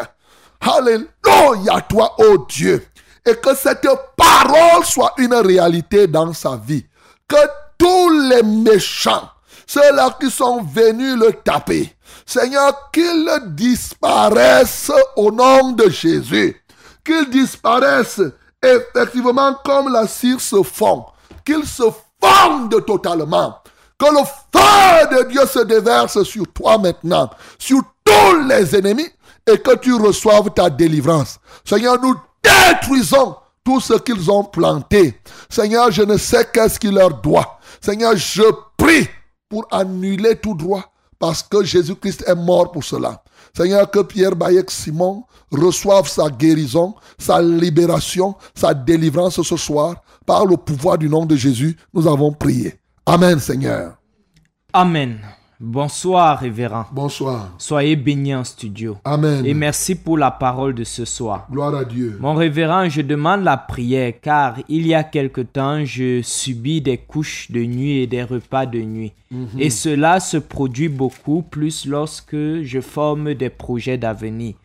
Alléluia, 0.60 1.80
toi, 1.88 2.14
ô 2.20 2.40
Dieu. 2.50 2.86
Et 3.26 3.38
que 3.38 3.56
cette 3.56 3.88
parole 4.18 4.84
soit 4.84 5.14
une 5.18 5.36
réalité 5.36 6.08
dans 6.08 6.34
sa 6.34 6.58
vie. 6.58 6.86
Que 7.26 7.38
tous 7.78 8.10
les 8.28 8.44
méchants, 8.44 9.30
ceux-là 9.66 10.18
qui 10.20 10.30
sont 10.30 10.62
venus 10.62 11.18
le 11.18 11.32
taper, 11.32 11.95
Seigneur, 12.26 12.92
qu'ils 12.92 13.30
disparaissent 13.48 14.92
au 15.16 15.32
nom 15.32 15.72
de 15.72 15.90
Jésus. 15.90 16.62
Qu'ils 17.04 17.30
disparaissent 17.30 18.22
effectivement 18.64 19.56
comme 19.64 19.92
la 19.92 20.08
cire 20.08 20.42
se 20.42 20.64
fond. 20.64 21.06
Qu'ils 21.46 21.66
se 21.66 21.84
fondent 22.22 22.86
totalement. 22.86 23.58
Que 23.98 24.06
le 24.06 24.24
feu 24.26 25.18
de 25.18 25.30
Dieu 25.30 25.46
se 25.46 25.60
déverse 25.60 26.24
sur 26.24 26.46
toi 26.54 26.78
maintenant, 26.78 27.30
sur 27.58 27.82
tous 28.04 28.40
les 28.48 28.76
ennemis, 28.76 29.10
et 29.48 29.58
que 29.60 29.76
tu 29.78 29.94
reçoives 29.94 30.50
ta 30.54 30.70
délivrance. 30.70 31.40
Seigneur, 31.64 32.02
nous 32.02 32.16
détruisons 32.44 33.36
tout 33.64 33.80
ce 33.80 33.94
qu'ils 33.94 34.30
ont 34.30 34.44
planté. 34.44 35.20
Seigneur, 35.50 35.92
je 35.92 36.04
ne 36.04 36.18
sais 36.18 36.48
qu'est-ce 36.52 36.80
qui 36.80 36.92
leur 36.92 37.22
doit. 37.22 37.60
Seigneur, 37.80 38.16
je 38.16 38.44
prie 38.78 39.08
pour 39.50 39.68
annuler 39.72 40.36
tout 40.36 40.56
droit 40.56 40.84
parce 41.20 41.44
que 41.44 41.64
Jésus-Christ 41.64 42.24
est 42.28 42.36
mort 42.36 42.72
pour 42.72 42.84
cela. 42.84 43.24
Seigneur, 43.56 43.90
que 43.90 44.00
Pierre 44.00 44.36
Bayek 44.36 44.70
Simon 44.70 45.24
reçoive 45.52 46.08
sa 46.08 46.30
guérison, 46.30 46.96
sa 47.18 47.42
libération, 47.42 48.36
sa 48.54 48.74
délivrance 48.74 49.42
ce 49.42 49.58
soir. 49.58 49.96
Par 50.26 50.46
le 50.46 50.58
pouvoir 50.58 50.98
du 50.98 51.08
nom 51.08 51.26
de 51.26 51.36
Jésus, 51.36 51.78
nous 51.94 52.08
avons 52.08 52.32
prié. 52.34 52.80
Amen, 53.06 53.40
Seigneur. 53.40 53.98
Amen. 54.74 55.20
Bonsoir, 55.60 56.40
révérend. 56.40 56.86
Bonsoir. 56.92 57.54
Soyez 57.58 57.96
bénis 57.96 58.36
en 58.36 58.44
studio. 58.44 58.98
Amen. 59.06 59.46
Et 59.46 59.54
merci 59.54 59.96
pour 59.96 60.18
la 60.18 60.30
parole 60.30 60.74
de 60.74 60.84
ce 60.84 61.06
soir. 61.06 61.48
Gloire 61.50 61.74
à 61.74 61.86
Dieu. 61.86 62.18
Mon 62.20 62.34
révérend, 62.34 62.90
je 62.90 63.02
demande 63.02 63.44
la 63.44 63.56
prière 63.56 64.14
car 64.22 64.58
il 64.68 64.86
y 64.86 64.94
a 64.94 65.04
quelque 65.04 65.42
temps, 65.42 65.86
je 65.86 66.22
subis 66.22 66.82
des 66.82 66.98
couches 66.98 67.50
de 67.52 67.64
nuit 67.64 68.00
et 68.00 68.08
des 68.08 68.24
repas 68.24 68.66
de 68.66 68.80
nuit. 68.80 69.14
Et 69.58 69.70
cela 69.70 70.20
se 70.20 70.38
produit 70.38 70.90
beaucoup 70.90 71.42
plus 71.42 71.86
lorsque 71.86 72.36
je 72.36 72.82
forme 72.82 73.34
des 73.34 73.50
projets 73.50 73.98
d'avenir. 73.98 74.56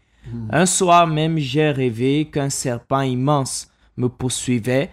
Un 0.50 0.66
soir 0.66 1.06
même, 1.06 1.38
j'ai 1.38 1.70
rêvé 1.70 2.28
qu'un 2.32 2.50
serpent 2.50 3.02
immense 3.02 3.68
me 3.96 4.08
poursuivait 4.08 4.90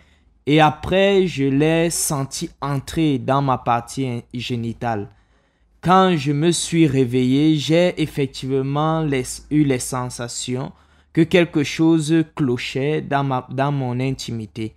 et 0.49 0.61
après, 0.61 1.27
je 1.27 1.43
l'ai 1.43 1.89
senti 1.89 2.49
entrer 2.61 3.19
dans 3.19 3.41
ma 3.41 3.57
partie 3.57 4.23
génitale. 4.33 5.09
Quand 5.87 6.17
je 6.17 6.33
me 6.33 6.51
suis 6.51 6.85
réveillé, 6.85 7.55
j'ai 7.55 7.93
effectivement 8.01 9.03
les- 9.03 9.23
eu 9.51 9.63
les 9.63 9.79
sensations 9.79 10.73
que 11.13 11.21
quelque 11.21 11.63
chose 11.63 12.13
clochait 12.35 12.99
dans, 13.01 13.23
ma, 13.23 13.47
dans 13.49 13.71
mon 13.71 13.97
intimité. 14.01 14.75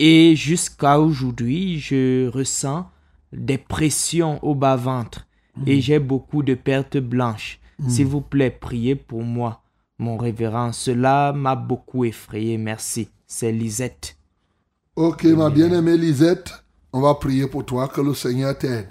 Et 0.00 0.34
jusqu'à 0.34 0.98
aujourd'hui, 0.98 1.78
je 1.78 2.28
ressens 2.28 2.90
des 3.32 3.56
pressions 3.58 4.42
au 4.44 4.56
bas-ventre 4.56 5.28
et 5.64 5.80
j'ai 5.80 6.00
beaucoup 6.00 6.42
de 6.42 6.54
pertes 6.54 6.98
blanches. 6.98 7.60
S'il 7.86 8.06
vous 8.06 8.20
plaît, 8.20 8.50
priez 8.50 8.96
pour 8.96 9.22
moi, 9.22 9.62
mon 10.00 10.16
révérend. 10.16 10.72
Cela 10.72 11.32
m'a 11.32 11.54
beaucoup 11.54 12.04
effrayé. 12.04 12.58
Merci. 12.58 13.08
C'est 13.28 13.52
Lisette. 13.52 14.16
Ok, 14.96 15.22
ma 15.22 15.50
bien-aimée 15.50 15.96
Lisette, 15.96 16.50
on 16.92 17.00
va 17.00 17.14
prier 17.14 17.46
pour 17.46 17.64
toi, 17.64 17.86
que 17.86 18.00
le 18.00 18.12
Seigneur 18.14 18.58
t'aide. 18.58 18.88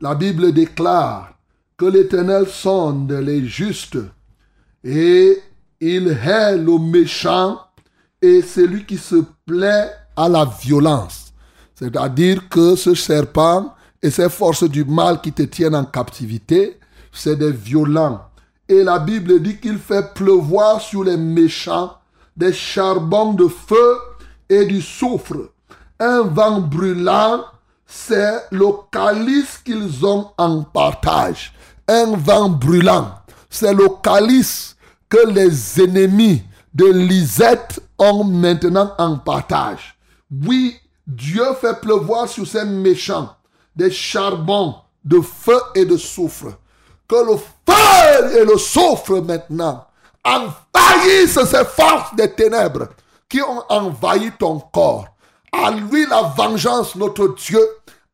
La 0.00 0.14
Bible 0.14 0.52
déclare 0.52 1.32
que 1.76 1.86
l'Éternel 1.86 2.46
sonde 2.46 3.10
les 3.10 3.44
justes 3.46 3.98
et 4.84 5.38
il 5.80 6.08
hait 6.08 6.56
le 6.56 6.78
méchant 6.78 7.58
et 8.22 8.42
celui 8.42 8.86
qui 8.86 8.96
se 8.96 9.24
plaît 9.44 9.90
à 10.16 10.28
la 10.28 10.44
violence. 10.44 11.32
C'est-à-dire 11.74 12.48
que 12.48 12.76
ce 12.76 12.94
serpent 12.94 13.74
et 14.00 14.10
ces 14.10 14.28
forces 14.28 14.68
du 14.68 14.84
mal 14.84 15.20
qui 15.20 15.32
te 15.32 15.42
tiennent 15.42 15.74
en 15.74 15.84
captivité, 15.84 16.78
c'est 17.12 17.36
des 17.36 17.52
violents. 17.52 18.22
Et 18.68 18.84
la 18.84 19.00
Bible 19.00 19.40
dit 19.42 19.56
qu'il 19.56 19.78
fait 19.78 20.14
pleuvoir 20.14 20.80
sur 20.80 21.02
les 21.02 21.16
méchants 21.16 21.94
des 22.36 22.52
charbons 22.52 23.32
de 23.32 23.48
feu 23.48 23.96
et 24.48 24.64
du 24.64 24.80
soufre. 24.80 25.50
Un 25.98 26.22
vent 26.22 26.60
brûlant, 26.60 27.44
c'est 27.90 28.44
le 28.50 28.66
calice 28.92 29.58
qu'ils 29.64 30.04
ont 30.04 30.30
en 30.36 30.62
partage. 30.62 31.54
Un 31.88 32.14
vent 32.16 32.50
brûlant, 32.50 33.14
c'est 33.48 33.72
le 33.72 33.88
calice 34.02 34.76
que 35.08 35.26
les 35.26 35.82
ennemis 35.82 36.42
de 36.74 36.84
Lisette 36.84 37.80
ont 37.98 38.24
maintenant 38.24 38.92
en 38.98 39.16
partage. 39.16 39.98
Oui, 40.30 40.76
Dieu 41.06 41.44
fait 41.58 41.80
pleuvoir 41.80 42.28
sur 42.28 42.46
ces 42.46 42.66
méchants 42.66 43.34
des 43.74 43.90
charbons 43.90 44.74
de 45.02 45.20
feu 45.22 45.58
et 45.74 45.86
de 45.86 45.96
soufre. 45.96 46.58
Que 47.08 47.16
le 47.16 47.38
feu 47.38 48.38
et 48.38 48.44
le 48.44 48.58
soufre 48.58 49.22
maintenant 49.22 49.86
envahissent 50.22 51.42
ces 51.42 51.64
forces 51.64 52.14
des 52.14 52.30
ténèbres 52.30 52.88
qui 53.30 53.40
ont 53.40 53.62
envahi 53.70 54.30
ton 54.38 54.60
corps. 54.60 55.06
À 55.52 55.70
lui 55.70 56.04
la 56.06 56.22
vengeance, 56.36 56.94
notre 56.96 57.34
Dieu. 57.34 57.60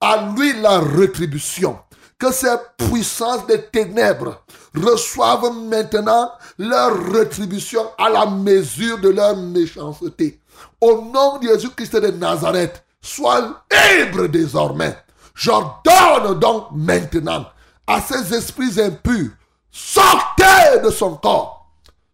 À 0.06 0.18
lui 0.36 0.52
la 0.60 0.81
rétribution. 0.81 1.78
Que 2.18 2.31
ces 2.31 2.55
puissances 2.76 3.47
des 3.47 3.62
ténèbres 3.62 4.44
reçoivent 4.74 5.51
maintenant 5.51 6.31
leur 6.59 7.10
rétribution 7.10 7.86
à 7.97 8.10
la 8.10 8.26
mesure 8.26 8.98
de 8.98 9.09
leur 9.09 9.35
méchanceté. 9.35 10.43
Au 10.78 11.01
nom 11.01 11.39
de 11.39 11.48
Jésus-Christ 11.48 11.97
de 11.97 12.10
Nazareth, 12.10 12.85
sois 13.01 13.64
libre 13.72 14.26
désormais. 14.26 14.94
J'ordonne 15.35 16.39
donc 16.39 16.66
maintenant 16.72 17.47
à 17.86 18.02
ces 18.02 18.35
esprits 18.35 18.78
impurs, 18.82 19.31
sortez 19.70 20.81
de 20.85 20.90
son 20.90 21.16
corps. 21.16 21.66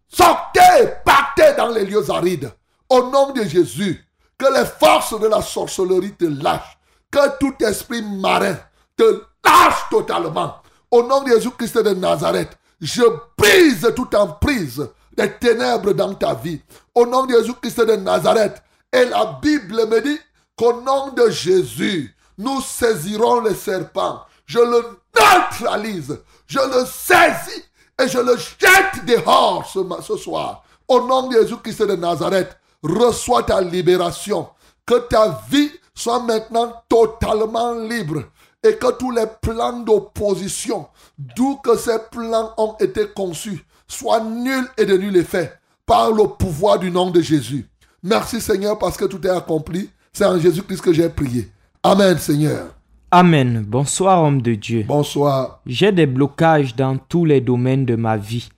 Sortez, 0.07 0.93
partez 1.03 1.55
dans 1.57 1.69
les 1.69 1.83
lieux 1.83 2.09
arides. 2.09 2.53
Au 2.87 3.09
nom 3.09 3.33
de 3.33 3.43
Jésus, 3.43 4.01
que 4.37 4.45
les 4.45 4.65
forces 4.65 5.19
de 5.19 5.27
la 5.27 5.41
sorcellerie 5.41 6.13
te 6.13 6.23
lâchent. 6.23 6.77
Que 7.11 7.37
tout 7.39 7.55
esprit 7.63 8.01
marin 8.01 8.57
te 8.95 9.23
lâche 9.43 9.89
totalement. 9.89 10.55
Au 10.89 11.03
nom 11.03 11.23
de 11.23 11.29
Jésus-Christ 11.29 11.77
de 11.77 11.93
Nazareth, 11.93 12.57
je 12.79 13.03
brise 13.37 13.91
toute 13.95 14.15
emprise 14.15 14.89
des 15.15 15.31
ténèbres 15.33 15.93
dans 15.93 16.13
ta 16.13 16.33
vie. 16.33 16.61
Au 16.95 17.05
nom 17.05 17.25
de 17.25 17.33
Jésus-Christ 17.33 17.81
de 17.85 17.95
Nazareth. 17.97 18.61
Et 18.93 19.05
la 19.05 19.39
Bible 19.41 19.87
me 19.87 20.01
dit 20.01 20.19
qu'au 20.57 20.81
nom 20.81 21.09
de 21.09 21.29
Jésus, 21.29 22.15
nous 22.37 22.61
saisirons 22.61 23.41
le 23.41 23.53
serpent. 23.53 24.25
Je 24.45 24.59
le 24.59 24.99
neutralise. 25.17 26.19
Je 26.47 26.59
le 26.59 26.85
saisis 26.85 27.63
et 28.01 28.07
je 28.07 28.19
le 28.19 28.35
jette 28.35 29.05
dehors 29.05 29.65
ce, 29.65 30.17
soir. 30.17 30.63
Au 30.87 31.07
nom 31.07 31.27
de 31.27 31.39
Jésus-Christ 31.39 31.83
de 31.83 31.95
Nazareth, 31.95 32.57
reçois 32.83 33.43
ta 33.43 33.61
libération. 33.61 34.49
Que 34.85 34.95
ta 34.95 35.41
vie 35.49 35.71
soit 35.93 36.21
maintenant 36.23 36.73
totalement 36.89 37.73
libre 37.73 38.23
et 38.63 38.75
que 38.75 38.91
tous 38.97 39.11
les 39.11 39.25
plans 39.41 39.79
d'opposition, 39.79 40.87
d'où 41.17 41.57
que 41.57 41.77
ces 41.77 41.97
plans 42.11 42.53
ont 42.57 42.75
été 42.79 43.07
conçus, 43.15 43.65
soient 43.87 44.21
nuls 44.23 44.67
et 44.77 44.85
de 44.85 44.97
nul 44.97 45.17
effet 45.17 45.53
par 45.85 46.11
le 46.11 46.25
pouvoir 46.27 46.79
du 46.79 46.91
nom 46.91 47.09
de 47.09 47.21
Jésus. 47.21 47.67
Merci 48.03 48.39
Seigneur 48.39 48.77
parce 48.77 48.97
que 48.97 49.05
tout 49.05 49.25
est 49.25 49.29
accompli. 49.31 49.89
C'est 50.13 50.25
en 50.25 50.39
Jésus-Christ 50.39 50.81
que 50.81 50.93
j'ai 50.93 51.09
prié. 51.09 51.49
Amen 51.83 52.17
Seigneur. 52.17 52.75
Amen. 53.13 53.65
Bonsoir, 53.67 54.23
homme 54.23 54.41
de 54.41 54.55
Dieu. 54.55 54.85
Bonsoir. 54.87 55.61
J'ai 55.65 55.91
des 55.91 56.05
blocages 56.05 56.75
dans 56.75 56.97
tous 56.97 57.25
les 57.25 57.41
domaines 57.41 57.85
de 57.85 57.95
ma 57.95 58.15
vie 58.15 58.49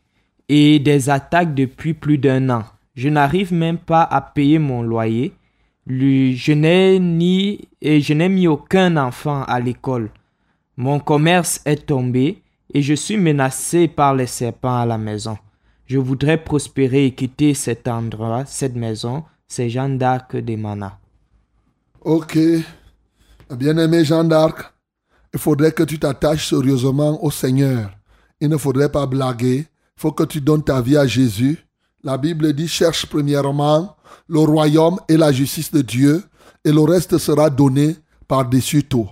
et 0.47 0.79
des 0.79 1.09
attaques 1.09 1.55
depuis 1.55 1.95
plus 1.95 2.19
d'un 2.19 2.49
an. 2.49 2.63
Je 2.95 3.09
n'arrive 3.09 3.51
même 3.51 3.79
pas 3.79 4.03
à 4.03 4.21
payer 4.21 4.59
mon 4.59 4.83
loyer. 4.83 5.33
Je 5.85 6.53
n'ai 6.53 6.99
ni 6.99 7.67
et 7.81 7.99
je 7.99 8.13
n'ai 8.13 8.29
mis 8.29 8.47
aucun 8.47 8.95
enfant 8.97 9.43
à 9.43 9.59
l'école. 9.59 10.11
Mon 10.77 10.99
commerce 10.99 11.61
est 11.65 11.85
tombé 11.85 12.41
et 12.73 12.81
je 12.81 12.93
suis 12.93 13.17
menacé 13.17 13.87
par 13.87 14.15
les 14.15 14.27
serpents 14.27 14.79
à 14.79 14.85
la 14.85 14.97
maison. 14.97 15.37
Je 15.85 15.97
voudrais 15.97 16.43
prospérer 16.43 17.05
et 17.05 17.13
quitter 17.13 17.53
cet 17.53 17.87
endroit, 17.87 18.45
cette 18.45 18.75
maison, 18.75 19.23
ces 19.47 19.69
Jeanne 19.69 19.97
d'Arc 19.97 20.35
des 20.37 20.57
Manas. 20.57 20.97
Ok. 22.01 22.37
Bien-aimé 23.51 24.05
Jean 24.05 24.23
d'Arc, 24.23 24.73
il 25.33 25.39
faudrait 25.39 25.73
que 25.73 25.83
tu 25.83 25.99
t'attaches 25.99 26.49
sérieusement 26.49 27.23
au 27.23 27.29
Seigneur. 27.29 27.91
Il 28.39 28.49
ne 28.49 28.57
faudrait 28.57 28.91
pas 28.91 29.05
blaguer. 29.05 29.67
Il 29.97 30.01
faut 30.01 30.11
que 30.11 30.23
tu 30.23 30.41
donnes 30.41 30.63
ta 30.63 30.81
vie 30.81 30.97
à 30.97 31.05
Jésus. 31.05 31.59
La 32.03 32.17
Bible 32.17 32.53
dit 32.53 32.67
cherche 32.67 33.05
premièrement 33.05 33.95
le 34.27 34.39
royaume 34.39 34.99
et 35.07 35.17
la 35.17 35.31
justice 35.31 35.71
de 35.71 35.81
Dieu 35.81 36.23
et 36.65 36.71
le 36.71 36.81
reste 36.81 37.17
sera 37.17 37.49
donné 37.49 37.95
par-dessus 38.27 38.83
tout. 38.83 39.09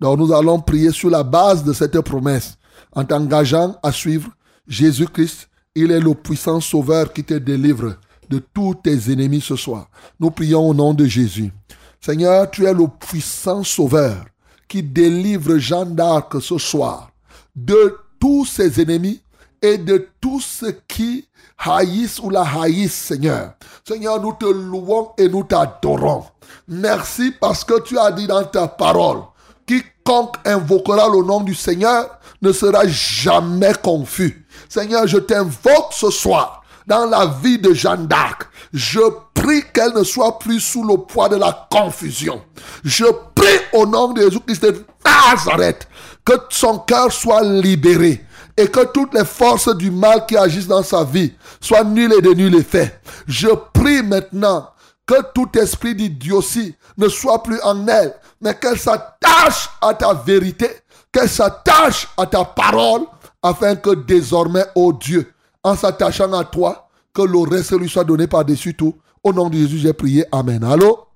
Donc 0.00 0.18
nous 0.18 0.32
allons 0.32 0.60
prier 0.60 0.90
sur 0.90 1.10
la 1.10 1.22
base 1.22 1.64
de 1.64 1.72
cette 1.72 2.00
promesse 2.00 2.56
en 2.92 3.04
t'engageant 3.04 3.76
à 3.82 3.92
suivre 3.92 4.30
Jésus-Christ. 4.66 5.48
Il 5.74 5.90
est 5.90 6.00
le 6.00 6.14
puissant 6.14 6.60
sauveur 6.60 7.12
qui 7.12 7.24
te 7.24 7.34
délivre 7.34 7.96
de 8.30 8.38
tous 8.38 8.74
tes 8.74 9.12
ennemis 9.12 9.40
ce 9.40 9.56
soir. 9.56 9.88
Nous 10.18 10.30
prions 10.30 10.68
au 10.68 10.74
nom 10.74 10.94
de 10.94 11.04
Jésus. 11.04 11.52
Seigneur, 12.00 12.50
tu 12.50 12.64
es 12.64 12.74
le 12.74 12.86
puissant 12.88 13.62
sauveur 13.62 14.24
qui 14.68 14.82
délivre 14.82 15.58
Jeanne 15.58 15.94
d'Arc 15.94 16.40
ce 16.40 16.58
soir 16.58 17.10
de 17.54 17.96
tous 18.18 18.44
ses 18.44 18.80
ennemis 18.80 19.20
et 19.62 19.78
de 19.78 20.08
tous 20.20 20.40
ceux 20.40 20.78
qui 20.86 21.26
haïssent 21.58 22.20
ou 22.20 22.30
la 22.30 22.42
haïssent, 22.42 22.94
Seigneur. 22.94 23.54
Seigneur, 23.86 24.18
nous 24.18 24.32
te 24.32 24.46
louons 24.46 25.10
et 25.18 25.28
nous 25.28 25.42
t'adorons. 25.42 26.24
Merci 26.68 27.34
parce 27.38 27.64
que 27.64 27.82
tu 27.82 27.98
as 27.98 28.12
dit 28.12 28.26
dans 28.26 28.42
ta 28.42 28.66
parole, 28.66 29.18
quiconque 29.66 30.36
invoquera 30.46 31.06
le 31.10 31.22
nom 31.22 31.40
du 31.40 31.54
Seigneur 31.54 32.18
ne 32.40 32.50
sera 32.50 32.86
jamais 32.86 33.74
confus. 33.82 34.46
Seigneur, 34.70 35.06
je 35.06 35.18
t'invoque 35.18 35.92
ce 35.92 36.10
soir 36.10 36.64
dans 36.86 37.04
la 37.04 37.26
vie 37.26 37.58
de 37.58 37.74
Jeanne 37.74 38.06
d'Arc. 38.06 38.48
Je 38.72 39.00
prie 39.34 39.62
qu'elle 39.74 39.92
ne 39.92 40.02
soit 40.02 40.38
plus 40.38 40.60
sous 40.60 40.82
le 40.82 40.96
poids 40.96 41.28
de 41.28 41.36
la 41.36 41.68
confusion. 41.70 42.40
Je 42.84 43.04
prie 43.34 43.60
au 43.74 43.84
nom 43.84 44.14
de 44.14 44.22
Jésus-Christ 44.22 44.62
de 44.62 44.82
Nazareth 45.04 45.86
que 46.24 46.32
son 46.48 46.78
cœur 46.78 47.12
soit 47.12 47.42
libéré 47.42 48.24
et 48.56 48.68
que 48.68 48.84
toutes 48.86 49.14
les 49.14 49.24
forces 49.24 49.74
du 49.76 49.90
mal 49.90 50.26
qui 50.26 50.36
agissent 50.36 50.68
dans 50.68 50.82
sa 50.82 51.04
vie 51.04 51.32
soient 51.60 51.84
nulles 51.84 52.12
et 52.12 52.22
de 52.22 52.32
nul 52.32 52.54
effet. 52.54 53.00
Je 53.26 53.48
prie 53.72 54.02
maintenant 54.02 54.68
que 55.06 55.16
tout 55.34 55.50
esprit 55.58 55.94
d'idiotie 55.94 56.74
ne 56.96 57.08
soit 57.08 57.42
plus 57.42 57.60
en 57.62 57.86
elle, 57.88 58.14
mais 58.40 58.54
qu'elle 58.54 58.78
s'attache 58.78 59.68
à 59.80 59.94
ta 59.94 60.14
vérité, 60.14 60.68
qu'elle 61.12 61.28
s'attache 61.28 62.08
à 62.16 62.26
ta 62.26 62.44
parole, 62.44 63.02
afin 63.42 63.76
que 63.76 63.94
désormais, 63.94 64.64
ô 64.74 64.92
Dieu, 64.92 65.32
en 65.62 65.74
s'attachant 65.74 66.32
à 66.32 66.44
toi, 66.44 66.88
que 67.12 67.22
le 67.22 67.38
reste 67.38 67.72
lui 67.72 67.88
soit 67.88 68.04
donné 68.04 68.26
par-dessus 68.26 68.74
tout. 68.74 68.94
Au 69.22 69.32
nom 69.32 69.48
de 69.48 69.56
Jésus, 69.56 69.78
j'ai 69.78 69.92
prié. 69.92 70.24
Amen. 70.32 70.62
Allô? 70.64 71.06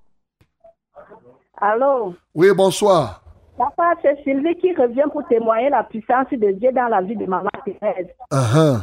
Allô? 1.56 2.14
Oui, 2.34 2.52
bonsoir. 2.52 3.22
Papa, 3.58 3.94
c'est 4.02 4.22
Sylvie 4.22 4.54
qui 4.56 4.72
revient 4.72 5.04
pour 5.12 5.26
témoigner 5.26 5.68
la 5.68 5.82
puissance 5.82 6.28
de 6.30 6.52
Dieu 6.52 6.70
dans 6.72 6.86
la 6.86 7.02
vie 7.02 7.16
de 7.16 7.26
maman 7.26 7.50
Thérèse. 7.64 8.06
Uh-huh. 8.32 8.78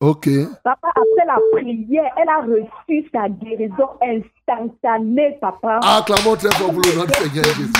Ok. 0.00 0.26
Papa, 0.64 0.88
après 0.88 1.26
la 1.26 1.38
prière, 1.52 2.10
elle 2.16 2.28
a 2.30 2.40
reçu 2.40 3.06
sa 3.12 3.28
guérison 3.28 3.90
instantanée, 4.00 5.36
papa. 5.38 5.80
Acclamons 5.82 6.36
très 6.36 6.48
fort 6.52 6.72
pour 6.72 6.80
le 6.80 6.96
nom 6.96 7.04
du 7.04 7.12
Seigneur 7.12 7.44
Jésus. 7.44 7.72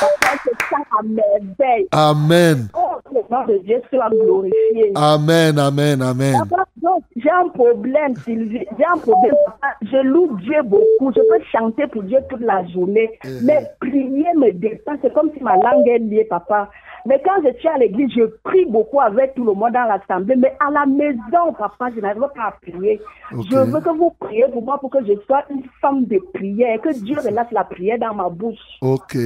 Papa, 0.00 0.36
c'est 0.42 0.50
ça 0.68 0.78
à 0.98 1.02
merveille. 1.04 1.86
Amen. 1.92 2.68
Oh, 2.74 2.96
le 3.12 3.20
nom 3.30 3.46
de 3.46 3.58
Dieu 3.58 3.80
soit 3.88 4.10
glorifié. 4.10 4.90
Amen, 4.96 5.56
amen, 5.60 6.02
amen. 6.02 6.38
Papa, 6.48 6.64
donc, 6.82 7.04
j'ai 7.16 7.30
un 7.30 7.48
problème, 7.48 8.16
Sylvie. 8.16 8.66
J'ai 8.76 8.84
un 8.84 8.98
problème. 8.98 9.34
Je 9.82 10.02
loue 10.02 10.36
Dieu 10.38 10.62
beaucoup. 10.64 11.12
Je 11.14 11.20
peux 11.20 11.44
chanter 11.52 11.86
pour 11.86 12.02
Dieu 12.02 12.18
toute 12.28 12.40
la 12.40 12.66
journée. 12.68 13.18
Mais 13.42 13.70
prier 13.80 14.26
me 14.36 14.52
dépasse. 14.52 14.98
C'est 15.02 15.14
comme 15.14 15.30
si 15.36 15.42
ma 15.42 15.56
langue 15.56 15.86
est 15.86 15.98
liée, 15.98 16.26
papa. 16.28 16.70
Mais 17.06 17.20
quand 17.24 17.42
je 17.44 17.56
suis 17.58 17.68
à 17.68 17.78
l'église, 17.78 18.10
je 18.16 18.24
prie 18.42 18.64
beaucoup 18.66 19.00
avec 19.00 19.34
tout 19.34 19.44
le 19.44 19.54
monde 19.54 19.72
dans 19.72 19.84
l'assemblée. 19.84 20.34
Mais 20.36 20.56
à 20.58 20.70
la 20.70 20.86
maison, 20.86 21.52
papa, 21.56 21.90
je 21.94 22.00
n'arrive 22.00 22.22
pas 22.34 22.48
à 22.48 22.54
prier. 22.60 23.00
Je 23.30 23.56
veux 23.56 23.80
que 23.80 23.96
vous 23.96 24.10
priez 24.18 24.46
pour 24.52 24.62
moi 24.62 24.78
pour 24.78 24.90
que 24.90 25.04
je 25.06 25.12
sois 25.26 25.44
une 25.50 25.62
femme 25.80 26.04
de 26.06 26.18
prière. 26.34 26.80
Que 26.80 26.92
Dieu 26.92 27.16
relâche 27.18 27.52
la 27.52 27.64
prière 27.64 27.98
dans 27.98 28.14
ma 28.14 28.28
bouche. 28.28 28.58
Ok, 28.80 29.16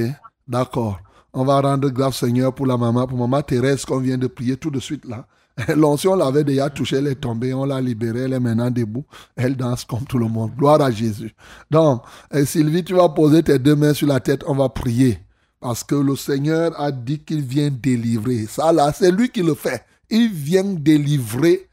d'accord. 0.47 0.99
On 1.33 1.43
va 1.43 1.61
rendre 1.61 1.89
grâce 1.89 2.17
Seigneur 2.17 2.53
pour 2.53 2.65
la 2.65 2.77
maman, 2.77 3.05
pour 3.05 3.17
maman 3.17 3.41
Thérèse 3.41 3.85
qu'on 3.85 3.99
vient 3.99 4.17
de 4.17 4.27
prier 4.27 4.57
tout 4.57 4.71
de 4.71 4.79
suite 4.79 5.05
là. 5.05 5.25
L'onction 5.75 6.15
l'avait 6.15 6.43
déjà 6.43 6.69
touchée, 6.69 6.97
elle 6.97 7.07
est 7.07 7.15
tombée, 7.15 7.53
on 7.53 7.65
l'a 7.65 7.81
libérée, 7.81 8.21
elle 8.21 8.33
est 8.33 8.39
maintenant 8.39 8.69
debout. 8.69 9.05
Elle 9.35 9.55
danse 9.55 9.85
comme 9.85 10.03
tout 10.05 10.19
le 10.19 10.27
monde. 10.27 10.51
Gloire 10.55 10.81
à 10.81 10.91
Jésus. 10.91 11.33
Donc, 11.71 12.03
euh, 12.33 12.45
Sylvie, 12.45 12.83
tu 12.83 12.93
vas 12.93 13.09
poser 13.09 13.41
tes 13.43 13.57
deux 13.57 13.75
mains 13.75 13.93
sur 13.93 14.07
la 14.07 14.19
tête, 14.19 14.43
on 14.47 14.53
va 14.55 14.69
prier. 14.69 15.19
Parce 15.59 15.83
que 15.83 15.95
le 15.95 16.15
Seigneur 16.15 16.79
a 16.79 16.91
dit 16.91 17.19
qu'il 17.19 17.41
vient 17.41 17.71
délivrer. 17.71 18.45
Ça 18.47 18.71
là, 18.71 18.93
c'est 18.95 19.11
lui 19.11 19.29
qui 19.29 19.41
le 19.41 19.55
fait. 19.55 19.83
Il 20.09 20.29
vient 20.31 20.63
délivrer 20.63 21.67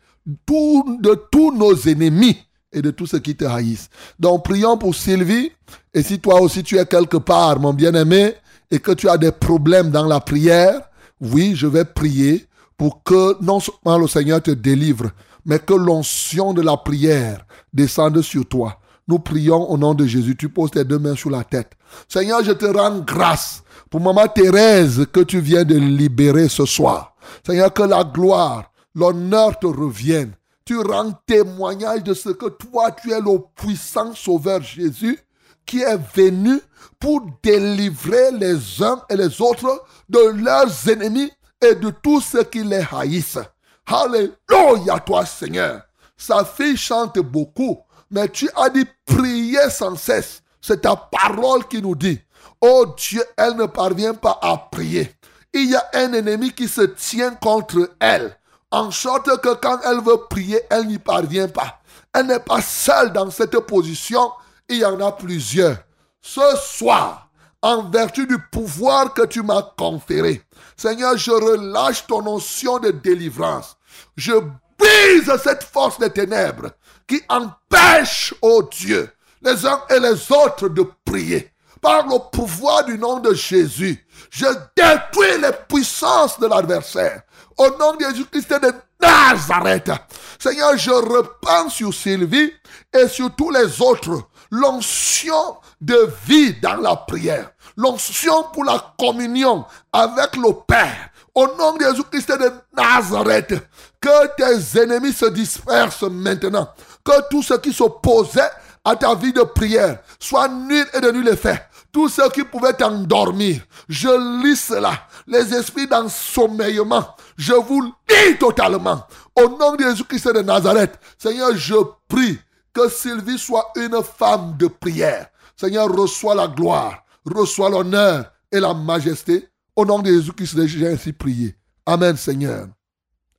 tout- 0.47 0.99
de 1.03 1.15
tous 1.31 1.53
nos 1.55 1.75
ennemis 1.87 2.39
et 2.73 2.81
de 2.81 2.91
tous 2.91 3.07
ceux 3.07 3.19
qui 3.19 3.37
te 3.37 3.45
haïssent. 3.45 3.91
Donc, 4.19 4.45
prions 4.45 4.79
pour 4.79 4.95
Sylvie. 4.95 5.53
Et 5.93 6.03
si 6.03 6.19
toi 6.19 6.41
aussi 6.41 6.63
tu 6.63 6.79
es 6.79 6.87
quelque 6.87 7.19
part, 7.19 7.61
mon 7.61 7.75
bien-aimé, 7.75 8.35
et 8.71 8.79
que 8.79 8.93
tu 8.93 9.09
as 9.11 9.19
des 9.19 9.31
problèmes 9.31 9.91
dans 9.91 10.07
la 10.07 10.21
prière, 10.21 10.81
oui, 11.21 11.53
je 11.55 11.67
vais 11.67 11.85
prier 11.85 12.47
pour 12.77 13.03
que 13.03 13.43
non 13.43 13.61
seulement 13.61 13.99
le 13.99 14.09
Seigneur 14.09 14.43
te 14.43 14.51
délivre, 14.51 15.11
mais 15.45 15.59
que 15.59 15.75
l'onction 15.75 16.53
de 16.53 16.63
la 16.63 16.77
prière 16.77 17.47
descende 17.73 18.21
sur 18.23 18.47
toi. 18.47 18.81
Nous 19.07 19.19
prions 19.19 19.71
au 19.71 19.77
nom 19.77 19.95
de 19.95 20.07
Jésus. 20.07 20.37
Tu 20.37 20.49
poses 20.49 20.71
tes 20.71 20.85
deux 20.85 20.99
mains 20.99 21.15
sur 21.15 21.31
la 21.31 21.45
tête. 21.45 21.73
Seigneur, 22.09 22.43
je 22.43 22.53
te 22.53 22.65
rends 22.65 23.01
grâce 23.01 23.63
pour 23.91 24.01
maman 24.01 24.27
Thérèse 24.29 25.07
que 25.13 25.21
tu 25.21 25.41
viens 25.41 25.65
de 25.65 25.77
libérer 25.77 26.49
ce 26.49 26.65
soir. 26.65 27.15
Seigneur, 27.47 27.73
que 27.73 27.83
la 27.83 28.03
gloire, 28.05 28.73
l'honneur 28.95 29.59
te 29.59 29.67
revienne. 29.67 30.33
Tu 30.65 30.79
rends 30.79 31.13
témoignage 31.27 32.03
de 32.03 32.15
ce 32.15 32.31
que 32.31 32.49
toi, 32.49 32.91
tu 32.93 33.13
es 33.13 33.21
le 33.21 33.39
puissant 33.55 34.15
sauveur 34.15 34.63
Jésus 34.63 35.19
qui 35.67 35.83
est 35.83 35.99
venu 36.15 36.61
pour 36.99 37.21
délivrer 37.43 38.31
les 38.33 38.83
uns 38.83 39.03
et 39.11 39.17
les 39.17 39.41
autres 39.41 39.85
de 40.09 40.43
leurs 40.43 40.89
ennemis 40.89 41.31
et 41.65 41.75
de 41.75 41.91
tous 41.91 42.21
ceux 42.21 42.45
qui 42.45 42.63
les 42.63 42.85
haïssent. 42.93 43.39
Alléluia 43.87 45.01
toi 45.01 45.25
Seigneur. 45.27 45.83
Sa 46.17 46.45
fille 46.45 46.77
chante 46.77 47.19
beaucoup, 47.19 47.81
mais 48.11 48.29
tu 48.29 48.49
as 48.55 48.71
dit 48.71 48.87
prier 49.05 49.71
sans 49.71 49.97
cesse. 49.97 50.43
C'est 50.61 50.83
ta 50.83 50.97
parole 50.97 51.67
qui 51.67 51.83
nous 51.83 51.95
dit, 51.95 52.21
oh 52.61 52.87
Dieu, 52.97 53.23
elle 53.37 53.57
ne 53.57 53.67
parvient 53.67 54.15
pas 54.15 54.39
à 54.41 54.57
prier. 54.57 55.13
Il 55.53 55.71
y 55.71 55.75
a 55.75 55.85
un 55.95 56.13
ennemi 56.13 56.53
qui 56.53 56.69
se 56.69 56.83
tient 56.83 57.35
contre 57.35 57.91
elle, 58.01 58.37
en 58.71 58.91
sorte 58.91 59.41
que 59.41 59.55
quand 59.55 59.79
elle 59.85 60.01
veut 60.01 60.27
prier, 60.29 60.61
elle 60.71 60.87
n'y 60.87 60.99
parvient 60.99 61.49
pas. 61.49 61.81
Elle 62.13 62.27
n'est 62.27 62.41
pas 62.41 62.61
seule 62.61 63.13
dans 63.13 63.31
cette 63.31 63.59
position, 63.61 64.33
il 64.69 64.79
y 64.79 64.85
en 64.85 65.01
a 65.01 65.13
plusieurs. 65.13 65.77
Ce 66.21 66.57
soir, 66.57 67.24
en 67.65 67.89
vertu 67.89 68.27
du 68.27 68.39
pouvoir 68.39 69.15
que 69.15 69.25
tu 69.25 69.43
m'as 69.43 69.63
conféré, 69.79 70.43
Seigneur, 70.77 71.17
je 71.17 71.31
relâche 71.31 72.07
ton 72.07 72.21
notion 72.21 72.79
de 72.79 72.91
délivrance. 72.91 73.79
Je 74.17 74.33
brise 74.79 75.33
cette 75.43 75.65
force 75.65 75.99
des 75.99 76.11
ténèbres 76.11 76.73
qui 77.09 77.23
empêche, 77.27 78.35
oh 78.43 78.69
Dieu, 78.71 79.11
les 79.41 79.65
uns 79.65 79.81
et 79.89 79.99
les 79.99 80.31
autres 80.31 80.69
de 80.69 80.85
prier. 81.07 81.51
Par 81.81 82.07
le 82.07 82.19
pouvoir 82.31 82.85
du 82.85 82.99
nom 82.99 83.19
de 83.21 83.33
Jésus, 83.33 84.07
je 84.31 84.47
détruis 84.77 85.41
les 85.41 85.53
puissances 85.67 86.39
de 86.39 86.47
l'adversaire. 86.47 87.23
Au 87.57 87.71
nom 87.79 87.95
de 87.95 88.05
Jésus-Christ 88.05 88.61
de 88.61 88.73
Nazareth. 89.01 89.91
Seigneur, 90.39 90.77
je 90.77 90.91
reprends 90.91 91.71
sur 91.71 91.95
Sylvie 91.95 92.53
et 92.93 93.09
sur 93.09 93.35
tous 93.35 93.51
les 93.51 93.81
autres 93.81 94.29
l'onction 94.51 95.57
de 95.81 96.09
vie 96.27 96.55
dans 96.61 96.77
la 96.77 96.97
prière, 96.97 97.51
l'onction 97.77 98.45
pour 98.53 98.65
la 98.65 98.95
communion 98.99 99.65
avec 99.93 100.37
le 100.37 100.53
Père. 100.67 101.11
Au 101.35 101.47
nom 101.59 101.77
de 101.77 101.85
Jésus-Christ 101.85 102.31
de 102.31 102.53
Nazareth, 102.77 103.55
que 104.01 104.37
tes 104.37 104.81
ennemis 104.81 105.13
se 105.13 105.27
dispersent 105.27 106.03
maintenant, 106.03 106.69
que 107.05 107.29
tout 107.29 107.43
ce 107.43 107.55
qui 107.55 107.73
s'opposait 107.73 108.51
à 108.85 108.95
ta 108.95 109.15
vie 109.15 109.33
de 109.33 109.43
prière 109.43 109.99
soit 110.21 110.49
nul 110.49 110.87
et 110.93 111.01
de 111.01 111.11
nul 111.11 111.29
effet. 111.29 111.67
Tous 111.91 112.09
ceux 112.09 112.29
qui 112.31 112.43
pouvaient 112.43 112.73
t'endormir, 112.73 113.63
je 113.89 114.43
lis 114.43 114.57
cela. 114.57 114.93
Les 115.27 115.55
esprits 115.55 115.87
d'ensommeillement, 115.87 117.07
je 117.37 117.55
vous 117.55 117.83
lis 117.83 118.39
totalement. 118.39 119.07
Au 119.37 119.49
nom 119.49 119.75
de 119.77 119.85
Jésus-Christ 119.85 120.35
de 120.35 120.43
Nazareth, 120.43 120.99
Seigneur, 121.19 121.57
je 121.57 121.77
prie 122.09 122.39
que 122.73 122.89
Sylvie 122.89 123.39
soit 123.39 123.71
une 123.77 124.03
femme 124.03 124.57
de 124.59 124.67
prière. 124.67 125.29
Seigneur, 125.57 125.89
reçois 125.89 126.35
la 126.35 126.49
gloire, 126.49 127.04
reçois 127.33 127.71
l'honneur 127.71 128.33
et 128.51 128.61
la 128.61 128.75
majesté. 128.75 129.49
Au 129.77 129.85
nom 129.85 129.99
de 129.99 130.09
Jésus-Christ, 130.09 130.67
j'ai 130.67 130.89
ainsi 130.89 131.13
prié. 131.13 131.57
Amen, 131.87 132.17
Seigneur. 132.17 132.69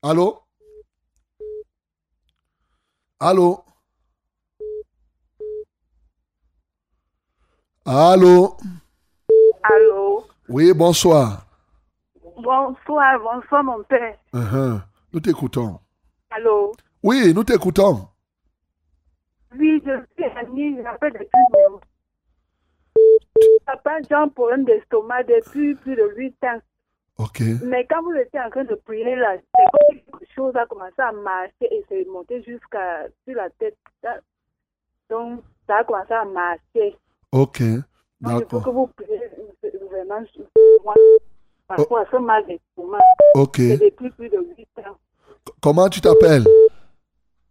Allô? 0.02 0.42
Allô? 3.20 3.64
Allô? 7.86 8.58
Allô? 9.64 10.28
Oui, 10.50 10.74
bonsoir. 10.74 11.46
Bonsoir, 12.36 13.20
bonsoir 13.20 13.64
mon 13.64 13.84
père. 13.84 14.18
Uh-huh. 14.34 14.82
Nous 15.14 15.20
t'écoutons. 15.20 15.80
Allô? 16.30 16.74
Oui, 17.02 17.34
nous 17.34 17.44
t'écoutons. 17.44 18.08
Oui, 19.58 19.82
je 19.86 20.04
suis 20.14 20.26
Annie, 20.36 20.78
j'appelle 20.84 21.14
depuis 21.14 21.30
mon... 21.54 21.80
Papa, 23.66 23.98
j'ai 24.08 24.16
un 24.16 24.28
problème 24.28 24.66
d'estomac 24.66 25.24
depuis 25.24 25.76
plus 25.76 25.96
de 25.96 26.14
8 26.16 26.36
ans. 26.44 26.60
Ok. 27.18 27.42
Mais 27.64 27.86
quand 27.90 28.04
vous 28.04 28.14
étiez 28.14 28.40
en 28.40 28.50
train 28.50 28.66
de 28.66 28.76
prier 28.76 29.16
là, 29.16 29.38
quelque 29.90 30.26
chose 30.36 30.56
a 30.56 30.66
commencé 30.66 31.00
à 31.00 31.12
marcher 31.12 31.54
et 31.62 31.86
c'est 31.88 32.06
monté 32.06 32.44
jusqu'à 32.44 33.08
sur 33.26 33.36
la 33.36 33.50
tête. 33.52 33.78
Donc, 35.10 35.42
ça 35.68 35.78
a 35.78 35.84
commencé 35.84 36.14
à 36.14 36.26
marcher. 36.26 36.98
Ok. 37.32 37.60
Faut 37.60 38.30
que 38.30 38.40
D'accord. 38.40 38.74
vous 38.74 38.88
priez 38.88 39.32
vraiment 39.90 40.22
moi 40.84 40.94
par 41.68 41.78
rapport 41.78 41.98
à 42.00 42.06
ce 42.12 42.18
mal 42.18 42.46
d'estomac. 42.46 43.00
Ok. 43.36 43.56
C'est 43.58 43.78
depuis 43.78 44.10
plus 44.12 44.30
de 44.30 44.38
8 44.58 44.68
ans. 44.88 44.98
Comment 45.62 45.90
tu 45.90 46.02
t'appelles? 46.02 46.44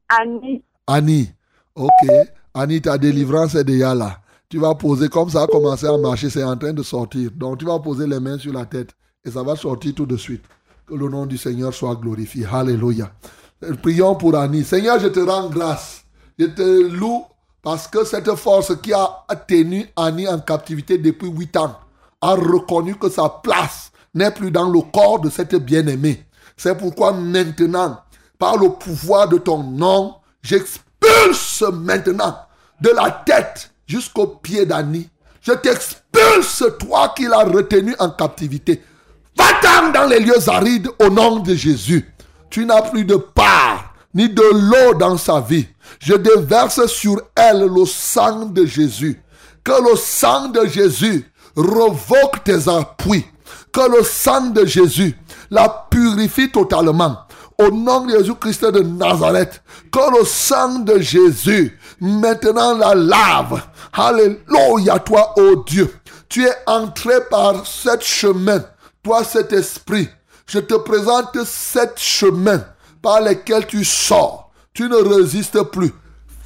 Annie, 0.08 0.62
Annie. 0.86 1.32
Ok. 1.74 2.10
Annie, 2.54 2.80
ta 2.80 2.98
délivrance 2.98 3.54
est 3.54 3.64
déjà 3.64 3.94
là. 3.94 4.18
Tu 4.48 4.58
vas 4.58 4.74
poser, 4.74 5.08
comme 5.08 5.30
ça 5.30 5.42
a 5.42 5.46
commencé 5.46 5.86
à 5.86 5.96
marcher, 5.96 6.30
c'est 6.30 6.44
en 6.44 6.56
train 6.56 6.72
de 6.72 6.82
sortir. 6.82 7.30
Donc 7.34 7.58
tu 7.58 7.64
vas 7.64 7.78
poser 7.78 8.06
les 8.06 8.20
mains 8.20 8.38
sur 8.38 8.52
la 8.52 8.64
tête 8.66 8.90
et 9.24 9.30
ça 9.30 9.42
va 9.42 9.56
sortir 9.56 9.94
tout 9.94 10.06
de 10.06 10.16
suite. 10.16 10.44
Que 10.86 10.94
le 10.94 11.08
nom 11.08 11.26
du 11.26 11.38
Seigneur 11.38 11.72
soit 11.72 11.94
glorifié. 11.94 12.46
Alléluia. 12.50 13.10
Euh, 13.64 13.74
Prions 13.82 14.14
pour 14.14 14.36
Annie. 14.36 14.64
Seigneur, 14.64 15.00
je 15.00 15.08
te 15.08 15.20
rends 15.20 15.48
grâce. 15.48 16.04
Je 16.38 16.46
te 16.46 16.88
loue 16.88 17.24
parce 17.62 17.88
que 17.88 18.04
cette 18.04 18.30
force 18.34 18.76
qui 18.82 18.92
a 18.92 19.24
tenu 19.48 19.86
Annie 19.96 20.28
en 20.28 20.38
captivité 20.38 20.98
depuis 20.98 21.28
huit 21.28 21.56
ans 21.56 21.76
a 22.20 22.34
reconnu 22.34 22.96
que 22.96 23.08
sa 23.08 23.28
place 23.28 23.90
n'est 24.14 24.30
plus 24.30 24.50
dans 24.50 24.68
le 24.68 24.80
corps 24.92 25.20
de 25.20 25.30
cette 25.30 25.54
bien-aimée. 25.56 26.24
C'est 26.56 26.76
pourquoi 26.76 27.12
maintenant, 27.12 27.98
par 28.38 28.56
le 28.58 28.68
pouvoir 28.70 29.28
de 29.28 29.38
ton 29.38 29.62
nom, 29.62 30.14
j'expulse 30.42 31.62
maintenant 31.72 32.36
de 32.80 32.90
la 32.90 33.10
tête 33.10 33.72
jusqu'au 33.86 34.26
pied 34.26 34.66
d'Annie. 34.66 35.08
Je 35.42 35.52
t'expulse, 35.52 36.64
toi 36.78 37.12
qui 37.16 37.24
l'as 37.24 37.44
retenu 37.44 37.94
en 37.98 38.10
captivité. 38.10 38.82
Va-t'en 39.36 39.90
dans 39.90 40.06
les 40.06 40.20
lieux 40.20 40.48
arides 40.48 40.88
au 40.98 41.10
nom 41.10 41.40
de 41.40 41.54
Jésus. 41.54 42.10
Tu 42.50 42.64
n'as 42.64 42.82
plus 42.82 43.04
de 43.04 43.16
part 43.16 43.94
ni 44.14 44.28
de 44.28 44.42
l'eau 44.42 44.94
dans 44.94 45.16
sa 45.16 45.40
vie. 45.40 45.66
Je 45.98 46.14
déverse 46.14 46.86
sur 46.86 47.20
elle 47.34 47.66
le 47.66 47.84
sang 47.84 48.46
de 48.46 48.64
Jésus. 48.64 49.20
Que 49.64 49.90
le 49.90 49.96
sang 49.96 50.48
de 50.48 50.66
Jésus 50.66 51.30
revoque 51.56 52.44
tes 52.44 52.68
appuis. 52.68 53.26
Que 53.72 53.96
le 53.96 54.04
sang 54.04 54.50
de 54.50 54.64
Jésus 54.64 55.16
la 55.50 55.86
purifie 55.90 56.50
totalement. 56.50 57.18
Au 57.58 57.70
nom 57.70 58.04
de 58.04 58.18
Jésus-Christ 58.18 58.64
de 58.64 58.80
Nazareth, 58.80 59.62
que 59.92 60.18
le 60.18 60.24
sang 60.24 60.80
de 60.80 60.98
Jésus 60.98 61.78
maintenant 62.04 62.76
la 62.76 62.94
lave. 62.94 63.62
Alléluia, 63.92 64.98
toi, 64.98 65.32
ô 65.38 65.64
Dieu. 65.64 65.92
Tu 66.28 66.44
es 66.46 66.54
entré 66.66 67.14
par 67.30 67.66
cet 67.66 68.02
chemin, 68.02 68.62
toi, 69.02 69.24
cet 69.24 69.52
esprit. 69.52 70.08
Je 70.46 70.58
te 70.58 70.74
présente 70.74 71.42
sept 71.44 71.94
chemins 71.96 72.64
par 73.00 73.20
lesquels 73.20 73.66
tu 73.66 73.84
sors. 73.84 74.50
Tu 74.72 74.88
ne 74.88 74.96
résistes 74.96 75.62
plus. 75.64 75.94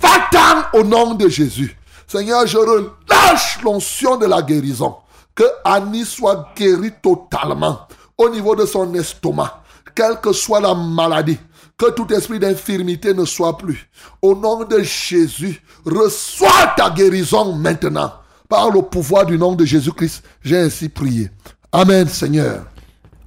Va-t'en 0.01 0.79
au 0.79 0.85
nom 0.85 1.15
de 1.15 1.29
Jésus. 1.29 1.77
Seigneur, 2.07 2.47
je 2.47 2.59
relâche 2.59 3.61
l'onction 3.63 4.17
de 4.17 4.27
la 4.27 4.43
guérison. 4.43 4.97
Que 5.35 5.45
Annie 5.65 6.05
soit 6.05 6.53
guérie 6.57 6.93
totalement 7.03 7.89
au 8.17 8.29
niveau 8.29 8.57
de 8.57 8.67
son 8.67 8.93
estomac, 8.95 9.63
quelle 9.95 10.21
que 10.21 10.33
soit 10.33 10.61
la 10.61 10.75
maladie. 10.75 11.39
Que 11.79 11.93
tout 11.93 12.13
esprit 12.13 12.41
d'infirmité 12.41 13.15
ne 13.15 13.25
soit 13.25 13.57
plus. 13.57 13.89
Au 14.21 14.35
nom 14.35 14.65
de 14.65 14.81
Jésus, 14.81 15.63
reçois 15.87 16.75
ta 16.77 16.91
guérison 16.91 17.55
maintenant. 17.55 18.11
Par 18.49 18.73
le 18.73 18.83
pouvoir 18.83 19.25
du 19.25 19.39
nom 19.39 19.55
de 19.55 19.65
Jésus-Christ, 19.65 20.25
j'ai 20.43 20.59
ainsi 20.59 20.89
prié. 20.89 21.31
Amen, 21.71 22.09
Seigneur. 22.09 22.65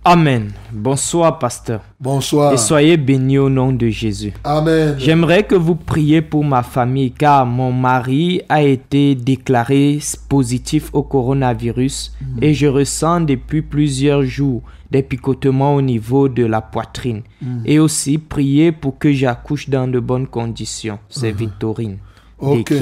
Amen. 0.04 0.52
Bonsoir, 0.74 1.40
pasteur. 1.40 1.80
Bonsoir. 1.98 2.52
Et 2.52 2.58
soyez 2.58 2.98
bénis 2.98 3.38
au 3.38 3.50
nom 3.50 3.72
de 3.72 3.88
Jésus. 3.88 4.34
Amen. 4.44 4.96
J'aimerais 4.98 5.44
que 5.44 5.56
vous 5.56 5.76
priez 5.76 6.22
pour 6.22 6.44
ma 6.44 6.64
famille 6.64 7.14
car 7.14 7.46
mon 7.46 7.72
mari 7.72 8.42
a 8.50 8.64
été 8.64 9.16
déclaré 9.16 10.00
positif 10.28 10.90
au 10.92 11.04
coronavirus 11.04 12.18
et 12.42 12.54
je 12.54 12.68
ressens 12.68 13.22
depuis 13.22 13.62
plusieurs 13.62 14.24
jours 14.24 14.62
des 14.92 15.04
picotements 15.04 15.76
au 15.76 15.82
niveau 15.82 16.28
de 16.30 16.46
la 16.46 16.62
poitrine. 16.62 17.22
Et 17.66 17.80
aussi 17.80 18.18
prier 18.18 18.72
pour 18.72 18.98
que 19.00 19.12
j'accouche 19.14 19.70
dans 19.70 19.88
de 19.88 20.00
bonnes 20.00 20.28
conditions. 20.28 21.00
C'est 21.10 21.32
Victorine. 21.32 21.98
Ok. 22.38 22.74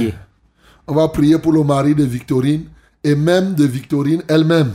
On 0.88 0.96
va 0.96 1.08
prier 1.10 1.38
pour 1.38 1.52
le 1.54 1.64
mari 1.64 1.94
de 1.94 2.04
Victorine 2.04 2.64
et 3.04 3.16
même 3.16 3.54
de 3.54 3.64
Victorine 3.66 4.24
elle-même. 4.28 4.72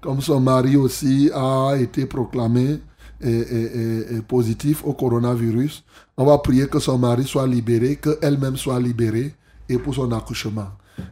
Comme 0.00 0.20
son 0.20 0.40
mari 0.40 0.76
aussi 0.76 1.30
a 1.34 1.74
été 1.78 2.06
proclamé 2.06 2.78
et, 3.20 3.30
et- 3.30 3.78
et- 3.82 4.16
et 4.16 4.22
positif 4.22 4.82
au 4.84 4.92
coronavirus, 4.92 5.84
on 6.16 6.24
va 6.26 6.36
prier 6.38 6.66
que 6.66 6.78
son 6.78 6.98
mari 6.98 7.24
soit 7.24 7.46
libéré, 7.46 7.96
qu'elle-même 7.96 8.56
soit 8.56 8.78
libérée 8.80 9.34
et 9.68 9.78
pour 9.78 9.94
son 9.94 10.10
accouchement. 10.12 10.68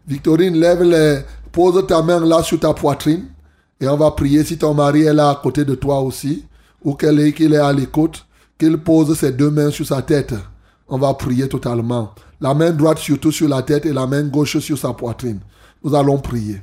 Victorine, 0.06 0.54
lève 0.56 0.82
les, 0.82 1.20
pose 1.52 1.86
ta 1.86 2.02
main 2.02 2.20
là 2.24 2.42
sur 2.42 2.58
ta 2.60 2.72
poitrine 2.74 3.24
et 3.80 3.88
on 3.88 3.96
va 3.96 4.10
prier 4.12 4.44
si 4.44 4.56
ton 4.56 4.74
mari 4.74 5.02
est 5.02 5.12
là 5.12 5.30
à 5.30 5.34
côté 5.36 5.64
de 5.64 5.74
toi 5.74 6.00
aussi 6.00 6.44
ou 6.82 6.94
qu'il 6.94 7.54
est 7.54 7.56
à 7.56 7.72
l'écoute, 7.72 8.26
qu'il 8.58 8.78
pose 8.78 9.18
ses 9.18 9.32
deux 9.32 9.50
mains 9.50 9.70
sur 9.70 9.86
sa 9.86 10.02
tête. 10.02 10.34
On 10.88 10.98
va 10.98 11.14
prier 11.14 11.48
totalement. 11.48 12.14
La 12.40 12.54
main 12.54 12.70
droite 12.70 12.98
surtout 12.98 13.32
sur 13.32 13.48
la 13.48 13.62
tête 13.62 13.86
et 13.86 13.92
la 13.92 14.06
main 14.06 14.22
gauche 14.24 14.58
sur 14.58 14.78
sa 14.78 14.92
poitrine. 14.92 15.40
Nous 15.82 15.94
allons 15.94 16.18
prier. 16.18 16.60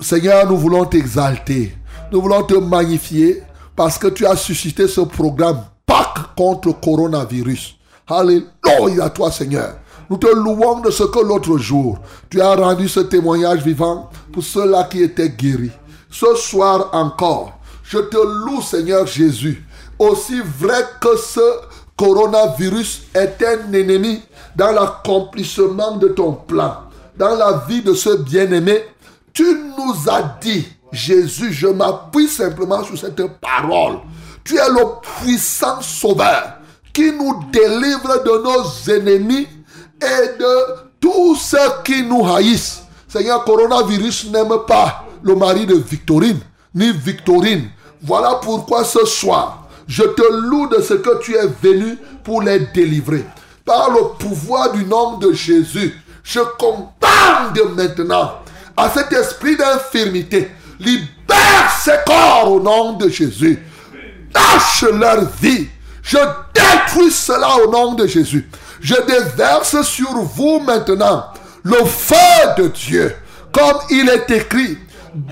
Seigneur, 0.00 0.48
nous 0.48 0.56
voulons 0.56 0.84
t'exalter. 0.84 1.76
Nous 2.10 2.20
voulons 2.20 2.42
te 2.42 2.54
magnifier 2.54 3.42
parce 3.76 3.98
que 3.98 4.08
tu 4.08 4.26
as 4.26 4.36
suscité 4.36 4.88
ce 4.88 5.00
programme 5.00 5.62
Pâques 5.86 6.34
contre 6.36 6.68
le 6.68 6.74
coronavirus. 6.74 7.76
Alléluia 8.08 9.04
à 9.04 9.10
toi, 9.10 9.30
Seigneur. 9.30 9.76
Nous 10.10 10.16
te 10.18 10.26
louons 10.26 10.80
de 10.80 10.90
ce 10.90 11.04
que 11.04 11.20
l'autre 11.20 11.56
jour, 11.58 11.98
tu 12.28 12.40
as 12.40 12.54
rendu 12.54 12.88
ce 12.88 13.00
témoignage 13.00 13.62
vivant 13.62 14.10
pour 14.32 14.42
ceux-là 14.42 14.84
qui 14.84 15.02
étaient 15.02 15.30
guéris. 15.30 15.70
Ce 16.12 16.34
soir 16.34 16.90
encore, 16.92 17.58
je 17.82 17.98
te 17.98 18.18
loue, 18.18 18.60
Seigneur 18.60 19.06
Jésus. 19.06 19.64
Aussi 19.98 20.40
vrai 20.58 20.84
que 21.00 21.16
ce 21.16 21.40
coronavirus 21.96 23.04
est 23.14 23.42
un 23.42 23.72
ennemi 23.72 24.22
dans 24.54 24.72
l'accomplissement 24.72 25.96
de 25.96 26.08
ton 26.08 26.32
plan, 26.32 26.82
dans 27.16 27.34
la 27.34 27.64
vie 27.66 27.80
de 27.80 27.94
ce 27.94 28.16
bien-aimé, 28.18 28.84
tu 29.32 29.44
nous 29.78 30.10
as 30.10 30.36
dit, 30.38 30.66
Jésus, 30.92 31.50
je 31.50 31.68
m'appuie 31.68 32.28
simplement 32.28 32.84
sur 32.84 32.98
cette 32.98 33.26
parole. 33.40 34.00
Tu 34.44 34.58
es 34.58 34.68
le 34.68 34.84
puissant 35.00 35.80
sauveur 35.80 36.58
qui 36.92 37.10
nous 37.10 37.42
délivre 37.50 38.22
de 38.22 38.42
nos 38.42 38.94
ennemis 38.94 39.48
et 40.02 40.38
de 40.38 40.56
tous 41.00 41.36
ceux 41.36 41.82
qui 41.82 42.02
nous 42.02 42.28
haïssent. 42.30 42.82
Seigneur, 43.08 43.44
coronavirus 43.44 44.30
n'aime 44.30 44.52
pas 44.66 45.06
le 45.22 45.34
mari 45.34 45.66
de 45.66 45.74
Victorine, 45.74 46.40
ni 46.74 46.92
Victorine. 46.92 47.68
Voilà 48.02 48.40
pourquoi 48.42 48.84
ce 48.84 49.04
soir, 49.04 49.68
Je 49.86 50.02
te 50.02 50.22
loue 50.48 50.68
de 50.68 50.80
ce 50.80 50.94
que 50.94 51.20
tu 51.20 51.34
es 51.34 51.46
venu 51.62 51.98
pour 52.24 52.42
les 52.42 52.60
délivrer. 52.74 53.24
Par 53.64 53.90
le 53.90 54.16
pouvoir 54.18 54.72
du 54.72 54.84
nom 54.84 55.18
de 55.18 55.32
Jésus, 55.32 56.00
je 56.22 56.40
commande 56.58 56.90
maintenant 57.76 58.32
à 58.76 58.90
cet 58.90 59.12
esprit 59.12 59.56
d'infirmité, 59.56 60.50
libère 60.80 61.80
ces 61.82 61.98
corps 62.06 62.52
au 62.52 62.60
nom 62.60 62.94
de 62.94 63.08
Jésus. 63.08 63.62
Lâche 64.34 64.84
leur 64.92 65.24
vie. 65.40 65.68
Je 66.02 66.18
détruis 66.54 67.10
cela 67.10 67.56
au 67.64 67.70
nom 67.70 67.94
de 67.94 68.06
Jésus. 68.06 68.48
Je 68.80 68.94
déverse 69.06 69.82
sur 69.82 70.12
vous 70.12 70.60
maintenant 70.60 71.26
le 71.62 71.84
feu 71.84 72.16
de 72.58 72.68
Dieu. 72.68 73.14
Comme 73.52 73.78
il 73.90 74.08
est 74.08 74.30
écrit, 74.30 74.78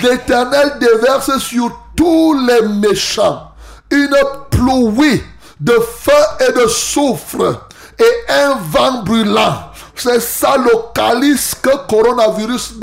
l'Éternel 0.01 0.79
déverse 0.81 1.39
sur 1.39 1.71
tous 1.97 2.35
les 2.47 2.69
méchants 2.69 3.51
une 3.91 4.17
pluie 4.51 5.23
de 5.59 5.73
feu 5.73 6.47
et 6.49 6.53
de 6.53 6.67
soufre 6.69 7.69
et 7.99 8.33
un 8.33 8.55
vent 8.71 9.03
brûlant. 9.03 9.71
C'est 9.95 10.21
ça 10.21 10.57
le 10.57 10.71
calice 10.95 11.55
que 11.55 11.87
coronavirus 11.87 12.75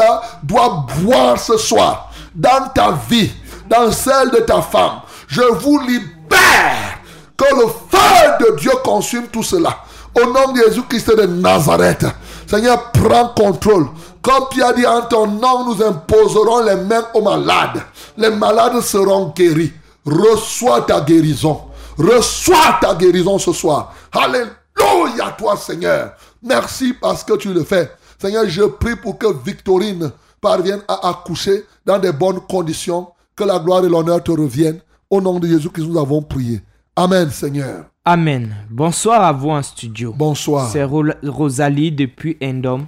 doit 0.44 0.86
boire 1.02 1.40
ce 1.40 1.58
soir. 1.58 2.12
Dans 2.36 2.70
ta 2.74 2.92
vie, 3.10 3.32
dans 3.68 3.92
celle 3.92 4.30
de 4.30 4.38
ta 4.38 4.62
femme. 4.62 5.02
Je 5.28 5.42
vous 5.42 5.80
libère. 5.80 7.00
Que 7.36 7.46
le 7.56 7.68
feu 7.68 8.46
de 8.46 8.56
Dieu 8.58 8.72
consume 8.84 9.28
tout 9.28 9.44
cela. 9.44 9.78
Au 10.16 10.26
nom 10.26 10.52
de 10.52 10.62
Jésus-Christ 10.62 11.16
de 11.16 11.26
Nazareth. 11.26 12.06
Seigneur, 12.48 12.92
prends 12.92 13.30
contrôle. 13.30 13.88
Comme 14.22 14.44
tu 14.52 14.62
as 14.64 14.74
dit 14.74 14.86
en 14.86 15.02
ton 15.04 15.28
nom, 15.28 15.66
nous 15.66 15.84
imposerons 15.84 16.64
les 16.66 16.76
mains 16.76 17.06
aux 17.14 17.22
malades. 17.22 17.82
Les 18.18 18.30
malades 18.30 18.82
seront 18.82 19.34
guéris. 19.36 19.72
Reçois 20.06 20.82
ta 20.82 21.02
guérison. 21.02 21.62
Reçois 21.98 22.78
ta 22.82 22.94
guérison 22.96 23.38
ce 23.40 23.52
soir. 23.54 23.94
Alléluia 24.12 25.32
toi 25.38 25.56
Seigneur. 25.58 26.14
Merci 26.42 26.94
parce 26.94 27.24
que 27.24 27.36
tu 27.38 27.54
le 27.54 27.64
fais. 27.64 27.92
Seigneur, 28.20 28.46
je 28.48 28.64
prie 28.64 28.96
pour 28.96 29.18
que 29.18 29.28
Victorine 29.46 30.12
parvienne 30.42 30.82
à 30.88 31.10
accoucher 31.10 31.66
dans 31.86 32.00
des 32.00 32.12
bonnes 32.12 32.40
conditions. 32.42 33.08
Que 33.36 33.44
la 33.44 33.60
gloire 33.60 33.86
et 33.86 33.90
l'honneur 33.90 34.24
te 34.24 34.32
reviennent. 34.32 34.80
Au 35.10 35.22
nom 35.22 35.40
de 35.40 35.48
Jésus 35.48 35.70
que 35.70 35.82
nous 35.82 35.98
avons 36.00 36.22
prié. 36.22 36.62
Amen 36.96 37.30
Seigneur. 37.30 37.86
Amen. 38.04 38.56
Bonsoir 38.70 39.22
à 39.24 39.32
vous 39.32 39.50
en 39.50 39.62
studio. 39.62 40.14
Bonsoir. 40.16 40.70
C'est 40.72 40.84
Ro- 40.84 41.04
Rosalie 41.24 41.92
depuis 41.92 42.38
Endom. 42.42 42.88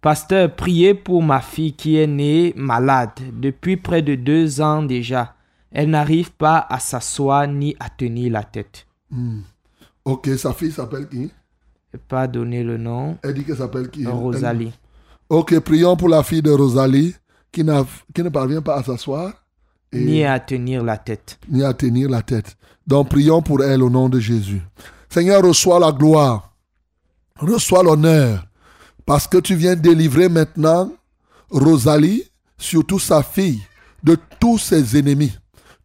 Pasteur, 0.00 0.54
priez 0.54 0.94
pour 0.94 1.22
ma 1.22 1.40
fille 1.40 1.72
qui 1.74 1.96
est 1.96 2.06
née 2.06 2.52
malade 2.56 3.10
depuis 3.32 3.76
près 3.76 4.00
de 4.02 4.14
deux 4.14 4.60
ans 4.60 4.82
déjà. 4.82 5.34
Elle 5.72 5.90
n'arrive 5.90 6.30
pas 6.32 6.66
à 6.70 6.78
s'asseoir 6.78 7.46
ni 7.48 7.74
à 7.80 7.88
tenir 7.90 8.32
la 8.32 8.44
tête. 8.44 8.86
Hmm. 9.10 9.40
Ok, 10.04 10.28
sa 10.38 10.52
fille 10.54 10.70
s'appelle 10.72 11.08
qui? 11.08 11.30
Pas 12.06 12.26
donner 12.28 12.62
le 12.62 12.76
nom. 12.78 13.18
Elle 13.22 13.34
dit 13.34 13.44
qu'elle 13.44 13.56
s'appelle 13.56 13.90
qui? 13.90 14.06
Rosalie. 14.06 14.66
Elle- 14.66 14.72
Ok, 15.36 15.58
prions 15.60 15.96
pour 15.96 16.08
la 16.08 16.22
fille 16.22 16.40
de 16.42 16.50
Rosalie 16.50 17.14
qui, 17.52 17.62
ne 17.64 18.28
parvient 18.30 18.62
pas 18.62 18.76
à 18.76 18.82
s'asseoir 18.82 19.32
et- 19.92 20.02
Ni 20.04 20.24
à 20.24 20.38
tenir 20.40 20.82
la 20.84 20.96
tête. 20.96 21.38
ni 21.50 21.62
à 21.64 21.74
tenir 21.74 22.08
la 22.08 22.22
tête. 22.22 22.56
Donc 22.86 23.10
prions 23.10 23.42
pour 23.42 23.62
elle 23.62 23.82
au 23.82 23.90
nom 23.90 24.08
de 24.08 24.20
Jésus. 24.20 24.62
Seigneur, 25.10 25.42
reçois 25.42 25.80
la 25.80 25.92
gloire, 25.92 26.54
reçois 27.38 27.82
l'honneur, 27.82 28.46
parce 29.08 29.26
que 29.26 29.38
tu 29.38 29.56
viens 29.56 29.74
délivrer 29.74 30.28
maintenant 30.28 30.92
Rosalie, 31.50 32.24
surtout 32.58 32.98
sa 32.98 33.22
fille, 33.22 33.62
de 34.04 34.18
tous 34.38 34.58
ses 34.58 34.98
ennemis. 34.98 35.32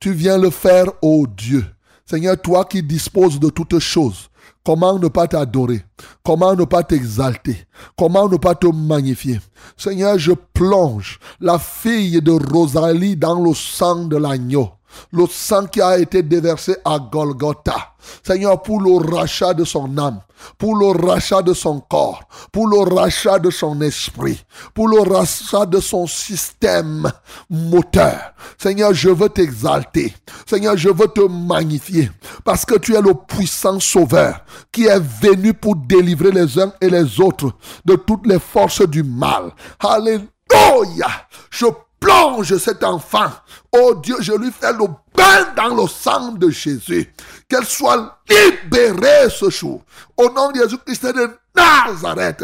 Tu 0.01 0.11
viens 0.11 0.37
le 0.37 0.49
faire, 0.49 0.87
ô 1.01 1.25
Dieu. 1.25 1.63
Seigneur, 2.05 2.35
toi 2.41 2.65
qui 2.65 2.83
disposes 2.83 3.39
de 3.39 3.49
toutes 3.49 3.79
choses, 3.79 4.29
comment 4.65 4.99
ne 4.99 5.07
pas 5.07 5.29
t'adorer? 5.29 5.85
Comment 6.21 6.53
ne 6.53 6.65
pas 6.65 6.83
t'exalter? 6.83 7.65
Comment 7.97 8.27
ne 8.27 8.35
pas 8.35 8.55
te 8.55 8.67
magnifier? 8.67 9.39
Seigneur, 9.77 10.19
je 10.19 10.33
plonge 10.53 11.17
la 11.39 11.59
fille 11.59 12.21
de 12.21 12.31
Rosalie 12.31 13.15
dans 13.15 13.41
le 13.41 13.53
sang 13.53 14.03
de 14.03 14.17
l'agneau 14.17 14.69
le 15.11 15.25
sang 15.27 15.65
qui 15.65 15.81
a 15.81 15.97
été 15.97 16.23
déversé 16.23 16.75
à 16.85 16.99
Golgotha. 16.99 17.93
Seigneur, 18.25 18.61
pour 18.61 18.81
le 18.81 19.15
rachat 19.15 19.53
de 19.53 19.63
son 19.63 19.97
âme, 19.97 20.19
pour 20.57 20.75
le 20.75 20.87
rachat 20.87 21.41
de 21.41 21.53
son 21.53 21.79
corps, 21.79 22.23
pour 22.51 22.67
le 22.67 22.79
rachat 22.79 23.39
de 23.39 23.49
son 23.49 23.79
esprit, 23.81 24.43
pour 24.73 24.87
le 24.87 24.99
rachat 24.99 25.65
de 25.65 25.79
son 25.79 26.05
système 26.07 27.11
moteur. 27.49 28.33
Seigneur, 28.57 28.93
je 28.93 29.09
veux 29.09 29.29
t'exalter. 29.29 30.13
Seigneur, 30.45 30.77
je 30.77 30.89
veux 30.89 31.07
te 31.07 31.21
magnifier 31.21 32.11
parce 32.43 32.65
que 32.65 32.77
tu 32.77 32.95
es 32.95 33.01
le 33.01 33.13
puissant 33.13 33.79
sauveur 33.79 34.41
qui 34.71 34.85
est 34.85 34.99
venu 35.21 35.53
pour 35.53 35.75
délivrer 35.75 36.31
les 36.31 36.59
uns 36.59 36.73
et 36.81 36.89
les 36.89 37.19
autres 37.19 37.51
de 37.85 37.95
toutes 37.95 38.27
les 38.27 38.39
forces 38.39 38.87
du 38.87 39.03
mal. 39.03 39.51
Alléluia. 39.79 41.07
Je 41.49 41.65
plonge 42.03 42.57
cet 42.57 42.84
enfant. 42.84 43.31
Oh 43.71 43.95
Dieu, 43.95 44.17
je 44.19 44.34
lui 44.34 44.51
fais 44.51 44.73
le 44.73 44.88
bain 45.15 45.53
dans 45.55 45.73
le 45.73 45.88
sang 45.88 46.34
de 46.34 46.49
Jésus. 46.49 47.13
Qu'elle 47.47 47.65
soit 47.65 48.19
libérée 48.30 49.30
ce 49.30 49.49
jour. 49.49 49.81
Au 50.17 50.30
nom 50.30 50.51
de 50.51 50.59
Jésus-Christ 50.59 51.05
de 51.05 51.30
Nazareth. 51.55 52.43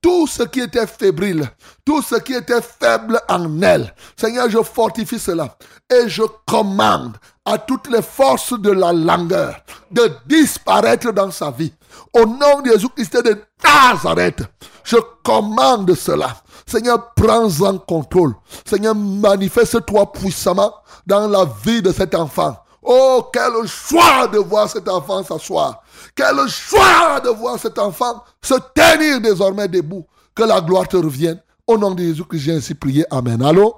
Tout 0.00 0.26
ce 0.26 0.44
qui 0.44 0.60
était 0.60 0.86
fébrile, 0.86 1.50
tout 1.84 2.00
ce 2.00 2.14
qui 2.16 2.32
était 2.32 2.62
faible 2.62 3.20
en 3.28 3.60
elle, 3.60 3.94
Seigneur, 4.16 4.48
je 4.48 4.62
fortifie 4.62 5.18
cela 5.18 5.58
et 5.92 6.08
je 6.08 6.22
commande 6.46 7.18
à 7.44 7.58
toutes 7.58 7.88
les 7.88 8.00
forces 8.00 8.58
de 8.58 8.70
la 8.70 8.94
langueur 8.94 9.56
de 9.90 10.10
disparaître 10.24 11.12
dans 11.12 11.30
sa 11.30 11.50
vie. 11.50 11.72
Au 12.14 12.24
nom 12.24 12.62
de 12.62 12.70
Jésus-Christ 12.70 13.22
de 13.22 13.42
Nazareth, 13.62 14.42
je 14.84 14.96
commande 15.22 15.94
cela. 15.94 16.34
Seigneur, 16.70 17.12
prends 17.14 17.60
en 17.62 17.78
contrôle. 17.78 18.34
Seigneur, 18.64 18.94
manifeste-toi 18.94 20.12
puissamment 20.12 20.72
dans 21.04 21.26
la 21.26 21.44
vie 21.64 21.82
de 21.82 21.90
cet 21.90 22.14
enfant. 22.14 22.56
Oh, 22.80 23.28
quelle 23.32 23.66
joie 23.66 24.28
de 24.28 24.38
voir 24.38 24.68
cet 24.68 24.88
enfant 24.88 25.24
s'asseoir. 25.24 25.82
Quelle 26.14 26.46
joie 26.46 27.18
de 27.18 27.30
voir 27.30 27.58
cet 27.58 27.76
enfant 27.80 28.22
se 28.40 28.54
tenir 28.72 29.20
désormais 29.20 29.66
debout. 29.66 30.06
Que 30.32 30.44
la 30.44 30.60
gloire 30.60 30.86
te 30.86 30.96
revienne. 30.96 31.42
Au 31.66 31.76
nom 31.76 31.90
de 31.90 32.02
Jésus 32.04 32.24
que 32.24 32.36
j'ai 32.38 32.54
ainsi 32.54 32.74
prié. 32.76 33.04
Amen. 33.10 33.42
Allô? 33.42 33.74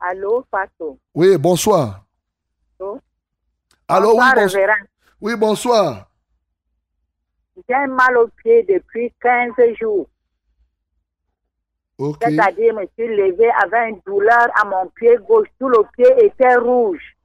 Allô, 0.00 0.44
Pato. 0.50 0.98
Oui, 1.14 1.38
bonsoir. 1.38 2.04
Allô? 2.80 3.00
Allô, 3.86 4.10
oui, 4.10 4.16
Bonsoir, 4.16 4.34
bonsoir. 4.34 4.76
Oui, 5.20 5.36
bonsoir. 5.36 6.08
J'ai 7.68 7.86
mal 7.86 8.16
au 8.18 8.26
pied 8.42 8.64
depuis 8.68 9.12
15 9.22 9.52
jours. 9.80 10.08
C'est-à-dire, 11.98 12.74
je 12.74 12.80
me 12.80 12.86
suis 12.94 13.16
levé 13.16 13.48
avec 13.62 13.90
une 13.90 14.00
douleur 14.06 14.48
à 14.60 14.64
mon 14.64 14.86
pied 14.88 15.16
gauche. 15.28 15.48
Tout 15.58 15.68
le 15.68 15.82
pied 15.96 16.26
était 16.26 16.56
rouge. 16.56 17.16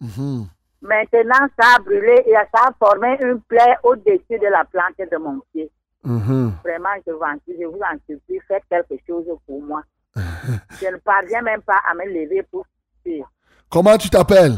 Mhm. 0.00 0.46
Maintenant, 0.82 1.48
ça 1.58 1.76
a 1.76 1.78
brûlé 1.80 2.22
et 2.26 2.32
ça 2.32 2.68
a 2.68 2.72
formé 2.78 3.16
une 3.20 3.40
plaie 3.42 3.76
au-dessus 3.82 4.38
de 4.38 4.50
la 4.50 4.64
plante 4.64 4.96
de 5.10 5.16
mon 5.16 5.40
pied. 5.52 5.70
Mhm. 6.04 6.52
Vraiment, 6.64 6.88
je 7.06 7.12
vous, 7.12 7.20
en, 7.20 7.36
je 7.48 7.64
vous 7.66 7.80
en 7.80 7.96
supplie, 8.08 8.38
faites 8.46 8.62
quelque 8.70 8.94
chose 9.06 9.26
pour 9.46 9.62
moi. 9.62 9.82
je 10.16 10.86
ne 10.92 10.96
parviens 10.98 11.42
même 11.42 11.62
pas 11.62 11.80
à 11.88 11.94
me 11.94 12.04
lever 12.04 12.42
pour 12.44 12.64
suivre. 13.02 13.30
Comment 13.68 13.96
tu 13.98 14.08
t'appelles? 14.08 14.56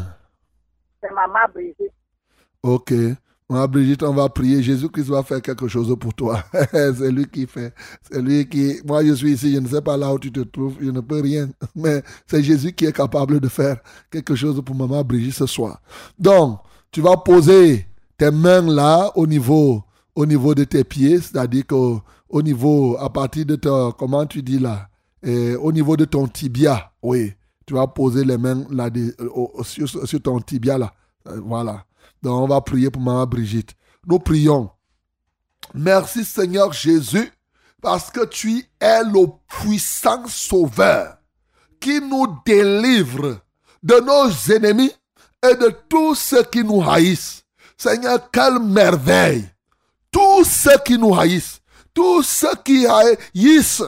C'est 1.01 1.11
maman 1.11 1.39
Brigitte. 1.53 1.93
Ok. 2.61 2.93
Ma 3.51 3.65
Brigitte, 3.65 4.03
on 4.03 4.13
va 4.13 4.29
prier. 4.29 4.61
Jésus-Christ 4.61 5.07
va 5.09 5.23
faire 5.23 5.41
quelque 5.41 5.67
chose 5.67 5.95
pour 5.99 6.13
toi. 6.13 6.43
c'est 6.71 7.11
lui 7.11 7.25
qui 7.25 7.47
fait. 7.47 7.73
C'est 8.09 8.21
lui 8.21 8.47
qui. 8.47 8.75
Moi, 8.85 9.03
je 9.03 9.13
suis 9.13 9.31
ici. 9.31 9.53
Je 9.55 9.59
ne 9.59 9.67
sais 9.67 9.81
pas 9.81 9.97
là 9.97 10.13
où 10.13 10.19
tu 10.19 10.31
te 10.31 10.41
trouves. 10.41 10.75
Je 10.79 10.91
ne 10.91 11.01
peux 11.01 11.19
rien. 11.19 11.49
Mais 11.75 12.03
c'est 12.27 12.43
Jésus 12.43 12.73
qui 12.73 12.85
est 12.85 12.93
capable 12.95 13.39
de 13.39 13.47
faire 13.47 13.77
quelque 14.11 14.35
chose 14.35 14.61
pour 14.63 14.75
maman 14.75 15.03
Brigitte 15.03 15.33
ce 15.33 15.47
soir. 15.47 15.81
Donc, 16.19 16.59
tu 16.91 17.01
vas 17.01 17.17
poser 17.17 17.87
tes 18.19 18.29
mains 18.29 18.61
là 18.61 19.11
au 19.15 19.25
niveau, 19.25 19.83
au 20.13 20.25
niveau 20.27 20.53
de 20.53 20.63
tes 20.63 20.83
pieds. 20.83 21.19
C'est-à-dire 21.19 21.65
qu'au 21.65 22.01
au 22.29 22.43
niveau, 22.43 22.97
à 22.99 23.09
partir 23.11 23.47
de 23.47 23.55
ton. 23.55 23.91
Comment 23.93 24.27
tu 24.27 24.43
dis 24.43 24.59
là? 24.59 24.89
Eh, 25.23 25.55
au 25.55 25.71
niveau 25.71 25.97
de 25.97 26.05
ton 26.05 26.27
tibia. 26.27 26.91
Oui. 27.01 27.33
Tu 27.65 27.73
vas 27.73 27.87
poser 27.87 28.23
les 28.23 28.37
mains 28.37 28.63
là, 28.69 28.89
sur 29.63 30.21
ton 30.21 30.39
tibia 30.39 30.77
là. 30.77 30.93
Euh, 31.27 31.39
Voilà. 31.43 31.83
Donc, 32.21 32.43
on 32.43 32.47
va 32.47 32.61
prier 32.61 32.89
pour 32.89 33.01
Maman 33.01 33.25
Brigitte. 33.25 33.75
Nous 34.05 34.19
prions. 34.19 34.69
Merci 35.73 36.25
Seigneur 36.25 36.73
Jésus, 36.73 37.31
parce 37.81 38.09
que 38.09 38.25
tu 38.25 38.65
es 38.79 39.03
le 39.03 39.27
puissant 39.47 40.27
sauveur 40.27 41.17
qui 41.79 42.01
nous 42.01 42.27
délivre 42.45 43.39
de 43.83 43.95
nos 43.99 44.53
ennemis 44.53 44.91
et 45.43 45.55
de 45.55 45.73
tous 45.87 46.15
ceux 46.15 46.43
qui 46.43 46.63
nous 46.63 46.81
haïssent. 46.81 47.43
Seigneur, 47.77 48.29
quelle 48.31 48.59
merveille. 48.59 49.49
Tous 50.11 50.43
ceux 50.43 50.77
qui 50.83 50.97
nous 50.97 51.15
haïssent, 51.17 51.61
tous 51.93 52.23
ceux 52.23 52.55
qui 52.65 52.85
haïssent 52.87 53.83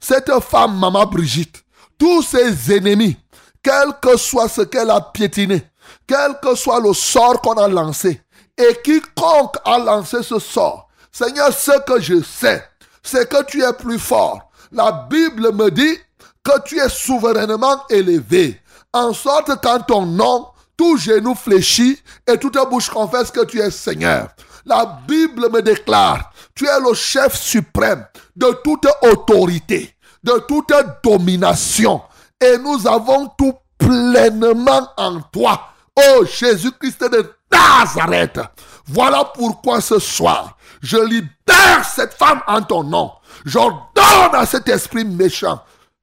cette 0.00 0.32
femme, 0.40 0.78
Maman 0.78 1.06
Brigitte, 1.06 1.62
tous 1.98 2.22
ses 2.22 2.72
ennemis, 2.74 3.16
quel 3.62 3.92
que 4.00 4.16
soit 4.16 4.48
ce 4.48 4.62
qu'elle 4.62 4.90
a 4.90 5.00
piétiné, 5.00 5.62
quel 6.06 6.38
que 6.40 6.54
soit 6.54 6.80
le 6.80 6.92
sort 6.92 7.40
qu'on 7.40 7.54
a 7.54 7.68
lancé, 7.68 8.20
et 8.56 8.80
quiconque 8.82 9.56
a 9.64 9.78
lancé 9.78 10.22
ce 10.22 10.38
sort, 10.38 10.88
Seigneur, 11.12 11.52
ce 11.52 11.78
que 11.84 12.00
je 12.00 12.22
sais, 12.22 12.64
c'est 13.02 13.28
que 13.28 13.42
tu 13.44 13.62
es 13.62 13.72
plus 13.72 13.98
fort. 13.98 14.50
La 14.72 15.06
Bible 15.08 15.52
me 15.52 15.70
dit 15.70 15.98
que 16.42 16.60
tu 16.64 16.78
es 16.78 16.88
souverainement 16.88 17.82
élevé, 17.88 18.60
en 18.92 19.12
sorte 19.12 19.60
qu'en 19.62 19.80
ton 19.80 20.06
nom, 20.06 20.48
tout 20.76 20.96
genou 20.98 21.34
fléchit 21.34 21.98
et 22.26 22.38
toute 22.38 22.58
bouche 22.68 22.90
confesse 22.90 23.30
que 23.30 23.44
tu 23.44 23.60
es 23.60 23.70
Seigneur. 23.70 24.28
La 24.64 25.00
Bible 25.06 25.48
me 25.50 25.62
déclare, 25.62 26.32
tu 26.54 26.66
es 26.66 26.80
le 26.80 26.92
chef 26.94 27.34
suprême 27.34 28.04
de 28.34 28.50
toute 28.64 28.86
autorité, 29.02 29.94
de 30.22 30.42
toute 30.48 30.72
domination. 31.02 32.02
Et 32.40 32.58
nous 32.58 32.86
avons 32.86 33.28
tout 33.38 33.54
pleinement 33.78 34.88
en 34.96 35.20
toi. 35.20 35.68
Oh 35.96 36.24
Jésus-Christ 36.24 37.00
de 37.10 37.32
Nazareth. 37.50 38.40
Voilà 38.86 39.24
pourquoi 39.24 39.80
ce 39.80 39.98
soir, 39.98 40.56
je 40.82 40.98
libère 40.98 41.84
cette 41.84 42.14
femme 42.14 42.42
en 42.46 42.62
ton 42.62 42.84
nom. 42.84 43.12
J'ordonne 43.44 44.34
à 44.34 44.46
cet 44.46 44.68
esprit 44.68 45.04
méchant, 45.04 45.62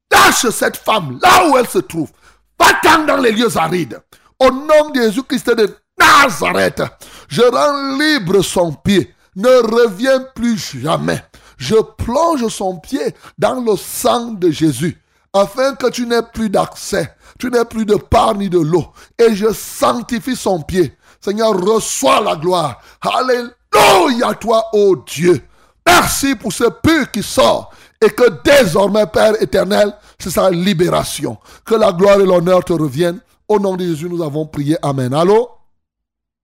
tâche 0.10 0.50
cette 0.50 0.78
femme 0.78 1.20
là 1.22 1.48
où 1.48 1.58
elle 1.58 1.68
se 1.68 1.80
trouve. 1.80 2.12
Va-t'en 2.60 3.06
dans 3.06 3.18
les 3.18 3.32
lieux 3.32 3.56
arides. 3.58 4.02
Au 4.40 4.50
nom 4.50 4.90
de 4.90 5.02
Jésus-Christ 5.02 5.56
de 5.56 5.78
Nazareth, 6.00 6.82
je 7.28 7.42
rends 7.42 7.98
libre 7.98 8.42
son 8.42 8.74
pied. 8.74 9.14
Ne 9.36 9.50
reviens 9.50 10.20
plus 10.36 10.58
jamais. 10.80 11.24
Je 11.58 11.76
plonge 11.76 12.48
son 12.48 12.80
pied 12.80 13.16
dans 13.38 13.62
le 13.62 13.76
sang 13.78 14.32
de 14.32 14.50
Jésus, 14.50 15.02
afin 15.34 15.76
que 15.76 15.90
tu 15.90 16.06
n'aies 16.06 16.22
plus 16.34 16.50
d'accès, 16.50 17.16
tu 17.44 17.50
n'aies 17.50 17.66
plus 17.66 17.86
de 17.86 17.96
part 17.96 18.36
ni 18.36 18.50
de 18.50 18.60
l'eau. 18.60 18.86
Et 19.20 19.36
je 19.36 19.52
sanctifie 19.52 20.34
son 20.36 20.62
pied. 20.62 20.94
Seigneur, 21.20 21.52
reçois 21.52 22.22
la 22.22 22.38
gloire. 22.38 22.82
Alléluia 23.02 24.34
toi, 24.36 24.64
ô 24.72 24.96
Dieu. 24.96 25.42
Merci 25.86 26.38
pour 26.38 26.54
ce 26.54 26.70
puits 26.70 27.12
qui 27.12 27.22
sort 27.22 27.74
et 28.02 28.10
que 28.10 28.42
désormais, 28.44 29.06
Père 29.08 29.42
éternel, 29.42 29.94
c'est 30.18 30.30
sa 30.30 30.50
libération. 30.50 31.38
Que 31.66 31.76
la 31.76 31.92
gloire 31.92 32.22
et 32.22 32.26
l'honneur 32.26 32.64
te 32.64 32.72
reviennent. 32.72 33.20
Au 33.50 33.60
nom 33.60 33.76
de 33.76 33.84
Jésus, 33.84 34.08
nous 34.08 34.24
avons 34.24 34.46
prié. 34.46 34.78
Amen. 34.82 35.14
Allô? 35.14 35.50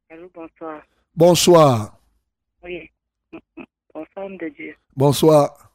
Allô, 0.10 0.30
bonsoir. 0.34 0.82
Bonsoir. 1.16 1.98
Oui. 2.62 2.90
Bonsoir, 3.94 4.30
de 4.38 4.50
Dieu. 4.50 4.76
Bonsoir. 4.94 5.72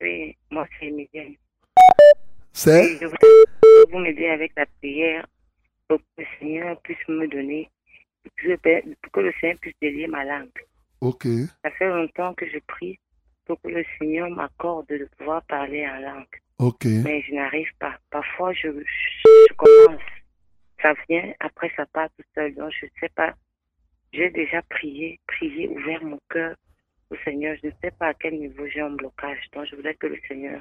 Oui, 0.00 0.36
moi, 0.50 0.66
c'est 0.80 0.86
Emilienne. 0.86 1.36
C'est? 2.52 2.98
Que 3.70 3.90
vous 3.90 3.98
m'aider 3.98 4.28
avec 4.28 4.52
la 4.56 4.66
prière 4.80 5.26
pour 5.88 5.98
que 5.98 6.04
le 6.22 6.26
Seigneur 6.38 6.80
puisse 6.82 7.08
me 7.08 7.26
donner, 7.28 7.68
pour 8.22 8.32
que, 8.36 8.48
je- 8.48 8.94
pour 9.02 9.12
que 9.12 9.20
le 9.20 9.32
Seigneur 9.40 9.58
puisse 9.60 9.74
délier 9.80 10.06
ma 10.06 10.24
langue. 10.24 10.48
Ok. 11.00 11.26
Ça 11.64 11.70
fait 11.72 11.88
longtemps 11.88 12.34
que 12.34 12.46
je 12.48 12.58
prie 12.66 12.98
pour 13.46 13.60
que 13.62 13.68
le 13.68 13.84
Seigneur 13.98 14.28
m'accorde 14.30 14.86
de 14.88 15.08
pouvoir 15.18 15.42
parler 15.46 15.86
en 15.88 15.98
langue. 16.00 16.36
Ok. 16.58 16.84
Mais 16.84 17.22
je 17.22 17.34
n'arrive 17.34 17.70
pas. 17.78 17.96
Parfois, 18.10 18.52
je, 18.52 18.68
je, 18.68 19.28
je 19.48 19.54
commence. 19.54 20.02
Ça 20.82 20.94
vient, 21.08 21.32
après 21.40 21.70
ça 21.76 21.86
part 21.86 22.08
tout 22.16 22.24
seul. 22.34 22.54
Donc, 22.54 22.72
je 22.78 22.86
ne 22.86 22.90
sais 23.00 23.08
pas. 23.14 23.34
J'ai 24.12 24.30
déjà 24.30 24.60
prié, 24.62 25.18
prié, 25.26 25.68
ouvert 25.68 26.02
mon 26.04 26.18
cœur 26.30 26.54
au 27.10 27.16
Seigneur. 27.24 27.56
Je 27.62 27.68
ne 27.68 27.72
sais 27.82 27.90
pas 27.92 28.08
à 28.08 28.14
quel 28.14 28.38
niveau 28.38 28.66
j'ai 28.68 28.80
un 28.80 28.90
blocage. 28.90 29.38
Donc, 29.52 29.66
je 29.70 29.76
voudrais 29.76 29.94
que 29.94 30.06
le 30.08 30.18
Seigneur 30.28 30.60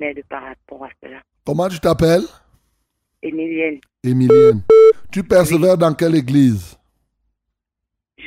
m'aide 0.00 0.22
par 0.28 0.42
rapport 0.42 0.84
à 0.84 0.90
cela. 1.02 1.22
Comment 1.46 1.68
tu 1.68 1.78
t'appelles? 1.80 2.24
Emilienne, 3.22 3.80
Emilienne. 4.04 4.62
Tu 5.10 5.24
persévères 5.24 5.78
dans 5.78 5.94
quelle 5.94 6.14
église? 6.14 6.78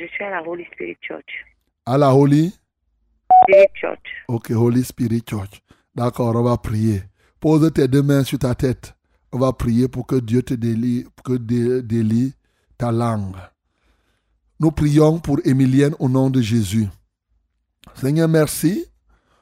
je 0.02 0.06
suis 0.06 0.24
à 0.24 0.30
la 0.30 0.42
Holy 0.46 0.64
Spirit 0.72 0.96
Church. 1.00 1.46
À 1.86 1.98
la 1.98 2.14
Holy? 2.14 2.52
Spirit 3.44 3.68
Church. 3.74 4.24
Ok, 4.28 4.50
Holy 4.50 4.82
Spirit 4.82 5.22
Church. 5.28 5.62
D'accord, 5.94 6.34
on 6.34 6.42
va 6.42 6.56
prier. 6.56 7.02
Pose 7.40 7.72
tes 7.72 7.88
deux 7.88 8.02
mains 8.02 8.24
sur 8.24 8.38
ta 8.38 8.54
tête. 8.54 8.94
On 9.32 9.38
va 9.38 9.52
prier 9.52 9.88
pour 9.88 10.06
que 10.06 10.16
Dieu 10.16 10.42
te 10.42 10.54
délie, 10.54 11.04
pour 11.16 11.24
que 11.24 11.80
délie 11.80 12.34
ta 12.78 12.90
langue. 12.92 13.36
Nous 14.60 14.70
prions 14.70 15.18
pour 15.18 15.38
Emilienne 15.44 15.94
au 15.98 16.08
nom 16.08 16.30
de 16.30 16.40
Jésus. 16.40 16.86
Seigneur, 17.94 18.28
merci 18.28 18.86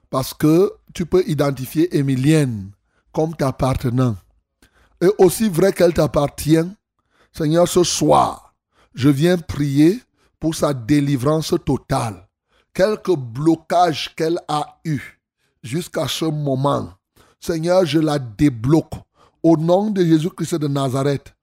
parce 0.08 0.32
que 0.34 0.72
tu 0.94 1.06
peux 1.06 1.22
identifier 1.26 1.96
Emilienne 1.96 2.70
comme 3.12 3.34
t'appartenant. 3.34 4.16
Et 5.02 5.08
aussi 5.18 5.48
vrai 5.48 5.72
qu'elle 5.72 5.94
t'appartient, 5.94 6.64
Seigneur, 7.32 7.66
ce 7.66 7.84
soir, 7.84 8.54
je 8.94 9.08
viens 9.08 9.38
prier 9.38 10.00
pour 10.38 10.54
sa 10.54 10.74
délivrance 10.74 11.54
totale. 11.64 12.28
Quelque 12.74 13.12
blocage 13.12 14.14
qu'elle 14.14 14.38
a 14.48 14.80
eu 14.84 15.00
jusqu'à 15.62 16.06
ce 16.08 16.24
moment, 16.24 16.90
Seigneur, 17.40 17.84
je 17.84 17.98
la 17.98 18.18
débloque. 18.18 18.92
Au 19.42 19.56
nom 19.56 19.90
de 19.90 20.04
Jésus-Christ 20.04 20.56
de 20.56 20.68
Nazareth, 20.68 21.34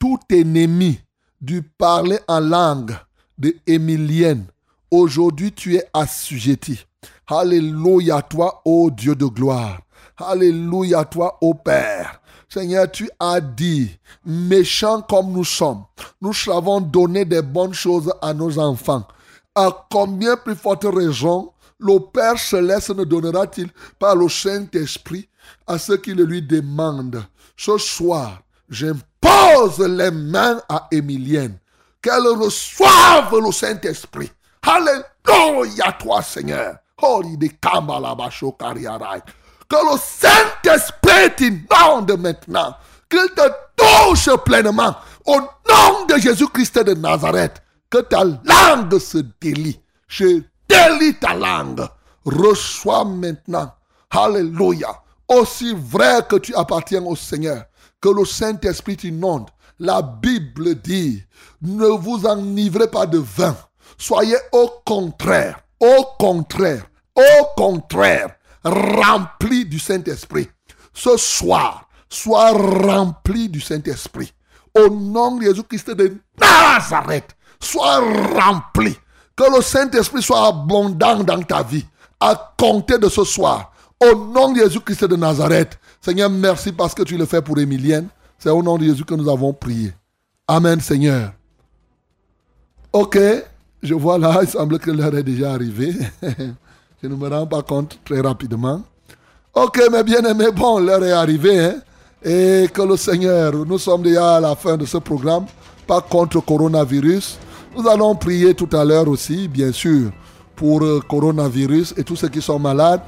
tout 0.00 0.18
ennemi 0.30 0.98
du 1.40 1.62
parler 1.62 2.18
en 2.26 2.40
langue 2.40 2.96
de 3.38 3.54
Émilienne, 3.66 4.46
aujourd'hui 4.90 5.52
tu 5.52 5.76
es 5.76 5.84
assujetti. 5.92 6.84
Alléluia 7.28 8.22
toi, 8.22 8.62
ô 8.64 8.90
Dieu 8.90 9.14
de 9.14 9.26
gloire. 9.26 9.80
Alléluia 10.16 11.04
toi, 11.04 11.38
ô 11.40 11.54
Père. 11.54 12.20
Seigneur, 12.48 12.90
tu 12.90 13.10
as 13.18 13.40
dit, 13.40 13.98
méchants 14.24 15.02
comme 15.02 15.32
nous 15.32 15.44
sommes, 15.44 15.84
nous 16.20 16.32
savons 16.32 16.80
donner 16.80 17.24
des 17.24 17.42
bonnes 17.42 17.74
choses 17.74 18.12
à 18.22 18.32
nos 18.32 18.58
enfants. 18.58 19.06
À 19.54 19.86
combien 19.90 20.36
plus 20.36 20.54
forte 20.54 20.84
raison 20.84 21.52
le 21.78 21.98
Père 21.98 22.38
céleste 22.38 22.90
ne 22.90 23.04
donnera-t-il 23.04 23.68
pas 23.98 24.14
le 24.14 24.28
Saint-Esprit 24.28 25.28
à 25.66 25.78
ceux 25.78 25.96
qui 25.96 26.14
le 26.14 26.24
lui 26.24 26.40
demandent? 26.40 27.24
Ce 27.56 27.76
soir, 27.78 28.42
j'impose 28.68 29.80
les 29.80 30.10
mains 30.10 30.60
à 30.68 30.88
Émilienne, 30.90 31.58
qu'elle 32.00 32.26
reçoive 32.26 33.34
le 33.44 33.52
Saint-Esprit. 33.52 34.30
Alléluia 34.62 35.92
toi, 35.98 36.22
Seigneur. 36.22 36.76
Que 39.68 39.76
le 39.76 39.98
Saint-Esprit 39.98 41.34
t'inonde 41.36 42.18
maintenant. 42.20 42.76
Qu'il 43.08 43.28
te 43.34 43.42
touche 43.76 44.28
pleinement. 44.44 44.96
Au 45.24 45.40
nom 45.40 46.06
de 46.08 46.18
Jésus-Christ 46.18 46.78
de 46.80 46.94
Nazareth. 46.94 47.62
Que 47.90 47.98
ta 47.98 48.24
langue 48.24 48.98
se 48.98 49.18
délie. 49.40 49.80
Je 50.08 50.42
délie 50.68 51.14
ta 51.20 51.34
langue. 51.34 51.86
Reçois 52.24 53.04
maintenant. 53.04 53.72
Alléluia. 54.10 55.02
Aussi 55.28 55.74
vrai 55.74 56.20
que 56.28 56.36
tu 56.36 56.54
appartiens 56.54 57.04
au 57.04 57.16
Seigneur. 57.16 57.64
Que 58.00 58.08
le 58.08 58.24
Saint-Esprit 58.24 58.96
t'inonde. 58.96 59.48
La 59.78 60.00
Bible 60.00 60.76
dit, 60.76 61.22
ne 61.60 61.86
vous 61.86 62.24
enivrez 62.24 62.88
pas 62.88 63.04
de 63.04 63.18
vin. 63.18 63.54
Soyez 63.98 64.36
au 64.52 64.70
contraire, 64.86 65.60
au 65.80 66.06
contraire, 66.18 66.86
au 67.14 67.44
contraire, 67.56 68.35
remplis 68.68 69.64
du 69.64 69.78
Saint-Esprit. 69.78 70.48
Ce 70.92 71.16
soir, 71.16 71.88
sois 72.08 72.52
rempli 72.52 73.48
du 73.48 73.60
Saint-Esprit. 73.60 74.32
Au 74.74 74.88
nom 74.90 75.36
de 75.36 75.44
Jésus-Christ 75.44 75.90
de 75.92 76.16
Nazareth, 76.38 77.36
sois 77.60 78.00
rempli. 78.00 78.96
Que 79.36 79.54
le 79.54 79.62
Saint-Esprit 79.62 80.22
soit 80.22 80.48
abondant 80.48 81.22
dans 81.22 81.42
ta 81.42 81.62
vie. 81.62 81.84
À 82.18 82.54
compter 82.58 82.98
de 82.98 83.08
ce 83.08 83.24
soir. 83.24 83.72
Au 84.00 84.14
nom 84.14 84.52
de 84.52 84.58
Jésus-Christ 84.60 85.04
de 85.04 85.16
Nazareth. 85.16 85.78
Seigneur, 86.00 86.30
merci 86.30 86.72
parce 86.72 86.94
que 86.94 87.02
tu 87.02 87.16
le 87.16 87.26
fais 87.26 87.42
pour 87.42 87.58
Emilienne. 87.58 88.08
C'est 88.38 88.50
au 88.50 88.62
nom 88.62 88.78
de 88.78 88.84
Jésus 88.84 89.04
que 89.04 89.14
nous 89.14 89.28
avons 89.28 89.52
prié. 89.52 89.92
Amen, 90.48 90.80
Seigneur. 90.80 91.32
Ok, 92.92 93.18
je 93.82 93.94
vois 93.94 94.16
là, 94.16 94.38
il 94.42 94.48
semble 94.48 94.78
que 94.78 94.90
l'heure 94.90 95.16
est 95.16 95.22
déjà 95.22 95.52
arrivée. 95.52 95.94
je 97.06 97.12
ne 97.12 97.16
me 97.16 97.28
rends 97.28 97.46
pas 97.46 97.62
compte 97.62 98.00
très 98.04 98.20
rapidement. 98.20 98.82
Ok, 99.54 99.80
mes 99.92 100.02
bien-aimés, 100.02 100.50
bon, 100.52 100.80
l'heure 100.80 101.04
est 101.04 101.12
arrivée. 101.12 101.60
hein. 101.60 101.74
Et 102.24 102.66
que 102.72 102.82
le 102.82 102.96
Seigneur, 102.96 103.52
nous 103.64 103.78
sommes 103.78 104.02
déjà 104.02 104.36
à 104.36 104.40
la 104.40 104.56
fin 104.56 104.76
de 104.76 104.84
ce 104.84 104.96
programme, 104.98 105.44
pas 105.86 106.00
contre 106.00 106.40
coronavirus. 106.44 107.38
Nous 107.76 107.86
allons 107.88 108.16
prier 108.16 108.54
tout 108.54 108.68
à 108.72 108.84
l'heure 108.84 109.06
aussi, 109.06 109.46
bien 109.46 109.70
sûr, 109.70 110.10
pour 110.56 110.80
le 110.80 110.98
coronavirus 110.98 111.94
et 111.96 112.02
tous 112.02 112.16
ceux 112.16 112.28
qui 112.28 112.42
sont 112.42 112.58
malades. 112.58 113.02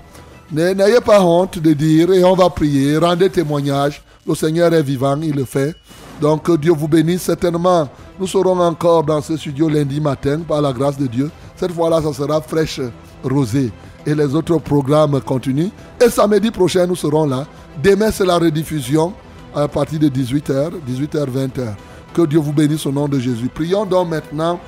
N'ayez 0.53 1.01
pas 1.01 1.21
honte 1.21 1.59
de 1.59 1.73
dire, 1.73 2.13
et 2.13 2.23
on 2.23 2.37
va 2.37 2.49
prier, 2.51 2.99
rendez 2.99 3.29
témoignage. 3.29 4.01
Le 4.25 4.35
Seigneur 4.37 4.73
est 4.73 4.83
vivant, 4.83 5.19
il 5.21 5.35
le 5.35 5.45
fait. 5.45 5.75
Donc 6.21 6.45
que 6.45 6.57
Dieu 6.57 6.73
vous 6.73 6.87
bénisse 6.87 7.23
certainement. 7.23 7.89
Nous 8.21 8.29
serons 8.29 8.61
encore 8.61 9.03
dans 9.03 9.21
ce 9.21 9.37
studio 9.37 9.69
lundi 9.69 10.01
matin 10.01 10.39
par 10.47 10.63
la 10.63 10.73
grâce 10.73 10.97
de 10.99 11.07
Dieu. 11.09 11.31
Cette 11.57 11.73
fois-là, 11.73 12.01
ça 12.01 12.13
sera 12.13 12.41
fraîche 12.41 12.81
rosée. 13.25 13.73
Et 14.09 14.15
les 14.15 14.35
autres 14.35 14.57
programmes 14.57 15.21
continuent. 15.21 15.69
Et 16.03 16.09
samedi 16.09 16.51
prochain, 16.51 16.87
nous 16.87 16.97
serons 16.97 17.27
là. 17.27 17.47
Demain, 17.83 18.11
c'est 18.11 18.25
la 18.25 18.39
rediffusion 18.39 19.13
à 19.55 19.69
partir 19.69 19.99
de 19.99 20.09
18h, 20.09 20.71
18h, 20.89 21.27
20h. 21.27 21.75
Que 22.15 22.23
Dieu 22.23 22.39
vous 22.39 22.55
bénisse 22.55 22.87
au 22.87 22.91
nom 22.91 23.07
de 23.07 23.19
Jésus. 23.19 23.51
Prions 23.55 23.85
donc 23.85 24.09
maintenant 24.09 24.59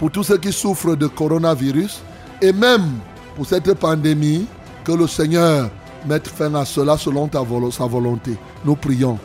pour 0.00 0.10
tous 0.10 0.24
ceux 0.24 0.38
qui 0.38 0.52
souffrent 0.52 0.96
de 0.96 1.06
coronavirus 1.06 2.00
et 2.42 2.52
même 2.52 2.98
pour 3.36 3.46
cette 3.46 3.72
pandémie, 3.74 4.46
que 4.82 4.90
le 4.90 5.06
Seigneur 5.06 5.70
mette 6.04 6.26
fin 6.26 6.52
à 6.56 6.64
cela 6.64 6.96
selon 6.98 7.30
sa 7.70 7.84
volonté. 7.84 8.36
Nous 8.64 8.74
prions. 8.74 9.20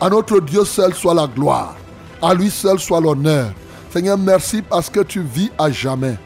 À 0.00 0.08
notre 0.08 0.38
Dieu 0.38 0.64
seul 0.64 0.94
soit 0.94 1.14
la 1.14 1.26
gloire. 1.26 1.74
À 2.22 2.32
lui 2.32 2.50
seul 2.50 2.78
soit 2.78 3.00
l'honneur. 3.00 3.50
Seigneur, 3.90 4.16
merci 4.16 4.62
parce 4.62 4.88
que 4.88 5.00
tu 5.00 5.20
vis 5.20 5.50
à 5.58 5.68
jamais. 5.68 6.16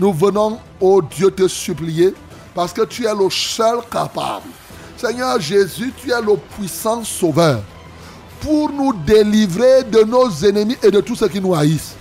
Nous 0.00 0.14
venons, 0.14 0.58
ô 0.80 1.02
Dieu, 1.02 1.30
te 1.30 1.46
supplier 1.46 2.14
parce 2.54 2.72
que 2.72 2.86
tu 2.86 3.04
es 3.04 3.14
le 3.14 3.28
seul 3.28 3.80
capable. 3.92 4.46
Seigneur 4.96 5.38
Jésus, 5.38 5.92
tu 5.94 6.10
es 6.10 6.20
le 6.22 6.36
puissant 6.56 7.04
sauveur 7.04 7.60
pour 8.40 8.70
nous 8.70 8.94
délivrer 8.94 9.84
de 9.84 10.02
nos 10.04 10.30
ennemis 10.42 10.78
et 10.82 10.90
de 10.90 11.02
tous 11.02 11.16
ceux 11.16 11.28
qui 11.28 11.38
nous 11.38 11.54
haïssent. 11.54 11.94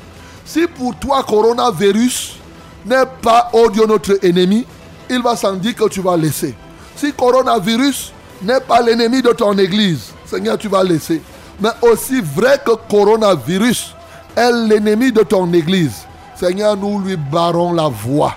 Si 0.45 0.65
pour 0.65 0.97
toi, 0.97 1.23
coronavirus 1.23 2.37
n'est 2.85 3.05
pas, 3.21 3.49
oh 3.51 3.69
Dieu, 3.69 3.85
notre 3.85 4.23
ennemi, 4.23 4.65
il 5.09 5.21
va 5.21 5.35
sans 5.35 5.53
dire 5.53 5.75
que 5.75 5.89
tu 5.89 5.99
vas 5.99 6.15
laisser. 6.15 6.55
Si 6.95 7.11
coronavirus 7.11 8.13
n'est 8.41 8.61
pas 8.61 8.81
l'ennemi 8.81 9.21
de 9.21 9.31
ton 9.31 9.57
église, 9.57 10.13
Seigneur, 10.25 10.57
tu 10.57 10.69
vas 10.69 10.83
laisser. 10.85 11.21
Mais 11.59 11.71
aussi 11.81 12.21
vrai 12.21 12.61
que 12.65 12.71
coronavirus 12.89 13.93
est 14.37 14.51
l'ennemi 14.51 15.11
de 15.11 15.23
ton 15.23 15.51
église, 15.51 16.05
Seigneur, 16.39 16.77
nous 16.77 16.99
lui 16.99 17.17
barrons 17.17 17.73
la 17.73 17.89
voie. 17.89 18.33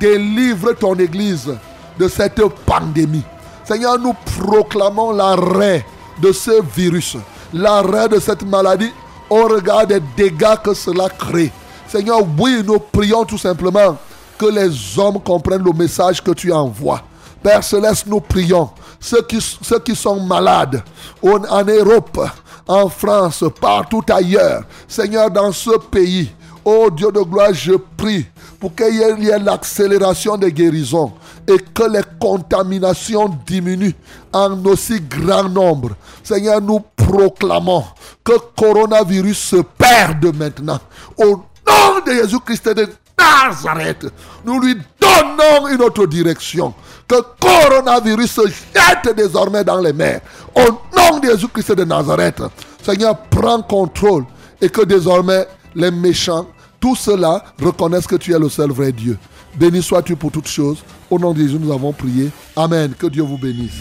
Délivre 0.00 0.72
ton 0.72 0.96
église 0.96 1.56
de 1.96 2.08
cette 2.08 2.42
pandémie. 2.66 3.22
Seigneur, 3.62 4.00
nous 4.00 4.14
proclamons 4.40 5.12
l'arrêt 5.12 5.86
de 6.20 6.32
ce 6.32 6.60
virus, 6.74 7.16
l'arrêt 7.54 8.08
de 8.08 8.18
cette 8.18 8.42
maladie 8.42 8.90
au 9.30 9.44
regard 9.44 9.86
des 9.86 10.00
dégâts 10.16 10.56
que 10.62 10.74
cela 10.74 11.08
crée. 11.08 11.52
Seigneur, 11.86 12.18
oui, 12.36 12.62
nous 12.66 12.80
prions 12.80 13.24
tout 13.24 13.38
simplement 13.38 13.96
que 14.36 14.46
les 14.46 14.98
hommes 14.98 15.20
comprennent 15.20 15.64
le 15.64 15.72
message 15.72 16.20
que 16.20 16.32
tu 16.32 16.52
envoies. 16.52 17.00
Père 17.44 17.62
Céleste, 17.62 18.06
nous 18.08 18.20
prions. 18.20 18.70
Ceux 18.98 19.22
qui, 19.22 19.38
ceux 19.40 19.78
qui 19.78 19.94
sont 19.94 20.18
malades 20.18 20.82
en, 21.22 21.44
en 21.44 21.64
Europe, 21.64 22.28
en 22.66 22.88
France, 22.88 23.44
partout 23.60 24.02
ailleurs. 24.10 24.64
Seigneur, 24.88 25.30
dans 25.30 25.52
ce 25.52 25.78
pays, 25.78 26.32
oh 26.66 26.90
Dieu 26.90 27.10
de 27.12 27.20
gloire, 27.20 27.54
je 27.54 27.72
prie 27.96 28.26
pour 28.60 28.74
qu'il 28.74 28.94
y 28.96 29.28
ait- 29.28 29.38
l'accélération 29.38 30.36
des 30.36 30.52
guérisons 30.52 31.12
et 31.46 31.56
que 31.58 31.84
les 31.90 32.02
contaminations 32.20 33.28
diminuent 33.46 33.94
en 34.32 34.62
aussi 34.66 35.00
grand 35.00 35.48
nombre. 35.48 35.90
Seigneur, 36.22 36.60
nous 36.60 36.80
proclamons 36.96 37.84
que 38.24 38.32
coronavirus 38.56 39.38
se 39.38 39.56
perde 39.78 40.34
maintenant. 40.36 40.80
Au 41.16 41.36
nom 41.36 42.00
de 42.04 42.12
Jésus-Christ 42.12 42.68
de 42.70 42.88
Nazareth, 43.18 44.06
nous 44.44 44.60
lui 44.60 44.74
donnons 45.00 45.68
une 45.68 45.80
autre 45.82 46.06
direction. 46.06 46.74
Que 47.06 47.16
coronavirus 47.40 48.32
se 48.32 48.40
jette 48.48 49.14
désormais 49.16 49.62
dans 49.62 49.78
les 49.80 49.92
mers. 49.92 50.20
Au 50.54 50.62
nom 50.96 51.18
de 51.20 51.28
Jésus-Christ 51.28 51.72
de 51.72 51.84
Nazareth, 51.84 52.42
Seigneur, 52.82 53.16
prends 53.30 53.62
contrôle 53.62 54.24
et 54.60 54.68
que 54.68 54.82
désormais 54.82 55.46
les 55.76 55.90
méchants, 55.92 56.46
tous 56.86 56.94
ceux-là 56.94 57.42
reconnaissent 57.60 58.06
que 58.06 58.14
tu 58.14 58.32
es 58.32 58.38
le 58.38 58.48
seul 58.48 58.70
vrai 58.70 58.92
Dieu. 58.92 59.18
Béni 59.58 59.82
sois-tu 59.82 60.14
pour 60.14 60.30
toutes 60.30 60.46
choses. 60.46 60.84
Au 61.10 61.18
nom 61.18 61.32
de 61.32 61.40
Jésus, 61.40 61.58
nous 61.58 61.72
avons 61.72 61.92
prié. 61.92 62.30
Amen. 62.54 62.94
Que 62.96 63.08
Dieu 63.08 63.24
vous 63.24 63.36
bénisse. 63.36 63.80